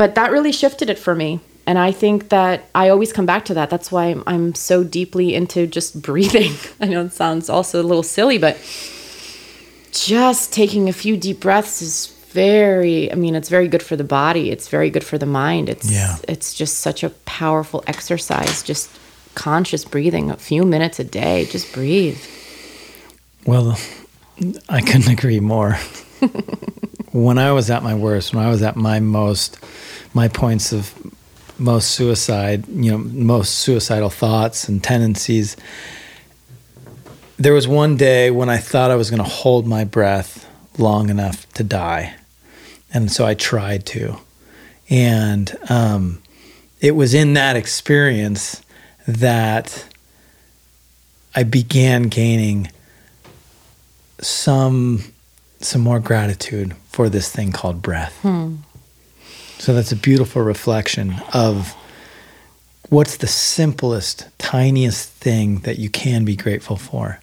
But 0.00 0.14
that 0.14 0.32
really 0.32 0.50
shifted 0.50 0.88
it 0.88 0.98
for 0.98 1.14
me. 1.14 1.40
And 1.66 1.78
I 1.78 1.92
think 1.92 2.30
that 2.30 2.64
I 2.74 2.88
always 2.88 3.12
come 3.12 3.26
back 3.26 3.44
to 3.44 3.54
that. 3.54 3.68
That's 3.68 3.92
why 3.92 4.06
I'm, 4.06 4.22
I'm 4.26 4.54
so 4.54 4.82
deeply 4.82 5.34
into 5.34 5.66
just 5.66 6.00
breathing. 6.10 6.54
I 6.80 6.86
know 6.86 7.04
it 7.04 7.12
sounds 7.12 7.50
also 7.50 7.82
a 7.82 7.84
little 7.84 8.02
silly, 8.02 8.38
but 8.38 8.56
just 9.92 10.54
taking 10.54 10.88
a 10.88 10.94
few 10.94 11.18
deep 11.18 11.40
breaths 11.40 11.82
is 11.82 12.06
very 12.30 13.10
i 13.12 13.14
mean 13.16 13.34
it's 13.34 13.48
very 13.48 13.66
good 13.66 13.82
for 13.82 13.96
the 13.96 14.04
body 14.04 14.50
it's 14.52 14.68
very 14.68 14.88
good 14.88 15.02
for 15.02 15.18
the 15.18 15.26
mind 15.26 15.68
it's 15.68 15.90
Yeah. 15.90 16.16
it's 16.28 16.54
just 16.54 16.78
such 16.78 17.02
a 17.02 17.10
powerful 17.26 17.82
exercise 17.88 18.62
just 18.62 18.88
conscious 19.34 19.84
breathing 19.84 20.30
a 20.30 20.36
few 20.36 20.62
minutes 20.64 21.00
a 21.00 21.04
day 21.04 21.44
just 21.46 21.72
breathe 21.72 22.18
Well, 23.44 23.76
I 24.68 24.80
couldn't 24.80 25.08
agree 25.08 25.40
more. 25.40 25.76
When 27.12 27.38
I 27.38 27.52
was 27.52 27.70
at 27.70 27.82
my 27.82 27.94
worst, 27.94 28.34
when 28.34 28.44
I 28.44 28.50
was 28.50 28.62
at 28.62 28.76
my 28.76 29.00
most, 29.00 29.58
my 30.14 30.28
points 30.28 30.72
of 30.72 30.94
most 31.58 31.90
suicide, 31.90 32.66
you 32.68 32.90
know, 32.90 32.98
most 32.98 33.56
suicidal 33.56 34.10
thoughts 34.10 34.68
and 34.68 34.82
tendencies, 34.82 35.56
there 37.38 37.52
was 37.52 37.66
one 37.66 37.96
day 37.96 38.30
when 38.30 38.48
I 38.48 38.58
thought 38.58 38.90
I 38.90 38.96
was 38.96 39.10
going 39.10 39.22
to 39.22 39.28
hold 39.28 39.66
my 39.66 39.84
breath 39.84 40.46
long 40.78 41.08
enough 41.08 41.50
to 41.54 41.64
die. 41.64 42.14
And 42.92 43.10
so 43.10 43.26
I 43.26 43.34
tried 43.34 43.86
to. 43.86 44.18
And 44.88 45.56
um, 45.68 46.22
it 46.80 46.92
was 46.92 47.14
in 47.14 47.34
that 47.34 47.56
experience 47.56 48.62
that 49.06 49.86
I 51.34 51.44
began 51.44 52.04
gaining 52.04 52.70
some 54.20 55.04
some 55.60 55.82
more 55.82 56.00
gratitude 56.00 56.74
for 56.88 57.08
this 57.08 57.30
thing 57.30 57.52
called 57.52 57.82
breath. 57.82 58.18
Hmm. 58.22 58.56
So 59.58 59.74
that's 59.74 59.92
a 59.92 59.96
beautiful 59.96 60.42
reflection 60.42 61.16
of 61.34 61.76
what's 62.88 63.18
the 63.18 63.26
simplest, 63.26 64.26
tiniest 64.38 65.10
thing 65.10 65.58
that 65.60 65.78
you 65.78 65.90
can 65.90 66.24
be 66.24 66.34
grateful 66.34 66.76
for. 66.76 67.20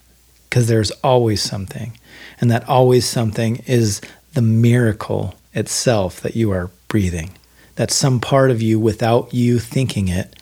Because 0.49 0.67
there's 0.67 0.91
always 1.03 1.41
something. 1.41 1.97
And 2.39 2.49
that 2.51 2.67
always 2.69 3.05
something 3.05 3.57
is 3.65 4.01
the 4.33 4.41
miracle 4.41 5.35
itself 5.53 6.21
that 6.21 6.35
you 6.35 6.51
are 6.51 6.69
breathing. 6.87 7.31
That 7.75 7.91
some 7.91 8.19
part 8.19 8.49
of 8.49 8.61
you, 8.61 8.79
without 8.79 9.33
you 9.33 9.59
thinking 9.59 10.07
it, 10.07 10.35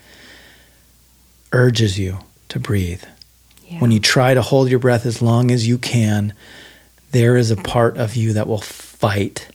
urges 1.52 1.98
you 1.98 2.18
to 2.50 2.60
breathe. 2.60 3.02
Yeah. 3.66 3.80
When 3.80 3.90
you 3.90 4.00
try 4.00 4.34
to 4.34 4.42
hold 4.42 4.70
your 4.70 4.78
breath 4.78 5.06
as 5.06 5.20
long 5.20 5.50
as 5.50 5.66
you 5.66 5.78
can, 5.78 6.34
there 7.12 7.36
is 7.36 7.50
a 7.50 7.56
part 7.56 7.96
of 7.96 8.16
you 8.16 8.32
that 8.34 8.46
will 8.46 8.60
fight 8.60 9.48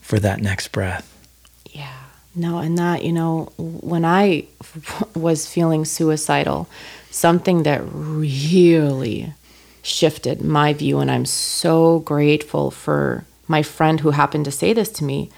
for 0.00 0.18
that 0.18 0.40
next 0.40 0.68
breath. 0.68 1.08
Yeah. 1.70 1.92
No, 2.34 2.58
and 2.58 2.78
that, 2.78 3.04
you 3.04 3.12
know, 3.12 3.52
when 3.58 4.04
I 4.04 4.46
was 5.14 5.46
feeling 5.46 5.84
suicidal, 5.84 6.68
something 7.10 7.62
that 7.64 7.82
really 7.84 9.34
shifted 9.82 10.42
my 10.42 10.72
view, 10.72 11.00
and 11.00 11.10
I'm 11.10 11.26
so 11.26 11.98
grateful 12.00 12.70
for 12.70 13.24
my 13.48 13.62
friend 13.62 14.00
who 14.00 14.10
happened 14.10 14.44
to 14.46 14.50
say 14.50 14.72
this 14.72 14.88
to 14.92 15.04
me. 15.04 15.30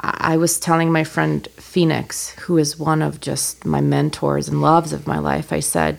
I 0.00 0.36
was 0.36 0.60
telling 0.60 0.92
my 0.92 1.04
friend 1.04 1.46
Phoenix, 1.56 2.30
who 2.40 2.58
is 2.58 2.78
one 2.78 3.00
of 3.00 3.20
just 3.20 3.64
my 3.64 3.80
mentors 3.80 4.48
and 4.48 4.60
loves 4.60 4.92
of 4.92 5.06
my 5.06 5.18
life, 5.18 5.52
I 5.52 5.60
said, 5.60 5.98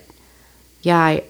Yeah, 0.82 1.00
I, 1.00 1.24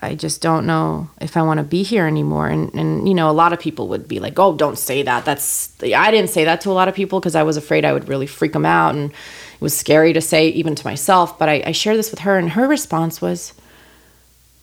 I 0.00 0.14
just 0.14 0.40
don't 0.40 0.64
know 0.64 1.10
if 1.20 1.36
I 1.36 1.42
want 1.42 1.58
to 1.58 1.64
be 1.64 1.82
here 1.82 2.06
anymore. 2.06 2.48
And, 2.48 2.72
and, 2.74 3.08
you 3.08 3.14
know, 3.14 3.28
a 3.28 3.32
lot 3.32 3.52
of 3.52 3.58
people 3.58 3.88
would 3.88 4.06
be 4.06 4.20
like, 4.20 4.38
oh, 4.38 4.54
don't 4.54 4.78
say 4.78 5.02
that. 5.02 5.24
That's, 5.24 5.72
I 5.82 6.10
didn't 6.12 6.30
say 6.30 6.44
that 6.44 6.60
to 6.60 6.70
a 6.70 6.72
lot 6.72 6.88
of 6.88 6.94
people 6.94 7.18
because 7.18 7.34
I 7.34 7.42
was 7.42 7.56
afraid 7.56 7.84
I 7.84 7.92
would 7.92 8.08
really 8.08 8.28
freak 8.28 8.52
them 8.52 8.64
out. 8.64 8.94
And 8.94 9.10
it 9.10 9.60
was 9.60 9.76
scary 9.76 10.12
to 10.12 10.20
say 10.20 10.48
even 10.50 10.76
to 10.76 10.86
myself. 10.86 11.36
But 11.36 11.48
I, 11.48 11.62
I 11.66 11.72
shared 11.72 11.98
this 11.98 12.12
with 12.12 12.20
her, 12.20 12.38
and 12.38 12.50
her 12.50 12.68
response 12.68 13.20
was, 13.20 13.54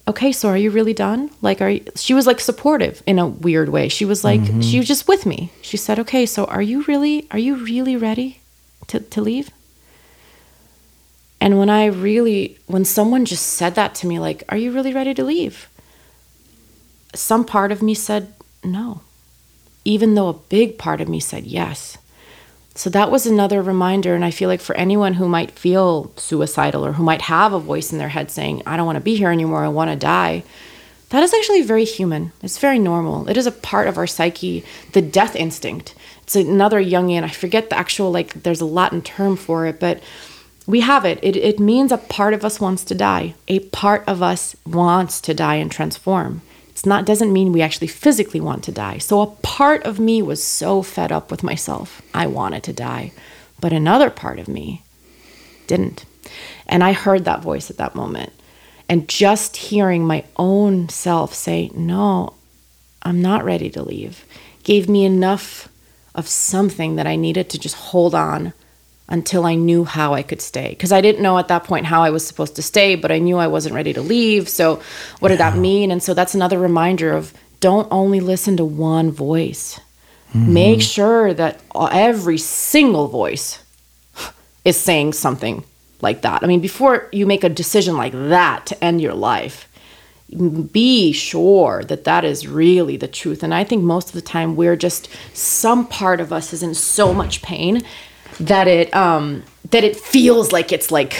okay, 0.07 0.31
so 0.31 0.47
are 0.47 0.57
you 0.57 0.71
really 0.71 0.93
done? 0.93 1.31
Like, 1.41 1.61
are 1.61 1.69
you, 1.69 1.83
she 1.95 2.13
was 2.13 2.27
like 2.27 2.39
supportive 2.39 3.03
in 3.05 3.19
a 3.19 3.27
weird 3.27 3.69
way. 3.69 3.89
She 3.89 4.05
was 4.05 4.23
like, 4.23 4.39
mm-hmm. 4.39 4.61
she 4.61 4.77
was 4.77 4.87
just 4.87 5.07
with 5.07 5.25
me. 5.25 5.51
She 5.61 5.77
said, 5.77 5.99
okay, 5.99 6.25
so 6.25 6.45
are 6.45 6.61
you 6.61 6.83
really, 6.83 7.27
are 7.31 7.39
you 7.39 7.55
really 7.55 7.97
ready 7.97 8.39
to, 8.87 8.99
to 8.99 9.21
leave? 9.21 9.49
And 11.41 11.59
when 11.59 11.69
I 11.69 11.85
really, 11.85 12.57
when 12.65 12.85
someone 12.85 13.25
just 13.25 13.45
said 13.45 13.75
that 13.75 13.93
to 13.95 14.07
me, 14.07 14.19
like, 14.19 14.43
are 14.49 14.57
you 14.57 14.71
really 14.71 14.93
ready 14.93 15.13
to 15.13 15.23
leave? 15.23 15.67
Some 17.13 17.45
part 17.45 17.71
of 17.71 17.81
me 17.81 17.93
said 17.93 18.33
no, 18.63 19.01
even 19.83 20.15
though 20.15 20.29
a 20.29 20.33
big 20.33 20.77
part 20.77 21.01
of 21.01 21.09
me 21.09 21.19
said 21.19 21.45
yes. 21.45 21.97
So 22.73 22.89
that 22.89 23.11
was 23.11 23.25
another 23.25 23.61
reminder. 23.61 24.15
And 24.15 24.25
I 24.25 24.31
feel 24.31 24.49
like 24.49 24.59
for 24.59 24.75
anyone 24.75 25.13
who 25.13 25.29
might 25.29 25.51
feel 25.51 26.11
suicidal 26.17 26.85
or 26.85 26.93
who 26.93 27.03
might 27.03 27.21
have 27.21 27.53
a 27.53 27.59
voice 27.59 27.91
in 27.91 27.99
their 27.99 28.09
head 28.09 28.31
saying, 28.31 28.63
I 28.65 28.75
don't 28.75 28.85
want 28.85 28.97
to 28.97 29.03
be 29.03 29.15
here 29.15 29.31
anymore, 29.31 29.63
I 29.63 29.69
want 29.69 29.91
to 29.91 29.95
die, 29.95 30.43
that 31.09 31.23
is 31.23 31.33
actually 31.33 31.61
very 31.61 31.85
human. 31.85 32.31
It's 32.41 32.57
very 32.57 32.79
normal. 32.79 33.29
It 33.29 33.37
is 33.37 33.45
a 33.45 33.51
part 33.51 33.87
of 33.87 33.97
our 33.97 34.07
psyche, 34.07 34.65
the 34.93 35.01
death 35.01 35.35
instinct. 35.35 35.95
It's 36.23 36.35
another 36.35 36.83
Jungian, 36.83 37.23
I 37.23 37.29
forget 37.29 37.69
the 37.69 37.77
actual, 37.77 38.11
like, 38.11 38.33
there's 38.43 38.61
a 38.61 38.65
Latin 38.65 39.01
term 39.01 39.37
for 39.37 39.67
it, 39.67 39.79
but 39.79 40.01
we 40.67 40.81
have 40.81 41.05
it. 41.05 41.19
it. 41.21 41.35
It 41.35 41.59
means 41.59 41.91
a 41.91 41.97
part 41.97 42.33
of 42.33 42.43
us 42.43 42.59
wants 42.59 42.83
to 42.85 42.95
die. 42.95 43.35
A 43.47 43.59
part 43.59 44.03
of 44.07 44.21
us 44.21 44.55
wants 44.65 45.21
to 45.21 45.33
die 45.33 45.55
and 45.55 45.71
transform. 45.71 46.41
It's 46.69 46.85
not 46.85 47.05
doesn't 47.05 47.31
mean 47.31 47.51
we 47.51 47.61
actually 47.61 47.87
physically 47.87 48.41
want 48.41 48.63
to 48.65 48.71
die. 48.71 48.97
So 48.97 49.21
a 49.21 49.27
part 49.27 49.83
of 49.83 49.99
me 49.99 50.21
was 50.21 50.43
so 50.43 50.81
fed 50.81 51.11
up 51.11 51.31
with 51.31 51.43
myself. 51.43 52.01
I 52.13 52.27
wanted 52.27 52.63
to 52.63 52.73
die. 52.73 53.13
But 53.61 53.73
another 53.73 54.09
part 54.09 54.39
of 54.39 54.47
me 54.47 54.83
didn't. 55.67 56.05
And 56.67 56.83
I 56.83 56.91
heard 56.93 57.25
that 57.25 57.41
voice 57.41 57.69
at 57.69 57.77
that 57.77 57.95
moment. 57.95 58.33
And 58.89 59.07
just 59.07 59.57
hearing 59.57 60.05
my 60.05 60.25
own 60.35 60.89
self 60.89 61.33
say, 61.33 61.71
"No, 61.73 62.33
I'm 63.03 63.21
not 63.21 63.45
ready 63.45 63.69
to 63.71 63.83
leave." 63.83 64.25
gave 64.65 64.89
me 64.89 65.05
enough 65.05 65.69
of 66.15 66.27
something 66.27 66.95
that 66.97 67.07
I 67.07 67.15
needed 67.15 67.49
to 67.51 67.59
just 67.59 67.75
hold 67.75 68.13
on 68.13 68.51
until 69.07 69.45
I 69.45 69.55
knew 69.55 69.83
how 69.83 70.13
I 70.13 70.23
could 70.23 70.41
stay. 70.41 70.69
Because 70.69 70.91
I 70.91 71.01
didn't 71.01 71.21
know 71.21 71.37
at 71.37 71.47
that 71.49 71.63
point 71.63 71.85
how 71.85 72.01
I 72.01 72.09
was 72.09 72.25
supposed 72.25 72.55
to 72.55 72.61
stay, 72.61 72.95
but 72.95 73.11
I 73.11 73.19
knew 73.19 73.37
I 73.37 73.47
wasn't 73.47 73.75
ready 73.75 73.93
to 73.93 74.01
leave. 74.01 74.49
So, 74.49 74.81
what 75.19 75.29
did 75.29 75.39
that 75.39 75.57
mean? 75.57 75.91
And 75.91 76.01
so, 76.01 76.13
that's 76.13 76.35
another 76.35 76.57
reminder 76.57 77.13
of 77.13 77.33
don't 77.59 77.87
only 77.91 78.19
listen 78.19 78.57
to 78.57 78.65
one 78.65 79.11
voice. 79.11 79.79
Mm-hmm. 80.33 80.53
Make 80.53 80.81
sure 80.81 81.33
that 81.33 81.61
every 81.75 82.37
single 82.37 83.07
voice 83.07 83.63
is 84.65 84.77
saying 84.77 85.13
something 85.13 85.63
like 86.01 86.21
that. 86.23 86.43
I 86.43 86.47
mean, 86.47 86.61
before 86.61 87.07
you 87.11 87.25
make 87.25 87.43
a 87.43 87.49
decision 87.49 87.97
like 87.97 88.13
that 88.13 88.65
to 88.67 88.83
end 88.83 89.01
your 89.01 89.13
life, 89.13 89.69
be 90.71 91.11
sure 91.11 91.83
that 91.83 92.03
that 92.03 92.25
is 92.25 92.47
really 92.47 92.97
the 92.97 93.07
truth. 93.07 93.43
And 93.43 93.53
I 93.53 93.63
think 93.63 93.83
most 93.83 94.07
of 94.07 94.13
the 94.13 94.21
time 94.21 94.55
we're 94.55 94.75
just, 94.75 95.07
some 95.33 95.87
part 95.87 96.19
of 96.19 96.33
us 96.33 96.51
is 96.51 96.63
in 96.63 96.73
so 96.73 97.13
much 97.13 97.41
pain 97.41 97.83
that 98.39 98.67
it 98.67 98.93
um 98.93 99.43
that 99.71 99.83
it 99.83 99.95
feels 99.95 100.51
like 100.51 100.71
it's 100.71 100.91
like 100.91 101.15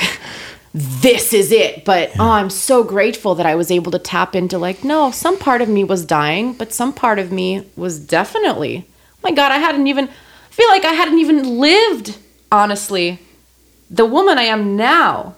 this 0.74 1.34
is 1.34 1.54
it 1.54 1.86
but 1.86 2.12
oh 2.20 2.32
i'm 2.32 2.50
so 2.50 2.84
grateful 2.84 3.36
that 3.36 3.46
i 3.46 3.56
was 3.56 3.72
able 3.72 3.92
to 3.92 4.00
tap 4.00 4.36
into 4.36 4.58
like 4.58 4.84
no 4.84 5.10
some 5.10 5.38
part 5.38 5.62
of 5.62 5.70
me 5.70 5.86
was 5.86 6.06
dying 6.06 6.54
but 6.54 6.74
some 6.74 6.92
part 6.92 7.18
of 7.18 7.32
me 7.32 7.66
was 7.78 7.98
definitely 7.98 8.86
oh 9.14 9.20
my 9.24 9.32
god 9.32 9.54
i 9.54 9.58
hadn't 9.58 9.88
even 9.88 10.10
feel 10.50 10.68
like 10.68 10.84
i 10.84 10.92
hadn't 10.92 11.18
even 11.18 11.60
lived 11.60 12.18
honestly 12.52 13.20
the 13.90 14.06
woman 14.06 14.38
i 14.38 14.44
am 14.44 14.76
now 14.76 15.34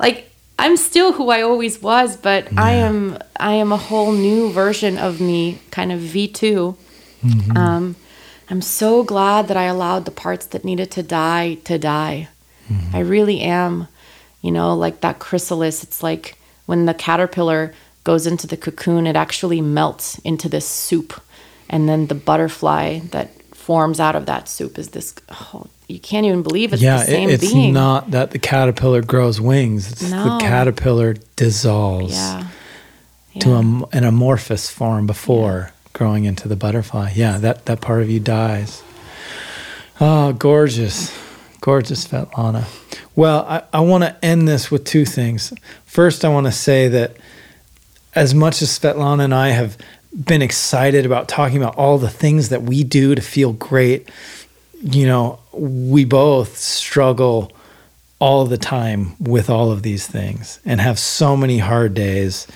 like 0.00 0.28
i'm 0.58 0.76
still 0.76 1.12
who 1.12 1.30
i 1.30 1.42
always 1.42 1.80
was 1.80 2.16
but 2.16 2.52
yeah. 2.52 2.60
i 2.60 2.72
am 2.72 3.16
i 3.36 3.52
am 3.52 3.70
a 3.70 3.76
whole 3.76 4.10
new 4.10 4.50
version 4.50 4.98
of 4.98 5.20
me 5.20 5.60
kind 5.70 5.92
of 5.92 6.00
v2 6.00 6.76
mm-hmm. 7.22 7.56
um 7.56 7.94
I'm 8.50 8.62
so 8.62 9.04
glad 9.04 9.48
that 9.48 9.56
I 9.56 9.64
allowed 9.64 10.04
the 10.04 10.10
parts 10.10 10.46
that 10.46 10.64
needed 10.64 10.90
to 10.92 11.02
die 11.02 11.54
to 11.64 11.78
die. 11.78 12.28
Mm-hmm. 12.68 12.96
I 12.96 13.00
really 13.00 13.40
am. 13.40 13.86
You 14.42 14.50
know, 14.50 14.74
like 14.74 15.02
that 15.02 15.18
chrysalis, 15.18 15.84
it's 15.84 16.02
like 16.02 16.36
when 16.66 16.86
the 16.86 16.94
caterpillar 16.94 17.74
goes 18.04 18.26
into 18.26 18.46
the 18.46 18.56
cocoon, 18.56 19.06
it 19.06 19.14
actually 19.14 19.60
melts 19.60 20.18
into 20.20 20.48
this 20.48 20.66
soup. 20.66 21.20
And 21.68 21.88
then 21.88 22.06
the 22.06 22.14
butterfly 22.14 23.00
that 23.10 23.30
forms 23.54 24.00
out 24.00 24.16
of 24.16 24.26
that 24.26 24.48
soup 24.48 24.78
is 24.78 24.88
this 24.88 25.14
oh, 25.28 25.66
you 25.86 26.00
can't 26.00 26.26
even 26.26 26.42
believe 26.42 26.72
it's 26.72 26.82
yeah, 26.82 26.98
the 26.98 27.04
same 27.04 27.28
it, 27.28 27.34
it's 27.34 27.52
being. 27.52 27.74
not 27.74 28.10
that 28.10 28.30
the 28.30 28.38
caterpillar 28.38 29.02
grows 29.02 29.40
wings. 29.40 29.92
It's 29.92 30.10
no. 30.10 30.24
the 30.24 30.38
caterpillar 30.40 31.14
dissolves 31.36 32.14
yeah. 32.14 32.48
Yeah. 33.32 33.40
to 33.42 33.52
a, 33.52 33.60
an 33.92 34.04
amorphous 34.04 34.70
form 34.70 35.06
before 35.06 35.72
growing 36.00 36.24
into 36.24 36.48
the 36.48 36.56
butterfly. 36.56 37.12
Yeah, 37.14 37.36
that, 37.36 37.66
that 37.66 37.82
part 37.82 38.00
of 38.00 38.08
you 38.08 38.18
dies. 38.18 38.82
Oh, 40.00 40.32
gorgeous. 40.32 41.14
Gorgeous, 41.60 42.06
Svetlana. 42.06 42.64
Well, 43.14 43.44
I, 43.46 43.64
I 43.70 43.80
want 43.80 44.04
to 44.04 44.24
end 44.24 44.48
this 44.48 44.70
with 44.70 44.86
two 44.86 45.04
things. 45.04 45.52
First, 45.84 46.24
I 46.24 46.30
want 46.30 46.46
to 46.46 46.52
say 46.52 46.88
that 46.88 47.18
as 48.14 48.34
much 48.34 48.62
as 48.62 48.78
Svetlana 48.78 49.24
and 49.24 49.34
I 49.34 49.50
have 49.50 49.76
been 50.14 50.40
excited 50.40 51.04
about 51.04 51.28
talking 51.28 51.58
about 51.58 51.76
all 51.76 51.98
the 51.98 52.08
things 52.08 52.48
that 52.48 52.62
we 52.62 52.82
do 52.82 53.14
to 53.14 53.20
feel 53.20 53.52
great, 53.52 54.08
you 54.80 55.04
know, 55.04 55.38
we 55.52 56.06
both 56.06 56.56
struggle 56.56 57.52
all 58.20 58.46
the 58.46 58.56
time 58.56 59.16
with 59.20 59.50
all 59.50 59.70
of 59.70 59.82
these 59.82 60.06
things 60.06 60.60
and 60.64 60.80
have 60.80 60.98
so 60.98 61.36
many 61.36 61.58
hard 61.58 61.92
days 61.92 62.46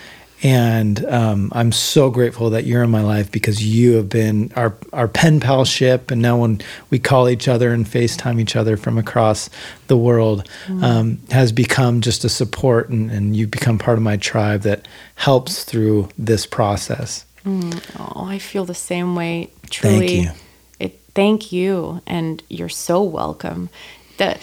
and 0.44 1.02
um, 1.06 1.50
I'm 1.52 1.72
so 1.72 2.10
grateful 2.10 2.50
that 2.50 2.64
you're 2.64 2.82
in 2.82 2.90
my 2.90 3.00
life 3.00 3.32
because 3.32 3.64
you 3.64 3.94
have 3.94 4.10
been 4.10 4.52
our 4.54 4.76
our 4.92 5.08
pen 5.08 5.40
pal 5.40 5.64
ship, 5.64 6.10
and 6.10 6.20
now 6.20 6.36
when 6.36 6.60
we 6.90 6.98
call 6.98 7.30
each 7.30 7.48
other 7.48 7.72
and 7.72 7.86
FaceTime 7.86 8.38
each 8.38 8.54
other 8.54 8.76
from 8.76 8.98
across 8.98 9.48
the 9.86 9.96
world, 9.96 10.48
mm-hmm. 10.66 10.84
um, 10.84 11.18
has 11.30 11.50
become 11.50 12.02
just 12.02 12.24
a 12.24 12.28
support, 12.28 12.90
and, 12.90 13.10
and 13.10 13.34
you've 13.34 13.50
become 13.50 13.78
part 13.78 13.96
of 13.96 14.04
my 14.04 14.18
tribe 14.18 14.60
that 14.60 14.86
helps 15.14 15.64
through 15.64 16.10
this 16.18 16.44
process. 16.44 17.24
Oh, 17.46 18.26
I 18.26 18.38
feel 18.38 18.66
the 18.66 18.74
same 18.74 19.16
way. 19.16 19.50
Truly. 19.70 19.98
Thank 19.98 20.10
you. 20.10 20.30
It 20.78 21.00
thank 21.14 21.52
you 21.52 22.02
and 22.06 22.42
you're 22.48 22.68
so 22.68 23.02
welcome. 23.02 23.70
The 24.18 24.38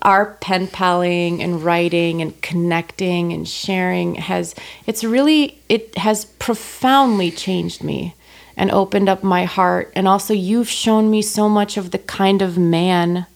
our 0.00 0.34
pen 0.40 0.66
paling 0.68 1.42
and 1.42 1.62
writing 1.62 2.22
and 2.22 2.40
connecting 2.40 3.32
and 3.32 3.46
sharing 3.46 4.14
has 4.14 4.54
it's 4.86 5.04
really 5.04 5.60
it 5.68 5.96
has 5.98 6.24
profoundly 6.24 7.30
changed 7.30 7.84
me 7.84 8.14
and 8.56 8.70
opened 8.70 9.08
up 9.08 9.22
my 9.22 9.44
heart. 9.44 9.92
And 9.94 10.06
also 10.06 10.34
you've 10.34 10.68
shown 10.68 11.10
me 11.10 11.22
so 11.22 11.48
much 11.48 11.76
of 11.76 11.90
the 11.90 11.98
kind 11.98 12.42
of 12.42 12.58
man 12.58 13.26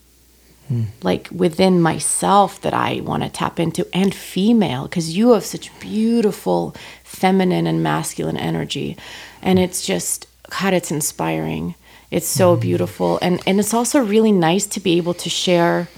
hmm. 0.68 0.84
like 1.02 1.28
within 1.30 1.80
myself 1.80 2.60
that 2.62 2.74
I 2.74 3.00
want 3.00 3.22
to 3.22 3.28
tap 3.28 3.58
into 3.58 3.86
and 3.94 4.14
female 4.14 4.84
because 4.84 5.16
you 5.16 5.32
have 5.32 5.44
such 5.44 5.78
beautiful 5.80 6.74
feminine 7.04 7.66
and 7.66 7.82
masculine 7.82 8.36
energy. 8.36 8.96
And 9.42 9.58
it's 9.58 9.84
just 9.84 10.26
god 10.60 10.74
it's 10.74 10.90
inspiring. 10.90 11.74
It's 12.10 12.28
so 12.28 12.54
hmm. 12.54 12.60
beautiful. 12.60 13.18
And 13.22 13.42
and 13.46 13.58
it's 13.58 13.74
also 13.74 14.00
really 14.00 14.32
nice 14.32 14.66
to 14.66 14.80
be 14.80 14.96
able 14.96 15.14
to 15.14 15.30
share 15.30 15.88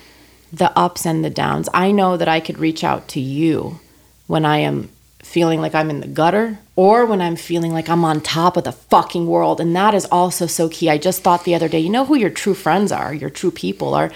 the 0.53 0.77
ups 0.77 1.07
and 1.07 1.25
the 1.25 1.31
downs. 1.31 1.69
I 1.75 1.91
know 1.91 2.16
that 2.16 2.29
I 2.29 2.41
could 2.41 2.59
reach 2.59 2.85
out 2.85 3.09
to 3.09 3.20
you 3.20 3.81
when 4.27 4.45
I 4.45 4.59
am 4.59 4.91
feeling 5.23 5.61
like 5.61 5.75
I'm 5.75 5.91
in 5.91 6.01
the 6.01 6.07
gutter 6.07 6.59
or 6.77 7.05
when 7.05 7.20
I'm 7.20 7.37
feeling 7.37 7.73
like 7.73 7.89
I'm 7.89 8.05
on 8.05 8.20
top 8.20 8.57
of 8.57 8.65
the 8.65 8.73
fucking 8.73 9.27
world. 9.27 9.61
And 9.61 9.75
that 9.77 9.95
is 9.95 10.07
also 10.07 10.47
so 10.47 10.69
key. 10.69 10.89
I 10.89 10.97
just 10.97 11.23
thought 11.23 11.45
the 11.45 11.55
other 11.55 11.69
day 11.69 11.81
you 11.81 11.91
know 11.91 12.05
who 12.05 12.16
your 12.16 12.31
true 12.31 12.55
friends 12.55 12.93
are 12.93 13.12
your 13.12 13.31
true 13.31 13.51
people 13.51 13.95
are 13.95 14.11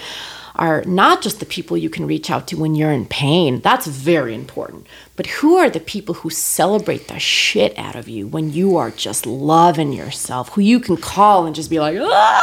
are 0.57 0.83
not 0.85 1.23
just 1.23 1.41
the 1.41 1.47
people 1.47 1.77
you 1.77 1.89
can 1.91 2.07
reach 2.07 2.31
out 2.31 2.47
to 2.49 2.57
when 2.57 2.75
you're 2.75 2.93
in 2.93 3.07
pain. 3.07 3.61
That's 3.61 3.87
very 3.87 4.35
important. 4.35 4.87
But 5.17 5.27
who 5.27 5.57
are 5.57 5.71
the 5.71 5.81
people 5.81 6.17
who 6.17 6.31
celebrate 6.31 7.09
the 7.09 7.19
shit 7.19 7.77
out 7.79 7.97
of 7.97 8.09
you 8.09 8.27
when 8.27 8.53
you 8.53 8.77
are 8.77 8.91
just 8.91 9.27
loving 9.27 9.93
yourself? 9.93 10.51
Who 10.51 10.61
you 10.61 10.81
can 10.81 10.97
call 10.97 11.47
and 11.47 11.55
just 11.55 11.71
be 11.71 11.81
like, 11.81 11.97
ah, 11.99 12.43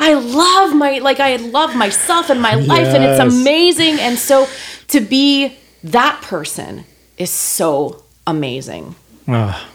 I 0.00 0.14
love 0.14 0.74
my 0.74 0.98
like 0.98 1.20
I 1.20 1.36
love 1.36 1.76
myself 1.76 2.30
and 2.30 2.40
my 2.40 2.54
life 2.54 2.88
and 2.88 3.04
it's 3.04 3.20
amazing. 3.20 4.00
And 4.00 4.18
so 4.18 4.48
to 4.88 5.00
be 5.00 5.56
that 5.84 6.20
person 6.22 6.84
is 7.18 7.30
so 7.30 8.02
amazing. 8.26 8.94
Ah, 9.28 9.68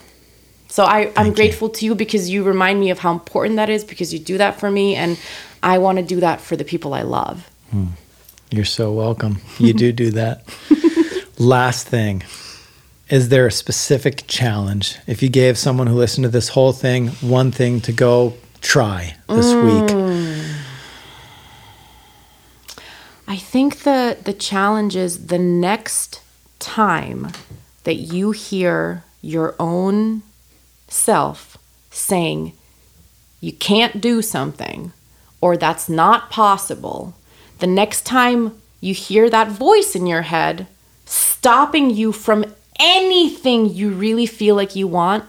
So 0.68 0.84
I, 0.84 1.12
I'm 1.16 1.34
grateful 1.34 1.70
to 1.70 1.86
you 1.86 1.96
because 1.96 2.30
you 2.30 2.44
remind 2.44 2.80
me 2.80 2.90
of 2.92 3.00
how 3.00 3.12
important 3.12 3.56
that 3.56 3.70
is 3.70 3.84
because 3.84 4.14
you 4.14 4.20
do 4.20 4.38
that 4.38 4.60
for 4.60 4.70
me 4.70 4.96
and 4.96 5.18
I 5.64 5.78
want 5.78 5.98
to 5.98 6.04
do 6.04 6.20
that 6.20 6.42
for 6.42 6.56
the 6.56 6.64
people 6.64 6.94
I 6.94 7.02
love. 7.02 7.50
Hmm. 7.72 7.88
you're 8.50 8.66
so 8.66 8.94
welcome. 8.94 9.42
You 9.60 9.74
do 9.74 9.92
do 9.92 10.12
that. 10.12 10.44
Last 11.38 11.88
thing. 11.88 12.24
Is 13.10 13.30
there 13.30 13.46
a 13.46 13.52
specific 13.52 14.24
challenge? 14.28 14.98
If 15.06 15.22
you 15.22 15.30
gave 15.30 15.58
someone 15.58 15.88
who 15.88 15.96
listened 15.96 16.24
to 16.24 16.30
this 16.30 16.50
whole 16.50 16.74
thing 16.74 17.08
one 17.22 17.52
thing 17.52 17.82
to 17.82 17.92
go 17.92 18.36
try 18.62 19.16
this 19.28 19.52
hmm. 19.52 19.66
week, 19.66 19.90
I 23.28 23.38
think 23.38 23.80
the 23.80 24.18
the 24.24 24.34
challenge 24.34 24.96
is 24.96 25.28
the 25.28 25.40
next 25.40 26.22
time 26.60 27.32
that 27.84 27.96
you 27.96 28.32
hear 28.32 29.04
your 29.22 29.56
own 29.60 30.24
self 30.88 31.58
saying 31.92 32.54
you 33.40 33.52
can't 33.52 34.02
do 34.02 34.22
something 34.22 34.92
or 35.42 35.58
that's 35.58 35.88
not 35.88 36.30
possible, 36.30 37.14
the 37.60 37.68
next 37.68 38.06
time 38.06 38.60
you 38.82 38.94
hear 38.94 39.30
that 39.30 39.50
voice 39.50 39.96
in 39.96 40.06
your 40.06 40.24
head 40.24 40.68
stopping 41.06 41.90
you 41.90 42.12
from 42.12 42.46
anything 42.80 43.70
you 43.70 43.90
really 43.90 44.26
feel 44.26 44.56
like 44.56 44.76
you 44.76 44.88
want 44.88 45.24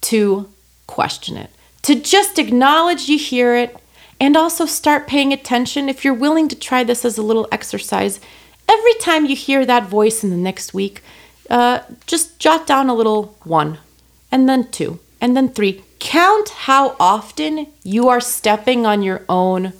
to 0.00 0.48
question 0.86 1.36
it, 1.36 1.50
to 1.82 1.94
just 1.94 2.38
acknowledge 2.38 3.08
you 3.08 3.18
hear 3.18 3.56
it 3.56 3.76
and 4.20 4.36
also 4.36 4.66
start 4.66 5.08
paying 5.08 5.32
attention 5.32 5.88
if 5.88 6.04
you're 6.04 6.14
willing 6.14 6.48
to 6.48 6.54
try 6.54 6.84
this 6.84 7.04
as 7.04 7.18
a 7.18 7.22
little 7.22 7.48
exercise. 7.50 8.20
Every 8.68 8.94
time 8.94 9.26
you 9.26 9.34
hear 9.34 9.66
that 9.66 9.88
voice 9.88 10.22
in 10.22 10.30
the 10.30 10.36
next 10.36 10.72
week, 10.74 11.02
uh, 11.50 11.80
just 12.06 12.38
jot 12.38 12.66
down 12.66 12.88
a 12.88 12.94
little 12.94 13.36
one, 13.42 13.78
and 14.30 14.48
then 14.48 14.70
two, 14.70 15.00
and 15.22 15.36
then 15.36 15.48
three. 15.48 15.82
Count 16.00 16.48
how 16.50 16.96
often 16.98 17.68
you 17.84 18.08
are 18.08 18.20
stepping 18.20 18.84
on 18.84 19.02
your 19.02 19.24
own 19.28 19.72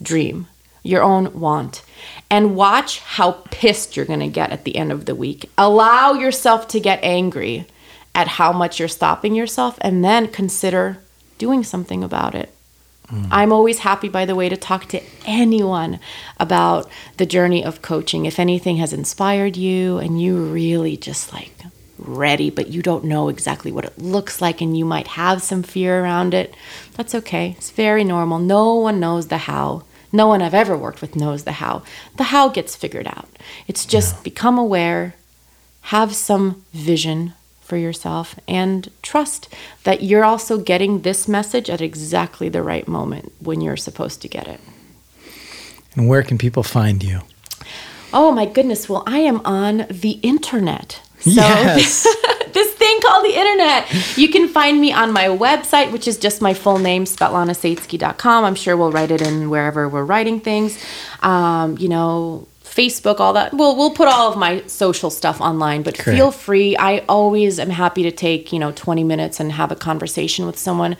dream, 0.00 0.46
your 0.82 1.02
own 1.02 1.38
want, 1.38 1.82
and 2.30 2.56
watch 2.56 3.00
how 3.00 3.32
pissed 3.50 3.96
you're 3.96 4.06
going 4.06 4.20
to 4.20 4.28
get 4.28 4.52
at 4.52 4.64
the 4.64 4.76
end 4.76 4.92
of 4.92 5.04
the 5.04 5.14
week. 5.14 5.50
Allow 5.58 6.12
yourself 6.12 6.68
to 6.68 6.80
get 6.80 7.02
angry 7.02 7.66
at 8.14 8.28
how 8.28 8.52
much 8.52 8.78
you're 8.78 8.88
stopping 8.88 9.34
yourself, 9.34 9.76
and 9.82 10.02
then 10.02 10.28
consider 10.28 10.98
doing 11.36 11.62
something 11.62 12.02
about 12.02 12.34
it. 12.34 12.54
Mm. 13.08 13.28
I'm 13.30 13.52
always 13.52 13.80
happy, 13.80 14.08
by 14.08 14.24
the 14.24 14.34
way, 14.34 14.48
to 14.48 14.56
talk 14.56 14.86
to 14.86 15.02
anyone 15.26 15.98
about 16.38 16.88
the 17.18 17.26
journey 17.26 17.62
of 17.62 17.82
coaching. 17.82 18.24
If 18.24 18.38
anything 18.38 18.78
has 18.78 18.92
inspired 18.92 19.56
you 19.56 19.98
and 19.98 20.20
you 20.20 20.36
really 20.38 20.96
just 20.96 21.32
like 21.32 21.56
ready, 21.98 22.50
but 22.50 22.68
you 22.68 22.82
don't 22.82 23.04
know 23.04 23.28
exactly 23.28 23.72
what 23.72 23.84
it 23.84 23.98
looks 23.98 24.40
like 24.40 24.60
and 24.60 24.76
you 24.76 24.84
might 24.84 25.08
have 25.08 25.42
some 25.42 25.62
fear 25.62 26.00
around 26.02 26.34
it, 26.34 26.54
that's 26.94 27.14
okay. 27.14 27.54
It's 27.56 27.70
very 27.70 28.04
normal. 28.04 28.38
No 28.38 28.74
one 28.74 29.00
knows 29.00 29.28
the 29.28 29.38
how. 29.38 29.84
No 30.12 30.28
one 30.28 30.40
I've 30.42 30.54
ever 30.54 30.76
worked 30.76 31.00
with 31.00 31.16
knows 31.16 31.44
the 31.44 31.52
how. 31.52 31.82
The 32.16 32.24
how 32.24 32.48
gets 32.48 32.76
figured 32.76 33.06
out. 33.06 33.28
It's 33.66 33.84
just 33.84 34.22
become 34.24 34.56
aware, 34.58 35.14
have 35.82 36.14
some 36.14 36.64
vision 36.72 37.34
for 37.60 37.76
yourself, 37.76 38.38
and 38.46 38.88
trust 39.02 39.52
that 39.82 40.02
you're 40.02 40.24
also 40.24 40.58
getting 40.58 41.00
this 41.00 41.26
message 41.26 41.68
at 41.68 41.80
exactly 41.80 42.48
the 42.48 42.62
right 42.62 42.86
moment 42.86 43.32
when 43.40 43.60
you're 43.60 43.76
supposed 43.76 44.22
to 44.22 44.28
get 44.28 44.46
it. 44.46 44.60
and 45.96 46.08
where 46.08 46.22
can 46.22 46.38
people 46.38 46.62
find 46.62 47.02
you? 47.02 47.20
Oh 48.12 48.30
my 48.30 48.46
goodness. 48.46 48.88
Well, 48.88 49.02
I 49.06 49.18
am 49.18 49.40
on 49.44 49.86
the 49.90 50.20
internet. 50.22 51.00
So 51.20 51.30
Yes. 51.30 52.06
this 52.52 52.72
thing 52.74 53.00
called 53.00 53.24
the 53.24 53.36
internet. 53.36 54.16
You 54.18 54.28
can 54.28 54.48
find 54.48 54.80
me 54.80 54.92
on 54.92 55.12
my 55.12 55.24
website, 55.24 55.92
which 55.92 56.06
is 56.06 56.18
just 56.18 56.40
my 56.40 56.54
full 56.54 56.78
name, 56.78 57.04
SvetlanAsetsky.com. 57.04 58.44
I'm 58.44 58.54
sure 58.54 58.76
we'll 58.76 58.92
write 58.92 59.10
it 59.10 59.22
in 59.22 59.50
wherever 59.50 59.88
we're 59.88 60.04
writing 60.04 60.40
things. 60.40 60.82
Um, 61.22 61.76
you 61.78 61.88
know, 61.88 62.46
Facebook, 62.64 63.20
all 63.20 63.32
that. 63.32 63.54
We'll 63.54 63.74
we'll 63.76 63.92
put 63.94 64.06
all 64.08 64.30
of 64.30 64.38
my 64.38 64.62
social 64.66 65.08
stuff 65.10 65.40
online, 65.40 65.82
but 65.82 65.96
Great. 65.96 66.16
feel 66.16 66.30
free. 66.30 66.76
I 66.76 66.98
always 67.08 67.58
am 67.58 67.70
happy 67.70 68.02
to 68.02 68.10
take, 68.10 68.52
you 68.52 68.58
know, 68.58 68.70
20 68.72 69.02
minutes 69.02 69.40
and 69.40 69.50
have 69.52 69.72
a 69.72 69.76
conversation 69.76 70.44
with 70.46 70.58
someone. 70.58 70.96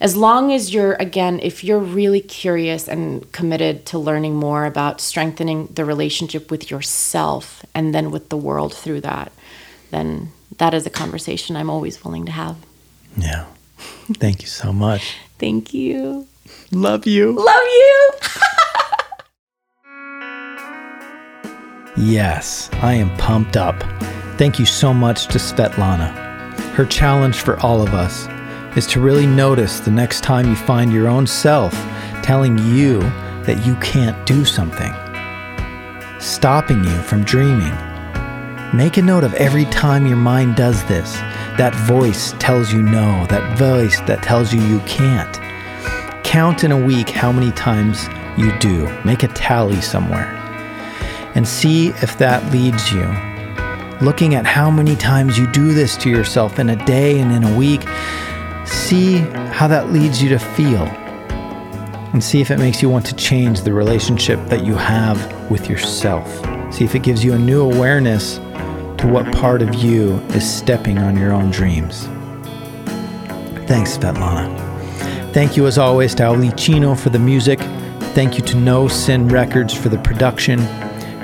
As 0.00 0.16
long 0.16 0.52
as 0.52 0.74
you're 0.74 0.94
again, 0.94 1.38
if 1.40 1.62
you're 1.62 1.78
really 1.78 2.20
curious 2.20 2.88
and 2.88 3.30
committed 3.30 3.86
to 3.86 3.98
learning 3.98 4.34
more 4.34 4.64
about 4.66 5.00
strengthening 5.00 5.68
the 5.68 5.84
relationship 5.84 6.50
with 6.50 6.72
yourself 6.72 7.64
and 7.72 7.94
then 7.94 8.10
with 8.10 8.28
the 8.28 8.36
world 8.36 8.74
through 8.74 9.02
that, 9.02 9.30
then 9.92 10.32
that 10.58 10.74
is 10.74 10.86
a 10.86 10.90
conversation 10.90 11.56
I'm 11.56 11.70
always 11.70 12.04
willing 12.04 12.26
to 12.26 12.32
have. 12.32 12.56
Yeah. 13.16 13.44
Thank 14.14 14.42
you 14.42 14.48
so 14.48 14.72
much. 14.72 15.16
Thank 15.38 15.72
you. 15.72 16.26
Love 16.72 17.06
you. 17.06 17.32
Love 17.32 17.46
you. 17.46 18.10
Yes, 21.96 22.70
I 22.80 22.94
am 22.94 23.14
pumped 23.18 23.58
up. 23.58 23.78
Thank 24.38 24.58
you 24.58 24.64
so 24.64 24.94
much 24.94 25.26
to 25.26 25.38
Svetlana. 25.38 26.10
Her 26.72 26.86
challenge 26.86 27.36
for 27.36 27.60
all 27.60 27.82
of 27.82 27.92
us 27.92 28.26
is 28.78 28.86
to 28.88 29.00
really 29.00 29.26
notice 29.26 29.78
the 29.78 29.90
next 29.90 30.22
time 30.22 30.48
you 30.48 30.56
find 30.56 30.90
your 30.90 31.06
own 31.06 31.26
self 31.26 31.74
telling 32.22 32.56
you 32.74 32.98
that 33.44 33.62
you 33.66 33.76
can't 33.76 34.16
do 34.24 34.46
something, 34.46 34.92
stopping 36.18 36.82
you 36.82 37.02
from 37.02 37.24
dreaming. 37.24 37.74
Make 38.74 38.96
a 38.96 39.02
note 39.02 39.22
of 39.22 39.34
every 39.34 39.66
time 39.66 40.06
your 40.06 40.16
mind 40.16 40.56
does 40.56 40.82
this. 40.84 41.12
That 41.58 41.74
voice 41.86 42.32
tells 42.38 42.72
you 42.72 42.80
no, 42.80 43.26
that 43.26 43.58
voice 43.58 44.00
that 44.06 44.22
tells 44.22 44.54
you 44.54 44.62
you 44.62 44.80
can't. 44.80 46.24
Count 46.24 46.64
in 46.64 46.72
a 46.72 46.82
week 46.82 47.10
how 47.10 47.32
many 47.32 47.52
times 47.52 48.08
you 48.38 48.50
do. 48.60 48.88
Make 49.04 49.24
a 49.24 49.28
tally 49.28 49.82
somewhere 49.82 50.38
and 51.34 51.46
see 51.46 51.88
if 51.88 52.16
that 52.16 52.50
leads 52.50 52.90
you. 52.90 53.04
Looking 54.00 54.34
at 54.34 54.46
how 54.46 54.70
many 54.70 54.96
times 54.96 55.36
you 55.36 55.46
do 55.52 55.74
this 55.74 55.94
to 55.98 56.08
yourself 56.08 56.58
in 56.58 56.70
a 56.70 56.86
day 56.86 57.20
and 57.20 57.30
in 57.30 57.44
a 57.44 57.54
week, 57.54 57.82
see 58.64 59.18
how 59.52 59.68
that 59.68 59.92
leads 59.92 60.22
you 60.22 60.30
to 60.30 60.38
feel. 60.38 60.84
And 62.14 62.24
see 62.24 62.40
if 62.40 62.50
it 62.50 62.58
makes 62.58 62.80
you 62.80 62.88
want 62.88 63.04
to 63.04 63.14
change 63.16 63.60
the 63.60 63.72
relationship 63.74 64.38
that 64.46 64.64
you 64.64 64.76
have 64.76 65.50
with 65.50 65.68
yourself. 65.68 66.26
See 66.72 66.84
if 66.84 66.94
it 66.94 67.02
gives 67.02 67.22
you 67.22 67.34
a 67.34 67.38
new 67.38 67.60
awareness 67.60 68.38
to 69.02 69.08
what 69.08 69.26
part 69.32 69.62
of 69.62 69.74
you 69.74 70.14
is 70.28 70.48
stepping 70.48 70.96
on 70.98 71.16
your 71.16 71.32
own 71.32 71.50
dreams. 71.50 72.06
Thanks, 73.66 73.98
Svetlana. 73.98 74.46
Thank 75.32 75.56
you, 75.56 75.66
as 75.66 75.76
always, 75.76 76.14
to 76.16 76.26
Ali 76.26 76.52
Chino 76.52 76.94
for 76.94 77.10
the 77.10 77.18
music. 77.18 77.58
Thank 78.14 78.38
you 78.38 78.44
to 78.44 78.56
No 78.56 78.86
Sin 78.86 79.26
Records 79.26 79.74
for 79.74 79.88
the 79.88 79.98
production. 79.98 80.60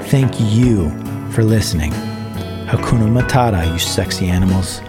Thank 0.06 0.40
you 0.40 0.90
for 1.30 1.44
listening. 1.44 1.92
Hakuna 2.66 3.08
Matata, 3.08 3.72
you 3.72 3.78
sexy 3.78 4.26
animals. 4.26 4.80